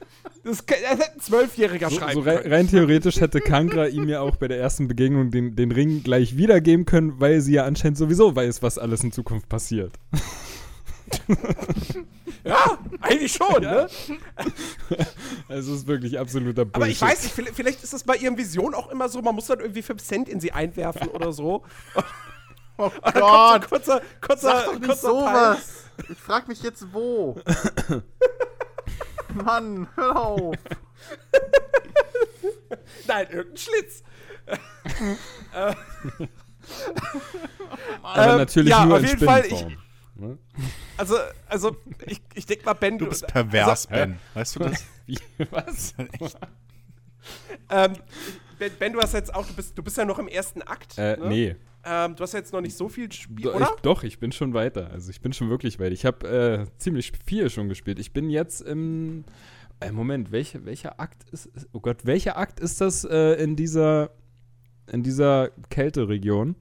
das, 0.43 0.65
das 0.65 0.77
hätte 0.79 1.13
ein 1.13 1.19
Zwölfjähriger 1.19 1.89
So, 1.89 1.97
schreiben 1.97 2.13
so 2.13 2.21
rein, 2.21 2.39
rein 2.45 2.67
theoretisch 2.67 3.19
hätte 3.19 3.41
Kankra 3.41 3.87
ihm 3.87 4.07
ja 4.07 4.21
auch 4.21 4.37
bei 4.37 4.47
der 4.47 4.59
ersten 4.59 4.87
Begegnung 4.87 5.31
den, 5.31 5.55
den 5.55 5.71
Ring 5.71 6.03
gleich 6.03 6.37
wiedergeben 6.37 6.85
können, 6.85 7.19
weil 7.19 7.41
sie 7.41 7.53
ja 7.53 7.65
anscheinend 7.65 7.97
sowieso 7.97 8.35
weiß, 8.35 8.61
was 8.61 8.77
alles 8.77 9.03
in 9.03 9.11
Zukunft 9.11 9.49
passiert. 9.49 9.93
Ja, 12.43 12.77
eigentlich 13.01 13.33
schon, 13.33 13.61
ne? 13.61 13.87
Also 15.49 15.73
es 15.73 15.79
ist 15.81 15.87
wirklich 15.87 16.17
absoluter 16.19 16.65
Bullshit. 16.65 16.75
Aber 16.75 16.87
ich 16.87 17.01
weiß 17.01 17.23
nicht, 17.23 17.53
vielleicht- 17.55 17.83
ist 17.83 17.93
das 17.93 18.03
bei 18.03 18.15
ihren 18.15 18.37
Visionen 18.37 18.73
auch 18.73 18.89
immer 18.89 19.09
so, 19.09 19.21
man 19.21 19.35
muss 19.35 19.47
dann 19.47 19.59
irgendwie 19.59 19.81
5 19.81 20.01
Cent 20.01 20.29
in 20.29 20.39
sie 20.39 20.51
einwerfen 20.51 21.07
oder 21.09 21.31
so. 21.33 21.63
Oh 22.79 22.91
ein 23.01 23.61
kurzer, 23.61 24.01
kurzer, 24.21 24.49
Sag 24.51 24.65
doch 24.65 24.73
nicht 24.75 24.85
kurzer 24.85 25.07
sowas. 25.09 25.83
Ich 26.09 26.19
frag 26.19 26.47
mich 26.47 26.61
jetzt 26.61 26.93
wo. 26.93 27.41
Mann, 29.33 29.87
hör 29.95 30.15
auf. 30.15 30.55
Teil. 31.31 31.49
Nein, 33.07 33.27
irgendein 33.31 33.57
Schlitz. 33.57 34.03
Aber 38.03 38.27
ähm, 38.31 38.37
natürlich 38.37 38.69
ja, 38.69 38.85
nur 38.85 38.95
auf 38.97 39.01
in 39.01 39.07
jeden 39.07 39.25
Fall, 39.25 39.43
Spinnenform. 39.45 39.77
ne? 40.15 40.37
Also, 40.97 41.15
also 41.47 41.77
ich, 42.05 42.21
ich 42.33 42.45
denke 42.45 42.65
mal, 42.65 42.73
Ben, 42.73 42.97
Du 42.97 43.07
bist 43.07 43.25
pervers, 43.27 43.87
Also, 43.87 43.89
Ben. 43.89 44.19
Weißt 44.33 44.55
du 44.55 44.59
das? 44.59 44.83
Wie, 45.05 45.17
was? 45.51 45.93
ähm, 47.69 47.93
ben, 48.59 48.71
ben, 48.79 48.93
du 48.93 48.99
hast 49.01 49.13
jetzt 49.13 49.33
auch, 49.33 49.45
du 49.45 49.53
bist, 49.53 49.77
du 49.77 49.83
bist 49.83 49.97
ja 49.97 50.05
noch 50.05 50.19
im 50.19 50.27
ersten 50.27 50.61
Akt. 50.61 50.97
Äh, 50.97 51.17
ne? 51.17 51.27
nee. 51.27 51.55
Ähm, 51.85 52.15
du 52.15 52.23
hast 52.23 52.33
ja 52.33 52.39
jetzt 52.39 52.51
noch 52.51 52.61
nicht 52.61 52.75
so 52.75 52.89
viel 52.89 53.11
Spiel, 53.11 53.47
oder? 53.47 53.71
ich, 53.75 53.81
doch, 53.81 54.03
ich 54.03 54.19
bin 54.19 54.31
schon 54.31 54.53
weiter. 54.53 54.89
Also 54.91 55.09
ich 55.09 55.21
bin 55.21 55.31
schon 55.31 55.49
wirklich 55.49 55.79
weit. 55.79 55.93
Ich 55.93 56.05
habe 56.05 56.27
äh, 56.27 56.65
ziemlich 56.79 57.13
viel 57.25 57.49
schon 57.49 57.69
gespielt. 57.69 57.99
Ich 57.99 58.11
bin 58.13 58.29
jetzt 58.29 58.61
im. 58.61 59.23
Äh, 59.79 59.91
Moment, 59.91 60.31
welche, 60.31 60.65
welcher 60.65 60.99
Akt 60.99 61.29
ist. 61.31 61.45
ist- 61.45 61.67
Oh 61.71 61.79
Gott, 61.79 62.05
welcher 62.05 62.35
Akt 62.37 62.59
ist 62.59 62.81
das 62.81 63.05
äh, 63.05 63.33
in 63.41 63.55
dieser. 63.55 64.09
in 64.91 65.03
dieser 65.03 65.51
Kälteregion? 65.69 66.55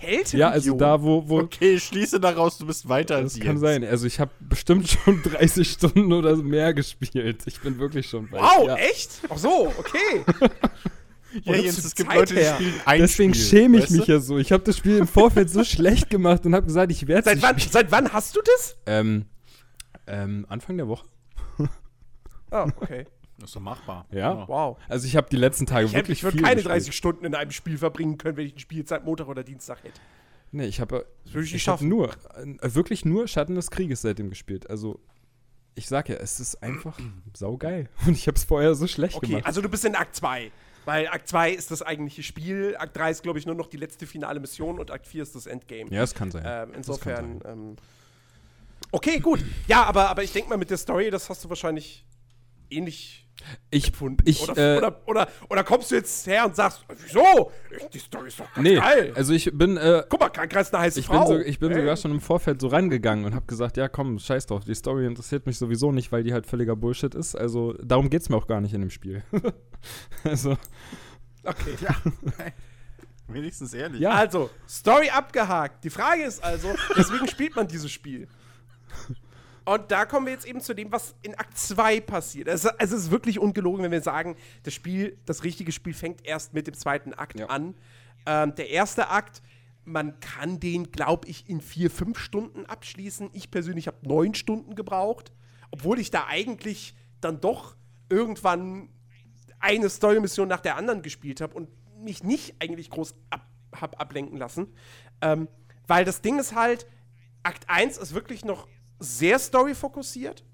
Kälte? 0.00 0.36
Ja, 0.36 0.50
also 0.50 0.76
da, 0.76 1.02
wo. 1.02 1.28
wo 1.28 1.38
Okay, 1.40 1.74
ich 1.74 1.84
schließe 1.84 2.20
daraus, 2.20 2.58
du 2.58 2.66
bist 2.66 2.88
weiter 2.88 3.16
als 3.16 3.34
das 3.34 3.40
kann 3.42 3.52
jetzt. 3.56 3.60
sein. 3.60 3.84
Also 3.84 4.06
ich 4.06 4.20
habe 4.20 4.30
bestimmt 4.40 4.88
schon 4.88 5.22
30 5.24 5.70
Stunden 5.70 6.12
oder 6.12 6.36
mehr 6.36 6.74
gespielt. 6.74 7.42
Ich 7.46 7.60
bin 7.60 7.78
wirklich 7.78 8.08
schon 8.08 8.30
weit. 8.32 8.40
Wow, 8.42 8.66
ja. 8.68 8.76
echt? 8.76 9.10
Ach 9.28 9.38
so, 9.38 9.72
okay. 9.78 10.24
Ja, 11.42 11.56
Jens, 11.56 11.84
es 11.84 11.96
gibt 11.96 12.08
Zeit 12.10 12.18
Leute, 12.20 12.34
die 12.34 12.40
her. 12.42 12.54
spielen 12.54 12.74
ein 12.84 13.00
Deswegen 13.00 13.34
Spiel, 13.34 13.44
schäme 13.44 13.76
ich 13.78 13.82
weißt 13.84 13.90
mich 13.92 14.04
du? 14.06 14.12
ja 14.12 14.20
so. 14.20 14.38
Ich 14.38 14.52
habe 14.52 14.62
das 14.62 14.76
Spiel 14.76 14.98
im 14.98 15.08
Vorfeld 15.08 15.50
so 15.50 15.64
schlecht 15.64 16.08
gemacht 16.08 16.46
und 16.46 16.54
habe 16.54 16.64
gesagt, 16.64 16.92
ich 16.92 17.08
werde 17.08 17.24
Seit 17.24 17.42
wann, 17.42 17.58
seit 17.58 17.90
wann 17.90 18.12
hast 18.12 18.36
du 18.36 18.40
das? 18.40 18.76
Ähm, 18.86 19.24
ähm, 20.06 20.46
Anfang 20.48 20.76
der 20.76 20.86
Woche. 20.86 21.04
Ah, 22.52 22.66
okay. 22.80 23.06
Das 23.44 23.50
ist 23.50 23.56
doch 23.56 23.60
machbar. 23.60 24.06
Ja. 24.10 24.48
Wow. 24.48 24.78
Also 24.88 25.06
ich 25.06 25.16
habe 25.16 25.28
die 25.30 25.36
letzten 25.36 25.66
Tage 25.66 25.84
Ich, 25.86 25.92
hätte- 25.92 26.04
wirklich 26.08 26.18
ich 26.18 26.24
würde 26.24 26.38
keine 26.38 26.54
gespielt. 26.56 26.72
30 26.72 26.96
Stunden 26.96 27.24
in 27.26 27.34
einem 27.34 27.50
Spiel 27.50 27.76
verbringen 27.76 28.16
können, 28.16 28.36
wenn 28.38 28.46
ich 28.46 28.54
ein 28.54 28.58
Spiel 28.58 28.86
seit 28.86 29.04
Montag 29.04 29.28
oder 29.28 29.44
Dienstag 29.44 29.84
hätte. 29.84 30.00
Nee, 30.50 30.66
ich 30.66 30.80
habe 30.80 31.04
würde 31.26 31.44
ich 31.44 31.52
nicht 31.52 31.62
ich 31.62 31.68
hab 31.68 31.74
schaffen. 31.80 31.88
nur 31.88 32.10
äh, 32.36 32.74
wirklich 32.74 33.04
nur 33.04 33.28
Schatten 33.28 33.54
des 33.54 33.70
Krieges 33.70 34.00
seitdem 34.02 34.30
gespielt. 34.30 34.70
Also 34.70 34.98
ich 35.74 35.88
sag 35.88 36.08
ja, 36.08 36.14
es 36.16 36.40
ist 36.40 36.62
einfach 36.62 36.98
saugeil 37.34 37.90
und 38.06 38.12
ich 38.14 38.26
habe 38.28 38.36
es 38.36 38.44
vorher 38.44 38.74
so 38.74 38.86
schlecht 38.86 39.16
Okay, 39.16 39.26
gemacht. 39.26 39.46
also 39.46 39.60
du 39.60 39.68
bist 39.68 39.84
in 39.84 39.94
Akt 39.94 40.16
2. 40.16 40.50
Weil 40.86 41.08
Akt 41.08 41.28
2 41.28 41.50
ist 41.52 41.70
das 41.70 41.82
eigentliche 41.82 42.22
Spiel. 42.22 42.76
Akt 42.78 42.96
3 42.96 43.10
ist, 43.10 43.22
glaube 43.22 43.38
ich, 43.38 43.46
nur 43.46 43.54
noch 43.54 43.66
die 43.68 43.76
letzte 43.78 44.06
finale 44.06 44.38
Mission 44.40 44.78
und 44.78 44.90
Akt 44.90 45.06
4 45.06 45.22
ist 45.22 45.34
das 45.34 45.46
Endgame. 45.46 45.90
ja, 45.90 46.02
es 46.02 46.14
kann 46.14 46.30
sein. 46.30 46.42
Ähm, 46.46 46.72
insofern. 46.74 47.38
Das 47.40 47.52
Ähm, 47.52 47.76
okay, 48.90 49.18
gut. 49.18 49.44
Ja, 49.66 49.84
aber, 49.84 50.08
aber 50.10 50.22
ich 50.22 50.32
denke 50.32 50.48
mal, 50.50 50.56
mit 50.58 50.70
der 50.70 50.76
Story, 50.76 51.10
das 51.10 51.28
hast 51.30 51.44
du 51.44 51.48
wahrscheinlich 51.48 52.04
ähnlich 52.70 53.23
ich 53.70 53.92
gefunden. 53.92 54.22
ich 54.24 54.42
oder, 54.48 54.74
äh, 54.74 54.78
oder, 54.78 55.00
oder, 55.06 55.28
oder 55.50 55.64
kommst 55.64 55.90
du 55.90 55.96
jetzt 55.96 56.26
her 56.26 56.46
und 56.46 56.56
sagst, 56.56 56.84
wieso? 57.02 57.50
Die 57.92 57.98
Story 57.98 58.28
ist 58.28 58.40
doch 58.40 58.52
ganz 58.54 58.66
nee, 58.66 58.76
geil. 58.76 59.12
also 59.14 59.32
ich 59.34 59.50
bin 59.52 59.76
äh, 59.76 60.02
Guck 60.08 60.20
mal, 60.20 60.30
Krankheit 60.30 60.62
ist 60.62 60.74
eine 60.74 60.82
heiße 60.84 61.00
ich 61.00 61.08
bin, 61.08 61.16
Frau. 61.18 61.26
so, 61.26 61.38
ich 61.38 61.58
bin 61.58 61.70
Hey. 61.70 61.80
sogar 61.80 61.96
schon 61.96 62.10
im 62.12 62.20
Vorfeld 62.20 62.60
so 62.60 62.68
rangegangen 62.68 63.24
und 63.24 63.34
habe 63.34 63.46
gesagt, 63.46 63.76
ja 63.76 63.88
komm, 63.88 64.18
scheiß 64.18 64.46
drauf, 64.46 64.64
die 64.64 64.74
Story 64.74 65.06
interessiert 65.06 65.46
mich 65.46 65.58
sowieso 65.58 65.92
nicht, 65.92 66.10
weil 66.12 66.22
die 66.22 66.32
halt 66.32 66.46
völliger 66.46 66.76
Bullshit 66.76 67.14
ist. 67.14 67.34
Also 67.34 67.74
darum 67.82 68.08
geht's 68.08 68.28
mir 68.28 68.36
auch 68.36 68.46
gar 68.46 68.60
nicht 68.60 68.72
in 68.72 68.80
dem 68.80 68.90
Spiel. 68.90 69.22
also 70.24 70.56
Okay. 71.44 71.76
Wenigstens 73.28 73.72
ehrlich. 73.74 74.00
Ja. 74.00 74.10
Also, 74.12 74.50
Story 74.68 75.08
abgehakt. 75.10 75.84
Die 75.84 75.90
Frage 75.90 76.24
ist 76.24 76.42
also, 76.44 76.68
weswegen 76.94 77.26
spielt 77.28 77.56
man 77.56 77.66
dieses 77.68 77.90
Spiel? 77.90 78.28
Und 79.64 79.90
da 79.90 80.04
kommen 80.04 80.26
wir 80.26 80.32
jetzt 80.32 80.46
eben 80.46 80.60
zu 80.60 80.74
dem, 80.74 80.92
was 80.92 81.14
in 81.22 81.34
Akt 81.36 81.56
2 81.56 82.00
passiert. 82.00 82.48
Also, 82.48 82.68
es 82.78 82.92
ist 82.92 83.10
wirklich 83.10 83.38
ungelogen, 83.38 83.82
wenn 83.82 83.92
wir 83.92 84.02
sagen, 84.02 84.36
das 84.62 84.74
Spiel, 84.74 85.18
das 85.24 85.42
richtige 85.42 85.72
Spiel 85.72 85.94
fängt 85.94 86.24
erst 86.24 86.52
mit 86.52 86.66
dem 86.66 86.74
zweiten 86.74 87.14
Akt 87.14 87.38
Ja. 87.38 87.46
an. 87.46 87.74
Ähm, 88.26 88.54
der 88.54 88.68
erste 88.70 89.08
Akt, 89.08 89.42
man 89.84 90.18
kann 90.20 90.60
den, 90.60 90.90
glaube 90.90 91.28
ich, 91.28 91.48
in 91.48 91.60
vier, 91.60 91.90
fünf 91.90 92.18
Stunden 92.18 92.66
abschließen. 92.66 93.30
Ich 93.32 93.50
persönlich 93.50 93.86
habe 93.86 94.06
neun 94.06 94.34
Stunden 94.34 94.74
gebraucht, 94.74 95.32
obwohl 95.70 95.98
ich 95.98 96.10
da 96.10 96.26
eigentlich 96.26 96.94
dann 97.20 97.40
doch 97.40 97.76
irgendwann 98.10 98.88
eine 99.60 99.88
Story-Mission 99.88 100.48
nach 100.48 100.60
der 100.60 100.76
anderen 100.76 101.00
gespielt 101.02 101.40
habe 101.40 101.54
und 101.54 101.68
mich 102.02 102.22
nicht 102.22 102.56
eigentlich 102.60 102.90
groß 102.90 103.14
ab, 103.30 103.46
hab 103.72 103.98
ablenken 104.00 104.36
lassen. 104.38 104.74
Ähm, 105.22 105.48
weil 105.86 106.04
das 106.04 106.20
Ding 106.20 106.38
ist 106.38 106.54
halt, 106.54 106.86
Akt 107.42 107.68
1 107.68 107.96
ist 107.98 108.14
wirklich 108.14 108.44
noch 108.44 108.68
sehr 109.04 109.38
story-fokussiert. 109.38 110.44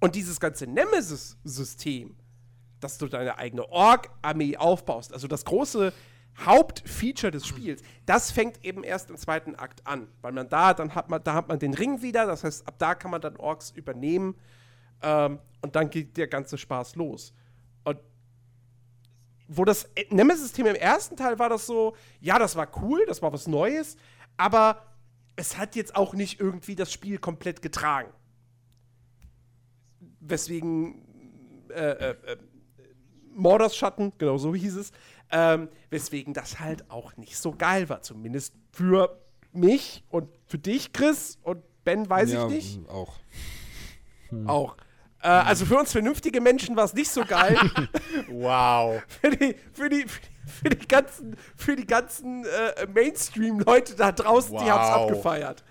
Und 0.00 0.14
dieses 0.14 0.40
ganze 0.40 0.66
Nemesis-System, 0.66 2.16
dass 2.80 2.98
du 2.98 3.06
deine 3.06 3.38
eigene 3.38 3.68
Ork-Armee 3.68 4.56
aufbaust, 4.56 5.12
also 5.12 5.28
das 5.28 5.44
große 5.44 5.92
Hauptfeature 6.38 7.30
des 7.30 7.46
Spiels, 7.46 7.82
das 8.06 8.30
fängt 8.30 8.64
eben 8.64 8.82
erst 8.82 9.10
im 9.10 9.16
zweiten 9.16 9.54
Akt 9.56 9.86
an. 9.86 10.08
Weil 10.22 10.32
man 10.32 10.48
da, 10.48 10.72
dann 10.72 10.94
hat 10.94 11.10
man, 11.10 11.22
da 11.22 11.34
hat 11.34 11.48
man 11.48 11.58
den 11.58 11.74
Ring 11.74 12.00
wieder, 12.02 12.26
das 12.26 12.44
heißt, 12.44 12.66
ab 12.66 12.74
da 12.78 12.94
kann 12.94 13.10
man 13.10 13.20
dann 13.20 13.36
Orks 13.36 13.70
übernehmen 13.70 14.34
ähm, 15.02 15.38
und 15.60 15.76
dann 15.76 15.90
geht 15.90 16.16
der 16.16 16.28
ganze 16.28 16.56
Spaß 16.56 16.96
los. 16.96 17.34
Und 17.84 17.98
wo 19.48 19.66
das 19.66 19.86
Nemesis-System 20.08 20.66
im 20.66 20.76
ersten 20.76 21.16
Teil 21.16 21.38
war 21.38 21.50
das 21.50 21.66
so, 21.66 21.94
ja, 22.20 22.38
das 22.38 22.56
war 22.56 22.68
cool, 22.80 23.04
das 23.06 23.20
war 23.20 23.32
was 23.32 23.46
Neues, 23.46 23.98
aber 24.38 24.89
es 25.36 25.56
hat 25.56 25.76
jetzt 25.76 25.96
auch 25.96 26.14
nicht 26.14 26.40
irgendwie 26.40 26.76
das 26.76 26.92
Spiel 26.92 27.18
komplett 27.18 27.62
getragen. 27.62 28.12
Weswegen 30.20 31.02
äh, 31.70 32.10
äh, 32.10 32.10
äh, 32.10 32.36
Mordors 33.34 33.76
Schatten, 33.76 34.12
genau 34.18 34.38
so 34.38 34.54
hieß 34.54 34.76
es, 34.76 34.92
ähm, 35.30 35.68
weswegen 35.88 36.34
das 36.34 36.60
halt 36.60 36.90
auch 36.90 37.16
nicht 37.16 37.36
so 37.36 37.52
geil 37.52 37.88
war. 37.88 38.02
Zumindest 38.02 38.54
für 38.72 39.20
mich 39.52 40.04
und 40.08 40.28
für 40.46 40.58
dich, 40.58 40.92
Chris, 40.92 41.38
und 41.42 41.62
Ben 41.84 42.08
weiß 42.08 42.32
ja, 42.32 42.48
ich 42.48 42.76
nicht. 42.78 42.88
auch. 42.88 43.14
Auch. 44.46 44.76
Äh, 45.22 45.28
also 45.28 45.66
für 45.66 45.76
uns 45.76 45.92
vernünftige 45.92 46.40
Menschen 46.40 46.76
war 46.76 46.84
es 46.84 46.94
nicht 46.94 47.10
so 47.10 47.24
geil. 47.24 47.58
Wow. 48.28 49.02
für, 49.20 49.30
die, 49.30 49.54
für, 49.72 49.88
die, 49.88 50.06
für 50.62 50.70
die 50.70 50.88
ganzen, 50.88 51.36
für 51.56 51.76
die 51.76 51.86
ganzen 51.86 52.44
äh, 52.44 52.86
Mainstream-Leute 52.92 53.94
da 53.96 54.12
draußen, 54.12 54.52
die 54.52 54.70
haben 54.70 54.82
es 54.82 54.96
Wow. 54.96 55.10
abgefeiert. 55.10 55.64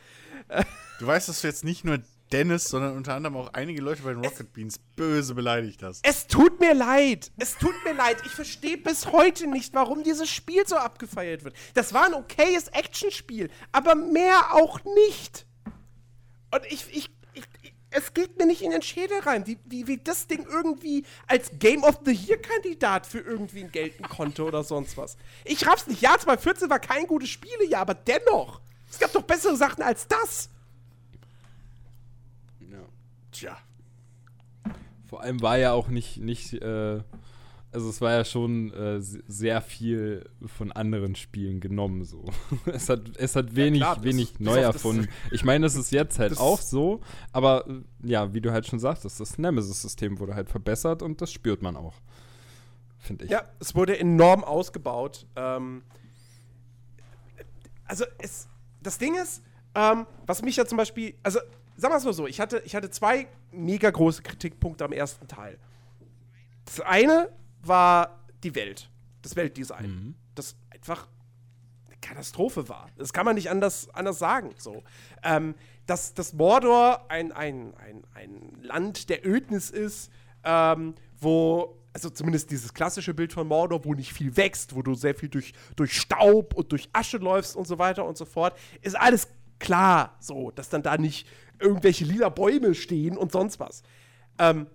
Du 0.99 1.07
weißt, 1.07 1.29
dass 1.29 1.41
du 1.41 1.47
jetzt 1.47 1.63
nicht 1.63 1.85
nur 1.85 1.99
Dennis, 2.31 2.65
sondern 2.65 2.95
unter 2.95 3.15
anderem 3.15 3.37
auch 3.37 3.53
einige 3.53 3.81
Leute 3.81 4.03
bei 4.03 4.13
den 4.13 4.23
Rocket 4.23 4.53
Beans 4.53 4.79
böse 4.95 5.33
beleidigt 5.33 5.81
hast. 5.83 6.05
Es 6.05 6.27
tut 6.27 6.59
mir 6.59 6.73
leid. 6.73 7.31
Es 7.37 7.57
tut 7.57 7.73
mir 7.83 7.93
leid. 7.93 8.17
Ich 8.25 8.31
verstehe 8.31 8.77
bis 8.77 9.07
heute 9.11 9.47
nicht, 9.47 9.73
warum 9.73 10.03
dieses 10.03 10.29
Spiel 10.29 10.67
so 10.67 10.75
abgefeiert 10.75 11.43
wird. 11.43 11.55
Das 11.73 11.93
war 11.93 12.05
ein 12.05 12.13
okayes 12.13 12.67
Actionspiel, 12.69 13.49
aber 13.71 13.95
mehr 13.95 14.53
auch 14.53 14.79
nicht. 15.07 15.45
Und 16.51 16.65
ich, 16.67 16.85
ich 16.95 17.09
es 17.91 18.13
geht 18.13 18.37
mir 18.37 18.45
nicht 18.45 18.61
in 18.61 18.71
den 18.71 18.81
Schädel 18.81 19.19
rein, 19.21 19.47
wie, 19.47 19.57
wie, 19.65 19.87
wie 19.87 19.97
das 19.97 20.27
Ding 20.27 20.45
irgendwie 20.47 21.03
als 21.27 21.51
Game 21.57 21.83
of 21.83 21.99
the 22.05 22.11
Year-Kandidat 22.11 23.07
für 23.07 23.19
irgendwen 23.19 23.71
gelten 23.71 24.03
konnte 24.03 24.43
oder 24.43 24.63
sonst 24.63 24.97
was. 24.97 25.17
Ich 25.43 25.65
raff's 25.65 25.87
nicht. 25.87 26.01
Ja, 26.01 26.17
2014 26.17 26.69
war 26.69 26.79
kein 26.79 27.07
gutes 27.07 27.29
Spielejahr, 27.29 27.81
aber 27.81 27.95
dennoch. 27.95 28.61
Es 28.89 28.99
gab 28.99 29.11
doch 29.13 29.23
bessere 29.23 29.55
Sachen 29.55 29.83
als 29.83 30.07
das. 30.07 30.49
Tja. 33.31 33.57
Vor 35.07 35.21
allem 35.21 35.41
war 35.41 35.57
ja 35.57 35.71
auch 35.71 35.87
nicht, 35.87 36.17
nicht 36.17 36.53
äh, 36.53 37.01
also 37.71 37.89
es 37.89 38.01
war 38.01 38.11
ja 38.11 38.25
schon 38.25 38.73
äh, 38.73 38.99
sehr 38.99 39.61
viel 39.61 40.27
von 40.45 40.71
anderen 40.71 41.15
Spielen 41.15 41.59
genommen 41.59 42.03
so. 42.03 42.25
es 42.65 42.89
hat, 42.89 43.15
es 43.17 43.35
hat 43.35 43.55
wenig, 43.55 43.81
ja, 43.81 43.93
klar, 43.93 44.03
wenig 44.03 44.31
das, 44.33 44.39
neu 44.39 44.59
erfunden. 44.59 45.07
Ich 45.31 45.43
meine, 45.43 45.65
es 45.65 45.75
ist 45.75 45.91
jetzt 45.91 46.17
halt 46.19 46.37
auch 46.39 46.59
so, 46.59 47.01
aber 47.31 47.67
äh, 47.67 47.81
ja, 48.03 48.33
wie 48.33 48.41
du 48.41 48.51
halt 48.51 48.65
schon 48.65 48.79
sagtest, 48.79 49.19
das 49.19 49.37
Nemesis-System 49.37 50.19
wurde 50.19 50.35
halt 50.35 50.49
verbessert 50.49 51.01
und 51.01 51.21
das 51.21 51.31
spürt 51.31 51.61
man 51.61 51.75
auch. 51.75 51.95
Finde 52.97 53.25
ich. 53.25 53.31
Ja, 53.31 53.43
es 53.59 53.75
wurde 53.75 53.97
enorm 53.97 54.43
ausgebaut. 54.43 55.25
Ähm, 55.35 55.83
also 57.85 58.05
es, 58.17 58.47
das 58.81 58.97
Ding 58.97 59.15
ist, 59.15 59.43
ähm, 59.75 60.05
was 60.25 60.41
mich 60.41 60.55
ja 60.55 60.65
zum 60.65 60.77
Beispiel, 60.77 61.13
also 61.23 61.39
sagen 61.77 61.93
wir 61.93 61.97
es 61.97 62.05
mal 62.05 62.13
so, 62.13 62.27
ich 62.27 62.39
hatte, 62.39 62.61
ich 62.65 62.75
hatte 62.75 62.89
zwei 62.89 63.27
mega 63.51 63.89
große 63.89 64.21
Kritikpunkte 64.23 64.85
am 64.85 64.91
ersten 64.91 65.27
Teil. 65.27 65.57
Das 66.65 66.81
eine 66.81 67.29
war 67.61 68.25
die 68.43 68.55
Welt, 68.55 68.89
das 69.21 69.35
Weltdesign, 69.35 69.89
mhm. 69.89 70.15
das 70.35 70.55
einfach 70.69 71.07
eine 71.87 71.97
Katastrophe 71.97 72.69
war. 72.69 72.89
Das 72.97 73.13
kann 73.13 73.25
man 73.25 73.35
nicht 73.35 73.49
anders, 73.49 73.89
anders 73.93 74.19
sagen. 74.19 74.53
So. 74.57 74.83
Ähm, 75.23 75.55
dass, 75.85 76.13
dass 76.13 76.33
Mordor 76.33 77.09
ein, 77.09 77.31
ein, 77.31 77.73
ein, 77.75 78.03
ein 78.13 78.57
Land 78.61 79.09
der 79.09 79.25
Ödnis 79.25 79.69
ist, 79.69 80.11
ähm, 80.43 80.95
wo, 81.19 81.81
also 81.93 82.09
zumindest 82.09 82.51
dieses 82.51 82.73
klassische 82.73 83.13
Bild 83.13 83.33
von 83.33 83.47
Mordor, 83.47 83.83
wo 83.85 83.93
nicht 83.93 84.13
viel 84.13 84.37
wächst, 84.37 84.75
wo 84.75 84.81
du 84.81 84.93
sehr 84.93 85.15
viel 85.15 85.29
durch, 85.29 85.53
durch 85.75 85.99
Staub 85.99 86.53
und 86.53 86.71
durch 86.71 86.89
Asche 86.93 87.17
läufst 87.17 87.55
und 87.55 87.67
so 87.67 87.79
weiter 87.79 88.05
und 88.05 88.17
so 88.17 88.25
fort, 88.25 88.57
ist 88.81 88.97
alles 88.97 89.27
klar 89.59 90.15
so, 90.19 90.51
dass 90.51 90.69
dann 90.69 90.83
da 90.83 90.97
nicht 90.97 91.27
irgendwelche 91.59 92.05
lila 92.05 92.29
Bäume 92.29 92.73
stehen 92.73 93.17
und 93.17 93.31
sonst 93.31 93.59
was. 93.59 93.83
Ähm, 94.37 94.67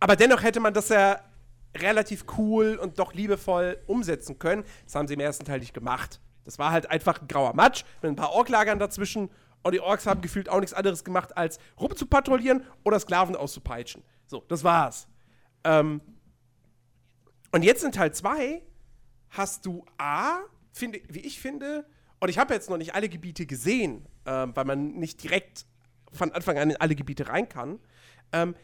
aber 0.00 0.16
dennoch 0.16 0.42
hätte 0.42 0.60
man 0.60 0.74
das 0.74 0.88
ja 0.88 1.20
relativ 1.76 2.24
cool 2.38 2.76
und 2.76 2.98
doch 2.98 3.12
liebevoll 3.12 3.78
umsetzen 3.86 4.38
können. 4.38 4.64
Das 4.84 4.94
haben 4.94 5.08
sie 5.08 5.14
im 5.14 5.20
ersten 5.20 5.44
Teil 5.44 5.60
nicht 5.60 5.74
gemacht. 5.74 6.20
Das 6.44 6.58
war 6.58 6.70
halt 6.70 6.90
einfach 6.90 7.20
ein 7.20 7.28
grauer 7.28 7.54
Matsch 7.54 7.84
mit 8.02 8.10
ein 8.10 8.16
paar 8.16 8.32
Orklagern 8.32 8.78
dazwischen 8.78 9.30
und 9.62 9.72
die 9.72 9.80
Orks 9.80 10.06
haben 10.06 10.20
gefühlt 10.20 10.48
auch 10.48 10.60
nichts 10.60 10.74
anderes 10.74 11.02
gemacht, 11.02 11.36
als 11.36 11.58
rumzupatrouillieren 11.80 12.64
oder 12.84 13.00
Sklaven 13.00 13.34
auszupeitschen. 13.34 14.04
So, 14.26 14.44
das 14.46 14.62
war's. 14.62 15.08
Ähm, 15.64 16.00
und 17.50 17.62
jetzt 17.62 17.82
in 17.82 17.90
Teil 17.90 18.14
2 18.14 18.62
hast 19.30 19.66
du 19.66 19.84
A, 19.98 20.38
finde, 20.72 21.00
wie 21.08 21.20
ich 21.20 21.40
finde, 21.40 21.84
und 22.20 22.28
ich 22.28 22.38
habe 22.38 22.54
jetzt 22.54 22.70
noch 22.70 22.76
nicht 22.76 22.94
alle 22.94 23.08
Gebiete 23.08 23.44
gesehen, 23.44 24.06
ähm, 24.24 24.54
weil 24.54 24.64
man 24.64 24.92
nicht 24.94 25.22
direkt 25.22 25.66
von 26.12 26.30
Anfang 26.32 26.58
an 26.58 26.70
in 26.70 26.76
alle 26.76 26.94
Gebiete 26.94 27.28
rein 27.28 27.48
kann. 27.48 27.80
Ähm, 28.32 28.54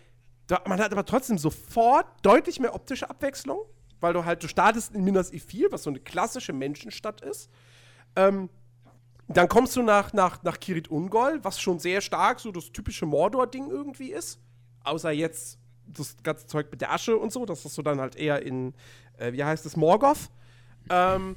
man 0.67 0.81
hat 0.81 0.93
aber 0.93 1.05
trotzdem 1.05 1.39
sofort 1.39 2.07
deutlich 2.23 2.61
mehr 2.61 2.75
optische 2.75 3.09
Abwechslung, 3.09 3.61
weil 4.01 4.13
du 4.13 4.25
halt, 4.25 4.43
du 4.43 4.49
startest 4.49 4.95
in 4.95 5.05
Minas 5.05 5.33
Ithil, 5.33 5.69
was 5.71 5.85
so 5.85 5.91
eine 5.91 6.01
klassische 6.01 6.53
Menschenstadt 6.53 7.21
ist. 7.21 7.51
Ähm, 8.17 8.51
dann 9.29 9.49
kommst 9.49 9.77
du 9.77 9.83
nach, 9.83 10.13
nach, 10.13 10.43
nach 10.43 10.61
Kirit 10.61 10.91
Ungol, 10.91 11.41
was 11.43 11.61
schon 11.61 11.79
sehr 11.79 12.01
stark 12.01 12.41
so 12.41 12.53
das 12.53 12.73
typische 12.73 13.07
Mordor-Ding 13.07 13.71
irgendwie 13.71 14.13
ist. 14.13 14.41
Außer 14.85 15.11
jetzt 15.11 15.59
das 15.87 16.17
ganze 16.23 16.47
Zeug 16.47 16.69
mit 16.71 16.81
der 16.81 16.93
Asche 16.93 17.17
und 17.17 17.33
so, 17.33 17.47
das 17.47 17.65
ist 17.65 17.75
so 17.75 17.83
dann 17.83 18.01
halt 18.01 18.17
eher 18.17 18.43
in, 18.43 18.75
äh, 19.19 19.33
wie 19.33 19.45
heißt 19.45 19.65
es, 19.67 19.77
Morgoth. 19.77 20.31
Ähm, 20.91 21.37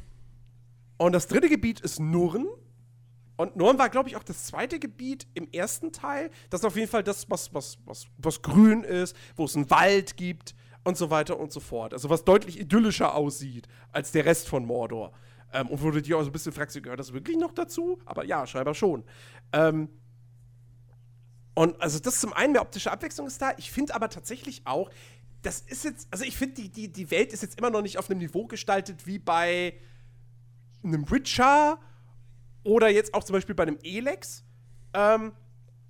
und 0.98 1.14
das 1.14 1.28
dritte 1.28 1.50
Gebiet 1.50 1.80
ist 1.82 2.00
Nurn. 2.00 2.48
Und 3.38 3.56
Nurn 3.56 3.78
war, 3.78 3.90
glaube 3.90 4.10
ich, 4.10 4.16
auch 4.16 4.24
das 4.24 4.46
zweite 4.46 4.80
Gebiet 4.80 5.28
im 5.34 5.50
ersten 5.52 5.92
Teil. 5.92 6.30
Das 6.50 6.62
ist 6.62 6.66
auf 6.66 6.76
jeden 6.76 6.90
Fall 6.90 7.04
das, 7.04 7.30
was, 7.30 7.54
was, 7.54 7.78
was, 7.86 8.06
was 8.18 8.42
grün 8.42 8.84
ist, 8.84 9.16
wo 9.36 9.46
es 9.46 9.56
einen 9.56 9.70
Wald 9.70 10.16
gibt 10.16 10.56
und 10.84 10.98
so 10.98 11.10
weiter 11.10 11.38
und 11.38 11.52
so 11.52 11.60
fort. 11.60 11.94
Also 11.94 12.10
was 12.10 12.24
deutlich 12.24 12.60
idyllischer 12.60 13.14
aussieht 13.16 13.68
als 13.92 14.12
der 14.12 14.26
Rest 14.26 14.48
von 14.48 14.66
Mordor. 14.66 15.12
Ähm, 15.52 15.68
und 15.68 15.84
wo 15.84 15.92
du 15.92 16.02
dir 16.02 16.18
auch 16.18 16.22
so 16.22 16.30
ein 16.30 16.32
bisschen 16.32 16.54
fragst, 16.54 16.82
gehört 16.82 17.00
das 17.00 17.12
wirklich 17.12 17.38
noch 17.38 17.54
dazu? 17.54 18.00
Aber 18.06 18.24
ja, 18.24 18.48
scheinbar 18.48 18.74
schon. 18.74 19.04
Ähm, 19.52 19.90
und 21.56 21.82
also 21.82 22.00
das 22.00 22.20
zum 22.20 22.34
einen, 22.34 22.54
mehr 22.54 22.62
optische 22.62 22.92
Abwechslung 22.92 23.28
ist 23.28 23.42
da. 23.42 23.54
Ich 23.58 23.72
finde 23.72 23.96
aber 23.96 24.10
tatsächlich 24.10 24.62
auch, 24.66 24.90
das 25.42 25.62
ist 25.62 25.84
jetzt, 25.86 26.08
also 26.12 26.26
ich 26.26 26.36
finde, 26.36 26.56
die, 26.56 26.70
die, 26.70 26.92
die 26.92 27.12
Welt 27.12 27.32
ist 27.32 27.42
jetzt 27.42 27.58
immer 27.58 27.70
noch 27.70 27.82
nicht 27.82 27.98
auf 27.98 28.10
einem 28.10 28.20
Niveau 28.20 28.46
gestaltet 28.46 29.06
wie 29.08 29.20
bei 29.20 29.74
einem 30.84 31.10
Witcher 31.10 31.80
oder 32.66 32.90
jetzt 32.90 33.14
auch 33.14 33.24
zum 33.24 33.34
Beispiel 33.34 33.56
bei 33.56 33.64
einem 33.64 33.80
Elex. 33.84 34.44
Ähm, 34.94 35.32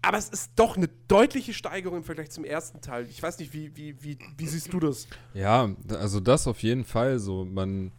aber 0.01 0.19
es 0.19 0.29
ist 0.29 0.51
doch 0.55 0.77
eine 0.77 0.87
deutliche 1.07 1.53
Steigerung 1.53 1.97
im 1.97 2.03
Vergleich 2.03 2.29
zum 2.29 2.43
ersten 2.43 2.79
Teil. 2.79 3.07
Ich 3.09 3.23
weiß 3.23 3.39
nicht, 3.39 3.53
wie, 3.53 3.75
wie, 3.75 3.95
wie, 4.03 4.19
wie 4.37 4.47
siehst 4.47 4.71
du 4.71 4.79
das? 4.79 5.07
Ja, 5.33 5.73
also 5.89 6.19
das 6.19 6.47
auf 6.47 6.61
jeden 6.61 6.83
Fall 6.83 7.17
so. 7.17 7.43
Man, 7.43 7.91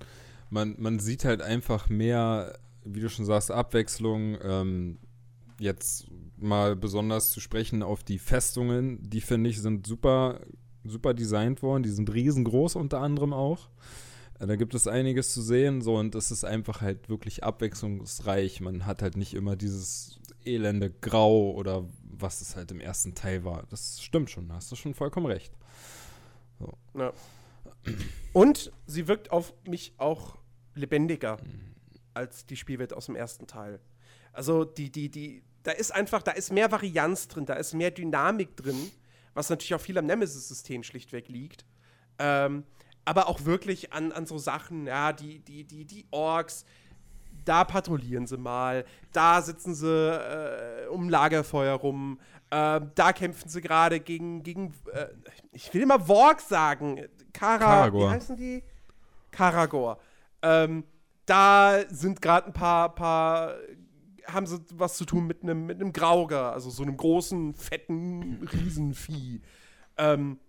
man, 0.50 0.76
man 0.78 1.00
sieht 1.00 1.24
halt 1.24 1.42
einfach 1.42 1.88
mehr, 1.88 2.56
wie 2.84 3.00
du 3.00 3.08
schon 3.08 3.24
sagst, 3.24 3.50
Abwechslung. 3.50 4.38
Ähm, 4.40 4.98
jetzt 5.58 6.06
mal 6.36 6.76
besonders 6.76 7.30
zu 7.30 7.40
sprechen 7.40 7.82
auf 7.82 8.04
die 8.04 8.18
Festungen, 8.18 8.98
die 9.02 9.20
finde 9.20 9.50
ich 9.50 9.60
sind 9.60 9.86
super, 9.86 10.40
super 10.84 11.14
designt 11.14 11.62
worden. 11.62 11.82
Die 11.82 11.90
sind 11.90 12.12
riesengroß 12.12 12.76
unter 12.76 13.00
anderem 13.00 13.32
auch. 13.32 13.68
Da 14.38 14.56
gibt 14.56 14.74
es 14.74 14.86
einiges 14.86 15.32
zu 15.32 15.40
sehen, 15.40 15.80
so 15.80 15.96
und 15.96 16.14
es 16.14 16.30
ist 16.30 16.44
einfach 16.44 16.82
halt 16.82 17.08
wirklich 17.08 17.42
abwechslungsreich. 17.42 18.60
Man 18.60 18.84
hat 18.84 19.00
halt 19.00 19.16
nicht 19.16 19.32
immer 19.32 19.56
dieses 19.56 20.20
elende 20.44 20.90
Grau 20.90 21.52
oder 21.52 21.88
was 22.02 22.40
es 22.40 22.54
halt 22.54 22.70
im 22.70 22.80
ersten 22.80 23.14
Teil 23.14 23.44
war. 23.44 23.64
Das 23.70 24.02
stimmt 24.02 24.30
schon, 24.30 24.48
da 24.48 24.56
hast 24.56 24.70
du 24.70 24.76
schon 24.76 24.94
vollkommen 24.94 25.26
recht. 25.26 25.52
So. 26.58 26.72
Ja. 26.94 27.12
Und 28.32 28.72
sie 28.86 29.08
wirkt 29.08 29.30
auf 29.30 29.54
mich 29.66 29.94
auch 29.96 30.36
lebendiger 30.74 31.38
als 32.12 32.46
die 32.46 32.56
Spielwelt 32.56 32.92
aus 32.92 33.06
dem 33.06 33.16
ersten 33.16 33.46
Teil. 33.46 33.80
Also 34.32 34.64
die, 34.64 34.90
die, 34.90 35.10
die, 35.10 35.42
da 35.62 35.72
ist 35.72 35.94
einfach, 35.94 36.22
da 36.22 36.32
ist 36.32 36.52
mehr 36.52 36.70
Varianz 36.70 37.28
drin, 37.28 37.46
da 37.46 37.54
ist 37.54 37.74
mehr 37.74 37.90
Dynamik 37.90 38.56
drin, 38.56 38.90
was 39.34 39.48
natürlich 39.50 39.74
auch 39.74 39.80
viel 39.80 39.98
am 39.98 40.06
Nemesis-System 40.06 40.82
schlichtweg 40.82 41.28
liegt. 41.28 41.64
Ähm, 42.18 42.64
aber 43.06 43.28
auch 43.28 43.44
wirklich 43.44 43.92
an, 43.92 44.12
an 44.12 44.26
so 44.26 44.36
Sachen, 44.36 44.86
ja, 44.86 45.12
die, 45.12 45.38
die, 45.38 45.64
die, 45.64 45.86
die 45.86 46.04
Orks, 46.10 46.66
da 47.44 47.64
patrouillieren 47.64 48.26
sie 48.26 48.36
mal, 48.36 48.84
da 49.12 49.40
sitzen 49.40 49.74
sie 49.74 49.88
äh, 49.88 50.88
um 50.88 51.08
Lagerfeuer 51.08 51.74
rum, 51.74 52.18
äh, 52.50 52.80
da 52.94 53.12
kämpfen 53.12 53.48
sie 53.48 53.60
gerade 53.60 54.00
gegen, 54.00 54.42
gegen 54.42 54.74
äh, 54.92 55.06
ich 55.52 55.72
will 55.72 55.82
immer 55.82 56.08
Worg 56.08 56.40
sagen, 56.40 57.06
Kara, 57.32 57.58
Karagor. 57.58 58.00
wie 58.00 58.14
heißen 58.14 58.36
die? 58.36 58.64
Karagor. 59.30 59.98
Ähm, 60.42 60.84
da 61.26 61.80
sind 61.88 62.20
gerade 62.20 62.48
ein 62.48 62.52
paar, 62.52 62.92
paar, 62.94 63.54
haben 64.26 64.46
sie 64.46 64.58
was 64.74 64.96
zu 64.96 65.04
tun 65.04 65.28
mit 65.28 65.44
einem 65.44 65.66
mit 65.66 65.94
Grauger, 65.94 66.52
also 66.52 66.70
so 66.70 66.82
einem 66.82 66.96
großen, 66.96 67.54
fetten 67.54 68.48
Riesenvieh. 68.52 69.42
Ähm, 69.96 70.40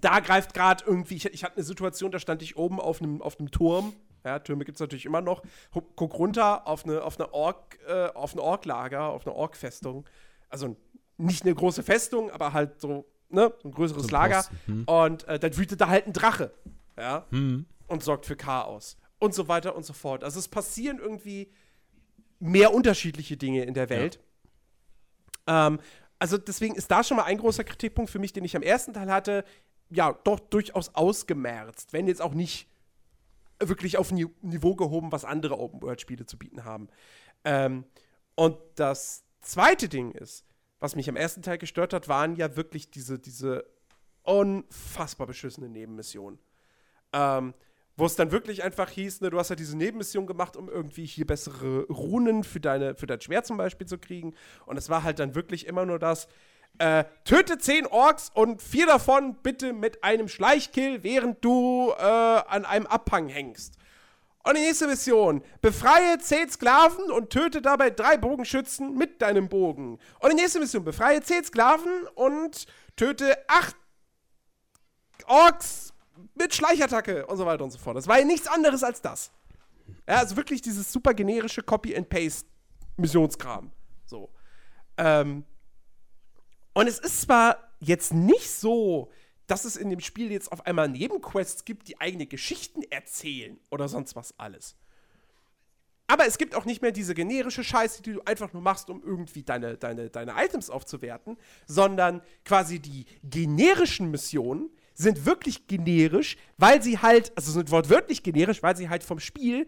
da 0.00 0.20
greift 0.20 0.54
gerade 0.54 0.84
irgendwie, 0.86 1.16
ich, 1.16 1.26
ich 1.26 1.44
hatte 1.44 1.56
eine 1.56 1.64
Situation, 1.64 2.10
da 2.10 2.18
stand 2.18 2.42
ich 2.42 2.56
oben 2.56 2.80
auf 2.80 3.00
einem 3.00 3.22
auf 3.22 3.36
Turm. 3.50 3.94
Ja, 4.24 4.40
Türme 4.40 4.64
gibt 4.64 4.76
es 4.76 4.80
natürlich 4.80 5.06
immer 5.06 5.20
noch. 5.20 5.42
Guck 5.70 6.18
runter 6.18 6.66
auf 6.66 6.84
eine, 6.84 7.02
auf 7.02 7.18
eine 7.18 7.32
Ork, 7.32 7.78
äh, 7.86 8.08
auf 8.08 8.34
ein 8.34 8.40
Orklager, 8.40 9.04
auf 9.04 9.24
eine 9.24 9.36
Ork-Festung. 9.36 10.04
Also 10.48 10.76
nicht 11.16 11.44
eine 11.44 11.54
große 11.54 11.84
Festung, 11.84 12.30
aber 12.32 12.52
halt 12.52 12.80
so, 12.80 13.06
ne, 13.28 13.52
ein 13.64 13.70
größeres 13.70 14.10
Lager. 14.10 14.44
Hm. 14.66 14.84
Und 14.84 15.28
äh, 15.28 15.38
dann 15.38 15.56
wütet 15.56 15.80
da 15.80 15.88
halt 15.88 16.08
ein 16.08 16.12
Drache. 16.12 16.52
Ja. 16.98 17.26
Hm. 17.30 17.66
Und 17.86 18.02
sorgt 18.02 18.26
für 18.26 18.36
Chaos. 18.36 18.96
Und 19.20 19.32
so 19.32 19.46
weiter 19.46 19.76
und 19.76 19.86
so 19.86 19.92
fort. 19.92 20.24
Also 20.24 20.40
es 20.40 20.48
passieren 20.48 20.98
irgendwie 20.98 21.52
mehr 22.40 22.74
unterschiedliche 22.74 23.36
Dinge 23.36 23.64
in 23.64 23.74
der 23.74 23.88
Welt. 23.88 24.18
Ja. 25.48 25.68
Ähm, 25.68 25.78
also 26.18 26.38
deswegen 26.38 26.74
ist 26.74 26.90
da 26.90 27.04
schon 27.04 27.16
mal 27.16 27.24
ein 27.24 27.38
großer 27.38 27.64
Kritikpunkt 27.64 28.10
für 28.10 28.18
mich, 28.18 28.32
den 28.32 28.44
ich 28.44 28.56
am 28.56 28.62
ersten 28.62 28.92
Teil 28.94 29.10
hatte 29.10 29.44
ja, 29.90 30.12
doch 30.24 30.40
durchaus 30.40 30.94
ausgemerzt, 30.94 31.92
wenn 31.92 32.08
jetzt 32.08 32.22
auch 32.22 32.34
nicht 32.34 32.68
wirklich 33.60 33.96
auf 33.98 34.10
ein 34.10 34.30
Niveau 34.42 34.74
gehoben, 34.74 35.12
was 35.12 35.24
andere 35.24 35.58
Open-World-Spiele 35.58 36.26
zu 36.26 36.38
bieten 36.38 36.64
haben. 36.64 36.88
Ähm, 37.44 37.84
und 38.34 38.58
das 38.74 39.24
zweite 39.40 39.88
Ding 39.88 40.12
ist, 40.12 40.44
was 40.78 40.96
mich 40.96 41.08
am 41.08 41.16
ersten 41.16 41.42
Teil 41.42 41.58
gestört 41.58 41.92
hat, 41.92 42.08
waren 42.08 42.36
ja 42.36 42.56
wirklich 42.56 42.90
diese, 42.90 43.18
diese 43.18 43.64
unfassbar 44.22 45.26
beschissene 45.26 45.68
Nebenmissionen. 45.68 46.38
Ähm, 47.12 47.54
wo 47.96 48.04
es 48.04 48.14
dann 48.14 48.30
wirklich 48.30 48.62
einfach 48.62 48.90
hieß, 48.90 49.22
ne, 49.22 49.30
du 49.30 49.38
hast 49.38 49.48
ja 49.48 49.56
diese 49.56 49.76
Nebenmission 49.76 50.26
gemacht, 50.26 50.56
um 50.56 50.68
irgendwie 50.68 51.06
hier 51.06 51.26
bessere 51.26 51.86
Runen 51.86 52.44
für, 52.44 52.60
deine, 52.60 52.94
für 52.94 53.06
dein 53.06 53.22
Schwert 53.22 53.46
zum 53.46 53.56
Beispiel 53.56 53.86
zu 53.86 53.96
kriegen. 53.96 54.34
Und 54.66 54.76
es 54.76 54.90
war 54.90 55.02
halt 55.02 55.18
dann 55.18 55.34
wirklich 55.34 55.66
immer 55.66 55.86
nur 55.86 55.98
das, 55.98 56.28
äh, 56.78 57.04
töte 57.24 57.58
zehn 57.58 57.86
Orks 57.86 58.30
und 58.34 58.62
vier 58.62 58.86
davon 58.86 59.34
bitte 59.42 59.72
mit 59.72 60.04
einem 60.04 60.28
Schleichkill, 60.28 61.02
während 61.02 61.44
du 61.44 61.92
äh, 61.96 62.02
an 62.02 62.64
einem 62.64 62.86
Abhang 62.86 63.28
hängst. 63.28 63.74
Und 64.44 64.56
die 64.56 64.62
nächste 64.62 64.86
Mission. 64.86 65.42
Befreie 65.60 66.18
zehn 66.18 66.48
Sklaven 66.48 67.10
und 67.10 67.30
töte 67.30 67.60
dabei 67.60 67.90
drei 67.90 68.16
Bogenschützen 68.16 68.96
mit 68.96 69.20
deinem 69.20 69.48
Bogen. 69.48 69.98
Und 70.20 70.30
die 70.30 70.36
nächste 70.36 70.60
Mission. 70.60 70.84
Befreie 70.84 71.20
zehn 71.20 71.42
Sklaven 71.42 72.06
und 72.14 72.66
töte 72.94 73.36
acht 73.48 73.74
Orks 75.26 75.92
mit 76.34 76.54
Schleichattacke 76.54 77.26
und 77.26 77.36
so 77.36 77.44
weiter 77.44 77.64
und 77.64 77.72
so 77.72 77.78
fort. 77.78 77.96
Das 77.96 78.06
war 78.06 78.20
ja 78.20 78.24
nichts 78.24 78.46
anderes 78.46 78.84
als 78.84 79.02
das. 79.02 79.32
Ja, 80.08 80.18
also 80.18 80.36
wirklich 80.36 80.62
dieses 80.62 80.92
super 80.92 81.12
generische 81.14 81.62
Copy-and-Paste-Missionskram. 81.62 83.72
So. 84.04 84.30
Ähm, 84.96 85.44
und 86.76 86.88
es 86.88 86.98
ist 86.98 87.22
zwar 87.22 87.72
jetzt 87.80 88.12
nicht 88.12 88.50
so, 88.50 89.10
dass 89.46 89.64
es 89.64 89.76
in 89.76 89.88
dem 89.88 90.00
Spiel 90.00 90.30
jetzt 90.30 90.52
auf 90.52 90.66
einmal 90.66 90.90
Nebenquests 90.90 91.64
gibt, 91.64 91.88
die 91.88 91.98
eigene 92.02 92.26
Geschichten 92.26 92.82
erzählen 92.90 93.58
oder 93.70 93.88
sonst 93.88 94.14
was 94.14 94.38
alles. 94.38 94.76
Aber 96.06 96.26
es 96.26 96.36
gibt 96.36 96.54
auch 96.54 96.66
nicht 96.66 96.82
mehr 96.82 96.92
diese 96.92 97.14
generische 97.14 97.64
Scheiße, 97.64 98.02
die 98.02 98.12
du 98.12 98.20
einfach 98.26 98.52
nur 98.52 98.60
machst, 98.60 98.90
um 98.90 99.02
irgendwie 99.02 99.42
deine, 99.42 99.78
deine, 99.78 100.10
deine 100.10 100.34
Items 100.36 100.68
aufzuwerten, 100.68 101.38
sondern 101.66 102.20
quasi 102.44 102.78
die 102.78 103.06
generischen 103.24 104.10
Missionen 104.10 104.68
sind 104.92 105.24
wirklich 105.24 105.68
generisch, 105.68 106.36
weil 106.58 106.82
sie 106.82 106.98
halt, 106.98 107.32
also 107.36 107.52
sind 107.52 107.70
wortwörtlich 107.70 108.22
generisch, 108.22 108.62
weil 108.62 108.76
sie 108.76 108.90
halt 108.90 109.02
vom 109.02 109.18
Spiel, 109.18 109.66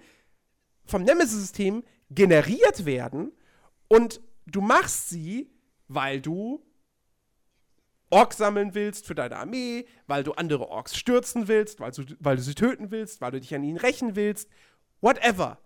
vom 0.84 1.04
Nemesis-System 1.04 1.84
generiert 2.10 2.84
werden 2.84 3.32
und 3.88 4.20
du 4.44 4.60
machst 4.60 5.08
sie, 5.08 5.50
weil 5.86 6.20
du 6.20 6.67
Orks 8.10 8.38
sammeln 8.38 8.74
willst 8.74 9.06
für 9.06 9.14
deine 9.14 9.36
Armee, 9.36 9.86
weil 10.06 10.24
du 10.24 10.32
andere 10.32 10.68
Orks 10.68 10.96
stürzen 10.96 11.48
willst, 11.48 11.80
weil 11.80 11.90
du, 11.90 12.04
weil 12.20 12.36
du 12.36 12.42
sie 12.42 12.54
töten 12.54 12.90
willst, 12.90 13.20
weil 13.20 13.32
du 13.32 13.40
dich 13.40 13.54
an 13.54 13.64
ihnen 13.64 13.76
rächen 13.76 14.16
willst, 14.16 14.48
whatever. 15.00 15.58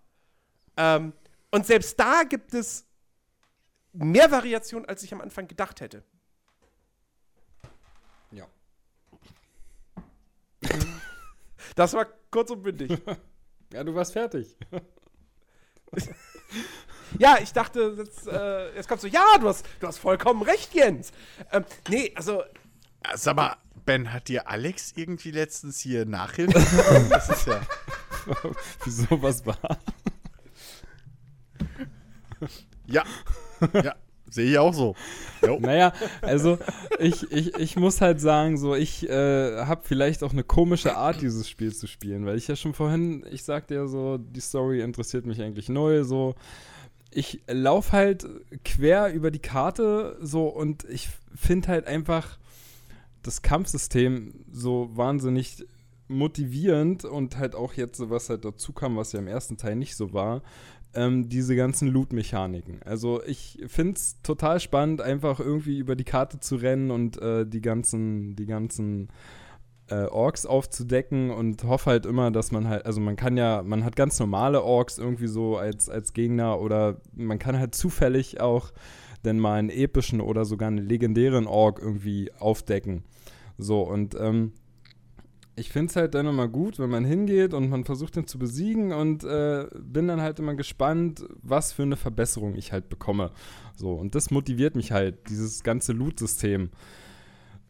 Ähm, 0.75 1.13
und 1.51 1.65
selbst 1.65 1.99
da 1.99 2.23
gibt 2.23 2.53
es 2.53 2.85
mehr 3.93 4.31
Variationen, 4.31 4.87
als 4.89 5.03
ich 5.03 5.13
am 5.13 5.21
Anfang 5.21 5.47
gedacht 5.47 5.81
hätte. 5.81 6.03
Ja. 8.31 8.47
Das 11.75 11.93
war 11.93 12.05
kurz 12.29 12.51
und 12.51 12.61
bündig. 12.61 13.01
Ja, 13.71 13.83
du 13.83 13.95
warst 13.95 14.13
fertig. 14.13 14.55
ja, 17.19 17.37
ich 17.41 17.53
dachte, 17.53 17.95
jetzt, 17.97 18.27
äh, 18.27 18.75
jetzt 18.75 18.87
kommst 18.87 19.03
du, 19.03 19.07
ja, 19.07 19.37
du 19.39 19.47
hast, 19.47 19.65
du 19.79 19.87
hast 19.87 19.97
vollkommen 19.97 20.41
recht, 20.41 20.73
Jens. 20.73 21.11
Ähm, 21.51 21.65
nee, 21.89 22.11
also. 22.15 22.43
Sag 23.15 23.35
mal, 23.35 23.57
Ben, 23.85 24.13
hat 24.13 24.29
dir 24.29 24.47
Alex 24.47 24.93
irgendwie 24.95 25.31
letztens 25.31 25.79
hier 25.79 26.05
Nachhilfe 26.05 26.59
gegeben? 26.59 27.09
Das 27.09 27.29
ist 27.29 27.47
ja. 27.47 27.61
Wieso 28.85 29.21
was 29.21 29.45
war? 29.45 29.57
Ja. 32.85 33.03
Ja. 33.73 33.95
Sehe 34.29 34.49
ich 34.49 34.57
auch 34.57 34.73
so. 34.73 34.95
Jo. 35.43 35.59
Naja, 35.59 35.93
also 36.21 36.57
ich, 36.97 37.31
ich, 37.31 37.55
ich 37.55 37.75
muss 37.75 38.01
halt 38.01 38.19
sagen, 38.19 38.57
so 38.57 38.73
ich 38.73 39.07
äh, 39.07 39.65
habe 39.65 39.81
vielleicht 39.83 40.23
auch 40.23 40.31
eine 40.31 40.43
komische 40.43 40.95
Art, 40.95 41.21
dieses 41.21 41.47
Spiel 41.47 41.73
zu 41.73 41.85
spielen, 41.85 42.25
weil 42.25 42.37
ich 42.37 42.47
ja 42.47 42.55
schon 42.55 42.73
vorhin, 42.73 43.23
ich 43.29 43.43
sagte 43.43 43.75
ja 43.75 43.85
so, 43.85 44.17
die 44.17 44.39
Story 44.39 44.81
interessiert 44.81 45.27
mich 45.27 45.39
eigentlich 45.39 45.69
neu, 45.69 46.03
so 46.03 46.33
ich 47.15 47.41
laufe 47.47 47.91
halt 47.91 48.27
quer 48.63 49.13
über 49.13 49.31
die 49.31 49.39
Karte 49.39 50.17
so 50.21 50.47
und 50.47 50.83
ich 50.85 51.09
finde 51.35 51.69
halt 51.69 51.87
einfach 51.87 52.37
das 53.21 53.41
Kampfsystem 53.41 54.33
so 54.51 54.89
wahnsinnig 54.93 55.65
motivierend 56.07 57.05
und 57.05 57.37
halt 57.37 57.55
auch 57.55 57.73
jetzt, 57.73 58.09
was 58.09 58.29
halt 58.29 58.45
dazu 58.45 58.73
kam, 58.73 58.97
was 58.97 59.13
ja 59.13 59.19
im 59.19 59.27
ersten 59.27 59.57
Teil 59.57 59.75
nicht 59.75 59.95
so 59.95 60.13
war, 60.13 60.41
ähm, 60.93 61.29
diese 61.29 61.55
ganzen 61.55 61.87
Loot-Mechaniken. 61.87 62.81
Also 62.83 63.23
ich 63.23 63.63
finde 63.67 63.93
es 63.93 64.21
total 64.21 64.59
spannend, 64.59 65.01
einfach 65.01 65.39
irgendwie 65.39 65.77
über 65.77 65.95
die 65.95 66.03
Karte 66.03 66.39
zu 66.39 66.55
rennen 66.57 66.91
und 66.91 67.19
äh, 67.21 67.45
die 67.45 67.61
ganzen, 67.61 68.35
die 68.35 68.45
ganzen 68.45 69.09
äh, 69.93 70.05
Orks 70.07 70.45
aufzudecken 70.45 71.29
und 71.29 71.63
hoffe 71.65 71.91
halt 71.91 72.05
immer, 72.05 72.31
dass 72.31 72.51
man 72.51 72.67
halt, 72.67 72.85
also 72.85 72.99
man 72.99 73.15
kann 73.15 73.37
ja, 73.37 73.61
man 73.63 73.83
hat 73.83 73.95
ganz 73.95 74.19
normale 74.19 74.63
Orks 74.63 74.97
irgendwie 74.97 75.27
so 75.27 75.57
als, 75.57 75.87
als 75.89 76.13
Gegner 76.13 76.59
oder 76.59 76.97
man 77.15 77.37
kann 77.37 77.59
halt 77.59 77.75
zufällig 77.75 78.41
auch 78.41 78.71
denn 79.23 79.39
mal 79.39 79.59
einen 79.59 79.69
epischen 79.69 80.19
oder 80.19 80.45
sogar 80.45 80.67
einen 80.67 80.79
legendären 80.79 81.47
Ork 81.47 81.79
irgendwie 81.79 82.31
aufdecken. 82.39 83.03
So, 83.57 83.81
und 83.81 84.15
ähm, 84.19 84.53
ich 85.55 85.69
finde 85.69 85.91
es 85.91 85.95
halt 85.95 86.15
dann 86.15 86.25
immer 86.25 86.47
gut, 86.47 86.79
wenn 86.79 86.89
man 86.89 87.05
hingeht 87.05 87.53
und 87.53 87.69
man 87.69 87.85
versucht 87.85 88.17
ihn 88.17 88.25
zu 88.25 88.39
besiegen 88.39 88.91
und 88.91 89.23
äh, 89.23 89.67
bin 89.79 90.07
dann 90.07 90.21
halt 90.21 90.39
immer 90.39 90.55
gespannt, 90.55 91.23
was 91.41 91.71
für 91.71 91.83
eine 91.83 91.95
Verbesserung 91.95 92.55
ich 92.55 92.71
halt 92.71 92.89
bekomme. 92.89 93.31
So, 93.75 93.93
und 93.93 94.15
das 94.15 94.31
motiviert 94.31 94.75
mich 94.75 94.91
halt, 94.91 95.29
dieses 95.29 95.63
ganze 95.63 95.93
Loot-System. 95.93 96.71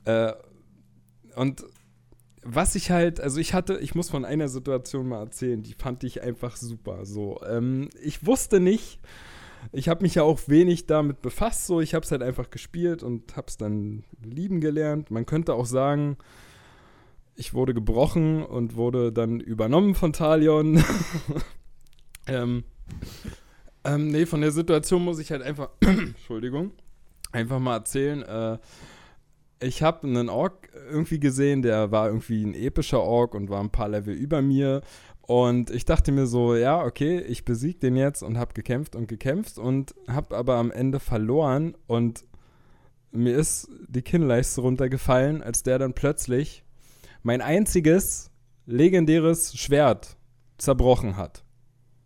Äh, 0.05 0.31
und 1.35 1.65
was 2.43 2.75
ich 2.75 2.91
halt, 2.91 3.19
also 3.19 3.39
ich 3.39 3.53
hatte, 3.53 3.77
ich 3.79 3.95
muss 3.95 4.09
von 4.09 4.25
einer 4.25 4.47
Situation 4.47 5.07
mal 5.07 5.19
erzählen, 5.19 5.63
die 5.63 5.73
fand 5.73 6.03
ich 6.03 6.21
einfach 6.21 6.55
super. 6.55 7.05
So, 7.05 7.39
ähm, 7.47 7.89
ich 8.01 8.25
wusste 8.25 8.59
nicht, 8.59 8.99
ich 9.71 9.87
habe 9.87 10.03
mich 10.03 10.15
ja 10.15 10.23
auch 10.23 10.41
wenig 10.47 10.87
damit 10.87 11.21
befasst, 11.21 11.67
so, 11.67 11.79
ich 11.79 11.93
habe 11.93 12.03
es 12.03 12.11
halt 12.11 12.21
einfach 12.21 12.49
gespielt 12.49 13.03
und 13.03 13.35
habe 13.37 13.47
es 13.47 13.57
dann 13.57 14.03
lieben 14.23 14.59
gelernt. 14.59 15.09
Man 15.11 15.25
könnte 15.25 15.53
auch 15.53 15.65
sagen, 15.65 16.17
ich 17.35 17.53
wurde 17.53 17.73
gebrochen 17.73 18.43
und 18.43 18.75
wurde 18.75 19.11
dann 19.11 19.39
übernommen 19.39 19.95
von 19.95 20.13
Talion. 20.13 20.83
ähm, 22.27 22.63
ähm, 23.83 24.07
nee, 24.09 24.25
von 24.25 24.41
der 24.41 24.51
Situation 24.51 25.03
muss 25.03 25.19
ich 25.19 25.31
halt 25.31 25.41
einfach, 25.41 25.69
Entschuldigung, 25.79 26.71
einfach 27.31 27.59
mal 27.59 27.75
erzählen. 27.75 28.21
Äh, 28.21 28.59
ich 29.63 29.81
habe 29.81 30.07
einen 30.07 30.29
Ork 30.29 30.69
irgendwie 30.89 31.19
gesehen, 31.19 31.61
der 31.61 31.91
war 31.91 32.07
irgendwie 32.07 32.43
ein 32.43 32.53
epischer 32.53 33.01
Ork 33.01 33.33
und 33.33 33.49
war 33.49 33.61
ein 33.61 33.71
paar 33.71 33.89
Level 33.89 34.13
über 34.13 34.41
mir. 34.41 34.81
Und 35.21 35.69
ich 35.69 35.85
dachte 35.85 36.11
mir 36.11 36.27
so, 36.27 36.55
ja, 36.55 36.83
okay, 36.83 37.19
ich 37.19 37.45
besiege 37.45 37.79
den 37.79 37.95
jetzt 37.95 38.23
und 38.23 38.37
habe 38.37 38.53
gekämpft 38.53 38.95
und 38.95 39.07
gekämpft 39.07 39.57
und 39.57 39.95
habe 40.07 40.35
aber 40.35 40.55
am 40.55 40.69
Ende 40.69 40.99
verloren 40.99 41.75
und 41.87 42.25
mir 43.11 43.35
ist 43.35 43.69
die 43.87 44.01
Kinnleiste 44.01 44.61
runtergefallen, 44.61 45.41
als 45.41 45.63
der 45.63 45.79
dann 45.79 45.93
plötzlich 45.93 46.63
mein 47.21 47.41
einziges 47.41 48.31
legendäres 48.65 49.55
Schwert 49.57 50.17
zerbrochen 50.57 51.15
hat. 51.15 51.43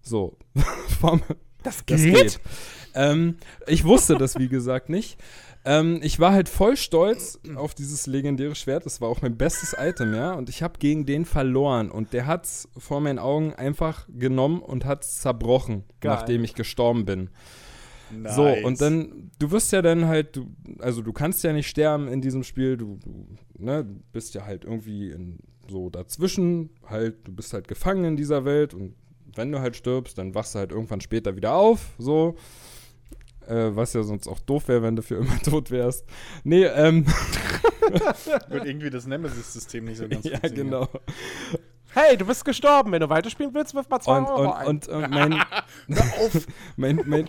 So. 0.01 0.37
das 1.63 1.85
geht? 1.85 1.97
Das 1.97 2.03
geht. 2.03 2.39
Ähm, 2.93 3.37
ich 3.67 3.83
wusste 3.85 4.15
das, 4.15 4.37
wie 4.39 4.49
gesagt, 4.49 4.89
nicht. 4.89 5.17
Ähm, 5.67 5.99
ich 6.01 6.17
war 6.17 6.31
halt 6.31 6.47
voll 6.47 6.77
stolz 6.77 7.41
auf 7.55 7.75
dieses 7.75 8.07
legendäre 8.07 8.55
Schwert. 8.55 8.85
Das 8.85 9.01
war 9.01 9.09
auch 9.09 9.21
mein 9.21 9.35
bestes 9.35 9.75
Item, 9.77 10.13
ja. 10.13 10.31
Und 10.33 10.47
ich 10.47 10.63
habe 10.63 10.79
gegen 10.79 11.05
den 11.05 11.25
verloren. 11.25 11.91
Und 11.91 12.13
der 12.13 12.25
hat 12.25 12.45
es 12.45 12.69
vor 12.77 13.01
meinen 13.01 13.19
Augen 13.19 13.53
einfach 13.53 14.07
genommen 14.07 14.61
und 14.61 14.85
hat 14.85 15.03
es 15.03 15.17
zerbrochen, 15.17 15.83
Geil. 15.99 16.13
nachdem 16.13 16.45
ich 16.45 16.55
gestorben 16.55 17.03
bin. 17.03 17.29
Nice. 18.11 18.35
So, 18.35 18.47
und 18.47 18.79
dann, 18.79 19.29
du 19.39 19.51
wirst 19.51 19.73
ja 19.73 19.81
dann 19.81 20.07
halt, 20.07 20.37
du, 20.37 20.47
also 20.79 21.01
du 21.01 21.11
kannst 21.11 21.43
ja 21.43 21.51
nicht 21.51 21.67
sterben 21.67 22.07
in 22.07 22.21
diesem 22.21 22.43
Spiel, 22.43 22.77
du, 22.77 22.97
du 23.03 23.37
ne, 23.57 23.85
bist 24.13 24.33
ja 24.35 24.45
halt 24.45 24.63
irgendwie 24.63 25.11
in, 25.11 25.39
so 25.69 25.89
dazwischen, 25.89 26.69
halt, 26.85 27.27
du 27.27 27.33
bist 27.33 27.51
halt 27.51 27.67
gefangen 27.67 28.05
in 28.05 28.15
dieser 28.15 28.45
Welt 28.45 28.73
und 28.73 28.95
wenn 29.35 29.51
du 29.51 29.59
halt 29.59 29.75
stirbst, 29.75 30.17
dann 30.17 30.33
wachst 30.33 30.55
du 30.55 30.59
halt 30.59 30.71
irgendwann 30.71 31.01
später 31.01 31.35
wieder 31.35 31.53
auf, 31.53 31.95
so. 31.97 32.37
Äh, 33.47 33.75
was 33.75 33.93
ja 33.93 34.03
sonst 34.03 34.27
auch 34.27 34.39
doof 34.39 34.67
wäre, 34.67 34.83
wenn 34.83 34.95
du 34.95 35.01
für 35.01 35.15
immer 35.15 35.39
tot 35.43 35.71
wärst. 35.71 36.05
Nee, 36.43 36.65
ähm. 36.65 37.05
Wird 38.49 38.65
irgendwie 38.65 38.89
das 38.89 39.07
Nemesis-System 39.07 39.85
nicht 39.85 39.97
so 39.97 40.07
ganz 40.07 40.25
Ja, 40.25 40.39
genau. 40.39 40.89
Hey, 41.93 42.17
du 42.17 42.25
bist 42.25 42.43
gestorben. 42.43 42.91
Wenn 42.91 42.99
du 42.99 43.09
weiterspielen 43.09 43.53
willst, 43.53 43.73
wirf 43.73 43.89
mal 43.89 43.99
zwei 44.01 44.17
und, 44.19 44.25
Euro 44.25 44.41
und, 44.41 44.53
ein. 44.53 44.67
Und, 44.67 44.87
und 44.89 45.09
mein, 45.09 45.29
mein, 46.77 47.05
mein, 47.07 47.27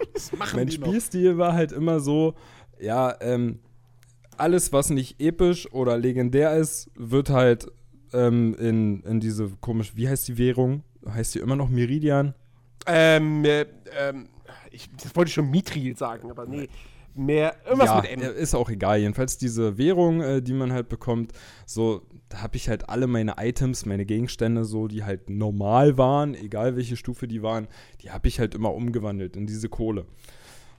mein 0.55 0.71
Spielstil 0.71 1.33
noch? 1.33 1.39
war 1.39 1.53
halt 1.55 1.71
immer 1.71 2.01
so, 2.01 2.35
ja, 2.81 3.15
ähm, 3.21 3.61
alles, 4.37 4.73
was 4.73 4.91
nicht 4.91 5.21
episch 5.21 5.73
oder 5.73 5.97
legendär 5.97 6.57
ist, 6.57 6.91
wird 6.97 7.31
halt 7.31 7.69
ähm, 8.13 8.55
in, 8.59 9.03
in 9.03 9.21
diese 9.21 9.49
komische, 9.61 9.97
wie 9.97 10.09
heißt 10.09 10.29
die 10.29 10.39
Währung? 10.39 10.83
Heißt 11.09 11.35
die 11.35 11.39
immer 11.39 11.57
noch 11.57 11.69
Meridian? 11.69 12.35
Ähm, 12.87 13.45
äh, 13.45 13.67
ähm, 13.99 14.29
ich, 14.71 14.89
das 15.03 15.15
wollte 15.17 15.29
ich 15.29 15.35
schon 15.35 15.51
Mithril 15.51 15.97
sagen, 15.97 16.31
aber 16.31 16.47
nee. 16.47 16.69
Mehr, 17.15 17.57
irgendwas 17.65 17.89
ja, 17.89 18.01
mit 18.01 18.11
M. 18.11 18.21
Ist 18.21 18.55
auch 18.55 18.71
egal. 18.71 19.01
Jedenfalls 19.01 19.39
diese 19.39 19.77
Währung, 19.77 20.21
äh, 20.21 20.41
die 20.41 20.53
man 20.53 20.73
halt 20.73 20.89
bekommt, 20.89 21.33
so, 21.67 22.03
da 22.29 22.43
habe 22.43 22.57
ich 22.57 22.69
halt 22.69 22.89
alle 22.89 23.09
meine 23.09 23.35
Items, 23.39 23.87
meine 23.87 24.07
Gegenstände, 24.07 24.65
so, 24.65 24.87
die 24.87 25.03
halt 25.03 25.29
normal 25.29 25.99
waren, 25.99 26.35
egal 26.35 26.77
welche 26.77 26.97
Stufe 26.97 27.27
die 27.27 27.43
waren, 27.43 27.67
die 28.03 28.13
habe 28.13 28.29
ich 28.29 28.39
halt 28.39 28.55
immer 28.55 28.73
umgewandelt 28.73 29.37
in 29.37 29.49
diese 29.49 29.69
Kohle. 29.69 30.07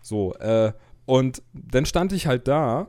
So, 0.02 0.34
äh, 0.36 0.72
und 1.06 1.42
dann 1.52 1.86
stand 1.86 2.14
ich 2.14 2.26
halt 2.26 2.48
da 2.48 2.88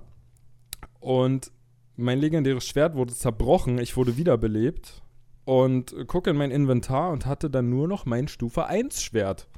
und 1.01 1.51
mein 1.97 2.19
legendäres 2.19 2.67
Schwert 2.67 2.95
wurde 2.95 3.15
zerbrochen, 3.15 3.79
ich 3.79 3.97
wurde 3.97 4.17
wiederbelebt 4.17 5.03
und 5.45 6.07
gucke 6.07 6.31
in 6.31 6.37
mein 6.37 6.51
Inventar 6.51 7.11
und 7.11 7.27
hatte 7.27 7.51
dann 7.51 7.69
nur 7.69 7.89
noch 7.89 8.07
mein 8.07 8.29
Stufe 8.29 8.67
1 8.67 9.03
Schwert. 9.03 9.49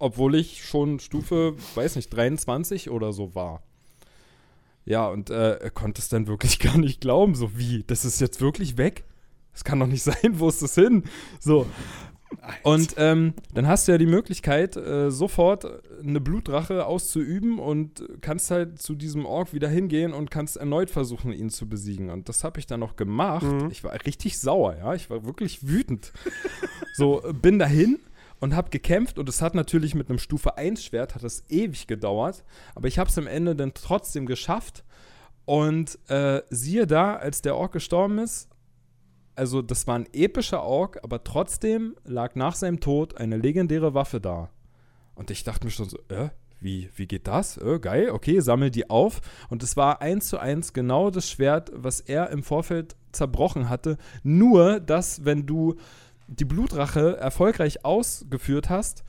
Obwohl 0.00 0.34
ich 0.34 0.64
schon 0.64 0.98
Stufe, 0.98 1.54
weiß 1.74 1.96
nicht, 1.96 2.08
23 2.08 2.90
oder 2.90 3.12
so 3.12 3.34
war. 3.34 3.62
Ja, 4.86 5.06
und 5.08 5.28
äh, 5.28 5.56
er 5.56 5.70
konnte 5.70 6.00
es 6.00 6.08
dann 6.08 6.26
wirklich 6.26 6.58
gar 6.58 6.78
nicht 6.78 7.02
glauben, 7.02 7.34
so 7.34 7.56
wie, 7.56 7.84
das 7.86 8.04
ist 8.06 8.18
jetzt 8.20 8.40
wirklich 8.40 8.78
weg? 8.78 9.04
Das 9.52 9.62
kann 9.62 9.78
doch 9.78 9.86
nicht 9.86 10.02
sein, 10.02 10.40
wo 10.40 10.48
ist 10.48 10.62
das 10.62 10.74
hin? 10.74 11.04
So. 11.38 11.66
Und 12.62 12.94
ähm, 12.96 13.34
dann 13.52 13.66
hast 13.66 13.88
du 13.88 13.92
ja 13.92 13.98
die 13.98 14.06
Möglichkeit, 14.06 14.76
äh, 14.76 15.10
sofort 15.10 15.66
eine 16.00 16.20
Blutrache 16.20 16.86
auszuüben 16.86 17.58
und 17.58 18.04
kannst 18.22 18.50
halt 18.50 18.80
zu 18.80 18.94
diesem 18.94 19.26
Ork 19.26 19.52
wieder 19.52 19.68
hingehen 19.68 20.14
und 20.14 20.30
kannst 20.30 20.56
erneut 20.56 20.88
versuchen, 20.88 21.32
ihn 21.32 21.50
zu 21.50 21.68
besiegen. 21.68 22.08
Und 22.08 22.30
das 22.30 22.42
habe 22.42 22.58
ich 22.58 22.66
dann 22.66 22.80
noch 22.80 22.96
gemacht. 22.96 23.44
Mhm. 23.44 23.68
Ich 23.70 23.84
war 23.84 23.92
richtig 24.06 24.38
sauer, 24.38 24.76
ja. 24.78 24.94
Ich 24.94 25.10
war 25.10 25.26
wirklich 25.26 25.68
wütend. 25.68 26.12
so, 26.94 27.20
bin 27.42 27.58
dahin 27.58 27.98
und 28.40 28.56
habe 28.56 28.70
gekämpft 28.70 29.18
und 29.18 29.28
es 29.28 29.42
hat 29.42 29.54
natürlich 29.54 29.94
mit 29.94 30.08
einem 30.08 30.18
Stufe 30.18 30.56
1 30.56 30.82
Schwert 30.82 31.14
hat 31.14 31.22
es 31.22 31.44
ewig 31.48 31.86
gedauert, 31.86 32.44
aber 32.74 32.88
ich 32.88 32.98
habe 32.98 33.08
es 33.10 33.18
am 33.18 33.26
Ende 33.26 33.54
dann 33.54 33.74
trotzdem 33.74 34.26
geschafft 34.26 34.84
und 35.44 35.98
äh, 36.08 36.42
siehe 36.50 36.86
da, 36.86 37.16
als 37.16 37.42
der 37.42 37.56
Ork 37.56 37.72
gestorben 37.72 38.18
ist, 38.18 38.48
also 39.36 39.62
das 39.62 39.86
war 39.86 39.94
ein 39.94 40.08
epischer 40.12 40.62
Ork, 40.62 41.00
aber 41.02 41.24
trotzdem 41.24 41.96
lag 42.04 42.34
nach 42.34 42.54
seinem 42.54 42.80
Tod 42.80 43.16
eine 43.16 43.36
legendäre 43.36 43.94
Waffe 43.94 44.20
da. 44.20 44.50
Und 45.14 45.30
ich 45.30 45.44
dachte 45.44 45.64
mir 45.64 45.70
schon 45.70 45.88
so, 45.88 45.98
äh, 46.08 46.28
wie, 46.60 46.90
wie 46.94 47.06
geht 47.06 47.26
das? 47.26 47.56
Äh, 47.56 47.78
geil, 47.80 48.10
okay, 48.10 48.40
sammel 48.40 48.70
die 48.70 48.90
auf. 48.90 49.20
Und 49.48 49.62
es 49.62 49.76
war 49.76 50.02
eins 50.02 50.28
zu 50.28 50.38
eins 50.38 50.72
genau 50.72 51.10
das 51.10 51.30
Schwert, 51.30 51.70
was 51.74 52.00
er 52.00 52.30
im 52.30 52.42
Vorfeld 52.42 52.96
zerbrochen 53.12 53.68
hatte. 53.68 53.96
Nur, 54.22 54.78
dass, 54.78 55.24
wenn 55.24 55.46
du 55.46 55.76
die 56.30 56.44
Blutrache 56.44 57.16
erfolgreich 57.16 57.84
ausgeführt 57.84 58.70
hast, 58.70 59.04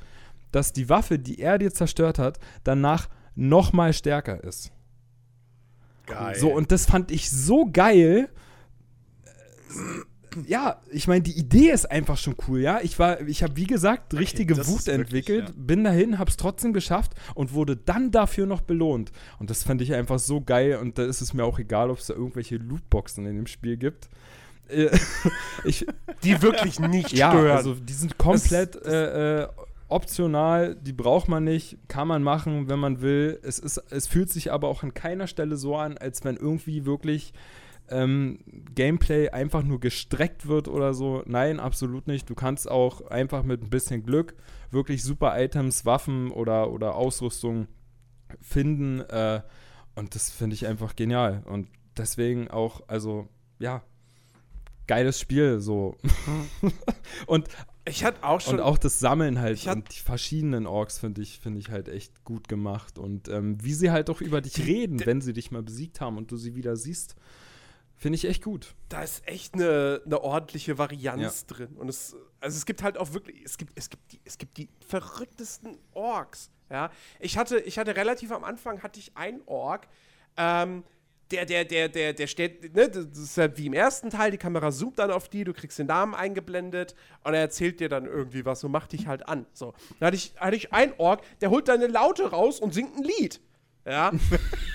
dass 0.51 0.73
die 0.73 0.89
Waffe, 0.89 1.19
die 1.19 1.39
er 1.39 1.57
dir 1.57 1.71
zerstört 1.71 2.19
hat, 2.19 2.39
danach 2.63 3.09
noch 3.35 3.73
mal 3.73 3.93
stärker 3.93 4.43
ist. 4.43 4.71
Geil. 6.05 6.35
So, 6.35 6.51
und 6.51 6.71
das 6.71 6.85
fand 6.85 7.11
ich 7.11 7.29
so 7.29 7.69
geil. 7.71 8.29
Ja, 10.47 10.81
ich 10.89 11.07
meine, 11.07 11.21
die 11.21 11.37
Idee 11.37 11.71
ist 11.71 11.89
einfach 11.89 12.17
schon 12.17 12.35
cool, 12.47 12.59
ja. 12.61 12.79
Ich 12.81 12.97
war, 12.99 13.21
ich 13.21 13.43
habe 13.43 13.55
wie 13.55 13.67
gesagt 13.67 14.13
richtige 14.13 14.55
das 14.55 14.67
Wut 14.67 14.87
wirklich, 14.87 14.95
entwickelt, 14.95 15.49
ja. 15.49 15.55
bin 15.55 15.83
dahin, 15.83 16.19
hab's 16.19 16.37
trotzdem 16.37 16.73
geschafft 16.73 17.13
und 17.35 17.53
wurde 17.53 17.75
dann 17.77 18.11
dafür 18.11 18.45
noch 18.45 18.61
belohnt. 18.61 19.11
Und 19.39 19.49
das 19.49 19.63
fand 19.63 19.81
ich 19.81 19.93
einfach 19.93 20.19
so 20.19 20.41
geil 20.41 20.77
und 20.77 20.97
da 20.97 21.05
ist 21.05 21.21
es 21.21 21.33
mir 21.33 21.43
auch 21.43 21.59
egal, 21.59 21.89
ob 21.89 21.99
es 21.99 22.07
da 22.07 22.13
irgendwelche 22.13 22.57
Lootboxen 22.57 23.25
in 23.25 23.35
dem 23.35 23.47
Spiel 23.47 23.77
gibt. 23.77 24.09
Ich, 25.63 25.85
Die 26.23 26.41
wirklich 26.41 26.79
nicht 26.79 27.11
ja, 27.11 27.31
stören. 27.31 27.57
also 27.57 27.75
die 27.75 27.93
sind 27.93 28.17
komplett 28.17 28.75
äh, 28.83 29.43
äh, 29.43 29.47
optional, 29.89 30.75
die 30.75 30.93
braucht 30.93 31.27
man 31.27 31.43
nicht, 31.43 31.77
kann 31.87 32.07
man 32.07 32.23
machen, 32.23 32.67
wenn 32.69 32.79
man 32.79 33.01
will. 33.01 33.39
Es, 33.43 33.59
ist, 33.59 33.77
es 33.91 34.07
fühlt 34.07 34.29
sich 34.29 34.51
aber 34.51 34.67
auch 34.69 34.83
an 34.83 34.93
keiner 34.93 35.27
Stelle 35.27 35.57
so 35.57 35.75
an, 35.75 35.97
als 35.97 36.23
wenn 36.23 36.37
irgendwie 36.37 36.85
wirklich 36.85 37.33
ähm, 37.89 38.39
Gameplay 38.73 39.29
einfach 39.29 39.63
nur 39.63 39.79
gestreckt 39.79 40.47
wird 40.47 40.67
oder 40.67 40.93
so. 40.93 41.23
Nein, 41.25 41.59
absolut 41.59 42.07
nicht. 42.07 42.29
Du 42.29 42.35
kannst 42.35 42.71
auch 42.71 43.07
einfach 43.07 43.43
mit 43.43 43.61
ein 43.61 43.69
bisschen 43.69 44.03
Glück 44.03 44.35
wirklich 44.71 45.03
super 45.03 45.39
Items, 45.39 45.85
Waffen 45.85 46.31
oder, 46.31 46.71
oder 46.71 46.95
Ausrüstung 46.95 47.67
finden. 48.41 49.01
Äh, 49.01 49.41
und 49.95 50.15
das 50.15 50.31
finde 50.31 50.53
ich 50.55 50.65
einfach 50.67 50.95
genial. 50.95 51.43
Und 51.45 51.67
deswegen 51.97 52.49
auch, 52.49 52.81
also, 52.87 53.27
ja, 53.59 53.83
geiles 54.87 55.19
Spiel 55.19 55.59
so. 55.59 55.97
und, 57.27 57.47
ich 57.85 58.03
hatte 58.03 58.23
auch 58.23 58.41
schon. 58.41 58.55
und 58.55 58.59
auch 58.61 58.77
das 58.77 58.99
Sammeln 58.99 59.39
halt 59.39 59.57
Ich 59.57 59.67
und 59.67 59.93
die 59.93 59.99
verschiedenen 59.99 60.67
Orks 60.67 60.99
finde 60.99 61.21
ich, 61.21 61.39
finde 61.39 61.59
ich 61.59 61.69
halt 61.69 61.89
echt 61.89 62.23
gut 62.23 62.47
gemacht. 62.47 62.99
Und 62.99 63.27
ähm, 63.27 63.57
wie 63.63 63.73
sie 63.73 63.91
halt 63.91 64.09
auch 64.09 64.21
über 64.21 64.41
dich 64.41 64.59
reden, 64.65 65.03
wenn 65.05 65.21
sie 65.21 65.33
dich 65.33 65.51
mal 65.51 65.63
besiegt 65.63 65.99
haben 65.99 66.17
und 66.17 66.31
du 66.31 66.37
sie 66.37 66.55
wieder 66.55 66.75
siehst, 66.75 67.15
finde 67.95 68.15
ich 68.15 68.25
echt 68.25 68.43
gut. 68.43 68.73
da 68.89 69.03
ist 69.03 69.27
echt 69.27 69.53
eine, 69.53 70.01
eine 70.05 70.21
ordentliche 70.21 70.77
Varianz 70.77 71.45
drin. 71.45 71.75
Und 71.75 71.87
es, 71.87 72.15
also 72.39 72.57
es 72.57 72.65
gibt 72.65 72.81
halt 72.83 72.97
auch 72.97 73.13
wirklich, 73.13 73.43
es 73.43 73.57
gibt, 73.57 73.73
es 73.75 73.89
gibt 73.89 74.11
die, 74.11 74.21
es 74.25 74.37
gibt 74.37 74.57
die 74.57 74.69
verrücktesten 74.87 75.77
Orks. 75.93 76.49
Ja, 76.71 76.89
ich 77.19 77.37
hatte, 77.37 77.59
ich 77.59 77.77
hatte 77.77 77.95
relativ 77.95 78.31
am 78.31 78.43
Anfang 78.43 78.81
hatte 78.81 78.99
ich 78.99 79.17
einen 79.17 79.41
Ork, 79.45 79.87
ähm, 80.37 80.83
der, 81.31 81.45
der, 81.45 81.65
der, 81.65 81.89
der, 81.89 82.13
der 82.13 82.27
steht, 82.27 82.75
ne, 82.75 82.89
das 82.89 83.05
ist 83.05 83.37
ja 83.37 83.55
wie 83.57 83.67
im 83.67 83.73
ersten 83.73 84.09
Teil, 84.09 84.31
die 84.31 84.37
Kamera 84.37 84.71
zoomt 84.71 84.99
dann 84.99 85.11
auf 85.11 85.29
die, 85.29 85.43
du 85.43 85.53
kriegst 85.53 85.79
den 85.79 85.87
Namen 85.87 86.13
eingeblendet 86.13 86.95
und 87.23 87.33
er 87.33 87.41
erzählt 87.41 87.79
dir 87.79 87.89
dann 87.89 88.05
irgendwie 88.05 88.45
was 88.45 88.63
und 88.63 88.71
macht 88.71 88.91
dich 88.91 89.07
halt 89.07 89.27
an. 89.27 89.45
So. 89.53 89.73
Da 89.99 90.07
hatte 90.07 90.15
ich, 90.17 90.33
hatte 90.37 90.55
ich 90.55 90.73
einen 90.73 90.93
Ork, 90.97 91.21
der 91.39 91.49
holt 91.49 91.67
dann 91.67 91.81
eine 91.81 91.87
Laute 91.91 92.29
raus 92.29 92.59
und 92.59 92.73
singt 92.73 92.95
ein 92.97 93.03
Lied. 93.03 93.39
Ja. 93.85 94.11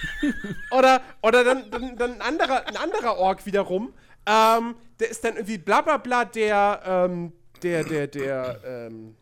oder 0.71 1.01
oder 1.23 1.45
dann, 1.45 1.71
dann, 1.71 1.97
dann 1.97 2.13
ein, 2.15 2.21
anderer, 2.21 2.67
ein 2.67 2.77
anderer 2.77 3.17
Ork 3.19 3.47
wiederum, 3.47 3.95
ähm, 4.27 4.75
der 4.99 5.11
ist 5.11 5.23
dann 5.25 5.35
irgendwie 5.35 5.59
bla 5.59 5.81
bla 5.83 5.97
bla 5.99 6.25
der, 6.25 6.83
ähm, 6.85 7.33
der, 7.63 7.85
der, 7.85 8.07
der, 8.09 8.61
ähm, 8.65 9.15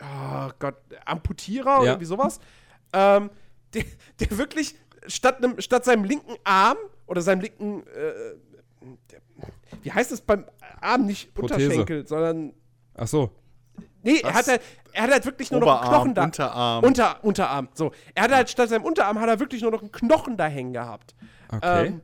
oh 0.00 0.50
Gott, 0.58 0.76
Amputierer 1.04 1.76
oder 1.78 1.84
Ja. 1.84 1.90
irgendwie 1.92 2.06
sowas. 2.06 2.40
Ähm, 2.92 3.30
der, 3.74 3.84
der 4.20 4.38
wirklich 4.38 4.76
statt, 5.08 5.40
nem, 5.40 5.60
statt 5.60 5.84
seinem 5.84 6.04
linken 6.04 6.34
Arm 6.44 6.76
oder 7.06 7.20
seinem 7.20 7.40
linken, 7.40 7.82
äh, 7.86 8.34
der, 9.10 9.20
wie 9.82 9.92
heißt 9.92 10.12
es 10.12 10.20
beim 10.20 10.44
Arm, 10.80 11.06
nicht 11.06 11.34
Prothese. 11.34 11.64
Unterschenkel, 11.64 12.06
sondern, 12.06 12.52
Ach 12.94 13.06
so. 13.06 13.30
nee, 14.02 14.20
er 14.20 14.34
hat, 14.34 14.46
halt, 14.48 14.62
er 14.92 15.02
hat 15.02 15.10
halt 15.10 15.26
wirklich 15.26 15.50
nur 15.50 15.60
noch 15.60 15.68
einen 15.68 15.78
Oberarm, 15.78 15.94
Knochen 15.94 16.14
da. 16.14 16.24
Unterarm. 16.24 16.84
Unter, 16.84 17.24
Unterarm, 17.24 17.68
so. 17.74 17.92
Er 18.14 18.24
hat 18.24 18.32
halt 18.32 18.50
statt 18.50 18.68
seinem 18.68 18.84
Unterarm 18.84 19.20
hat 19.20 19.28
er 19.28 19.40
wirklich 19.40 19.62
nur 19.62 19.70
noch 19.70 19.82
einen 19.82 19.92
Knochen 19.92 20.36
da 20.36 20.46
hängen 20.46 20.72
gehabt. 20.72 21.14
Okay. 21.50 21.86
Ähm, 21.86 22.00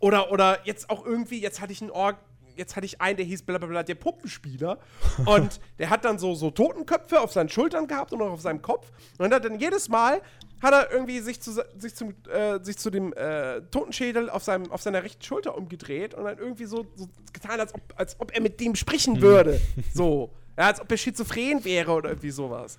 oder, 0.00 0.32
oder 0.32 0.58
jetzt 0.64 0.90
auch 0.90 1.04
irgendwie, 1.04 1.40
jetzt 1.40 1.60
hatte 1.60 1.72
ich 1.72 1.82
einen 1.82 1.90
Org, 1.90 2.16
jetzt 2.56 2.74
hatte 2.74 2.86
ich 2.86 3.00
einen, 3.00 3.16
der 3.18 3.26
hieß 3.26 3.42
blablabla, 3.42 3.82
der 3.82 3.94
Puppenspieler. 3.94 4.78
und 5.26 5.60
der 5.78 5.90
hat 5.90 6.04
dann 6.04 6.18
so, 6.18 6.34
so 6.34 6.50
Totenköpfe 6.50 7.20
auf 7.20 7.32
seinen 7.32 7.48
Schultern 7.48 7.86
gehabt 7.86 8.12
und 8.12 8.22
auch 8.22 8.30
auf 8.30 8.40
seinem 8.40 8.62
Kopf. 8.62 8.90
Und 9.18 9.32
hat 9.32 9.44
dann 9.44 9.58
jedes 9.58 9.88
Mal, 9.88 10.22
hat 10.62 10.72
er 10.72 10.92
irgendwie 10.92 11.20
sich 11.20 11.40
zu, 11.40 11.52
sich 11.76 11.94
zum, 11.94 12.14
äh, 12.30 12.62
sich 12.62 12.76
zu 12.76 12.90
dem 12.90 13.12
äh, 13.14 13.62
Totenschädel 13.70 14.28
auf, 14.28 14.44
seinem, 14.44 14.70
auf 14.70 14.82
seiner 14.82 15.02
rechten 15.02 15.22
Schulter 15.22 15.56
umgedreht 15.56 16.14
und 16.14 16.24
dann 16.24 16.38
irgendwie 16.38 16.66
so, 16.66 16.86
so 16.96 17.08
getan, 17.32 17.60
als 17.60 17.74
ob, 17.74 17.80
als 17.96 18.20
ob 18.20 18.34
er 18.34 18.40
mit 18.40 18.60
dem 18.60 18.74
sprechen 18.74 19.20
würde. 19.20 19.60
so. 19.94 20.32
Ja, 20.58 20.66
als 20.66 20.80
ob 20.80 20.90
er 20.90 20.98
schizophren 20.98 21.64
wäre 21.64 21.92
oder 21.92 22.10
irgendwie 22.10 22.30
sowas. 22.30 22.78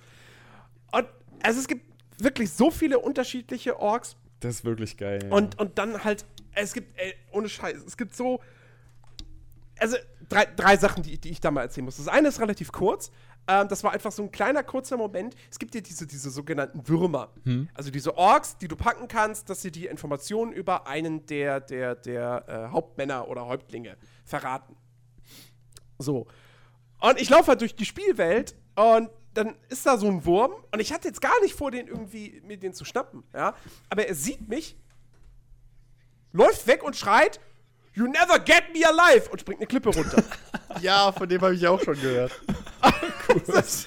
Und 0.92 1.06
also 1.42 1.58
es 1.58 1.66
gibt 1.66 1.84
wirklich 2.18 2.50
so 2.52 2.70
viele 2.70 2.98
unterschiedliche 2.98 3.78
Orks. 3.78 4.16
Das 4.40 4.56
ist 4.56 4.64
wirklich 4.64 4.96
geil. 4.96 5.20
ja. 5.22 5.34
Und, 5.34 5.58
und 5.58 5.78
dann 5.78 6.04
halt, 6.04 6.24
es 6.54 6.72
gibt, 6.72 6.98
ey, 6.98 7.14
ohne 7.32 7.48
Scheiß, 7.48 7.78
es 7.86 7.96
gibt 7.96 8.14
so. 8.14 8.40
Also, 9.78 9.96
drei, 10.28 10.46
drei 10.46 10.76
Sachen, 10.76 11.02
die, 11.02 11.18
die 11.18 11.30
ich 11.30 11.40
da 11.40 11.50
mal 11.50 11.62
erzählen 11.62 11.84
muss. 11.84 11.96
Das 11.96 12.08
eine 12.08 12.28
ist 12.28 12.40
relativ 12.40 12.70
kurz. 12.70 13.10
Ähm, 13.48 13.68
das 13.68 13.82
war 13.82 13.92
einfach 13.92 14.12
so 14.12 14.22
ein 14.22 14.30
kleiner, 14.30 14.62
kurzer 14.62 14.96
Moment. 14.96 15.34
Es 15.50 15.58
gibt 15.58 15.74
ja 15.74 15.80
diese, 15.80 16.06
diese 16.06 16.30
sogenannten 16.30 16.86
Würmer. 16.86 17.30
Also 17.74 17.90
diese 17.90 18.16
Orks, 18.16 18.56
die 18.56 18.68
du 18.68 18.76
packen 18.76 19.08
kannst, 19.08 19.50
dass 19.50 19.62
sie 19.62 19.72
dir 19.72 19.90
Informationen 19.90 20.52
über 20.52 20.86
einen 20.86 21.26
der, 21.26 21.60
der, 21.60 21.94
der 21.96 22.44
äh, 22.48 22.72
Hauptmänner 22.72 23.28
oder 23.28 23.46
Häuptlinge 23.46 23.96
verraten. 24.24 24.76
So. 25.98 26.26
Und 27.00 27.20
ich 27.20 27.28
laufe 27.30 27.48
halt 27.48 27.60
durch 27.60 27.74
die 27.74 27.84
Spielwelt 27.84 28.54
und 28.76 29.10
dann 29.34 29.56
ist 29.68 29.86
da 29.86 29.96
so 29.96 30.06
ein 30.06 30.24
Wurm 30.24 30.52
und 30.70 30.80
ich 30.80 30.92
hatte 30.92 31.08
jetzt 31.08 31.20
gar 31.20 31.40
nicht 31.40 31.54
vor, 31.54 31.70
den 31.70 31.88
irgendwie 31.88 32.40
mir 32.44 32.58
den 32.58 32.74
zu 32.74 32.84
schnappen, 32.84 33.24
ja. 33.34 33.54
Aber 33.88 34.06
er 34.06 34.14
sieht 34.14 34.46
mich, 34.48 34.76
läuft 36.32 36.66
weg 36.66 36.82
und 36.82 36.96
schreit, 36.96 37.40
You 37.94 38.06
never 38.06 38.38
get 38.38 38.72
me 38.72 38.84
alive! 38.84 39.28
und 39.30 39.40
springt 39.40 39.60
eine 39.60 39.66
Klippe 39.66 39.90
runter. 39.90 40.22
Ja, 40.80 41.12
von 41.12 41.28
dem 41.28 41.40
habe 41.42 41.54
ich 41.54 41.66
auch 41.68 41.80
schon 41.80 42.00
gehört. 42.00 42.32
das, 43.46 43.86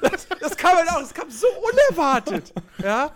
das, 0.00 0.26
das 0.28 0.56
kam 0.56 0.76
halt 0.76 0.90
auch, 0.90 0.98
das 0.98 1.14
kam 1.14 1.30
so 1.30 1.46
unerwartet, 1.46 2.52
ja. 2.82 3.12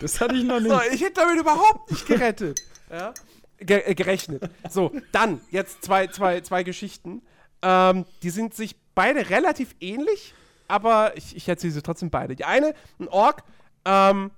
das 0.00 0.20
hatte 0.20 0.36
ich 0.36 0.44
noch 0.44 0.60
nicht. 0.60 0.70
So, 0.70 0.80
ich 0.92 1.02
hätte 1.02 1.14
damit 1.14 1.40
überhaupt 1.40 1.90
nicht 1.90 2.06
gerettet. 2.06 2.60
Ja? 2.90 3.12
Ge 3.58 3.82
äh, 3.84 3.94
gerechnet. 3.96 4.48
So, 4.70 4.92
dann, 5.10 5.40
jetzt 5.50 5.82
zwei, 5.82 6.06
zwei, 6.06 6.40
zwei 6.42 6.62
Geschichten. 6.62 7.22
Ähm, 7.60 8.06
die 8.22 8.30
sind 8.30 8.54
sich 8.54 8.76
beide 8.94 9.28
relativ 9.30 9.74
ähnlich, 9.80 10.32
aber 10.68 11.16
ich, 11.16 11.34
ich 11.34 11.48
erzähle 11.48 11.72
sie 11.72 11.82
trotzdem 11.82 12.10
beide. 12.10 12.36
Die 12.36 12.44
eine, 12.44 12.72
ein 13.00 13.08
Ork, 13.08 13.42
ähm, 13.84 14.30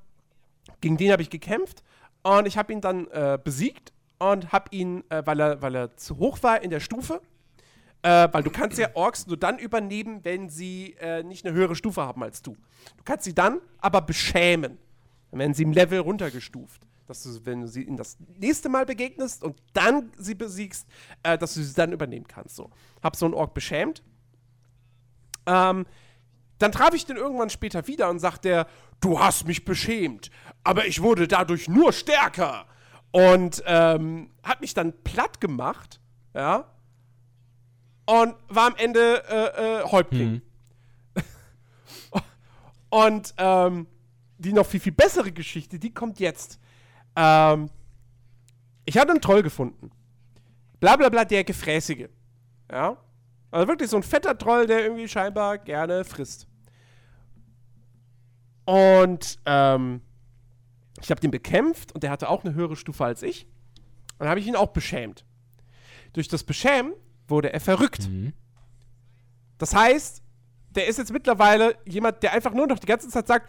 gegen 0.81 0.97
den 0.97 1.13
habe 1.13 1.21
ich 1.21 1.29
gekämpft 1.29 1.83
und 2.23 2.47
ich 2.47 2.57
habe 2.57 2.73
ihn 2.73 2.81
dann 2.81 3.09
äh, 3.09 3.39
besiegt 3.43 3.93
und 4.21 4.53
habe 4.53 4.67
ihn, 4.71 5.03
äh, 5.11 5.23
weil, 5.25 5.41
er, 5.41 5.63
weil 5.63 5.75
er 5.75 5.97
zu 5.97 6.19
hoch 6.19 6.43
war 6.43 6.63
in 6.63 6.71
der 6.71 6.81
Stufe, 6.81 7.21
äh, 8.03 8.29
weil 8.31 8.43
du 8.43 8.51
kannst 8.51 8.79
ja 8.79 8.89
Orks 8.95 9.27
nur 9.27 9.37
dann 9.37 9.59
übernehmen, 9.59 10.21
wenn 10.25 10.49
sie 10.49 10.95
äh, 11.01 11.23
nicht 11.23 11.45
eine 11.45 11.55
höhere 11.55 11.75
Stufe 11.75 12.03
haben 12.03 12.23
als 12.23 12.43
du. 12.43 12.53
Du 12.97 13.05
kannst 13.05 13.25
sie 13.25 13.35
dann 13.35 13.61
aber 13.79 14.03
beschämen. 14.03 14.79
Dann 15.31 15.41
werden 15.41 15.55
sie 15.55 15.63
im 15.63 15.73
Level 15.73 16.01
runtergestuft. 16.01 16.83
Dass 17.07 17.23
du, 17.25 17.45
wenn 17.45 17.63
du 17.63 17.67
sie 17.67 17.83
ihnen 17.83 17.97
das 17.97 18.19
nächste 18.39 18.69
Mal 18.69 18.87
begegnest 18.87 19.43
und 19.43 19.57
dann 19.73 20.13
sie 20.17 20.35
besiegst, 20.35 20.87
äh, 21.23 21.37
dass 21.37 21.55
du 21.55 21.63
sie 21.63 21.75
dann 21.75 21.93
übernehmen 21.93 22.29
kannst. 22.29 22.57
So. 22.57 22.71
Hab 23.03 23.17
so 23.17 23.25
einen 23.25 23.35
Ork 23.35 23.55
beschämt. 23.55 24.03
Ähm, 25.47 25.87
dann 26.59 26.73
traf 26.73 26.93
ich 26.95 27.07
den 27.07 27.17
irgendwann 27.17 27.51
später 27.51 27.87
wieder 27.87 28.11
und 28.11 28.19
sagt 28.19 28.45
der, 28.45 28.67
du 29.01 29.19
hast 29.19 29.47
mich 29.47 29.65
beschämt, 29.65 30.31
aber 30.63 30.87
ich 30.87 31.01
wurde 31.01 31.27
dadurch 31.27 31.69
nur 31.69 31.93
stärker. 31.93 32.67
Und 33.13 33.63
ähm, 33.67 34.31
hat 34.43 34.61
mich 34.61 34.75
dann 34.75 34.93
platt 35.03 35.41
gemacht 35.41 36.01
ja, 36.35 36.71
und 38.07 38.35
war 38.49 38.69
am 38.69 38.77
Ende 38.77 39.23
äh, 39.29 39.81
äh, 39.81 39.85
Häuptling. 39.85 40.33
Mhm. 41.15 41.23
Und 42.91 43.35
ähm, 43.37 43.87
die 44.39 44.53
noch 44.53 44.67
viel, 44.67 44.81
viel 44.81 44.93
bessere 44.93 45.31
Geschichte, 45.31 45.79
die 45.79 45.93
kommt 45.93 46.19
jetzt. 46.19 46.59
Ähm, 47.15 47.71
ich 48.85 48.99
hatte 48.99 49.11
einen 49.11 49.21
Troll 49.21 49.43
gefunden. 49.43 49.91
Blablabla, 50.81 51.09
bla, 51.09 51.21
bla, 51.21 51.25
der 51.25 51.45
Gefräßige. 51.45 52.09
Ja. 52.71 52.97
Also 53.51 53.69
wirklich 53.69 53.91
so 53.91 53.97
ein 53.97 54.03
fetter 54.03 54.37
Troll, 54.37 54.67
der 54.67 54.83
irgendwie 54.83 55.09
scheinbar 55.09 55.59
gerne 55.59 56.05
frisst. 56.05 56.47
Und 58.65 59.39
ähm, 59.47 60.01
ich 61.03 61.11
habe 61.11 61.21
den 61.21 61.31
bekämpft 61.31 61.93
und 61.93 62.03
der 62.03 62.11
hatte 62.11 62.29
auch 62.29 62.45
eine 62.45 62.55
höhere 62.55 62.77
Stufe 62.77 63.05
als 63.05 63.23
ich. 63.23 63.47
Und 64.13 64.21
dann 64.21 64.29
habe 64.29 64.41
ich 64.41 64.47
ihn 64.47 64.57
auch 64.57 64.69
beschämt. 64.69 65.25
Durch 66.13 66.29
das 66.29 66.45
Beschämen 66.45 66.93
wurde 67.29 67.53
er 67.53 67.61
verrückt. 67.61 68.09
Mhm. 68.09 68.33
Das 69.59 69.75
heißt, 69.75 70.23
der 70.75 70.87
ist 70.89 70.99
jetzt 70.99 71.13
mittlerweile 71.13 71.75
jemand, 71.87 72.23
der 72.23 72.33
einfach 72.33 72.53
nur 72.55 72.67
noch 72.67 72.79
die 72.79 72.87
ganze 72.87 73.09
Zeit 73.09 73.27
sagt, 73.27 73.49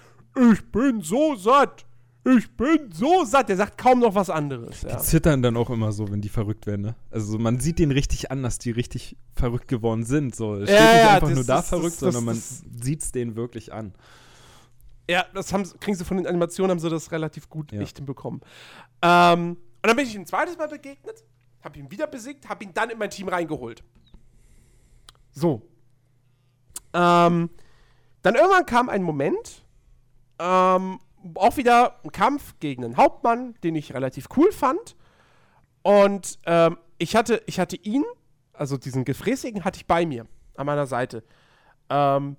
ich 0.52 0.64
bin 0.72 1.02
so 1.02 1.36
satt. 1.36 1.86
Ich 2.24 2.56
bin 2.56 2.92
so 2.94 3.26
satt. 3.26 3.50
Der 3.50 3.58
sagt 3.58 3.78
kaum 3.78 4.00
noch 4.00 4.14
was 4.14 4.30
anderes. 4.30 4.82
Die 4.82 4.88
Ja. 4.88 4.98
zittern 5.00 5.42
dann 5.42 5.58
auch 5.58 5.70
immer 5.72 5.92
so, 5.92 6.10
wenn 6.12 6.22
die 6.22 6.30
verrückt 6.30 6.68
werden, 6.68 6.82
ne? 6.84 6.96
Also 7.10 7.40
man 7.40 7.60
sieht 7.60 7.80
denen 7.80 7.92
richtig 7.92 8.30
an, 8.32 8.44
dass 8.44 8.60
die 8.60 8.72
richtig 8.72 9.18
verrückt 9.34 9.68
geworden 9.68 10.04
sind. 10.04 10.36
So, 10.36 10.56
es 10.56 10.70
Ja, 10.70 10.76
steht 10.76 10.88
nicht 10.94 11.04
ja, 11.04 11.14
einfach 11.16 11.30
nur 11.32 11.44
da 11.44 11.62
verrückt, 11.64 11.94
das- 11.94 12.00
sondern 12.00 12.26
man 12.26 12.36
das- 12.36 12.64
sieht 12.84 13.02
es 13.02 13.12
denen 13.12 13.36
wirklich 13.36 13.74
an. 13.74 13.94
Ja, 15.10 15.26
das 15.34 15.52
haben, 15.52 15.64
kriegen 15.80 15.96
sie 15.98 16.06
von 16.06 16.18
den 16.18 16.28
Animationen, 16.28 16.72
haben 16.72 16.80
sie 16.80 16.90
das 16.90 17.12
relativ 17.12 17.50
gut 17.50 17.72
Ja. 17.72 17.82
echt 17.82 17.98
hinbekommen. 17.98 18.42
Ähm, 19.02 19.52
und 19.58 19.88
dann 19.88 19.96
bin 19.96 20.06
ich 20.06 20.16
ihm 20.16 20.22
ein 20.22 20.26
zweites 20.28 20.58
Mal 20.58 20.68
begegnet, 20.68 21.24
habe 21.64 21.80
ihn 21.80 21.90
wieder 21.92 22.08
besiegt, 22.08 22.48
habe 22.48 22.64
ihn 22.64 22.74
dann 22.74 22.90
in 22.90 22.98
mein 22.98 23.10
Team 23.10 23.28
reingeholt. 23.28 23.84
So. 25.32 25.62
Ähm, 26.94 27.50
dann 28.22 28.36
irgendwann 28.36 28.66
kam 28.66 28.90
ein 28.90 29.02
Moment, 29.04 29.66
ähm, 30.40 31.00
auch 31.36 31.58
wieder 31.58 32.00
ein 32.04 32.12
Kampf 32.12 32.56
gegen 32.60 32.84
einen 32.84 32.98
Hauptmann, 32.98 33.56
den 33.64 33.76
ich 33.76 33.94
relativ 33.94 34.28
cool 34.38 34.52
fand. 34.52 34.96
Und 35.84 36.40
ähm, 36.46 36.78
ich, 36.98 37.16
hatte, 37.16 37.42
ich 37.48 37.60
hatte 37.60 37.76
ihn, 37.76 38.04
also 38.54 38.78
diesen 38.78 39.06
Gefräßigen, 39.06 39.64
hatte 39.64 39.78
ich 39.78 39.88
bei 39.88 40.06
mir, 40.06 40.28
an 40.56 40.66
meiner 40.66 40.86
Seite. 40.86 41.24
Ähm, 41.90 42.38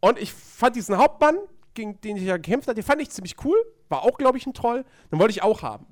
und 0.00 0.18
ich 0.18 0.32
fand 0.32 0.76
diesen 0.76 0.96
Hauptmann, 0.96 1.36
gegen 1.74 2.00
den 2.00 2.16
ich 2.16 2.24
ja 2.24 2.36
gekämpft 2.36 2.68
habe, 2.68 2.74
den 2.74 2.84
fand 2.84 3.02
ich 3.02 3.10
ziemlich 3.10 3.36
cool. 3.44 3.56
War 3.88 4.02
auch, 4.02 4.18
glaube 4.18 4.38
ich, 4.38 4.46
ein 4.46 4.54
Troll. 4.54 4.84
Den 5.10 5.18
wollte 5.18 5.32
ich 5.32 5.42
auch 5.42 5.62
haben. 5.62 5.86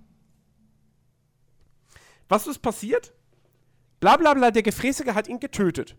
Was 2.28 2.46
ist 2.46 2.58
passiert? 2.58 3.12
Blablabla, 4.00 4.32
bla, 4.32 4.40
bla, 4.40 4.50
der 4.50 4.62
Gefräßige 4.62 5.14
hat 5.14 5.28
ihn 5.28 5.40
getötet. 5.40 5.96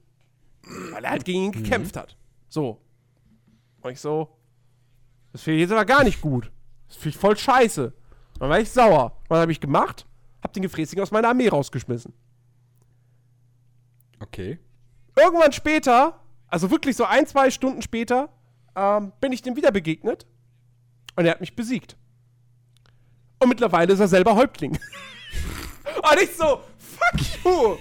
Weil 0.92 1.04
er 1.04 1.12
halt 1.12 1.26
gegen 1.26 1.44
ihn 1.44 1.52
gekämpft 1.52 1.96
hat. 1.96 2.18
So. 2.50 2.82
Und 3.82 3.92
ich 3.92 4.00
so, 4.00 4.38
das 5.32 5.42
finde 5.42 5.58
ich 5.58 5.62
jetzt 5.62 5.72
aber 5.72 5.86
gar 5.86 6.04
nicht 6.04 6.22
gut. 6.22 6.52
Das 6.88 6.98
finde 6.98 7.10
ich 7.10 7.18
voll 7.18 7.38
scheiße. 7.38 7.94
Dann 8.40 8.50
war 8.50 8.60
ich 8.60 8.70
sauer. 8.70 9.18
Was 9.28 9.40
habe 9.40 9.52
ich 9.52 9.60
gemacht? 9.60 10.06
Hab 10.42 10.54
den 10.54 10.64
Gefräßigen 10.64 11.02
aus 11.02 11.12
meiner 11.12 11.30
Armee 11.30 11.48
rausgeschmissen. 11.48 12.14
Okay. 14.20 14.60
Irgendwann 15.16 15.52
später, 15.52 16.20
also 16.50 16.72
wirklich 16.72 16.96
so 16.96 17.06
ein, 17.06 17.28
zwei 17.28 17.52
Stunden 17.52 17.82
später, 17.82 18.30
ähm, 18.76 19.12
bin 19.20 19.32
ich 19.32 19.42
dem 19.42 19.56
wieder 19.56 19.72
begegnet. 19.72 20.26
Und 21.16 21.26
er 21.26 21.32
hat 21.32 21.42
mich 21.42 21.56
besiegt. 21.56 21.98
Und 23.40 23.50
mittlerweile 23.50 23.94
ist 23.94 24.00
er 24.00 24.08
selber 24.08 24.36
Häuptling. 24.36 24.72
und 26.12 26.22
ich 26.22 26.36
so, 26.36 26.62
fuck 26.78 27.44
you! 27.44 27.78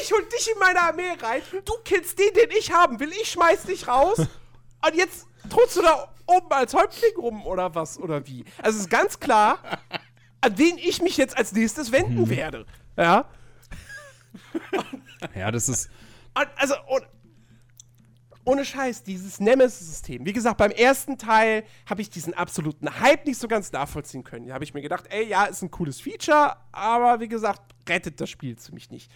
Ich 0.00 0.12
hol 0.12 0.24
dich 0.24 0.50
in 0.50 0.58
meine 0.58 0.80
Armee 0.80 1.12
rein, 1.20 1.42
du 1.64 1.72
killst 1.84 2.18
den, 2.18 2.32
den 2.34 2.50
ich 2.58 2.72
haben 2.72 2.98
will, 2.98 3.10
ich 3.10 3.30
schmeiß 3.30 3.64
dich 3.64 3.86
raus. 3.86 4.18
Und 4.18 4.94
jetzt 4.94 5.26
tust 5.50 5.76
du 5.76 5.82
da 5.82 6.08
oben 6.26 6.50
als 6.50 6.74
Häuptling 6.74 7.14
rum 7.16 7.46
oder 7.46 7.74
was 7.74 7.98
oder 7.98 8.26
wie? 8.26 8.44
Also 8.58 8.76
es 8.76 8.84
ist 8.84 8.90
ganz 8.90 9.20
klar, 9.20 9.58
an 10.40 10.58
wen 10.58 10.78
ich 10.78 11.02
mich 11.02 11.16
jetzt 11.16 11.36
als 11.36 11.52
nächstes 11.52 11.92
wenden 11.92 12.28
werde. 12.28 12.66
Ja. 12.96 13.26
Ja, 15.34 15.50
das 15.50 15.68
ist. 15.68 15.90
Und, 16.34 16.48
also, 16.56 16.74
und, 16.88 17.06
ohne 18.44 18.64
Scheiß, 18.64 19.02
dieses 19.04 19.40
Nemesis-System. 19.40 20.26
Wie 20.26 20.32
gesagt, 20.32 20.56
beim 20.56 20.72
ersten 20.72 21.16
Teil 21.18 21.64
habe 21.86 22.02
ich 22.02 22.10
diesen 22.10 22.34
absoluten 22.34 23.00
Hype 23.00 23.26
nicht 23.26 23.38
so 23.38 23.46
ganz 23.48 23.70
nachvollziehen 23.72 24.24
können. 24.24 24.48
Da 24.48 24.54
habe 24.54 24.64
ich 24.64 24.74
mir 24.74 24.82
gedacht, 24.82 25.04
ey, 25.10 25.28
ja, 25.28 25.44
ist 25.44 25.62
ein 25.62 25.70
cooles 25.70 26.00
Feature, 26.00 26.56
aber 26.72 27.20
wie 27.20 27.28
gesagt, 27.28 27.62
rettet 27.88 28.20
das 28.20 28.30
Spiel 28.30 28.56
für 28.56 28.72
mich 28.72 28.90
nicht. 28.90 29.10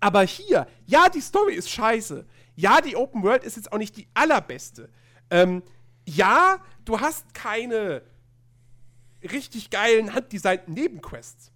Aber 0.00 0.22
hier, 0.22 0.66
ja, 0.84 1.08
die 1.08 1.20
Story 1.20 1.54
ist 1.54 1.70
scheiße. 1.70 2.26
Ja, 2.54 2.80
die 2.80 2.96
Open 2.96 3.22
World 3.22 3.44
ist 3.44 3.56
jetzt 3.56 3.72
auch 3.72 3.78
nicht 3.78 3.96
die 3.96 4.08
allerbeste. 4.14 4.90
Ähm, 5.30 5.62
ja, 6.04 6.58
du 6.84 7.00
hast 7.00 7.34
keine 7.34 8.02
richtig 9.22 9.70
geilen, 9.70 10.14
handdesignten 10.14 10.74
Nebenquests. 10.74 11.52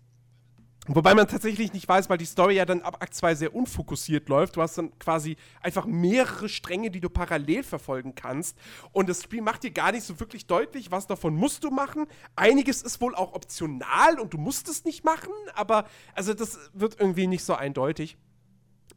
Wobei 0.87 1.15
man 1.15 1.29
tatsächlich 1.29 1.75
nicht 1.75 1.87
weiß, 1.87 2.09
weil 2.09 2.17
die 2.17 2.25
Story 2.25 2.57
ja 2.57 2.65
dann 2.65 2.81
ab 2.81 2.97
Akt 3.01 3.15
2 3.15 3.35
sehr 3.35 3.55
unfokussiert 3.55 4.29
läuft. 4.29 4.57
Du 4.57 4.63
hast 4.63 4.79
dann 4.79 4.99
quasi 4.99 5.37
einfach 5.61 5.85
mehrere 5.85 6.49
Stränge, 6.49 6.91
die 6.91 7.01
du 7.01 7.11
parallel 7.11 7.63
verfolgen 7.63 8.15
kannst. 8.15 8.57
Und 8.93 9.09
das 9.09 9.23
Spiel 9.23 9.43
macht 9.43 9.63
dir 9.63 9.73
gar 9.73 9.93
nicht 9.93 10.05
so 10.05 10.19
wirklich 10.19 10.47
deutlich, 10.47 10.91
was 10.91 11.07
davon 11.07 11.35
musst 11.35 11.65
du 11.65 11.71
machen. 11.71 12.07
Einiges 12.35 12.83
ist 12.83 13.01
wohl 13.01 13.15
auch 13.15 13.35
optional 13.35 14.19
und 14.19 14.33
du 14.33 14.39
musst 14.39 14.69
es 14.69 14.85
nicht 14.85 15.05
machen, 15.05 15.33
aber 15.55 15.85
also 16.15 16.33
das 16.33 16.59
wird 16.73 16.99
irgendwie 16.99 17.27
nicht 17.27 17.45
so 17.45 17.55
eindeutig. 17.55 18.17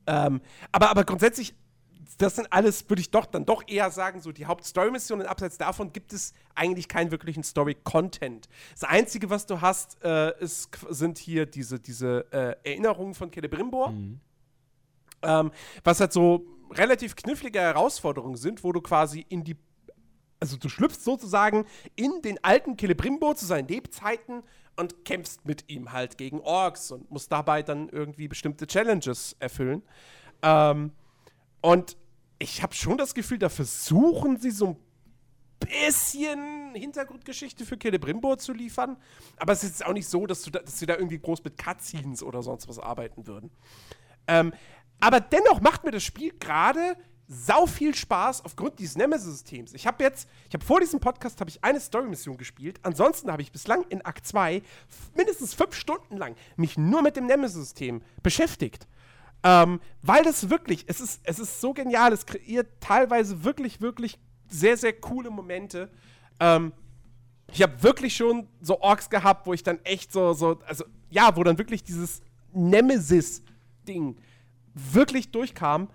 Ähm, 0.08 0.42
aber, 0.72 0.90
aber 0.90 1.04
grundsätzlich, 1.04 1.54
das 2.18 2.36
sind 2.36 2.52
alles, 2.52 2.90
würde 2.90 3.02
ich 3.02 3.12
doch 3.12 3.26
dann 3.26 3.46
doch 3.46 3.64
eher 3.68 3.90
sagen, 3.92 4.22
so 4.22 4.32
die 4.32 4.46
Hauptstory-Missionen. 4.46 5.26
Abseits 5.26 5.58
davon 5.58 5.94
gibt 5.94 6.14
es 6.14 6.34
eigentlich 6.56 6.88
keinen 6.88 7.12
wirklichen 7.12 7.44
Story-Content. 7.44 8.48
Das 8.72 8.84
Einzige, 8.84 9.30
was 9.30 9.46
du 9.46 9.62
hast, 9.62 10.04
äh, 10.04 10.38
ist, 10.40 10.70
sind 10.90 11.18
hier 11.18 11.46
diese, 11.46 11.80
diese 11.80 12.26
äh, 12.32 12.70
Erinnerungen 12.70 13.14
von 13.14 13.32
Celebrimbor. 13.32 13.94
Ähm, 15.22 15.52
was 15.84 16.00
halt 16.00 16.12
so 16.12 16.46
relativ 16.72 17.16
knifflige 17.16 17.60
Herausforderungen 17.60 18.36
sind, 18.36 18.64
wo 18.64 18.72
du 18.72 18.82
quasi 18.82 19.26
in 19.30 19.44
die 19.44 19.56
also 20.40 20.58
du 20.58 20.68
schlüpfst 20.68 21.06
sozusagen 21.06 21.66
in 21.96 22.22
den 22.22 22.38
alten 22.44 22.78
Celebrimbo 22.78 23.34
zu 23.34 23.46
seinen 23.46 23.70
Lebzeiten 23.70 24.44
und 24.76 25.06
kämpfst 25.06 25.46
mit 25.46 25.70
ihm 25.70 25.94
halt 25.94 26.18
gegen 26.18 26.42
Orks 26.42 26.92
und 26.92 27.10
musst 27.10 27.32
dabei 27.32 27.64
dann 27.64 27.88
irgendwie 27.88 28.28
bestimmte 28.28 28.68
Challenges 28.68 29.38
erfüllen. 29.40 29.84
Ähm, 30.42 30.92
und 31.62 31.96
ich 32.44 32.62
habe 32.62 32.76
schon 32.76 32.98
das 32.98 33.14
Gefühl, 33.14 33.40
da 33.40 33.48
versuchen 33.48 34.38
sie 34.38 34.52
so 34.52 34.68
ein 34.68 34.78
bisschen 35.60 36.76
Hintergrundgeschichte 36.76 37.66
für 37.66 37.80
Celebrimbo 37.80 38.36
zu 38.36 38.52
liefern. 38.52 38.98
Aber 39.38 39.54
es 39.54 39.64
ist 39.64 39.86
auch 39.86 39.94
nicht 39.94 40.08
so, 40.08 40.28
dass, 40.28 40.44
da, 40.44 40.60
dass 40.60 40.78
sie 40.78 40.86
da 40.86 40.96
irgendwie 40.96 41.20
groß 41.20 41.42
mit 41.46 41.58
Cutscenes 41.58 42.22
oder 42.22 42.44
sonst 42.44 42.68
was 42.68 42.80
arbeiten 42.80 43.28
würden. 43.28 43.50
Ähm, 44.28 44.54
aber 45.00 45.22
dennoch 45.22 45.62
macht 45.62 45.86
mir 45.86 45.92
das 45.92 46.04
Spiel 46.04 46.34
gerade 46.38 46.98
sau 47.28 47.66
viel 47.66 47.96
Spaß 47.96 48.44
aufgrund 48.44 48.78
dieses 48.78 48.98
Nemesis-Systems. 48.98 49.74
Ich 49.74 49.88
habe 49.88 50.04
jetzt, 50.04 50.28
ich 50.50 50.54
habe 50.54 50.66
vor 50.66 50.82
diesem 50.82 51.00
Podcast 51.00 51.40
habe 51.40 51.50
ich 51.50 51.64
eine 51.64 51.80
Story-Mission 51.80 52.36
gespielt. 52.36 52.82
Ansonsten 52.84 53.32
habe 53.32 53.42
ich 53.42 53.54
bislang 53.54 53.86
in 53.88 54.04
Akt 54.04 54.28
2 54.28 54.62
mindestens 55.16 55.54
fünf 55.54 55.76
Stunden 55.76 56.18
lang 56.18 56.36
mich 56.58 56.78
nur 56.78 57.02
mit 57.02 57.16
dem 57.16 57.26
Nemesis-System 57.26 58.02
beschäftigt. 58.22 58.86
Ähm, 59.44 59.82
weil 60.02 60.24
das 60.24 60.50
wirklich, 60.50 60.86
es 60.88 61.02
ist, 61.02 61.22
es 61.24 61.40
ist 61.40 61.60
so 61.60 61.74
genial, 61.74 62.14
es 62.14 62.26
kreiert 62.26 62.68
teilweise 62.80 63.44
wirklich, 63.44 63.82
wirklich 63.82 64.18
sehr, 64.48 64.78
sehr 64.78 64.94
coole 64.94 65.30
Momente. 65.30 65.90
Ähm, 66.40 66.72
ich 67.52 67.62
habe 67.62 67.84
wirklich 67.84 68.16
schon 68.16 68.48
so 68.62 68.80
Orks 68.82 69.10
gehabt, 69.10 69.46
wo 69.46 69.54
ich 69.54 69.64
dann 69.64 69.80
echt 69.84 70.12
so, 70.12 70.34
so, 70.34 70.60
also 70.66 70.86
ja, 71.10 71.36
wo 71.36 71.44
dann 71.44 71.58
wirklich 71.58 71.84
dieses 71.84 72.22
Nemesis-Ding 72.54 74.18
wirklich 74.74 75.32
durchkam. 75.32 75.90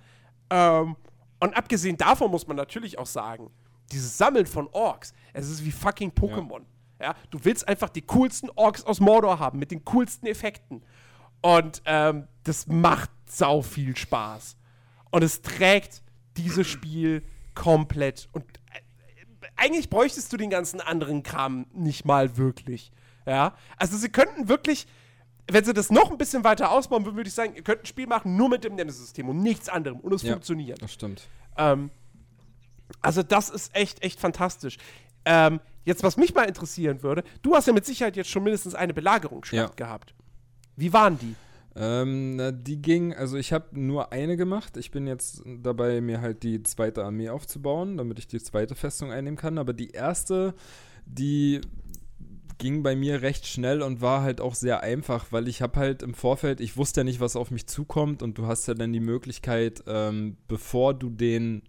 Ähm, 0.51 0.97
und 1.41 1.57
abgesehen 1.57 1.97
davon 1.97 2.31
muss 2.31 2.47
man 2.47 2.57
natürlich 2.57 2.99
auch 2.99 3.07
sagen, 3.07 3.51
dieses 3.93 4.19
Sammeln 4.19 4.47
von 4.47 4.69
Orks, 4.73 5.15
es 5.33 5.49
ist 5.49 5.65
wie 5.65 5.73
fucking 5.73 6.11
Pokémon. 6.11 6.63
Ja. 7.01 7.15
du 7.31 7.39
willst 7.45 7.67
einfach 7.69 7.89
die 7.89 8.03
coolsten 8.03 8.51
Orks 8.57 8.85
aus 8.85 8.99
Mordor 8.99 9.39
haben, 9.39 9.61
mit 9.61 9.71
den 9.71 9.85
coolsten 9.85 10.27
Effekten. 10.27 10.83
Und 11.41 11.81
ähm, 11.85 12.27
das 12.49 12.67
macht 12.67 13.11
sau 13.27 13.63
viel 13.63 13.97
Spaß. 13.97 14.57
Und 15.11 15.23
es 15.23 15.43
trägt 15.43 16.03
dieses 16.37 16.67
Spiel 16.67 17.23
komplett. 17.55 18.29
Und 18.33 18.45
äh, 18.73 18.81
eigentlich 19.57 19.91
bräuchtest 19.91 20.33
du 20.33 20.37
den 20.37 20.51
ganzen 20.51 20.81
anderen 20.81 21.23
Kram 21.23 21.67
nicht 21.73 22.05
mal 22.05 22.37
wirklich. 22.37 22.91
Ja, 23.27 23.55
also 23.77 23.97
sie 23.97 24.09
könnten 24.09 24.49
wirklich, 24.49 24.87
wenn 25.51 25.65
sie 25.65 25.75
das 25.75 25.91
noch 25.91 26.11
ein 26.11 26.19
bisschen 26.19 26.45
weiter 26.45 26.71
ausbauen 26.71 27.05
würden, 27.05 27.17
würde 27.17 27.29
ich 27.29 27.35
sagen, 27.35 27.55
ihr 27.55 27.63
könnt 27.63 27.83
ein 27.83 27.87
Spiel 27.87 28.07
machen 28.07 28.37
nur 28.37 28.49
mit 28.49 28.65
dem 28.65 28.75
Nemesis-System 28.75 29.29
und 29.29 29.43
nichts 29.43 29.69
anderem 29.69 30.01
und 30.01 30.13
es 30.15 30.23
Ja. 30.23 30.33
funktioniert. 30.33 30.81
Das 30.81 30.93
stimmt. 30.95 31.27
Ähm, 31.57 31.91
also 33.03 33.23
das 33.23 33.51
ist 33.51 33.75
echt, 33.75 34.03
echt 34.03 34.19
fantastisch. 34.19 34.79
Ähm, 35.27 35.61
jetzt, 35.85 36.03
was 36.03 36.17
mich 36.17 36.35
mal 36.35 36.45
interessieren 36.45 37.03
würde, 37.03 37.23
du 37.43 37.55
hast 37.55 37.67
ja 37.67 37.73
mit 37.75 37.85
Sicherheit 37.85 38.17
jetzt 38.17 38.31
schon 38.31 38.45
mindestens 38.45 38.75
eine 38.75 38.95
Belagerungsstadt 38.95 39.59
Ja. 39.71 39.75
gehabt. 39.87 40.15
Wie 40.77 40.93
waren 40.93 41.19
die? 41.19 41.35
Ähm, 41.77 42.37
na, 42.37 42.51
die 42.51 42.83
ging, 42.83 43.15
also 43.15 43.37
ich 43.37 43.53
habe 43.53 43.79
nur 43.79 44.13
eine 44.13 44.37
gemacht. 44.37 44.77
Ich 44.77 44.91
bin 44.91 45.07
jetzt 45.07 45.43
dabei, 45.63 46.01
mir 46.01 46.21
halt 46.21 46.43
die 46.43 46.63
zweite 46.63 47.05
Armee 47.05 47.29
aufzubauen, 47.29 47.97
damit 47.97 48.19
ich 48.19 48.27
die 48.27 48.41
zweite 48.41 48.75
Festung 48.75 49.13
einnehmen 49.13 49.37
kann. 49.39 49.59
Aber 49.59 49.73
die 49.73 49.91
erste, 49.91 50.55
die 51.07 51.61
ging 52.59 52.83
bei 52.83 52.97
mir 52.97 53.23
recht 53.23 53.47
schnell 53.47 53.83
und 53.83 54.01
war 54.01 54.23
halt 54.23 54.41
auch 54.41 54.55
sehr 54.55 54.83
einfach, 54.83 55.31
weil 55.31 55.49
ich 55.49 55.63
habe 55.63 55.79
halt 55.79 56.03
im 56.03 56.15
Vorfeld, 56.15 56.61
ich 56.61 56.77
wusste 56.77 57.01
ja 57.01 57.05
nicht, 57.05 57.21
was 57.21 57.37
auf 57.37 57.51
mich 57.51 57.69
zukommt 57.69 58.23
und 58.23 58.37
du 58.37 58.47
hast 58.47 58.67
ja 58.67 58.75
dann 58.75 58.93
die 58.93 59.01
Möglichkeit, 59.01 59.85
ähm, 59.87 60.37
bevor 60.49 60.93
du 60.95 61.09
den 61.09 61.63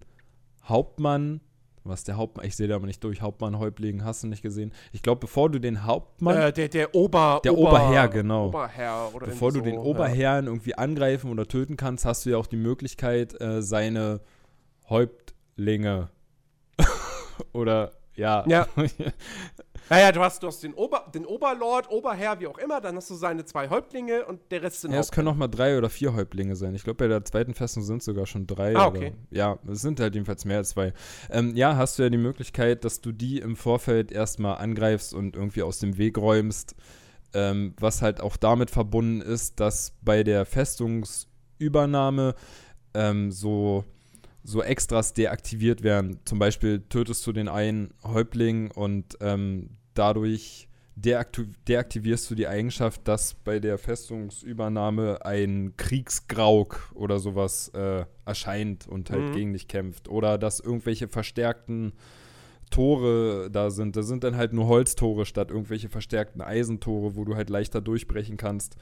Hauptmann 0.64 1.42
was 1.84 2.04
der 2.04 2.18
Hauptmann, 2.18 2.46
ich 2.46 2.56
sehe 2.56 2.68
da 2.68 2.76
aber 2.76 2.86
nicht 2.86 3.04
durch, 3.04 3.22
Hauptmann, 3.22 3.58
Häuptling, 3.60 4.04
hast 4.04 4.24
du 4.24 4.28
nicht 4.28 4.42
gesehen. 4.42 4.74
Ich 4.92 5.02
glaube, 5.02 5.20
bevor 5.22 5.50
du 5.50 5.60
den 5.60 5.86
Hauptmann. 5.86 6.38
Äh, 6.38 6.54
der, 6.54 6.70
der 6.70 6.96
Ober. 6.96 7.42
Der 7.44 7.58
Ober, 7.58 7.70
Oberherr, 7.70 8.08
genau. 8.08 8.48
Oberherr 8.48 9.10
oder 9.14 9.28
bevor 9.28 9.52
du 9.52 9.60
irgendwie 9.60 9.72
den 9.72 9.84
so, 9.84 9.90
Oberherrn 9.90 10.48
irgendwie 10.48 10.76
angreifen 10.76 11.32
oder 11.32 11.48
töten 11.48 11.78
kannst, 11.78 12.06
hast 12.06 12.26
du 12.26 12.32
ja 12.32 12.38
auch 12.38 12.48
die 12.48 12.58
Möglichkeit, 12.58 13.40
äh, 13.42 13.62
seine 13.62 14.22
Häuptlinge 14.90 16.10
oder 17.54 17.92
ja. 18.16 18.44
Ja. 18.48 18.68
Naja, 19.90 20.12
du 20.12 20.22
hast, 20.22 20.44
du 20.44 20.48
hast 20.48 20.62
den, 20.62 20.74
Ober, 20.76 21.06
den 21.14 21.26
Oberlord, 21.26 21.90
Oberherr, 21.90 22.40
wie 22.40 22.48
auch 22.48 22.60
immer, 22.60 22.80
dann 22.80 22.96
hast 22.96 23.10
du 23.10 23.16
seine 23.16 23.44
zwei 23.46 23.70
Häuptlinge 23.70 24.26
und 24.26 24.40
der 24.52 24.62
Rest 24.62 24.82
sind 24.82 24.92
Ja, 24.92 25.00
es 25.00 25.12
können 25.12 25.28
auch 25.28 25.36
mal 25.36 25.48
drei 25.48 25.78
oder 25.78 25.90
vier 25.90 26.14
Häuptlinge 26.14 26.56
sein. 26.56 26.76
Ich 26.76 26.84
glaube, 26.84 26.98
bei 26.98 27.08
der 27.08 27.26
zweiten 27.26 27.56
Festung 27.56 27.82
sind 27.84 27.98
es 27.98 28.06
sogar 28.06 28.28
schon 28.28 28.46
drei. 28.46 28.76
Ah, 28.76 28.88
okay. 28.88 29.08
Oder, 29.08 29.16
ja, 29.32 29.60
es 29.68 29.82
sind 29.82 30.00
halt 30.00 30.14
jedenfalls 30.14 30.46
mehr 30.46 30.58
als 30.58 30.70
zwei. 30.70 30.94
Ähm, 31.32 31.56
ja, 31.56 31.76
hast 31.76 31.98
du 31.98 32.04
ja 32.04 32.10
die 32.10 32.18
Möglichkeit, 32.18 32.86
dass 32.86 33.02
du 33.02 33.12
die 33.12 33.40
im 33.40 33.56
Vorfeld 33.56 34.12
erstmal 34.12 34.58
angreifst 34.58 35.14
und 35.14 35.36
irgendwie 35.36 35.64
aus 35.64 35.80
dem 35.80 35.98
Weg 35.98 36.18
räumst. 36.18 36.76
Ähm, 37.34 37.74
was 37.80 38.02
halt 38.02 38.22
auch 38.22 38.38
damit 38.38 38.72
verbunden 38.72 39.22
ist, 39.22 39.60
dass 39.60 39.94
bei 40.02 40.24
der 40.24 40.46
Festungsübernahme 40.46 42.34
ähm, 42.96 43.32
so, 43.32 43.86
so 44.44 44.64
Extras 44.64 45.14
deaktiviert 45.14 45.84
werden. 45.84 46.20
Zum 46.26 46.40
Beispiel 46.40 46.82
tötest 46.90 47.26
du 47.28 47.32
den 47.32 47.48
einen 47.48 47.94
Häuptling 48.04 48.72
und 48.72 49.16
ähm, 49.22 49.78
dadurch 50.00 50.68
deaktiv 50.96 51.48
deaktivierst 51.68 52.30
du 52.30 52.36
die 52.36 52.48
Eigenschaft, 52.48 53.08
dass 53.08 53.34
bei 53.34 53.60
der 53.60 53.78
Festungsübernahme 53.78 55.26
ein 55.26 55.74
Kriegsgrauk 55.78 56.92
oder 56.94 57.20
sowas 57.20 57.70
äh, 57.70 58.06
erscheint 58.26 58.88
und 58.88 59.10
halt 59.10 59.30
Mhm. 59.30 59.32
gegen 59.34 59.54
dich 59.54 59.68
kämpft. 59.68 60.10
Oder 60.10 60.38
dass 60.38 60.60
irgendwelche 60.60 61.08
verstärkten 61.08 61.94
Tore 62.70 63.50
da 63.52 63.72
sind. 63.72 63.96
Da 63.96 64.04
sind 64.04 64.24
dann 64.24 64.36
halt 64.36 64.54
nur 64.54 64.68
Holztore 64.68 65.26
statt 65.26 65.50
irgendwelche 65.52 65.90
verstärkten 65.90 66.42
Eisentore, 66.42 67.16
wo 67.16 67.26
du 67.26 67.36
halt 67.36 67.50
leichter 67.50 67.82
durchbrechen 67.82 68.38
kannst. 68.38 68.76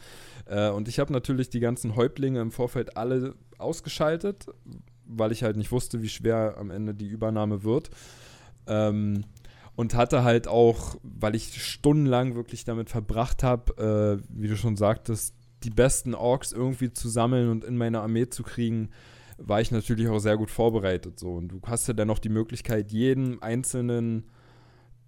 Äh, 0.46 0.70
und 0.70 0.88
ich 0.88 1.00
habe 1.00 1.14
natürlich 1.14 1.50
die 1.50 1.62
ganzen 1.62 1.96
Häuptlinge 1.96 2.42
im 2.42 2.52
Vorfeld 2.52 2.98
alle 2.98 3.36
ausgeschaltet, 3.58 4.48
weil 5.06 5.32
ich 5.32 5.44
halt 5.44 5.56
nicht 5.56 5.72
wusste, 5.72 6.02
wie 6.02 6.10
schwer 6.10 6.56
am 6.58 6.70
Ende 6.70 6.94
die 6.94 7.08
Übernahme 7.08 7.64
wird. 7.64 7.90
Ähm, 8.68 9.24
und 9.78 9.94
hatte 9.94 10.24
halt 10.24 10.48
auch, 10.48 10.96
weil 11.04 11.36
ich 11.36 11.64
stundenlang 11.64 12.34
wirklich 12.34 12.66
damit 12.66 12.90
verbracht 12.90 13.44
habe, 13.44 14.20
äh, 14.20 14.24
wie 14.28 14.48
du 14.48 14.58
schon 14.58 14.76
sagtest, 14.76 15.36
die 15.64 15.70
besten 15.70 16.16
Orks 16.16 16.52
irgendwie 16.52 16.92
zu 16.92 17.08
sammeln 17.10 17.50
und 17.52 17.64
in 17.64 17.78
meine 17.78 18.02
Armee 18.02 18.28
zu 18.28 18.42
kriegen, 18.42 18.90
war 19.38 19.62
ich 19.62 19.70
natürlich 19.70 20.08
auch 20.08 20.18
sehr 20.18 20.36
gut 20.36 20.50
vorbereitet. 20.50 21.20
So. 21.20 21.36
Und 21.36 21.50
du 21.50 21.62
hast 21.68 21.88
ja 21.88 21.94
dann 21.94 22.08
noch 22.08 22.18
die 22.18 22.30
Möglichkeit, 22.30 22.92
jeden 22.92 23.40
einzelnen 23.44 24.24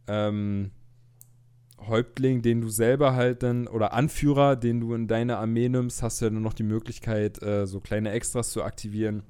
ähm, 0.07 0.69
Häuptling, 1.79 2.43
den 2.43 2.61
du 2.61 2.69
selber 2.69 3.15
halt 3.15 3.41
dann, 3.41 3.67
oder 3.67 3.93
Anführer, 3.93 4.55
den 4.55 4.81
du 4.81 4.93
in 4.93 5.07
deine 5.07 5.37
Armee 5.37 5.69
nimmst, 5.69 6.03
hast 6.03 6.21
du 6.21 6.25
ja 6.25 6.29
dann 6.29 6.43
noch 6.43 6.53
die 6.53 6.61
Möglichkeit, 6.61 7.41
äh, 7.41 7.65
so 7.65 7.79
kleine 7.79 8.11
Extras 8.11 8.51
zu 8.51 8.63
aktivieren. 8.63 9.23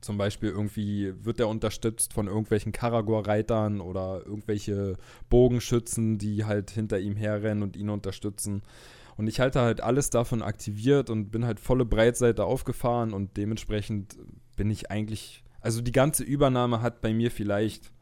Zum 0.00 0.16
Beispiel 0.16 0.48
irgendwie 0.48 1.12
wird 1.24 1.40
er 1.40 1.48
unterstützt 1.48 2.14
von 2.14 2.26
irgendwelchen 2.26 2.72
Karagor-Reitern 2.72 3.80
oder 3.80 4.22
irgendwelche 4.24 4.96
Bogenschützen, 5.28 6.16
die 6.16 6.44
halt 6.44 6.70
hinter 6.70 6.98
ihm 6.98 7.16
herrennen 7.16 7.62
und 7.62 7.76
ihn 7.76 7.90
unterstützen. 7.90 8.62
Und 9.16 9.26
ich 9.26 9.40
halte 9.40 9.60
halt 9.60 9.82
alles 9.82 10.08
davon 10.08 10.40
aktiviert 10.40 11.10
und 11.10 11.30
bin 11.30 11.44
halt 11.44 11.60
volle 11.60 11.84
Breitseite 11.84 12.44
aufgefahren 12.44 13.12
und 13.12 13.36
dementsprechend 13.36 14.16
bin 14.56 14.70
ich 14.70 14.90
eigentlich, 14.90 15.44
also 15.60 15.82
die 15.82 15.92
ganze 15.92 16.24
Übernahme 16.24 16.80
hat 16.80 17.02
bei 17.02 17.12
mir 17.12 17.30
vielleicht 17.30 17.92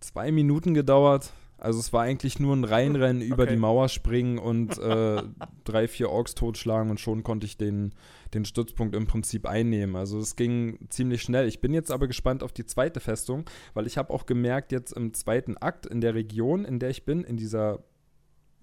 zwei 0.00 0.32
Minuten 0.32 0.72
gedauert. 0.72 1.32
Also 1.58 1.78
es 1.80 1.92
war 1.92 2.02
eigentlich 2.02 2.38
nur 2.38 2.54
ein 2.54 2.64
Reinrennen 2.64 3.22
über 3.26 3.44
Okay. 3.44 3.52
die 3.52 3.58
Mauer 3.58 3.88
springen 3.88 4.38
und 4.38 4.76
äh, 4.78 5.22
drei, 5.64 5.88
vier 5.88 6.10
Orks 6.10 6.34
totschlagen 6.34 6.90
und 6.90 7.00
schon 7.00 7.22
konnte 7.22 7.46
ich 7.46 7.56
den, 7.56 7.94
den 8.34 8.44
Stützpunkt 8.44 8.94
im 8.94 9.06
Prinzip 9.06 9.46
einnehmen. 9.46 9.96
Also 9.96 10.18
es 10.18 10.36
ging 10.36 10.78
ziemlich 10.90 11.22
schnell. 11.22 11.46
Ich 11.48 11.60
bin 11.60 11.72
jetzt 11.72 11.90
aber 11.90 12.06
gespannt 12.06 12.42
auf 12.42 12.52
die 12.52 12.66
zweite 12.66 13.00
Festung, 13.00 13.44
weil 13.72 13.86
ich 13.86 13.96
habe 13.96 14.12
auch 14.12 14.26
gemerkt, 14.26 14.72
jetzt 14.72 14.92
im 14.92 15.14
zweiten 15.14 15.56
Akt 15.56 15.86
in 15.86 16.00
der 16.00 16.14
Region, 16.14 16.64
in 16.64 16.78
der 16.78 16.90
ich 16.90 17.04
bin, 17.04 17.24
in 17.24 17.36
dieser 17.36 17.84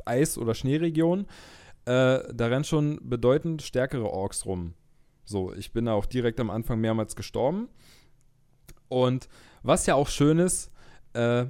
Eis- 0.06 0.38
oder 0.38 0.54
Schneeregion, 0.54 1.28
äh, 1.86 2.20
da 2.34 2.48
rennen 2.48 2.64
schon 2.64 3.00
bedeutend 3.02 3.62
stärkere 3.62 4.10
Orks 4.10 4.46
rum. 4.46 4.74
So, 5.26 5.54
ich 5.54 5.72
bin 5.72 5.86
da 5.86 5.94
auch 5.94 6.06
direkt 6.06 6.40
am 6.40 6.50
Anfang 6.50 6.80
mehrmals 6.80 7.16
gestorben. 7.16 7.70
Und 8.90 9.30
was 9.64 9.86
ja 9.86 9.96
auch 9.96 10.10
schön 10.10 10.40
ist, 10.40 10.72
äh, 11.14 11.46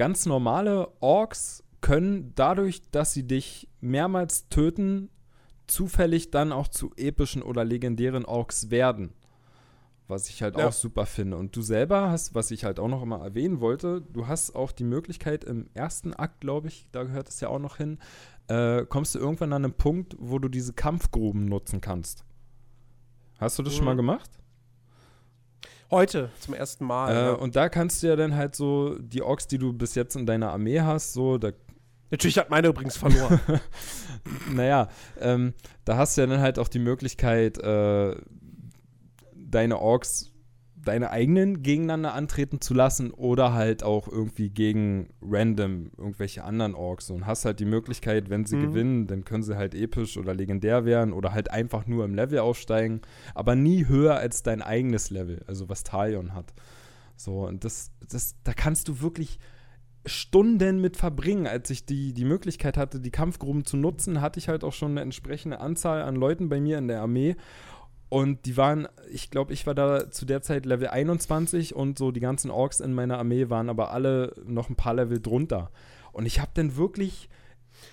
ganz 0.00 0.24
normale 0.24 0.88
Orks 1.00 1.62
können 1.82 2.32
dadurch, 2.34 2.80
dass 2.90 3.12
sie 3.12 3.26
dich 3.26 3.68
mehrmals 3.82 4.48
töten, 4.48 5.10
zufällig 5.66 6.30
dann 6.30 6.52
auch 6.52 6.68
zu 6.68 6.90
epischen 6.96 7.42
oder 7.42 7.66
legendären 7.66 8.24
Orks 8.24 8.70
werden. 8.70 9.12
Was 10.08 10.30
ich 10.30 10.42
halt 10.42 10.56
Ja. 10.56 10.68
auch 10.68 10.72
super 10.72 11.04
finde. 11.04 11.36
Und 11.36 11.54
du 11.54 11.60
selber 11.60 12.08
hast, 12.10 12.34
was 12.34 12.50
ich 12.50 12.64
halt 12.64 12.80
auch 12.80 12.88
noch 12.88 13.02
immer 13.02 13.20
erwähnen 13.20 13.60
wollte, 13.60 14.00
du 14.00 14.26
hast 14.26 14.56
auch 14.56 14.72
die 14.72 14.84
Möglichkeit 14.84 15.44
im 15.44 15.68
ersten 15.74 16.14
Akt, 16.14 16.40
glaube 16.40 16.68
ich, 16.68 16.86
da 16.92 17.02
gehört 17.04 17.28
es 17.28 17.40
ja 17.40 17.48
auch 17.48 17.58
noch 17.58 17.76
hin, 17.76 17.98
äh, 18.48 18.86
kommst 18.86 19.14
du 19.14 19.18
irgendwann 19.18 19.52
an 19.52 19.64
einen 19.66 19.74
Punkt, 19.74 20.16
wo 20.18 20.38
du 20.38 20.48
diese 20.48 20.72
Kampfgruben 20.72 21.44
nutzen 21.44 21.82
kannst. 21.82 22.24
Hast 23.38 23.58
du 23.58 23.62
das 23.62 23.74
schon 23.74 23.82
Mhm. 23.82 23.90
mal 23.90 23.96
gemacht? 23.96 24.30
Heute 25.90 26.30
zum 26.38 26.54
ersten 26.54 26.84
Mal. 26.84 27.10
Äh, 27.10 27.14
ja. 27.14 27.32
und 27.32 27.56
da 27.56 27.68
kannst 27.68 28.02
du 28.02 28.06
ja 28.06 28.16
dann 28.16 28.36
halt 28.36 28.54
so 28.54 28.96
die 28.98 29.22
Orks, 29.22 29.48
die 29.48 29.58
du 29.58 29.72
bis 29.72 29.94
jetzt 29.94 30.14
in 30.14 30.26
deiner 30.26 30.52
Armee 30.52 30.80
hast, 30.80 31.12
so, 31.12 31.38
da 31.38 31.50
Natürlich 32.10 32.38
hat 32.38 32.50
meine 32.50 32.68
übrigens 32.68 32.96
verloren. 32.96 33.40
naja, 34.52 34.88
ähm, 35.20 35.54
da 35.84 35.96
hast 35.96 36.16
du 36.16 36.22
ja 36.22 36.26
dann 36.26 36.40
halt 36.40 36.58
auch 36.58 36.66
die 36.66 36.80
Möglichkeit, 36.80 37.58
äh, 37.58 38.16
deine 39.32 39.78
Orks, 39.78 40.29
deine 40.84 41.10
eigenen 41.10 41.62
gegeneinander 41.62 42.14
antreten 42.14 42.60
zu 42.60 42.74
lassen 42.74 43.10
oder 43.10 43.52
halt 43.52 43.82
auch 43.82 44.08
irgendwie 44.08 44.50
gegen 44.50 45.10
random 45.22 45.90
irgendwelche 45.96 46.44
anderen 46.44 46.74
Orks 46.74 47.10
und 47.10 47.26
hast 47.26 47.44
halt 47.44 47.60
die 47.60 47.64
Möglichkeit, 47.66 48.30
wenn 48.30 48.46
sie 48.46 48.56
Mhm. 48.56 48.60
gewinnen, 48.60 49.06
dann 49.06 49.24
können 49.24 49.42
sie 49.42 49.56
halt 49.56 49.74
episch 49.74 50.16
oder 50.16 50.34
legendär 50.34 50.84
werden 50.84 51.12
oder 51.12 51.32
halt 51.32 51.50
einfach 51.50 51.86
nur 51.86 52.04
im 52.04 52.14
Level 52.14 52.38
aufsteigen, 52.38 53.00
aber 53.34 53.54
nie 53.54 53.86
höher 53.86 54.16
als 54.16 54.42
dein 54.42 54.62
eigenes 54.62 55.10
Level, 55.10 55.42
also 55.46 55.68
was 55.68 55.84
Talion 55.84 56.34
hat. 56.34 56.52
So, 57.16 57.46
und 57.46 57.64
das, 57.64 57.90
das, 58.08 58.36
da 58.44 58.52
kannst 58.54 58.88
du 58.88 59.00
wirklich 59.02 59.38
Stunden 60.06 60.80
mit 60.80 60.96
verbringen. 60.96 61.46
Als 61.46 61.68
ich 61.68 61.84
die, 61.84 62.14
die 62.14 62.24
Möglichkeit 62.24 62.78
hatte, 62.78 63.00
die 63.00 63.10
Kampfgruben 63.10 63.66
zu 63.66 63.76
nutzen, 63.76 64.22
hatte 64.22 64.38
ich 64.38 64.48
halt 64.48 64.64
auch 64.64 64.72
schon 64.72 64.92
eine 64.92 65.02
entsprechende 65.02 65.60
Anzahl 65.60 66.00
an 66.02 66.16
Leuten 66.16 66.48
bei 66.48 66.60
mir 66.60 66.78
in 66.78 66.88
der 66.88 67.02
Armee. 67.02 67.36
Und 68.10 68.44
die 68.44 68.56
waren, 68.56 68.88
ich 69.12 69.30
glaube, 69.30 69.52
ich 69.52 69.66
war 69.68 69.74
da 69.74 70.10
zu 70.10 70.26
der 70.26 70.42
Zeit 70.42 70.66
Level 70.66 70.88
21 70.88 71.76
und 71.76 71.96
so 71.96 72.10
die 72.10 72.20
ganzen 72.20 72.50
Orks 72.50 72.80
in 72.80 72.92
meiner 72.92 73.18
Armee 73.18 73.48
waren 73.50 73.70
aber 73.70 73.92
alle 73.92 74.34
noch 74.44 74.68
ein 74.68 74.74
paar 74.74 74.94
Level 74.94 75.20
drunter. 75.20 75.70
Und 76.10 76.26
ich 76.26 76.40
habe 76.40 76.50
dann 76.54 76.76
wirklich 76.76 77.28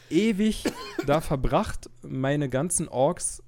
ewig 0.09 0.63
da 1.05 1.21
verbracht, 1.21 1.91
meine 2.01 2.49
ganzen 2.49 2.87
Orks 2.87 3.43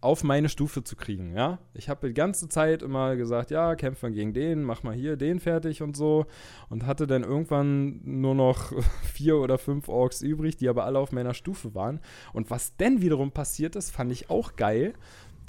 auf 0.00 0.24
meine 0.24 0.48
Stufe 0.48 0.82
zu 0.82 0.96
kriegen, 0.96 1.34
ja. 1.34 1.58
Ich 1.74 1.90
habe 1.90 2.08
die 2.08 2.14
ganze 2.14 2.48
Zeit 2.48 2.82
immer 2.82 3.16
gesagt, 3.16 3.50
ja, 3.50 3.74
kämpfen 3.74 4.08
wir 4.08 4.14
gegen 4.14 4.32
den, 4.32 4.62
mach 4.62 4.82
mal 4.82 4.94
hier 4.94 5.16
den 5.16 5.40
fertig 5.40 5.82
und 5.82 5.94
so. 5.96 6.24
Und 6.70 6.86
hatte 6.86 7.06
dann 7.06 7.22
irgendwann 7.22 8.00
nur 8.04 8.34
noch 8.34 8.72
vier 9.12 9.36
oder 9.36 9.58
fünf 9.58 9.88
Orks 9.88 10.22
übrig, 10.22 10.56
die 10.56 10.70
aber 10.70 10.84
alle 10.84 10.98
auf 10.98 11.12
meiner 11.12 11.34
Stufe 11.34 11.74
waren. 11.74 12.00
Und 12.32 12.50
was 12.50 12.76
denn 12.76 13.02
wiederum 13.02 13.32
passiert 13.32 13.76
ist, 13.76 13.90
fand 13.90 14.10
ich 14.10 14.30
auch 14.30 14.56
geil. 14.56 14.94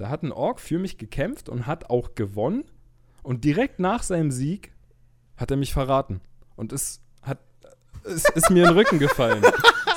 Da 0.02 0.10
hat 0.10 0.24
ein 0.24 0.32
Ork 0.32 0.60
für 0.60 0.80
mich 0.80 0.98
gekämpft 0.98 1.48
und 1.48 1.68
hat 1.68 1.92
auch 1.92 2.16
gewonnen. 2.16 2.64
Und 3.22 3.44
direkt 3.44 3.80
nach 3.80 4.02
seinem 4.02 4.32
Sieg 4.32 4.72
hat 5.38 5.52
er 5.52 5.58
mich 5.58 5.74
verraten. 5.74 6.22
Und 6.56 6.74
es 6.74 7.02
hat 7.22 7.38
es 8.04 8.26
ist 8.30 8.50
mir 8.50 8.64
in 8.64 8.70
den 8.70 8.78
Rücken 8.78 8.98
gefallen. 8.98 9.44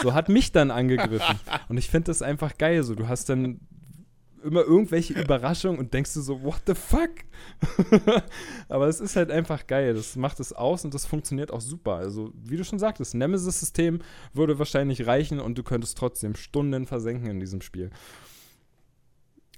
So 0.03 0.13
hat 0.13 0.29
mich 0.29 0.53
dann 0.53 0.71
angegriffen. 0.71 1.41
Und 1.71 1.79
ich 1.79 1.89
finde 1.89 2.09
das 2.09 2.21
einfach 2.21 2.59
geil. 2.59 2.83
So, 2.83 2.95
du 2.95 3.09
hast 3.09 3.31
dann 3.31 3.61
immer 4.45 4.61
irgendwelche 4.61 5.15
Überraschungen 5.15 5.79
und 5.79 5.95
denkst 5.95 6.13
du 6.13 6.21
so, 6.21 6.43
what 6.43 6.61
the 6.67 6.75
fuck? 6.75 7.11
Aber 8.69 8.89
es 8.89 9.01
ist 9.01 9.17
halt 9.17 9.31
einfach 9.31 9.67
geil. 9.67 9.95
Das 9.95 10.17
macht 10.17 10.39
es 10.39 10.53
aus 10.53 10.85
und 10.85 10.93
das 10.93 11.07
funktioniert 11.07 11.51
auch 11.51 11.63
super. 11.63 11.95
Also, 11.95 12.31
wie 12.35 12.59
du 12.59 12.65
schon 12.65 12.79
sagtest, 12.79 13.15
Nemesis-System 13.15 14.01
würde 14.35 14.59
wahrscheinlich 14.59 15.07
reichen 15.07 15.41
und 15.41 15.57
du 15.57 15.63
könntest 15.63 15.97
trotzdem 15.97 16.37
Stunden 16.37 16.87
versenken 16.87 17.31
in 17.31 17.41
diesem 17.41 17.63
Spiel. 17.63 17.91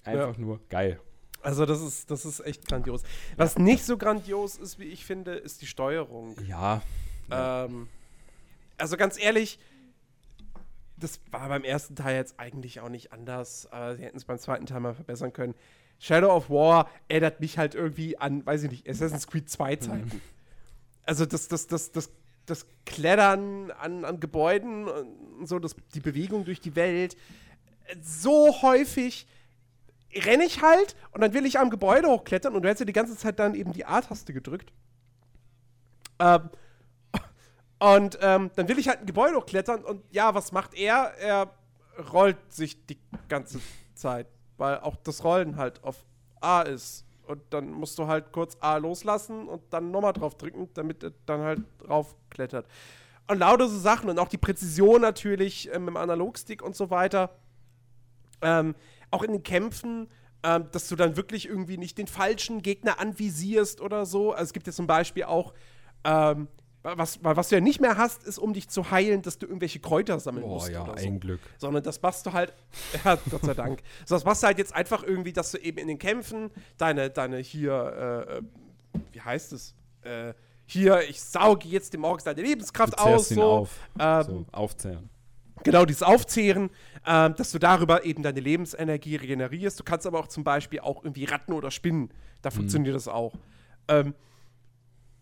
Einfach 0.06 0.36
ja. 0.36 0.40
nur 0.40 0.60
geil. 0.68 1.00
Also 1.42 1.64
das 1.64 1.80
ist, 1.80 2.10
das 2.10 2.24
ist 2.24 2.40
echt 2.40 2.66
grandios. 2.66 3.02
Was 3.36 3.56
nicht 3.56 3.84
so 3.84 3.96
grandios 3.96 4.56
ist, 4.56 4.78
wie 4.78 4.86
ich 4.86 5.04
finde, 5.04 5.34
ist 5.34 5.62
die 5.62 5.66
Steuerung. 5.66 6.34
Ja. 6.46 6.82
Ähm, 7.30 7.88
also 8.78 8.96
ganz 8.96 9.18
ehrlich, 9.18 9.58
das 10.96 11.20
war 11.30 11.48
beim 11.48 11.62
ersten 11.62 11.94
Teil 11.94 12.16
jetzt 12.16 12.40
eigentlich 12.40 12.80
auch 12.80 12.88
nicht 12.88 13.12
anders, 13.12 13.70
aber 13.70 13.96
sie 13.96 14.02
hätten 14.02 14.16
es 14.16 14.24
beim 14.24 14.38
zweiten 14.38 14.66
Teil 14.66 14.80
mal 14.80 14.94
verbessern 14.94 15.32
können. 15.32 15.54
Shadow 15.98 16.34
of 16.34 16.50
War 16.50 16.90
erinnert 17.08 17.40
mich 17.40 17.58
halt 17.58 17.74
irgendwie 17.74 18.18
an, 18.18 18.44
weiß 18.44 18.64
ich 18.64 18.70
nicht, 18.70 18.88
Assassin's 18.88 19.26
Creed 19.26 19.48
2 19.48 19.76
Zeiten. 19.76 20.04
Mhm. 20.04 20.20
Also 21.04 21.26
das, 21.26 21.48
das, 21.48 21.66
das, 21.66 21.92
das, 21.92 22.10
das 22.46 22.66
Klettern 22.84 23.70
an, 23.70 24.04
an 24.04 24.20
Gebäuden 24.20 24.88
und 24.88 25.46
so, 25.46 25.58
das, 25.58 25.76
die 25.94 26.00
Bewegung 26.00 26.44
durch 26.44 26.60
die 26.60 26.74
Welt. 26.76 27.16
So 28.02 28.62
häufig 28.62 29.26
renne 30.18 30.44
ich 30.44 30.62
halt 30.62 30.96
und 31.12 31.20
dann 31.20 31.34
will 31.34 31.46
ich 31.46 31.58
am 31.58 31.70
Gebäude 31.70 32.08
hochklettern 32.08 32.54
und 32.54 32.62
du 32.62 32.68
hättest 32.68 32.80
ja 32.80 32.86
die 32.86 32.92
ganze 32.92 33.16
Zeit 33.16 33.38
dann 33.38 33.54
eben 33.54 33.72
die 33.72 33.84
A-Taste 33.84 34.32
gedrückt. 34.32 34.72
Ähm, 36.18 36.50
und 37.78 38.18
ähm, 38.22 38.50
dann 38.56 38.68
will 38.68 38.78
ich 38.78 38.88
halt 38.88 39.00
ein 39.00 39.06
Gebäude 39.06 39.36
hochklettern 39.36 39.84
und 39.84 40.02
ja, 40.10 40.34
was 40.34 40.52
macht 40.52 40.74
er? 40.74 41.12
Er 41.18 41.50
rollt 42.12 42.38
sich 42.52 42.86
die 42.86 42.98
ganze 43.28 43.60
Zeit, 43.94 44.26
weil 44.56 44.80
auch 44.80 44.96
das 44.96 45.24
Rollen 45.24 45.56
halt 45.56 45.82
auf 45.84 45.96
A 46.40 46.62
ist. 46.62 47.04
Und 47.26 47.42
dann 47.50 47.72
musst 47.72 47.98
du 47.98 48.06
halt 48.06 48.32
kurz 48.32 48.56
A 48.60 48.76
loslassen 48.76 49.48
und 49.48 49.62
dann 49.70 49.90
nochmal 49.90 50.12
drauf 50.12 50.36
drücken, 50.36 50.68
damit 50.74 51.02
er 51.02 51.12
dann 51.26 51.40
halt 51.40 51.60
raufklettert. 51.88 52.66
Und 53.26 53.38
lauter 53.40 53.68
so 53.68 53.78
Sachen 53.78 54.08
und 54.08 54.18
auch 54.20 54.28
die 54.28 54.38
Präzision 54.38 55.00
natürlich 55.00 55.72
äh, 55.72 55.78
mit 55.78 55.88
dem 55.88 55.96
Analogstick 55.96 56.62
und 56.62 56.76
so 56.76 56.90
weiter. 56.90 57.30
Ähm, 58.40 58.76
auch 59.10 59.22
in 59.22 59.32
den 59.32 59.42
Kämpfen, 59.42 60.08
ähm, 60.42 60.66
dass 60.72 60.88
du 60.88 60.96
dann 60.96 61.16
wirklich 61.16 61.48
irgendwie 61.48 61.78
nicht 61.78 61.98
den 61.98 62.06
falschen 62.06 62.62
Gegner 62.62 63.00
anvisierst 63.00 63.80
oder 63.80 64.06
so. 64.06 64.32
Also 64.32 64.44
es 64.44 64.52
gibt 64.52 64.66
ja 64.66 64.72
zum 64.72 64.86
Beispiel 64.86 65.24
auch 65.24 65.54
ähm, 66.04 66.48
was, 66.94 67.18
was 67.22 67.48
du 67.48 67.56
ja 67.56 67.60
nicht 67.60 67.80
mehr 67.80 67.96
hast, 67.96 68.22
ist, 68.24 68.38
um 68.38 68.52
dich 68.52 68.68
zu 68.68 68.90
heilen, 68.90 69.22
dass 69.22 69.38
du 69.38 69.46
irgendwelche 69.46 69.80
Kräuter 69.80 70.20
sammeln 70.20 70.44
oh, 70.44 70.54
musst. 70.54 70.68
ja, 70.68 70.84
oder 70.84 70.98
so. 70.98 71.06
ein 71.06 71.18
Glück. 71.18 71.40
Sondern 71.58 71.82
das 71.82 72.00
machst 72.00 72.24
du 72.26 72.32
halt, 72.32 72.52
ja, 73.04 73.18
Gott 73.30 73.44
sei 73.44 73.54
Dank. 73.54 73.82
So, 74.04 74.14
das 74.14 74.24
machst 74.24 74.42
du 74.42 74.46
halt 74.46 74.58
jetzt 74.58 74.74
einfach 74.74 75.02
irgendwie, 75.02 75.32
dass 75.32 75.50
du 75.50 75.58
eben 75.58 75.78
in 75.78 75.88
den 75.88 75.98
Kämpfen 75.98 76.50
deine, 76.78 77.10
deine 77.10 77.38
hier, 77.38 78.42
äh, 78.94 78.98
wie 79.12 79.20
heißt 79.20 79.52
es? 79.52 79.74
Äh, 80.02 80.34
hier, 80.64 81.00
ich 81.08 81.20
sauge 81.20 81.66
jetzt 81.68 81.92
dem 81.92 82.04
Orks 82.04 82.24
deine 82.24 82.42
Lebenskraft 82.42 82.98
aus. 82.98 83.28
So. 83.28 83.42
Auf. 83.42 83.80
Ähm, 83.98 84.22
so, 84.24 84.44
aufzehren. 84.52 85.10
Genau, 85.62 85.84
dieses 85.84 86.02
Aufzehren, 86.02 86.70
ähm, 87.06 87.34
dass 87.36 87.52
du 87.52 87.58
darüber 87.58 88.04
eben 88.04 88.22
deine 88.22 88.40
Lebensenergie 88.40 89.16
regenerierst. 89.16 89.78
Du 89.78 89.84
kannst 89.84 90.06
aber 90.06 90.18
auch 90.18 90.28
zum 90.28 90.44
Beispiel 90.44 90.80
auch 90.80 91.04
irgendwie 91.04 91.24
Ratten 91.24 91.52
oder 91.52 91.70
Spinnen. 91.70 92.10
Da 92.42 92.50
mhm. 92.50 92.54
funktioniert 92.54 92.96
das 92.96 93.08
auch. 93.08 93.34
Ähm, 93.88 94.14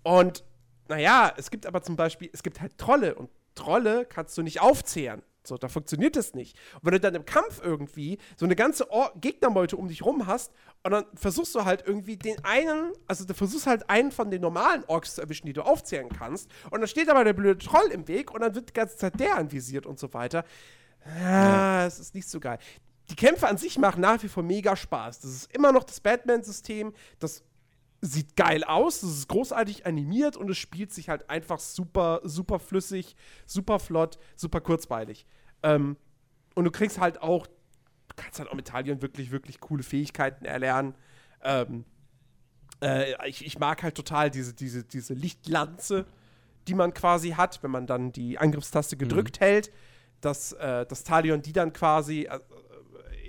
und 0.02 0.44
naja, 0.89 1.32
es 1.36 1.51
gibt 1.51 1.66
aber 1.66 1.82
zum 1.82 1.97
Beispiel, 1.97 2.31
es 2.32 2.43
gibt 2.43 2.61
halt 2.61 2.77
Trolle 2.78 3.15
und 3.15 3.31
Trolle 3.55 4.06
kannst 4.06 4.36
du 4.36 4.43
nicht 4.43 4.61
aufzehren. 4.61 5.23
So, 5.47 5.59
da 5.59 5.69
funktioniert 5.69 6.16
das 6.16 6.32
nicht. 6.32 6.56
Und 6.77 6.86
wenn 6.86 6.93
du 6.93 7.01
dann 7.01 7.15
im 7.15 7.27
Kampf 7.27 7.61
irgendwie 7.62 8.19
so 8.36 8.47
eine 8.47 8.56
ganze 8.56 8.90
Or 8.90 9.12
Gegnermeute 9.20 9.77
um 9.77 9.89
dich 9.89 10.02
rum 10.02 10.27
hast 10.27 10.52
und 10.82 10.93
dann 10.93 11.05
versuchst 11.15 11.55
du 11.55 11.66
halt 11.66 11.85
irgendwie 11.86 12.16
den 12.16 12.43
einen, 12.44 12.93
also 13.06 13.27
du 13.27 13.35
versuchst 13.35 13.66
halt 13.66 13.90
einen 13.90 14.11
von 14.11 14.31
den 14.31 14.40
normalen 14.40 14.85
Orks 14.86 15.16
zu 15.16 15.20
erwischen, 15.20 15.47
die 15.47 15.52
du 15.52 15.61
aufzehren 15.61 16.09
kannst. 16.09 16.51
Und 16.70 16.81
dann 16.81 16.89
steht 16.89 17.11
aber 17.11 17.24
der 17.24 17.35
blöde 17.35 17.62
Troll 17.62 17.89
im 17.93 18.09
Weg 18.09 18.32
und 18.32 18.40
dann 18.40 18.55
wird 18.55 18.70
die 18.70 18.73
ganze 18.73 18.97
Zeit 18.97 19.20
der 19.20 19.36
anvisiert 19.36 19.85
und 19.85 19.98
so 19.98 20.15
weiter. 20.15 20.44
Ja, 21.20 21.86
es 21.86 21.98
ist 21.98 22.14
nicht 22.14 22.28
so 22.28 22.40
geil. 22.40 22.59
Die 23.10 23.16
Kämpfe 23.16 23.48
an 23.48 23.59
sich 23.59 23.78
machen 23.78 24.01
nach 24.01 24.22
wie 24.22 24.28
vor 24.28 24.43
mega 24.43 24.76
Spaß. 24.76 25.20
Das 25.20 25.31
ist 25.31 25.55
immer 25.55 25.72
noch 25.72 25.85
das 25.85 26.01
Batman-System, 26.01 26.94
das 27.18 27.43
sieht 28.01 28.36
geil 28.36 28.64
aus, 28.64 29.02
es 29.02 29.18
ist 29.18 29.28
großartig 29.28 29.86
animiert 29.86 30.36
und 30.36 30.51
es 30.51 30.59
spielt 30.59 30.93
sich 30.93 31.09
halt 31.09 31.31
einfach 31.31 31.59
super, 31.59 32.20
super 32.24 32.59
flüssig, 32.59 33.16
super 33.47 33.78
flott, 33.78 34.18
super 34.36 34.60
kurzweilig. 34.60 35.26
Ähm, 35.62 35.97
und 36.55 36.64
du 36.64 36.70
kriegst 36.70 37.01
halt 37.01 37.20
auch, 37.22 37.47
du 37.47 38.14
kannst 38.16 38.39
halt 38.39 38.48
auch 38.51 38.55
mit 38.55 38.68
Italien 38.68 39.02
wirklich, 39.02 39.31
wirklich 39.31 39.60
coole 39.60 39.82
Fähigkeiten 39.82 40.44
erlernen. 40.44 40.94
Ähm, 41.43 41.85
äh, 42.82 43.28
ich, 43.28 43.44
ich, 43.44 43.59
mag 43.59 43.82
halt 43.82 43.94
total 43.94 44.31
diese, 44.31 44.55
diese, 44.55 44.85
diese 44.85 45.14
Lichtlanze, 45.14 46.06
die 46.68 46.74
man 46.74 46.93
quasi 46.93 47.31
hat, 47.31 47.62
wenn 47.62 47.70
man 47.70 47.86
dann 47.86 48.12
die 48.12 48.39
Angriffstaste 48.39 48.97
gedrückt 48.97 49.40
mhm. 49.40 49.44
hält, 49.44 49.72
dass 50.24 50.52
äh, 50.52 50.86
das 50.86 51.05
Talion 51.05 51.42
die 51.42 51.52
dann 51.52 51.72
quasi, 51.72 52.22
äh, 52.22 52.38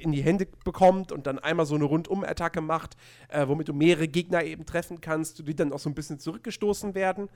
in 0.01 0.11
die 0.11 0.21
Hände 0.21 0.47
bekommt 0.63 1.11
und 1.11 1.27
dann 1.27 1.39
einmal 1.39 1.65
so 1.65 1.75
eine 1.75 1.85
Rundum-Attacke 1.85 2.61
macht, 2.61 2.95
äh, 3.29 3.47
womit 3.47 3.67
du 3.67 3.73
mehrere 3.73 4.07
Gegner 4.07 4.43
eben 4.43 4.65
treffen 4.65 5.01
kannst, 5.01 5.47
die 5.47 5.55
dann 5.55 5.73
auch 5.73 5.79
so 5.79 5.89
ein 5.89 5.95
bisschen 5.95 6.19
zurückgestoßen 6.19 6.93
werden. 6.95 7.29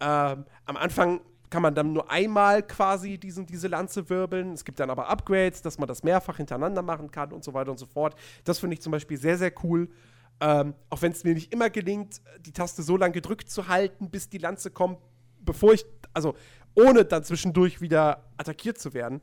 Ähm, 0.00 0.44
am 0.66 0.76
Anfang 0.76 1.20
kann 1.50 1.62
man 1.62 1.74
dann 1.74 1.92
nur 1.92 2.10
einmal 2.10 2.62
quasi 2.62 3.18
diesen, 3.18 3.46
diese 3.46 3.68
Lanze 3.68 4.08
wirbeln. 4.08 4.52
Es 4.52 4.64
gibt 4.64 4.78
dann 4.80 4.88
aber 4.88 5.08
Upgrades, 5.08 5.62
dass 5.62 5.78
man 5.78 5.88
das 5.88 6.02
mehrfach 6.04 6.36
hintereinander 6.36 6.82
machen 6.82 7.10
kann 7.10 7.32
und 7.32 7.42
so 7.42 7.54
weiter 7.54 7.72
und 7.72 7.78
so 7.78 7.86
fort. 7.86 8.14
Das 8.44 8.60
finde 8.60 8.74
ich 8.74 8.80
zum 8.80 8.92
Beispiel 8.92 9.18
sehr, 9.18 9.36
sehr 9.36 9.52
cool. 9.64 9.88
Ähm, 10.40 10.74
auch 10.88 11.02
wenn 11.02 11.12
es 11.12 11.24
mir 11.24 11.34
nicht 11.34 11.52
immer 11.52 11.68
gelingt, 11.68 12.22
die 12.40 12.52
Taste 12.52 12.82
so 12.82 12.96
lange 12.96 13.12
gedrückt 13.12 13.50
zu 13.50 13.68
halten, 13.68 14.10
bis 14.10 14.28
die 14.28 14.38
Lanze 14.38 14.70
kommt, 14.70 14.98
bevor 15.40 15.72
ich, 15.72 15.84
also 16.14 16.34
ohne 16.74 17.04
dann 17.04 17.24
zwischendurch 17.24 17.80
wieder 17.80 18.24
attackiert 18.36 18.78
zu 18.78 18.94
werden. 18.94 19.20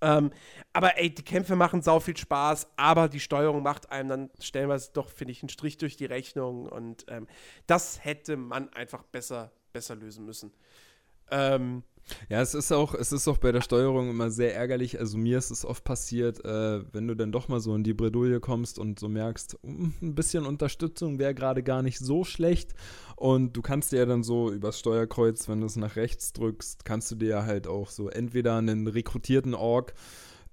Ähm, 0.00 0.32
aber 0.72 0.98
ey, 0.98 1.14
die 1.14 1.22
Kämpfe 1.22 1.56
machen 1.56 1.80
sau 1.80 1.98
viel 1.98 2.16
Spaß, 2.16 2.68
aber 2.76 3.08
die 3.08 3.20
Steuerung 3.20 3.62
macht 3.62 3.90
einem 3.90 4.08
dann 4.08 4.30
stellenweise 4.38 4.90
doch, 4.92 5.08
finde 5.08 5.32
ich, 5.32 5.42
einen 5.42 5.48
Strich 5.48 5.78
durch 5.78 5.96
die 5.96 6.04
Rechnung 6.04 6.66
und 6.66 7.06
ähm, 7.08 7.26
das 7.66 8.04
hätte 8.04 8.36
man 8.36 8.70
einfach 8.74 9.02
besser, 9.04 9.50
besser 9.72 9.96
lösen 9.96 10.26
müssen. 10.26 10.52
Ähm, 11.30 11.84
ja, 12.28 12.40
es 12.40 12.54
ist 12.54 12.72
auch, 12.72 12.94
es 12.94 13.12
ist 13.12 13.28
auch 13.28 13.38
bei 13.38 13.52
der 13.52 13.60
Steuerung 13.60 14.10
immer 14.10 14.30
sehr 14.30 14.54
ärgerlich. 14.54 14.98
Also 14.98 15.16
mir 15.18 15.38
ist 15.38 15.50
es 15.50 15.64
oft 15.64 15.84
passiert, 15.84 16.44
äh, 16.44 16.82
wenn 16.92 17.08
du 17.08 17.14
dann 17.14 17.32
doch 17.32 17.48
mal 17.48 17.60
so 17.60 17.74
in 17.74 17.84
die 17.84 17.94
Bredouille 17.94 18.40
kommst 18.40 18.78
und 18.78 18.98
so 18.98 19.08
merkst, 19.08 19.58
hm, 19.62 19.94
ein 20.02 20.14
bisschen 20.14 20.46
Unterstützung 20.46 21.18
wäre 21.18 21.34
gerade 21.34 21.62
gar 21.62 21.82
nicht 21.82 21.98
so 21.98 22.24
schlecht. 22.24 22.74
Und 23.16 23.56
du 23.56 23.62
kannst 23.62 23.92
dir 23.92 24.00
ja 24.00 24.06
dann 24.06 24.22
so 24.22 24.50
übers 24.50 24.78
Steuerkreuz, 24.78 25.48
wenn 25.48 25.60
du 25.60 25.66
es 25.66 25.76
nach 25.76 25.96
rechts 25.96 26.32
drückst, 26.32 26.84
kannst 26.84 27.10
du 27.10 27.14
dir 27.14 27.28
ja 27.28 27.44
halt 27.44 27.66
auch 27.66 27.88
so 27.88 28.08
entweder 28.08 28.56
einen 28.56 28.86
rekrutierten 28.86 29.54
Org 29.54 29.94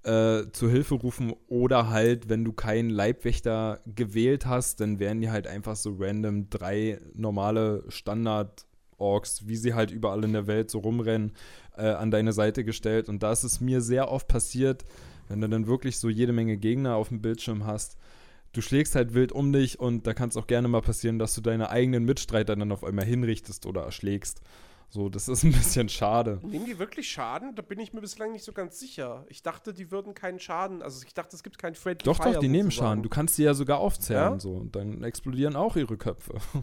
äh, 0.04 0.44
zu 0.52 0.68
Hilfe 0.68 0.94
rufen 0.94 1.34
oder 1.48 1.90
halt, 1.90 2.28
wenn 2.28 2.44
du 2.44 2.52
keinen 2.52 2.90
Leibwächter 2.90 3.80
gewählt 3.86 4.46
hast, 4.46 4.80
dann 4.80 4.98
werden 4.98 5.20
die 5.20 5.30
halt 5.30 5.46
einfach 5.46 5.76
so 5.76 5.96
random 5.98 6.50
drei 6.50 7.00
normale 7.14 7.84
Standard- 7.88 8.66
Orks, 9.02 9.46
wie 9.46 9.56
sie 9.56 9.74
halt 9.74 9.90
überall 9.90 10.24
in 10.24 10.32
der 10.32 10.46
Welt 10.46 10.70
so 10.70 10.78
rumrennen, 10.78 11.32
äh, 11.76 11.88
an 11.88 12.10
deine 12.10 12.32
Seite 12.32 12.64
gestellt. 12.64 13.08
Und 13.08 13.22
da 13.22 13.32
ist 13.32 13.44
es 13.44 13.60
mir 13.60 13.80
sehr 13.80 14.10
oft 14.10 14.28
passiert, 14.28 14.84
wenn 15.28 15.40
du 15.40 15.48
dann 15.48 15.66
wirklich 15.66 15.98
so 15.98 16.08
jede 16.08 16.32
Menge 16.32 16.56
Gegner 16.56 16.96
auf 16.96 17.08
dem 17.08 17.20
Bildschirm 17.20 17.66
hast, 17.66 17.96
du 18.52 18.60
schlägst 18.60 18.94
halt 18.94 19.14
wild 19.14 19.32
um 19.32 19.52
dich 19.52 19.80
und 19.80 20.06
da 20.06 20.14
kann 20.14 20.28
es 20.28 20.36
auch 20.36 20.46
gerne 20.46 20.68
mal 20.68 20.82
passieren, 20.82 21.18
dass 21.18 21.34
du 21.34 21.40
deine 21.40 21.70
eigenen 21.70 22.04
Mitstreiter 22.04 22.56
dann 22.56 22.72
auf 22.72 22.84
einmal 22.84 23.04
hinrichtest 23.04 23.66
oder 23.66 23.82
erschlägst. 23.82 24.42
So, 24.90 25.08
das 25.08 25.26
ist 25.26 25.42
ein 25.42 25.52
bisschen 25.52 25.88
schade. 25.88 26.38
Nehmen 26.42 26.66
die 26.66 26.78
wirklich 26.78 27.10
Schaden? 27.10 27.54
Da 27.54 27.62
bin 27.62 27.80
ich 27.80 27.94
mir 27.94 28.02
bislang 28.02 28.32
nicht 28.32 28.44
so 28.44 28.52
ganz 28.52 28.78
sicher. 28.78 29.24
Ich 29.28 29.42
dachte, 29.42 29.72
die 29.72 29.90
würden 29.90 30.12
keinen 30.12 30.38
Schaden. 30.38 30.82
Also 30.82 31.02
ich 31.06 31.14
dachte, 31.14 31.34
es 31.34 31.42
gibt 31.42 31.56
keinen 31.56 31.76
Friendly 31.76 32.04
Doch, 32.04 32.18
Fire 32.18 32.34
doch, 32.34 32.40
die 32.40 32.48
nehmen 32.48 32.70
Schaden. 32.70 33.02
Du 33.02 33.08
kannst 33.08 33.36
sie 33.36 33.44
ja 33.44 33.54
sogar 33.54 33.78
aufzählen 33.78 34.32
ja? 34.34 34.38
so 34.38 34.52
und 34.52 34.76
dann 34.76 35.02
explodieren 35.02 35.56
auch 35.56 35.76
ihre 35.76 35.96
Köpfe. 35.96 36.34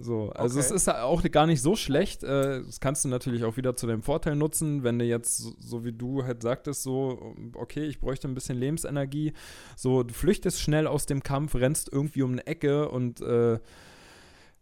So, 0.00 0.30
also 0.30 0.58
okay. 0.58 0.66
es 0.66 0.70
ist 0.70 0.88
auch 0.88 1.22
gar 1.30 1.46
nicht 1.46 1.60
so 1.60 1.76
schlecht. 1.76 2.24
Äh, 2.24 2.62
das 2.64 2.80
kannst 2.80 3.04
du 3.04 3.08
natürlich 3.08 3.44
auch 3.44 3.56
wieder 3.56 3.76
zu 3.76 3.86
deinem 3.86 4.02
Vorteil 4.02 4.36
nutzen, 4.36 4.82
wenn 4.84 4.98
du 4.98 5.04
jetzt, 5.04 5.36
so, 5.36 5.84
wie 5.84 5.92
du 5.92 6.24
halt 6.24 6.42
sagtest, 6.42 6.82
so, 6.82 7.34
okay, 7.54 7.84
ich 7.84 8.00
bräuchte 8.00 8.28
ein 8.28 8.34
bisschen 8.34 8.58
Lebensenergie. 8.58 9.32
So, 9.76 10.02
du 10.02 10.14
flüchtest 10.14 10.60
schnell 10.60 10.86
aus 10.86 11.06
dem 11.06 11.22
Kampf, 11.22 11.54
rennst 11.54 11.92
irgendwie 11.92 12.22
um 12.22 12.32
eine 12.32 12.46
Ecke 12.46 12.88
und 12.88 13.20
äh, 13.20 13.58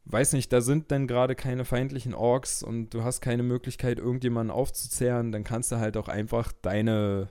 weiß 0.06 0.32
nicht, 0.32 0.52
da 0.52 0.60
sind 0.60 0.90
dann 0.90 1.06
gerade 1.06 1.34
keine 1.34 1.64
feindlichen 1.64 2.14
Orks 2.14 2.62
und 2.62 2.90
du 2.90 3.04
hast 3.04 3.20
keine 3.20 3.42
Möglichkeit, 3.42 3.98
irgendjemanden 3.98 4.54
aufzuzehren, 4.54 5.30
dann 5.30 5.44
kannst 5.44 5.70
du 5.70 5.76
halt 5.76 5.96
auch 5.96 6.08
einfach 6.08 6.52
deine 6.62 7.28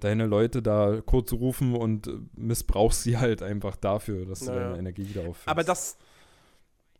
deine 0.00 0.26
Leute 0.26 0.60
da 0.60 1.00
kurz 1.04 1.32
rufen 1.32 1.74
und 1.74 2.10
missbrauchst 2.36 3.04
sie 3.04 3.16
halt 3.16 3.42
einfach 3.42 3.76
dafür, 3.76 4.26
dass 4.26 4.42
naja. 4.42 4.58
du 4.58 4.64
deine 4.64 4.78
Energie 4.78 5.08
wieder 5.08 5.22
auffängst. 5.22 5.48
Aber 5.48 5.64
das, 5.64 5.96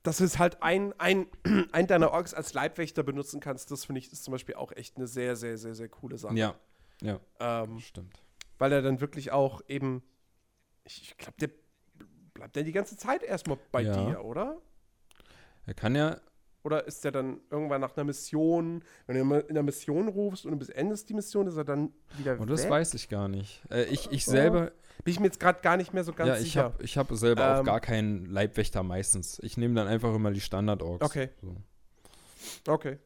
dass 0.05 0.19
du 0.19 0.25
es 0.25 0.39
halt 0.39 0.63
ein, 0.63 0.93
ein, 1.01 1.27
ein 1.73 1.89
deiner 1.89 2.13
Orks 2.13 2.33
als 2.33 2.55
Leibwächter 2.55 3.03
benutzen 3.03 3.41
kannst, 3.41 3.73
das 3.73 3.85
finde 3.85 3.99
ich 3.99 4.13
ist 4.13 4.23
zum 4.23 4.33
Beispiel 4.33 4.55
auch 4.55 4.71
echt 4.71 4.97
eine 4.97 5.09
sehr, 5.09 5.35
sehr, 5.35 5.59
sehr, 5.59 5.75
sehr 5.75 5.89
coole 5.89 6.17
Sache. 6.19 6.37
Ja, 6.37 6.55
ja. 7.03 7.19
Ähm, 7.41 7.81
Stimmt. 7.81 8.23
weil 8.59 8.71
er 8.71 8.83
dann 8.83 9.01
wirklich 9.01 9.33
auch 9.33 9.61
eben, 9.67 10.05
ich, 10.85 11.03
ich 11.03 11.17
glaube, 11.17 11.37
der 11.41 11.51
bleibt 12.35 12.57
dann 12.57 12.65
die 12.65 12.73
ganze 12.73 12.97
Zeit 12.97 13.23
erstmal 13.25 13.59
bei 13.73 13.83
Ja. 13.83 14.07
dir, 14.07 14.25
oder? 14.25 14.61
Er 15.67 15.75
kann 15.75 15.95
ja, 15.95 16.21
Oder 16.63 16.87
ist 16.87 17.05
er 17.05 17.13
dann 17.13 17.41
irgendwann 17.51 17.81
nach 17.81 17.97
einer 17.97 18.05
Mission, 18.05 18.85
wenn 19.07 19.15
du 19.17 19.21
immer 19.23 19.41
in 19.45 19.51
einer 19.51 19.63
Mission 19.63 20.09
rufst 20.09 20.45
und 20.45 20.53
du 20.53 20.59
bis 20.59 20.69
Ende 20.69 20.95
ist 20.95 21.09
die 21.09 21.15
Mission, 21.15 21.47
ist 21.47 21.57
er 21.57 21.65
dann 21.65 21.93
wieder 22.17 22.39
und 22.39 22.51
das 22.51 22.63
weg? 22.65 22.71
weiß 22.71 22.95
ich 22.95 23.09
gar 23.09 23.29
nicht. 23.29 23.63
Äh, 23.71 23.85
ich, 23.85 24.11
ich 24.13 24.25
selber, 24.27 24.73
Bin 25.03 25.13
ich 25.13 25.21
mir 25.21 25.27
jetzt 25.27 25.41
gerade 25.41 25.61
gar 25.61 25.77
nicht 25.77 25.93
mehr 25.93 26.05
so 26.05 26.13
ganz 26.13 26.29
ja, 26.29 26.35
ich 26.37 26.43
sicher. 26.43 26.65
habe 26.65 26.83
ich 26.83 26.97
hab 26.97 27.11
selber 27.13 27.55
auch 27.55 27.59
Ähm, 27.61 27.65
gar 27.65 27.81
keinen 27.81 28.27
Leibwächter 28.27 28.83
meistens. 28.83 29.39
Ich 29.41 29.57
nehme 29.57 29.75
dann 29.75 29.89
einfach 29.89 30.15
immer 30.15 30.31
die 30.31 30.41
Standard-Orks. 30.41 31.05
Okay. 31.05 31.31
So. 31.43 31.57
Okay. 32.67 32.99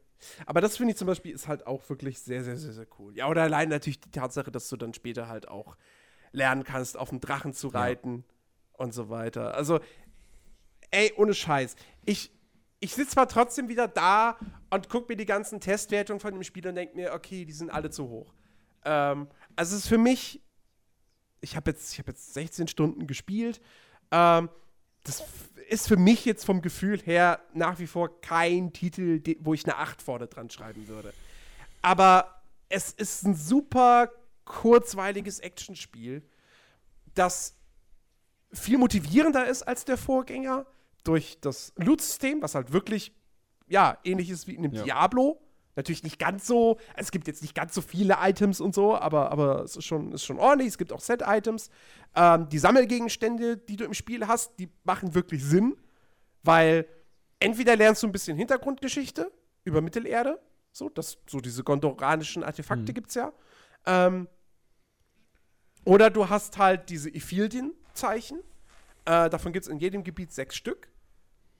Aber 0.46 0.60
das 0.60 0.76
finde 0.76 0.92
ich 0.92 0.98
zum 0.98 1.06
Beispiel 1.06 1.32
ist 1.32 1.48
halt 1.48 1.66
auch 1.66 1.88
wirklich 1.88 2.18
sehr, 2.20 2.42
sehr, 2.44 2.56
sehr, 2.56 2.72
sehr 2.72 2.86
cool. 2.98 3.16
Ja, 3.16 3.28
oder 3.28 3.42
allein 3.42 3.68
natürlich 3.68 4.00
die 4.00 4.10
Tatsache, 4.10 4.50
dass 4.50 4.68
du 4.68 4.76
dann 4.76 4.94
später 4.94 5.28
halt 5.28 5.48
auch 5.48 5.76
lernen 6.32 6.64
kannst, 6.64 6.96
auf 6.96 7.10
dem 7.10 7.20
Drachen 7.20 7.52
zu 7.52 7.68
reiten 7.68 8.24
und 8.72 8.92
so 8.92 9.08
weiter. 9.08 9.54
Also, 9.54 9.80
ey, 10.90 11.12
ohne 11.16 11.34
Scheiß. 11.34 11.76
Ich, 12.04 12.32
ich 12.80 12.94
sitze 12.94 13.12
zwar 13.12 13.28
trotzdem 13.28 13.68
wieder 13.68 13.88
da 13.88 14.38
und 14.70 14.88
gucke 14.88 15.12
mir 15.12 15.16
die 15.16 15.26
ganzen 15.26 15.60
Testwertungen 15.60 16.20
von 16.20 16.32
dem 16.32 16.42
Spiel 16.42 16.66
und 16.66 16.74
denke 16.74 16.96
mir, 16.96 17.12
okay, 17.12 17.44
die 17.44 17.52
sind 17.52 17.70
alle 17.70 17.90
zu 17.90 18.08
hoch. 18.08 18.34
Ähm, 18.84 19.28
also, 19.56 19.76
es 19.76 19.84
ist 19.84 19.88
für 19.88 19.98
mich, 19.98 20.42
ich 21.40 21.56
habe 21.56 21.70
jetzt, 21.70 21.92
ich 21.92 21.98
hab 21.98 22.08
jetzt 22.08 22.34
16 22.34 22.68
Stunden 22.68 23.06
gespielt. 23.06 23.60
Ähm, 24.10 24.48
das 25.04 25.22
ist 25.68 25.88
für 25.88 25.96
mich 25.96 26.24
jetzt 26.24 26.44
vom 26.44 26.62
Gefühl 26.62 27.00
her 27.00 27.40
nach 27.54 27.78
wie 27.78 27.86
vor 27.86 28.20
kein 28.20 28.72
Titel, 28.72 29.22
wo 29.40 29.54
ich 29.54 29.64
eine 29.64 29.76
8 29.76 30.02
vorne 30.02 30.26
dran 30.26 30.50
schreiben 30.50 30.88
würde. 30.88 31.12
Aber 31.82 32.42
es 32.68 32.92
ist 32.92 33.24
ein 33.24 33.34
super 33.34 34.10
kurzweiliges 34.44 35.40
Actionspiel, 35.40 36.22
das 37.14 37.54
viel 38.52 38.78
motivierender 38.78 39.46
ist 39.46 39.62
als 39.62 39.84
der 39.84 39.98
Vorgänger 39.98 40.66
durch 41.04 41.38
das 41.40 41.72
Loot-System, 41.76 42.42
was 42.42 42.54
halt 42.54 42.72
wirklich, 42.72 43.12
ja, 43.68 43.98
ähnlich 44.04 44.30
ist 44.30 44.46
wie 44.46 44.54
in 44.54 44.64
einem 44.64 44.74
Ja. 44.74 44.84
Diablo. 44.84 45.40
Natürlich 45.78 46.02
nicht 46.02 46.18
ganz 46.18 46.44
so, 46.44 46.76
es 46.96 47.12
gibt 47.12 47.28
jetzt 47.28 47.40
nicht 47.40 47.54
ganz 47.54 47.72
so 47.72 47.82
viele 47.82 48.16
Items 48.20 48.60
und 48.60 48.74
so, 48.74 48.96
aber, 48.96 49.30
aber 49.30 49.62
es 49.62 49.76
ist 49.76 49.84
schon, 49.84 50.10
ist 50.10 50.24
schon 50.24 50.40
ordentlich. 50.40 50.70
Es 50.70 50.76
gibt 50.76 50.92
auch 50.92 50.98
Set-Items. 50.98 51.70
Ähm, 52.16 52.48
die 52.48 52.58
Sammelgegenstände, 52.58 53.56
die 53.56 53.76
du 53.76 53.84
im 53.84 53.94
Spiel 53.94 54.26
hast, 54.26 54.58
die 54.58 54.70
machen 54.82 55.14
wirklich 55.14 55.44
Sinn, 55.44 55.76
weil 56.42 56.84
entweder 57.38 57.76
lernst 57.76 58.02
du 58.02 58.08
ein 58.08 58.12
bisschen 58.12 58.36
Hintergrundgeschichte 58.36 59.30
über 59.62 59.80
Mittelerde, 59.80 60.40
so, 60.72 60.88
das, 60.88 61.18
so 61.28 61.38
diese 61.38 61.62
gondoranischen 61.62 62.42
Artefakte 62.42 62.92
gibt's 62.92 63.14
ja. 63.14 63.32
Ähm, 63.86 64.26
oder 65.84 66.10
du 66.10 66.28
hast 66.28 66.58
halt 66.58 66.90
diese 66.90 67.08
Iphildin-Zeichen. 67.08 68.40
Äh, 69.04 69.30
davon 69.30 69.52
gibt 69.52 69.66
es 69.66 69.70
in 69.70 69.78
jedem 69.78 70.02
Gebiet 70.02 70.32
sechs 70.32 70.56
Stück. 70.56 70.90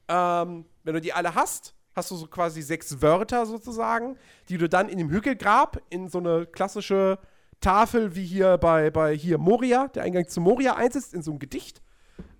Ähm, 0.09 0.65
wenn 0.83 0.95
du 0.95 1.01
die 1.01 1.13
alle 1.13 1.37
hast, 1.37 1.77
hast 1.99 2.11
du 2.11 2.17
so 2.17 2.27
quasi 2.27 2.63
sechs 2.63 3.03
Wörter 3.03 3.45
sozusagen, 3.47 4.17
die 4.49 4.59
du 4.59 4.69
dann 4.69 4.89
in 4.89 4.99
dem 4.99 5.11
Hügelgrab 5.11 5.83
in 5.91 6.09
so 6.09 6.19
eine 6.19 6.47
klassische 6.47 7.19
Tafel 7.61 8.15
wie 8.15 8.25
hier 8.25 8.57
bei, 8.59 8.91
bei 8.91 9.15
hier 9.15 9.39
Moria, 9.39 9.89
der 9.89 10.05
Eingang 10.05 10.29
zu 10.29 10.41
Moria 10.41 10.77
einsetzt, 10.77 11.13
in 11.13 11.23
so 11.23 11.33
ein 11.33 11.39
Gedicht. 11.39 11.83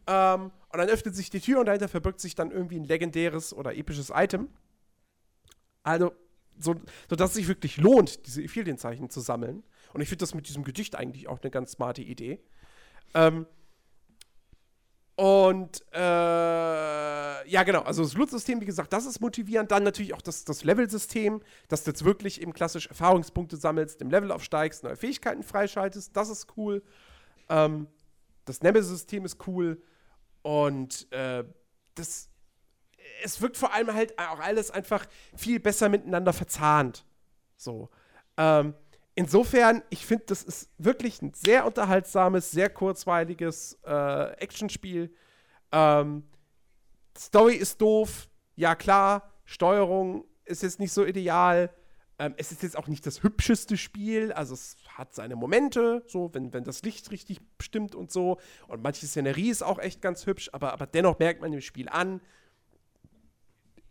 Ähm, 0.07 0.51
und 0.71 0.79
dann 0.79 0.89
öffnet 0.89 1.15
sich 1.15 1.31
die 1.31 1.41
Tür 1.41 1.61
und 1.61 1.67
dahinter 1.67 1.89
verbirgt 1.89 2.21
sich 2.21 2.35
dann 2.35 2.51
irgendwie 2.51 2.79
ein 2.79 2.85
legendäres 2.85 3.53
oder 3.53 3.75
episches 3.75 4.11
Item. 4.15 4.49
Also, 5.83 6.13
so, 6.59 6.75
sodass 7.09 7.31
es 7.31 7.37
sich 7.37 7.49
wirklich 7.49 7.77
lohnt, 7.79 8.27
diese 8.27 8.43
Iphildin-Zeichen 8.43 9.11
zu 9.11 9.21
sammeln. 9.21 9.63
Und 9.93 10.01
ich 10.01 10.09
finde 10.09 10.23
das 10.23 10.35
mit 10.35 10.49
diesem 10.49 10.65
Gedicht 10.65 10.97
eigentlich 10.97 11.29
auch 11.29 11.41
eine 11.41 11.51
ganz 11.51 11.73
smarte 11.73 12.03
Idee. 12.03 12.41
Ähm, 13.15 13.47
und 15.19 15.83
äh, 15.93 15.99
ja, 15.99 17.65
genau, 17.65 17.81
also 17.81 18.05
das 18.05 18.15
Loot-System, 18.15 18.61
wie 18.61 18.67
gesagt, 18.67 18.93
das 18.93 19.05
ist 19.05 19.21
motivierend. 19.21 19.69
Dann 19.73 19.83
natürlich 19.83 20.15
auch 20.15 20.23
das, 20.23 20.45
das 20.45 20.63
Level-System, 20.63 21.43
dass 21.67 21.83
du 21.83 21.91
jetzt 21.91 22.05
wirklich 22.05 22.41
eben 22.41 22.53
klassisch 22.53 22.87
Erfahrungspunkte 22.87 23.57
sammelst, 23.57 24.01
im 24.01 24.11
Level 24.11 24.31
aufsteigst, 24.31 24.85
neue 24.85 24.95
Fähigkeiten 24.95 25.43
freischaltest. 25.43 26.17
Das 26.17 26.29
ist 26.29 26.47
cool. 26.57 26.85
Ähm, 27.49 27.89
das 28.45 28.63
Nemesis-System 28.63 29.25
ist 29.25 29.45
cool. 29.49 29.83
Und 30.43 31.11
äh, 31.11 31.43
das, 31.97 32.31
es 33.25 33.41
wirkt 33.41 33.57
vor 33.57 33.75
allem 33.75 33.93
halt 33.93 34.17
auch 34.21 34.39
alles 34.39 34.71
einfach 34.71 35.05
viel 35.35 35.59
besser 35.59 35.89
miteinander 35.89 36.33
verzahnt. 36.33 37.05
So. 37.57 37.89
Ähm, 38.37 38.73
insofern, 39.19 39.83
ich 39.91 40.07
finde, 40.07 40.27
das 40.27 40.45
ist 40.45 40.71
wirklich 40.79 41.21
ein 41.23 41.33
sehr 41.35 41.67
unterhaltsames, 41.67 42.53
sehr 42.53 42.71
kurzweiliges 42.71 43.77
äh, 43.85 44.33
Actionspiel. 44.35 45.13
Ähm, 45.73 46.23
Story 47.19 47.57
ist 47.57 47.81
doof, 47.81 48.29
ja 48.55 48.77
klar. 48.77 49.29
Steuerung 49.45 50.25
ist 50.45 50.63
jetzt 50.63 50.79
nicht 50.79 50.93
so 50.93 51.05
ideal. 51.05 51.75
Ähm, 52.21 52.35
es 52.37 52.53
ist 52.53 52.63
jetzt 52.63 52.77
auch 52.79 52.87
nicht 52.87 53.05
das 53.07 53.25
hübscheste 53.25 53.77
Spiel, 53.77 54.33
also 54.33 54.55
es 54.55 54.77
hat 54.97 55.13
seine 55.15 55.35
Momente, 55.35 56.05
so, 56.07 56.33
wenn, 56.33 56.53
wenn 56.53 56.63
das 56.63 56.83
Licht 56.83 57.11
richtig 57.11 57.41
stimmt 57.61 57.97
und 57.97 58.13
so. 58.13 58.39
Und 58.69 58.83
manche 58.85 59.05
Szenerie 59.07 59.51
ist 59.51 59.63
auch 59.63 59.81
echt 59.81 60.01
ganz 60.01 60.27
hübsch, 60.27 60.49
aber, 60.53 60.73
aber 60.73 60.87
dennoch 60.87 61.19
merkt 61.19 61.41
man 61.41 61.51
dem 61.51 61.61
Spiel 61.61 61.89
an, 61.89 62.21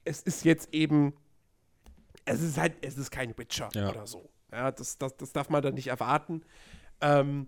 es 0.06 0.22
ist 0.22 0.46
jetzt 0.46 0.74
eben, 0.74 1.14
es 2.24 2.42
ist 2.42 2.58
halt, 2.58 2.76
es 2.82 2.98
ist 2.98 3.12
kein 3.12 3.38
Witcher 3.38 3.70
Ja. 3.74 3.90
oder 3.90 4.08
so. 4.08 4.30
Ja, 4.52 4.72
das, 4.72 4.98
das, 4.98 5.18
das 5.18 5.34
darf 5.34 5.50
man 5.50 5.62
dann 5.62 5.74
nicht 5.74 5.88
erwarten. 5.88 6.42
Ähm, 7.02 7.48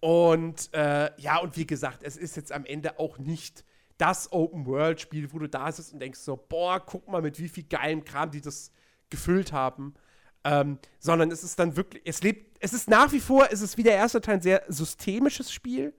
und 0.00 0.72
äh, 0.74 1.10
ja, 1.20 1.38
und 1.38 1.56
wie 1.56 1.66
gesagt, 1.66 2.02
es 2.02 2.16
ist 2.16 2.36
jetzt 2.36 2.50
am 2.50 2.64
Ende 2.64 2.98
auch 2.98 3.18
nicht 3.18 3.64
das 3.98 4.32
Open-World-Spiel, 4.32 5.32
wo 5.32 5.38
du 5.38 5.48
da 5.48 5.70
sitzt 5.70 5.92
und 5.92 6.00
denkst 6.00 6.18
so, 6.18 6.36
boah, 6.36 6.84
guck 6.84 7.06
mal, 7.08 7.22
mit 7.22 7.38
wie 7.38 7.48
viel 7.48 7.64
geilem 7.64 8.04
Kram 8.04 8.30
die 8.30 8.40
das 8.40 8.72
gefüllt 9.10 9.52
haben. 9.52 9.94
Ähm, 10.44 10.78
sondern 10.98 11.30
es 11.30 11.44
ist 11.44 11.56
dann 11.60 11.76
wirklich, 11.76 12.02
es 12.04 12.20
lebt, 12.22 12.58
es 12.58 12.72
ist 12.72 12.88
nach 12.90 13.12
wie 13.12 13.20
vor, 13.20 13.46
es 13.52 13.60
ist 13.60 13.76
wie 13.76 13.84
der 13.84 13.94
erste 13.94 14.20
Teil 14.20 14.36
ein 14.36 14.40
sehr 14.40 14.64
systemisches 14.66 15.52
Spiel, 15.52 15.94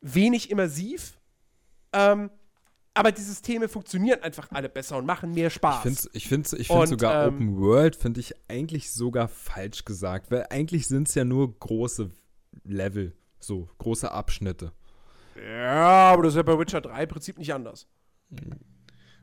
wenig 0.00 0.50
immersiv, 0.50 1.20
ähm, 1.92 2.30
aber 2.94 3.12
die 3.12 3.22
Systeme 3.22 3.68
funktionieren 3.68 4.22
einfach 4.22 4.48
alle 4.50 4.68
besser 4.68 4.96
und 4.96 5.06
machen 5.06 5.32
mehr 5.32 5.50
Spaß. 5.50 5.84
Ich 5.84 5.92
finde 5.92 6.10
ich 6.12 6.28
find's, 6.28 6.52
ich 6.52 6.70
Und, 6.70 6.78
find 6.78 6.88
sogar 6.88 7.26
ähm, 7.26 7.34
Open 7.34 7.60
World, 7.60 7.96
finde 7.96 8.20
ich 8.20 8.34
eigentlich 8.48 8.92
sogar 8.92 9.28
falsch 9.28 9.84
gesagt, 9.84 10.30
weil 10.30 10.46
eigentlich 10.50 10.88
sind 10.88 11.08
es 11.08 11.14
ja 11.14 11.24
nur 11.24 11.58
große 11.58 12.10
Level, 12.64 13.14
so 13.38 13.68
große 13.78 14.10
Abschnitte. 14.10 14.72
ja, 15.36 16.12
aber 16.12 16.24
das 16.24 16.32
ist 16.32 16.36
ja 16.36 16.42
bei 16.42 16.58
Witcher 16.58 16.80
3 16.80 17.02
im 17.02 17.08
Prinzip 17.08 17.38
nicht 17.38 17.54
anders. 17.54 17.86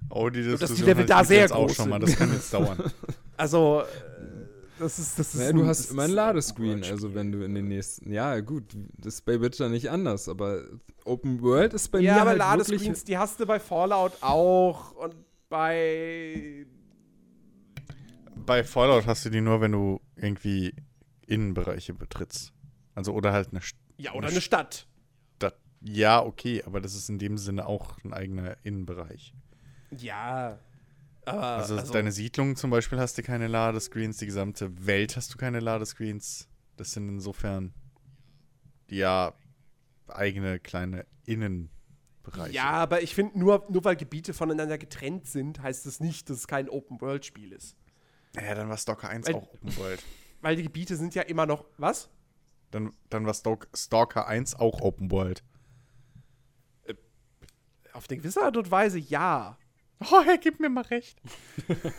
Oh, 0.10 0.30
die 0.30 0.44
dass 0.44 0.53
die 0.53 0.57
Diskussion 0.60 0.88
Level 0.88 1.06
da 1.06 1.23
sehr 1.23 1.41
jetzt 1.41 1.52
auch 1.52 1.68
groß 1.68 1.76
schon 1.76 1.89
mal. 1.89 1.99
Das 1.99 2.15
kann 2.15 2.31
jetzt 2.34 2.53
dauern. 2.53 2.77
Also, 3.39 3.84
äh, 3.84 4.36
das 4.80 4.99
ist, 4.99 5.18
das 5.20 5.34
ist. 5.34 5.36
Naja, 5.36 5.49
ein- 5.49 5.56
du 5.56 5.62
das 5.66 5.80
hast 5.80 5.91
immer 5.91 6.04
ein 6.04 6.12
Ladescreen, 6.12 6.66
Open-World-Spiel. 6.80 6.94
also 6.94 7.16
wenn 7.16 7.32
du 7.32 7.44
in 7.44 7.56
den 7.56 7.68
nächsten. 7.68 8.12
Ja, 8.12 8.40
gut, 8.40 8.76
das 8.98 9.16
ist 9.16 9.26
bei 9.26 9.40
Witcher 9.41 9.70
nicht 9.70 9.90
anders, 9.90 10.28
aber 10.30 10.64
Open 11.06 11.41
World 11.41 11.74
ist 11.74 11.90
bei 11.90 11.99
Ja, 11.99 12.16
mir 12.16 12.22
aber 12.22 12.30
halt 12.32 12.40
Ladescreens, 12.40 12.82
wirklich. 12.84 13.04
die 13.06 13.18
hast 13.18 13.40
du 13.40 13.45
bei 13.45 13.60
Fallout 13.60 14.14
auch 14.22 14.91
und 14.94 15.16
bei. 15.49 16.66
Bei 18.45 18.64
Fallout 18.64 19.06
hast 19.08 19.26
du 19.26 19.30
die 19.30 19.41
nur, 19.41 19.60
wenn 19.62 19.72
du 19.74 19.99
irgendwie 20.16 20.74
Innenbereiche 21.26 21.94
betrittst. 21.94 22.54
Also 22.95 23.14
oder 23.14 23.34
halt 23.34 23.49
eine 23.52 23.62
Ja, 23.98 24.14
oder 24.14 24.28
eine 24.30 24.41
Stadt. 24.41 24.88
Stadt. 25.36 25.56
Ja, 25.82 26.24
okay, 26.26 26.64
aber 26.66 26.82
das 26.82 26.95
ist 26.95 27.08
in 27.10 27.20
dem 27.20 27.38
Sinne 27.38 27.68
auch 27.68 27.98
ein 28.04 28.12
eigener 28.14 28.58
Innenbereich. 28.64 29.34
Ja. 29.91 30.58
Aber, 31.28 31.41
Also, 31.44 31.91
deine 31.91 32.12
Siedlung 32.12 32.56
zum 32.56 32.70
Beispiel 32.70 32.99
hast 32.99 33.18
du 33.18 33.24
keine 33.24 33.48
Ladescreens, 33.48 34.18
die 34.18 34.26
gesamte 34.26 34.86
Welt 34.86 35.16
hast 35.16 35.34
du 35.34 35.38
keine 35.38 35.60
Ladescreens. 35.60 36.48
Das 36.78 36.91
sind 36.94 37.10
insofern 37.10 37.74
ja 38.90 39.34
eigene 40.08 40.60
kleine 40.60 41.06
Innenbereiche. 41.26 42.54
Ja, 42.54 42.72
aber 42.72 43.02
ich 43.02 43.14
finde, 43.14 43.38
nur, 43.38 43.66
nur 43.70 43.84
weil 43.84 43.95
Gebiete 43.95 44.34
voneinander 44.34 44.78
getrennt 44.78 45.28
sind, 45.28 45.62
heißt 45.62 45.86
das 45.86 45.99
nicht, 45.99 46.30
dass 46.30 46.38
es 46.38 46.48
kein 46.48 46.70
Open-World-Spiel 46.70 47.52
ist. 47.52 47.76
Naja, 48.36 48.56
dann 48.56 48.70
war 48.70 48.78
Stalker 48.78 49.10
1 49.10 49.28
Weil- 49.28 49.36
auch 49.36 49.52
Open 49.54 49.76
World. 49.78 50.04
Weil 50.41 50.56
die 50.56 50.64
Gebiete 50.64 50.95
sind 50.95 51.16
ja 51.16 51.24
immer 51.24 51.45
noch. 51.48 51.66
Was? 51.78 52.10
Dann, 52.72 52.91
dann 53.10 53.26
war 53.26 53.34
Stalk 53.34 53.68
Stalker 53.74 54.28
1 54.28 54.56
auch 54.56 54.82
Open 54.82 55.10
World. 55.12 55.44
Auf 57.94 58.06
eine 58.10 58.18
gewisse 58.20 58.44
Art 58.44 58.56
und 58.58 58.70
Weise 58.70 58.99
ja. 58.99 59.58
Oh, 59.99 60.22
Herr, 60.24 60.38
gib 60.38 60.60
mir 60.60 60.69
mal 60.69 60.84
recht. 60.84 61.19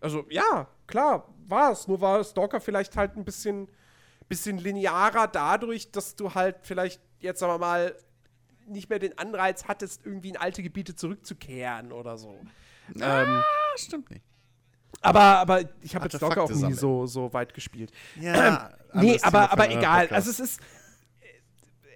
Also, 0.00 0.24
ja, 0.30 0.68
klar, 0.86 1.28
war 1.48 1.72
es. 1.72 1.88
Nur 1.88 2.00
war 2.00 2.22
Stalker 2.22 2.60
vielleicht 2.60 2.96
halt 2.96 3.16
ein 3.16 3.24
bisschen, 3.24 3.68
bisschen 4.28 4.58
linearer 4.58 5.26
dadurch, 5.26 5.90
dass 5.90 6.14
du 6.14 6.34
halt 6.34 6.56
vielleicht 6.62 7.00
jetzt, 7.18 7.40
sagen 7.40 7.54
wir 7.54 7.58
mal, 7.58 7.96
nicht 8.68 8.88
mehr 8.90 8.98
den 8.98 9.16
Anreiz 9.18 9.64
hattest, 9.66 10.04
irgendwie 10.06 10.28
in 10.28 10.36
alte 10.36 10.62
Gebiete 10.62 10.94
zurückzukehren 10.94 11.90
oder 11.90 12.16
so. 12.16 12.38
Ähm, 12.94 13.02
Ah, 13.02 13.44
stimmt 13.76 14.10
nicht. 14.10 14.24
Aber, 15.00 15.22
aber 15.22 15.62
ich 15.80 15.94
habe 15.94 16.04
jetzt 16.06 16.20
Docker 16.20 16.42
auch 16.42 16.50
nie 16.50 16.72
so, 16.74 17.06
so 17.06 17.32
weit 17.32 17.54
gespielt. 17.54 17.92
Ja, 18.20 18.70
Nee, 18.94 19.00
anderes 19.00 19.22
Thema 19.22 19.26
aber, 19.26 19.52
aber 19.52 19.70
egal. 19.70 20.00
Podcast. 20.08 20.12
Also 20.12 20.30
es 20.30 20.40
ist. 20.40 20.60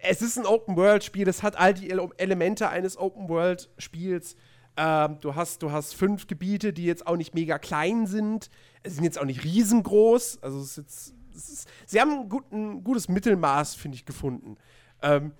Es 0.05 0.20
ist 0.20 0.37
ein 0.37 0.47
Open-World-Spiel, 0.47 1.29
es 1.29 1.45
hat 1.45 1.57
all 1.57 1.74
die 1.74 1.89
Ele 1.89 2.09
Elemente 2.16 2.69
eines 2.69 2.97
Open-World-Spiels. 2.97 4.35
Ähm, 4.77 5.19
du, 5.20 5.35
hast, 5.37 5.62
du 5.62 5.70
hast 5.70 5.95
fünf 5.95 6.27
Gebiete, 6.27 6.73
die 6.73 6.85
jetzt 6.85 7.07
auch 7.07 7.16
nicht 7.16 7.35
mega 7.35 7.59
klein 7.59 8.07
sind. 8.07 8.51
Es 8.83 8.97
sind 8.97 9.05
jetzt 9.05 9.20
auch 9.20 9.24
nicht 9.24 9.45
riesengroß. 9.45 10.43
Also 10.43 10.61
es 10.61 10.70
ist 10.70 10.77
jetzt. 10.79 11.15
Es 11.35 11.49
ist, 11.49 11.69
sie 11.87 12.01
haben 12.01 12.11
ein, 12.11 12.29
gut, 12.29 12.51
ein 12.53 12.85
gutes 12.85 13.09
Mittelmaß, 13.09 13.74
finde 13.74 13.95
ich, 13.95 14.05
gefunden. 14.05 14.59
Ähm, 15.01 15.33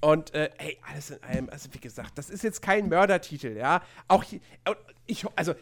und 0.00 0.34
äh, 0.34 0.50
hey, 0.56 0.78
alles 0.82 1.10
in 1.10 1.22
allem, 1.22 1.50
also 1.50 1.68
wie 1.72 1.78
gesagt, 1.78 2.16
das 2.16 2.30
ist 2.30 2.42
jetzt 2.42 2.62
kein 2.62 2.88
Mördertitel, 2.88 3.56
ja. 3.56 3.82
Auch 4.08 4.24
hier, 4.24 4.40
und 4.66 4.76
ich, 5.06 5.24
also 5.36 5.54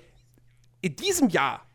in 0.81 0.97
diesem 0.97 1.29
Jahr 1.29 1.68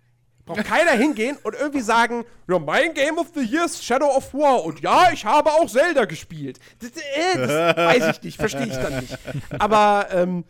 braucht 0.46 0.66
keiner 0.66 0.92
hingehen 0.92 1.38
und 1.44 1.56
irgendwie 1.56 1.82
sagen, 1.82 2.26
ja, 2.50 2.60
mein 2.60 2.94
Game 2.94 3.18
of 3.18 3.28
the 3.34 3.42
Year 3.42 3.66
ist 3.66 3.84
Shadow 3.84 4.08
of 4.16 4.34
War 4.34 4.64
und 4.64 4.82
ja, 4.82 5.12
ich 5.12 5.24
habe 5.26 5.50
auch 5.52 5.70
Zelda 5.70 6.06
gespielt. 6.06 6.60
Das, 6.80 6.92
äh, 6.92 7.38
das 7.38 7.78
weiß 7.78 8.16
ich 8.18 8.24
nicht, 8.24 8.38
verstehe 8.38 8.66
ich 8.68 8.74
dann 8.76 9.00
nicht. 9.00 9.18
Aber 9.58 10.08
ähm, 10.12 10.44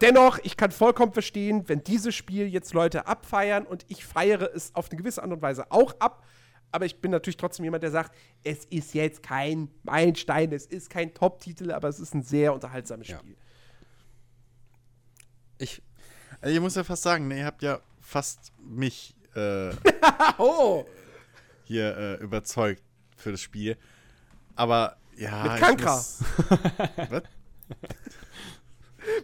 dennoch, 0.00 0.38
ich 0.42 0.56
kann 0.56 0.70
vollkommen 0.70 1.12
verstehen, 1.12 1.68
wenn 1.68 1.82
dieses 1.82 2.14
Spiel 2.14 2.46
jetzt 2.48 2.74
Leute 2.74 3.06
abfeiern 3.06 3.64
und 3.66 3.84
ich 3.88 4.04
feiere 4.04 4.50
es 4.54 4.74
auf 4.74 4.90
eine 4.90 4.98
gewisse 4.98 5.22
Art 5.22 5.32
und 5.32 5.42
Weise 5.42 5.70
auch 5.70 5.94
ab. 5.98 6.24
Aber 6.70 6.84
ich 6.84 7.00
bin 7.00 7.10
natürlich 7.10 7.38
trotzdem 7.38 7.64
jemand, 7.64 7.82
der 7.82 7.90
sagt, 7.90 8.14
es 8.44 8.66
ist 8.66 8.92
jetzt 8.92 9.22
kein 9.22 9.70
Meilenstein, 9.84 10.52
es 10.52 10.66
ist 10.66 10.90
kein 10.90 11.14
Top-Titel, 11.14 11.72
aber 11.72 11.88
es 11.88 11.98
ist 11.98 12.14
ein 12.14 12.22
sehr 12.22 12.52
unterhaltsames 12.52 13.08
Ja. 13.08 13.18
Spiel. 13.18 13.36
Ich, 15.56 15.82
Also 16.42 16.54
ich 16.54 16.60
muss 16.60 16.74
ja 16.74 16.84
fast 16.84 17.02
sagen, 17.02 17.26
ne, 17.26 17.38
ihr 17.38 17.46
habt 17.46 17.62
ja 17.62 17.80
fast 18.08 18.52
mich 18.58 19.14
äh, 19.34 19.70
Oh! 20.38 20.86
hier 21.64 21.96
äh, 21.96 22.14
überzeugt 22.22 22.82
für 23.16 23.30
das 23.32 23.42
Spiel. 23.42 23.76
Aber 24.56 24.96
ja. 25.16 25.42
Mit 25.44 25.52
ich 25.54 25.60
Kankra. 25.60 25.96
muss- 25.96 26.20
Was? 27.10 27.22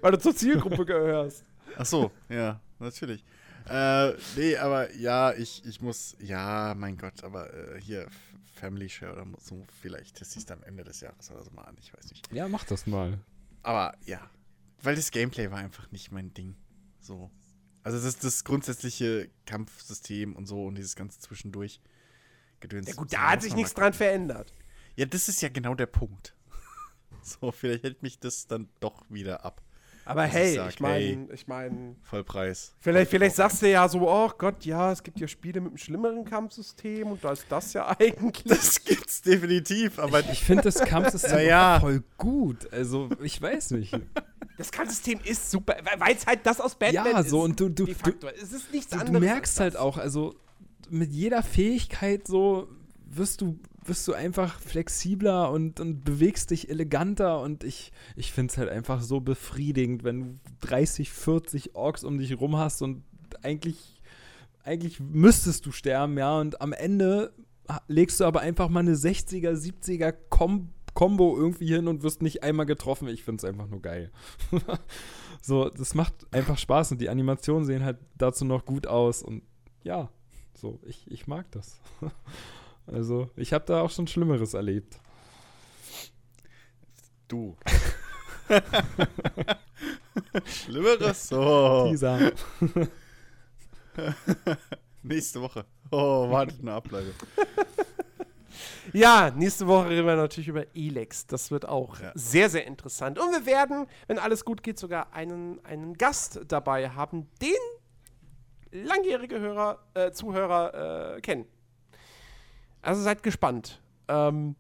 Weil 0.01 0.13
du 0.13 0.19
zur 0.19 0.37
Zielgruppe 0.37 0.85
gehörst. 0.87 1.45
Ach 1.77 1.87
so, 1.87 2.11
ja, 2.29 2.61
natürlich. 2.79 3.25
Äh, 3.69 4.13
nee, 4.37 4.57
aber 4.59 4.93
ja, 4.95 5.33
ich, 5.33 5.65
ich 5.65 5.81
muss, 5.81 6.15
ja, 6.21 6.75
mein 6.77 6.99
Gott, 6.99 7.25
aber 7.25 7.53
äh, 7.55 7.81
hier 7.81 8.07
Family 8.55 8.89
Share 8.91 9.13
oder 9.15 9.27
so, 9.41 9.65
vielleicht 9.81 10.17
teste 10.17 10.35
ich 10.35 10.43
es 10.43 10.47
dann 10.47 10.63
Ende 10.63 10.85
des 10.85 11.01
Jahres 11.01 11.31
oder 11.31 11.43
so 11.43 11.51
mal 11.53 11.63
an, 11.63 11.77
ich 11.81 11.93
weiß 11.95 12.11
nicht. 12.11 12.31
ja, 12.33 12.47
mach 12.49 12.65
das 12.65 12.87
mal. 12.87 13.19
Aber 13.63 13.95
ja, 14.05 14.21
weil 14.83 14.95
das 14.97 15.11
Gameplay 15.11 15.51
war 15.51 15.59
einfach 15.59 15.91
nicht 15.91 16.13
mein 16.13 16.35
Ding. 16.35 16.55
So. 17.01 17.31
Also 17.85 18.01
das, 18.03 18.19
das 18.19 18.45
grundsätzliche 18.45 19.29
Kampfsystem 19.47 20.35
und 20.35 20.47
so 20.47 20.65
und 20.65 20.75
dieses 20.77 20.97
ganze 20.97 21.21
Zwischendurch. 21.21 21.81
Gedöns. 22.61 22.89
Ja 22.89 22.95
gut, 22.95 23.13
da 23.13 23.33
hat 23.33 23.43
sich 23.43 23.55
nichts 23.55 23.75
dran 23.75 23.93
verändert. 23.93 24.55
Ja, 24.97 25.05
das 25.05 25.29
ist 25.29 25.43
ja 25.43 25.51
genau 25.51 25.75
der 25.75 25.87
Punkt. 25.87 26.35
So, 27.23 27.53
vielleicht 27.53 27.85
hält 27.85 28.03
mich 28.03 28.19
das 28.19 28.47
dann 28.47 28.69
doch 28.81 29.05
wieder 29.09 29.47
ab. 29.47 29.63
Aber 30.05 30.27
ich 30.27 30.33
hey, 30.33 30.55
sag, 30.57 30.71
ich 30.71 30.81
meine, 30.81 31.29
ich 31.33 31.47
meine, 31.47 31.97
Vollpreis. 32.03 32.75
vielleicht, 32.81 33.11
vielleicht 33.11 33.37
sagst 33.37 33.63
du 33.63 33.71
ja 33.71 33.89
so, 33.89 34.07
oh 34.07 34.31
Gott, 34.37 34.65
ja, 34.67 34.93
es 34.93 35.03
gibt 35.03 35.19
ja 35.19 35.27
Spiele 35.27 35.63
mit 35.63 35.71
einem 35.71 35.79
schlimmeren 35.79 36.27
Kampfsystem 36.27 37.09
und 37.11 37.25
da 37.25 37.33
ist 37.33 37.47
das 37.49 37.73
ja 37.73 37.89
eigentlich. 37.99 38.45
Das 38.45 38.85
gibt's 38.85 39.23
definitiv, 39.23 39.99
aber 39.99 40.21
Ich 40.31 40.45
finde 40.45 40.65
das 40.65 40.81
Kampfsystem 40.81 41.51
auch 41.55 41.81
voll 41.81 42.03
gut. 42.19 42.71
Also, 42.73 43.09
ich 43.23 43.41
weiß 43.41 43.71
nicht. 43.73 43.95
Das 44.57 44.71
Kampfsystem 44.71 45.19
ist 45.25 45.51
super, 45.51 45.77
weil 45.99 46.15
es 46.15 46.27
halt 46.27 46.41
das 46.45 46.61
aus 46.61 46.75
Batman 46.77 47.07
Ja, 47.13 47.21
ist. 47.21 47.31
so, 47.31 47.43
und 47.43 47.59
du- 47.59 47.69
du- 47.69 47.87
facto. 47.87 48.29
es 48.29 48.53
ist 48.53 48.73
nichts 48.73 48.91
Du, 48.91 48.99
du 48.99 49.05
anderes. 49.07 49.21
merkst 49.21 49.61
als 49.61 49.75
halt 49.75 49.77
auch, 49.83 49.99
also 49.99 50.35
mit 50.91 51.13
jeder 51.13 51.43
Fähigkeit 51.43 52.27
so 52.29 52.69
wirst 53.07 53.41
du, 53.41 53.59
wirst 53.85 54.07
du 54.09 54.13
einfach 54.15 54.61
flexibler 54.61 55.51
und, 55.51 55.81
und 55.81 56.05
bewegst 56.05 56.51
dich 56.51 56.69
eleganter 56.71 57.41
und 57.41 57.65
ich, 57.65 57.93
ich 58.17 58.33
finde 58.33 58.53
es 58.53 58.59
halt 58.59 58.69
einfach 58.69 59.03
so 59.03 59.21
befriedigend, 59.21 60.05
wenn 60.05 60.21
du 60.21 60.41
30, 60.67 61.11
40 61.11 61.75
Orks 61.75 62.05
um 62.05 62.19
dich 62.19 62.39
rum 62.41 62.57
hast 62.57 62.83
und 62.83 63.03
eigentlich, 63.43 64.01
eigentlich 64.65 65.01
müsstest 65.01 65.67
du 65.67 65.73
sterben, 65.73 66.17
ja, 66.19 66.39
und 66.39 66.61
am 66.61 66.73
Ende 66.73 67.33
legst 67.89 68.21
du 68.21 68.25
aber 68.25 68.41
einfach 68.41 68.69
mal 68.69 68.81
eine 68.81 68.95
60er, 68.95 69.53
70er 69.55 70.13
Kom 70.29 70.71
Combo 70.95 71.37
irgendwie 71.37 71.67
hin 71.67 71.89
und 71.89 72.03
wirst 72.03 72.23
nicht 72.23 72.43
einmal 72.43 72.67
getroffen. 72.67 73.09
Ich 73.09 73.25
finde 73.25 73.39
es 73.39 73.45
einfach 73.45 73.67
nur 73.67 73.83
geil. 73.83 74.11
so, 75.43 75.69
das 75.69 75.95
macht 75.95 76.15
einfach 76.33 76.57
Spaß 76.57 76.93
und 76.93 77.01
die 77.01 77.09
Animationen 77.09 77.65
sehen 77.65 77.85
halt 77.85 77.99
dazu 78.17 78.45
noch 78.45 78.65
gut 78.65 78.87
aus 78.87 79.23
und 79.23 79.43
ja, 79.83 80.11
so, 80.55 80.81
ich, 80.85 81.11
ich 81.11 81.27
mag 81.27 81.51
das. 81.53 81.81
Also, 82.87 83.31
ich 83.35 83.55
habe 83.55 83.65
da 83.65 83.81
auch 83.81 83.89
schon 83.89 84.07
Schlimmeres 84.07 84.53
erlebt. 84.53 85.01
du. 87.29 87.57
Schlimmeres? 90.45 91.29
So. 91.29 91.89
Dieser. 91.91 92.33
Nächste 95.03 95.41
Woche. 95.41 95.65
Oh, 95.91 96.31
wartet 96.31 96.61
eine 96.61 96.75
ab, 96.75 96.91
Leute. 96.91 97.15
Ja, 98.93 99.31
nächste 99.31 99.67
Woche 99.67 99.89
reden 99.91 100.07
wir 100.07 100.17
natürlich 100.17 100.49
über 100.49 100.65
Elex. 100.75 101.27
Das 101.27 101.51
wird 101.51 101.67
auch 101.67 101.99
Ja. 102.01 102.13
sehr, 102.15 102.49
sehr 102.51 102.67
interessant. 102.67 103.19
Und 103.19 103.33
wir 103.33 103.47
werden, 103.47 103.87
wenn 104.07 104.19
alles 104.19 104.45
gut 104.45 104.63
geht, 104.63 104.79
sogar 104.79 105.13
einen, 105.13 105.65
einen 105.65 105.95
Gast 105.95 106.41
dabei 106.49 106.91
haben, 106.91 107.29
den 107.41 108.85
langjährige 108.85 109.39
Hörer, 109.41 109.79
äh, 109.95 110.11
Zuhörer 110.11 111.17
äh, 111.17 111.21
kennen. 111.21 111.47
Also 112.83 113.03
seid 113.03 113.23
gespannt. 113.23 113.81
Ähm, 114.09 114.57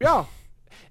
ja, 0.00 0.26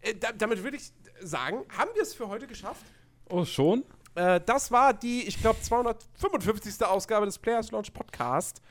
äh, 0.02 0.16
da, 0.16 0.32
damit 0.32 0.64
würde 0.64 0.78
ich 0.78 0.92
sagen, 1.22 1.66
haben 1.78 1.90
wir 1.94 2.02
es 2.02 2.14
für 2.14 2.28
heute 2.28 2.48
geschafft. 2.48 2.86
Oh, 3.30 3.44
schon? 3.44 3.84
Äh, 4.16 4.40
das 4.46 4.72
war 4.72 4.94
die, 4.94 5.24
ich 5.28 5.40
glaube, 5.42 5.60
255. 5.62 6.86
Ausgabe 6.86 7.26
des 7.26 7.38
Players 7.38 7.72
Launch 7.72 7.92
Podcast. 7.94 8.62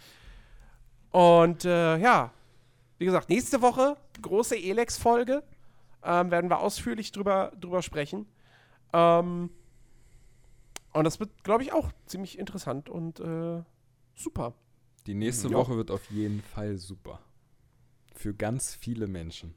Und 1.14 1.64
äh, 1.64 1.96
ja, 1.98 2.32
wie 2.98 3.04
gesagt, 3.04 3.28
nächste 3.28 3.62
Woche 3.62 3.96
große 4.20 4.56
Elex-Folge. 4.56 5.44
Ähm, 6.02 6.32
werden 6.32 6.50
wir 6.50 6.58
ausführlich 6.58 7.12
drüber, 7.12 7.52
drüber 7.60 7.82
sprechen. 7.82 8.26
Ähm, 8.92 9.50
und 10.92 11.04
das 11.04 11.20
wird, 11.20 11.44
glaube 11.44 11.62
ich, 11.62 11.72
auch 11.72 11.92
ziemlich 12.06 12.36
interessant 12.36 12.88
und 12.88 13.20
äh, 13.20 13.62
super. 14.16 14.54
Die 15.06 15.14
nächste 15.14 15.46
Ja. 15.48 15.58
Woche 15.58 15.76
wird 15.76 15.92
auf 15.92 16.10
jeden 16.10 16.42
Fall 16.42 16.78
super. 16.78 17.20
Für 18.16 18.34
ganz 18.34 18.74
viele 18.74 19.06
Menschen. 19.06 19.54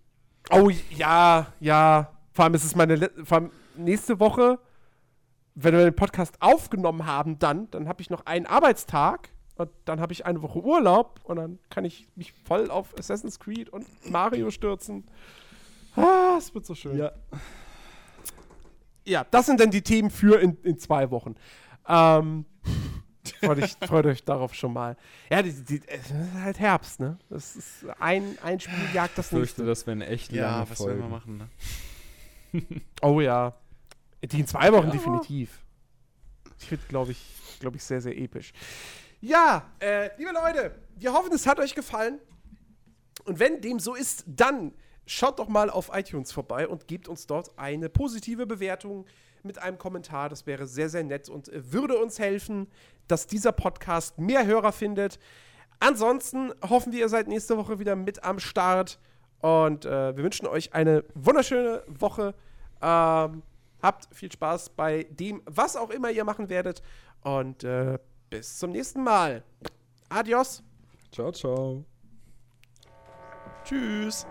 Oh 0.52 0.70
ja, 0.92 1.48
ja. 1.60 2.14
Vor 2.34 2.46
allem 2.46 2.54
ist 2.54 2.66
es 2.66 2.76
meine 2.76 3.10
vor 3.24 3.40
allem 3.40 3.52
nächste 3.76 4.20
Woche, 4.20 4.60
wenn 5.56 5.74
wir 5.74 5.86
den 5.86 5.96
Podcast 5.96 6.40
aufgenommen 6.40 7.08
haben, 7.08 7.40
dann, 7.40 7.72
dann 7.72 7.88
habe 7.88 8.04
ich 8.04 8.12
noch 8.12 8.28
einen 8.28 8.46
Arbeitstag 8.46 9.30
und 9.58 9.70
dann 9.86 10.00
habe 10.00 10.14
ich 10.14 10.26
eine 10.26 10.42
Woche 10.42 10.60
Urlaub 10.64 11.20
und 11.24 11.36
dann 11.38 11.60
kann 11.70 11.86
ich 11.86 12.08
mich 12.16 12.34
voll 12.46 12.70
auf 12.72 12.98
Assassin's 12.98 13.40
Creed 13.40 13.70
und 13.70 13.86
Mario 14.10 14.52
stürzen. 14.52 15.06
Ah, 15.96 16.36
es 16.38 16.54
wird 16.54 16.66
so 16.66 16.76
schön. 16.76 16.98
Ja. 16.98 17.12
Ja, 19.06 19.26
das 19.32 19.46
sind 19.46 19.60
dann 19.60 19.72
die 19.72 19.82
Themen 19.82 20.10
für 20.10 20.40
in, 20.40 20.58
in 20.64 20.78
zwei 20.78 21.10
Wochen. 21.12 21.36
Ähm, 21.88 22.46
freut, 23.40 23.60
euch, 23.64 23.76
freut 23.88 24.06
euch 24.06 24.24
darauf 24.26 24.54
schon 24.54 24.74
mal. 24.74 24.98
Ja, 25.32 25.42
die, 25.42 25.54
die, 25.54 25.82
es 25.88 26.12
ist 26.12 26.34
halt 26.36 26.60
Herbst, 26.60 27.00
ne? 27.00 27.18
Das 27.30 27.56
ist 27.56 27.86
ein, 28.00 28.38
ein 28.44 28.60
Spiel 28.60 28.76
jagt 28.94 29.18
das 29.18 29.28
Ich 29.28 29.30
fürchte, 29.30 29.62
nächste. 29.62 29.66
das 29.66 29.88
wären 29.88 30.02
echt 30.02 30.32
lange 30.34 30.42
Ja, 30.44 30.70
was 30.70 30.80
wollen 30.82 31.00
wir 31.00 31.08
machen, 31.08 31.38
ne? 31.38 31.50
Oh 33.02 33.22
ja. 33.22 33.54
Die 34.24 34.40
in 34.42 34.48
zwei 34.48 34.72
Wochen 34.74 34.88
Ja. 34.88 34.92
definitiv. 34.94 35.60
Ich 36.60 36.72
wird, 36.72 36.88
glaube 36.90 37.12
ich, 37.12 37.22
glaube 37.60 37.78
ich, 37.78 37.84
sehr, 37.84 38.02
sehr 38.02 38.18
episch. 38.18 38.52
Ja, 39.20 39.72
äh, 39.80 40.10
liebe 40.18 40.32
Leute, 40.32 40.76
wir 40.96 41.12
hoffen, 41.12 41.34
es 41.34 41.48
hat 41.48 41.60
euch 41.60 41.74
gefallen. 41.74 42.20
Und 43.26 43.40
wenn 43.40 43.62
dem 43.62 43.80
so 43.80 43.96
ist, 43.96 44.24
dann 44.28 44.74
schaut 45.08 45.40
doch 45.40 45.48
mal 45.48 45.72
auf 45.72 45.90
iTunes 45.92 46.32
vorbei 46.32 46.68
und 46.68 46.88
gebt 46.88 47.08
uns 47.08 47.26
dort 47.26 47.58
eine 47.58 47.90
positive 47.90 48.46
Bewertung 48.46 49.06
mit 49.42 49.58
einem 49.58 49.80
Kommentar. 49.80 50.30
Das 50.30 50.46
wäre 50.46 50.68
sehr, 50.68 50.90
sehr 50.90 51.04
nett 51.04 51.30
und 51.30 51.50
äh, 51.50 51.74
würde 51.74 51.98
uns 51.98 52.20
helfen, 52.20 52.68
dass 53.08 53.26
dieser 53.26 53.54
Podcast 53.54 54.20
mehr 54.20 54.46
Hörer 54.46 54.72
findet. 54.72 55.18
Ansonsten 55.80 56.54
hoffen 56.70 56.94
wir, 56.94 57.00
ihr 57.00 57.10
seid 57.10 57.28
nächste 57.28 57.58
Woche 57.58 57.80
wieder 57.80 57.96
mit 57.96 58.24
am 58.24 58.40
Start. 58.40 59.00
Und 59.40 59.86
äh, 59.86 60.16
wir 60.16 60.24
wünschen 60.24 60.46
euch 60.46 60.74
eine 60.74 61.04
wunderschöne 61.16 61.84
Woche. 61.88 62.36
Ähm, 62.82 63.42
habt 63.82 64.14
viel 64.14 64.32
Spaß 64.32 64.70
bei 64.72 65.08
dem, 65.10 65.42
was 65.46 65.76
auch 65.76 65.90
immer 65.90 66.12
ihr 66.12 66.24
machen 66.24 66.50
werdet. 66.50 66.84
Und 67.22 67.64
äh, 67.64 67.98
bis 68.30 68.58
zum 68.58 68.72
nächsten 68.72 69.04
Mal. 69.04 69.44
Adios. 70.10 70.64
Ciao, 71.12 71.32
ciao. 71.32 71.84
Tschüss. 73.64 74.26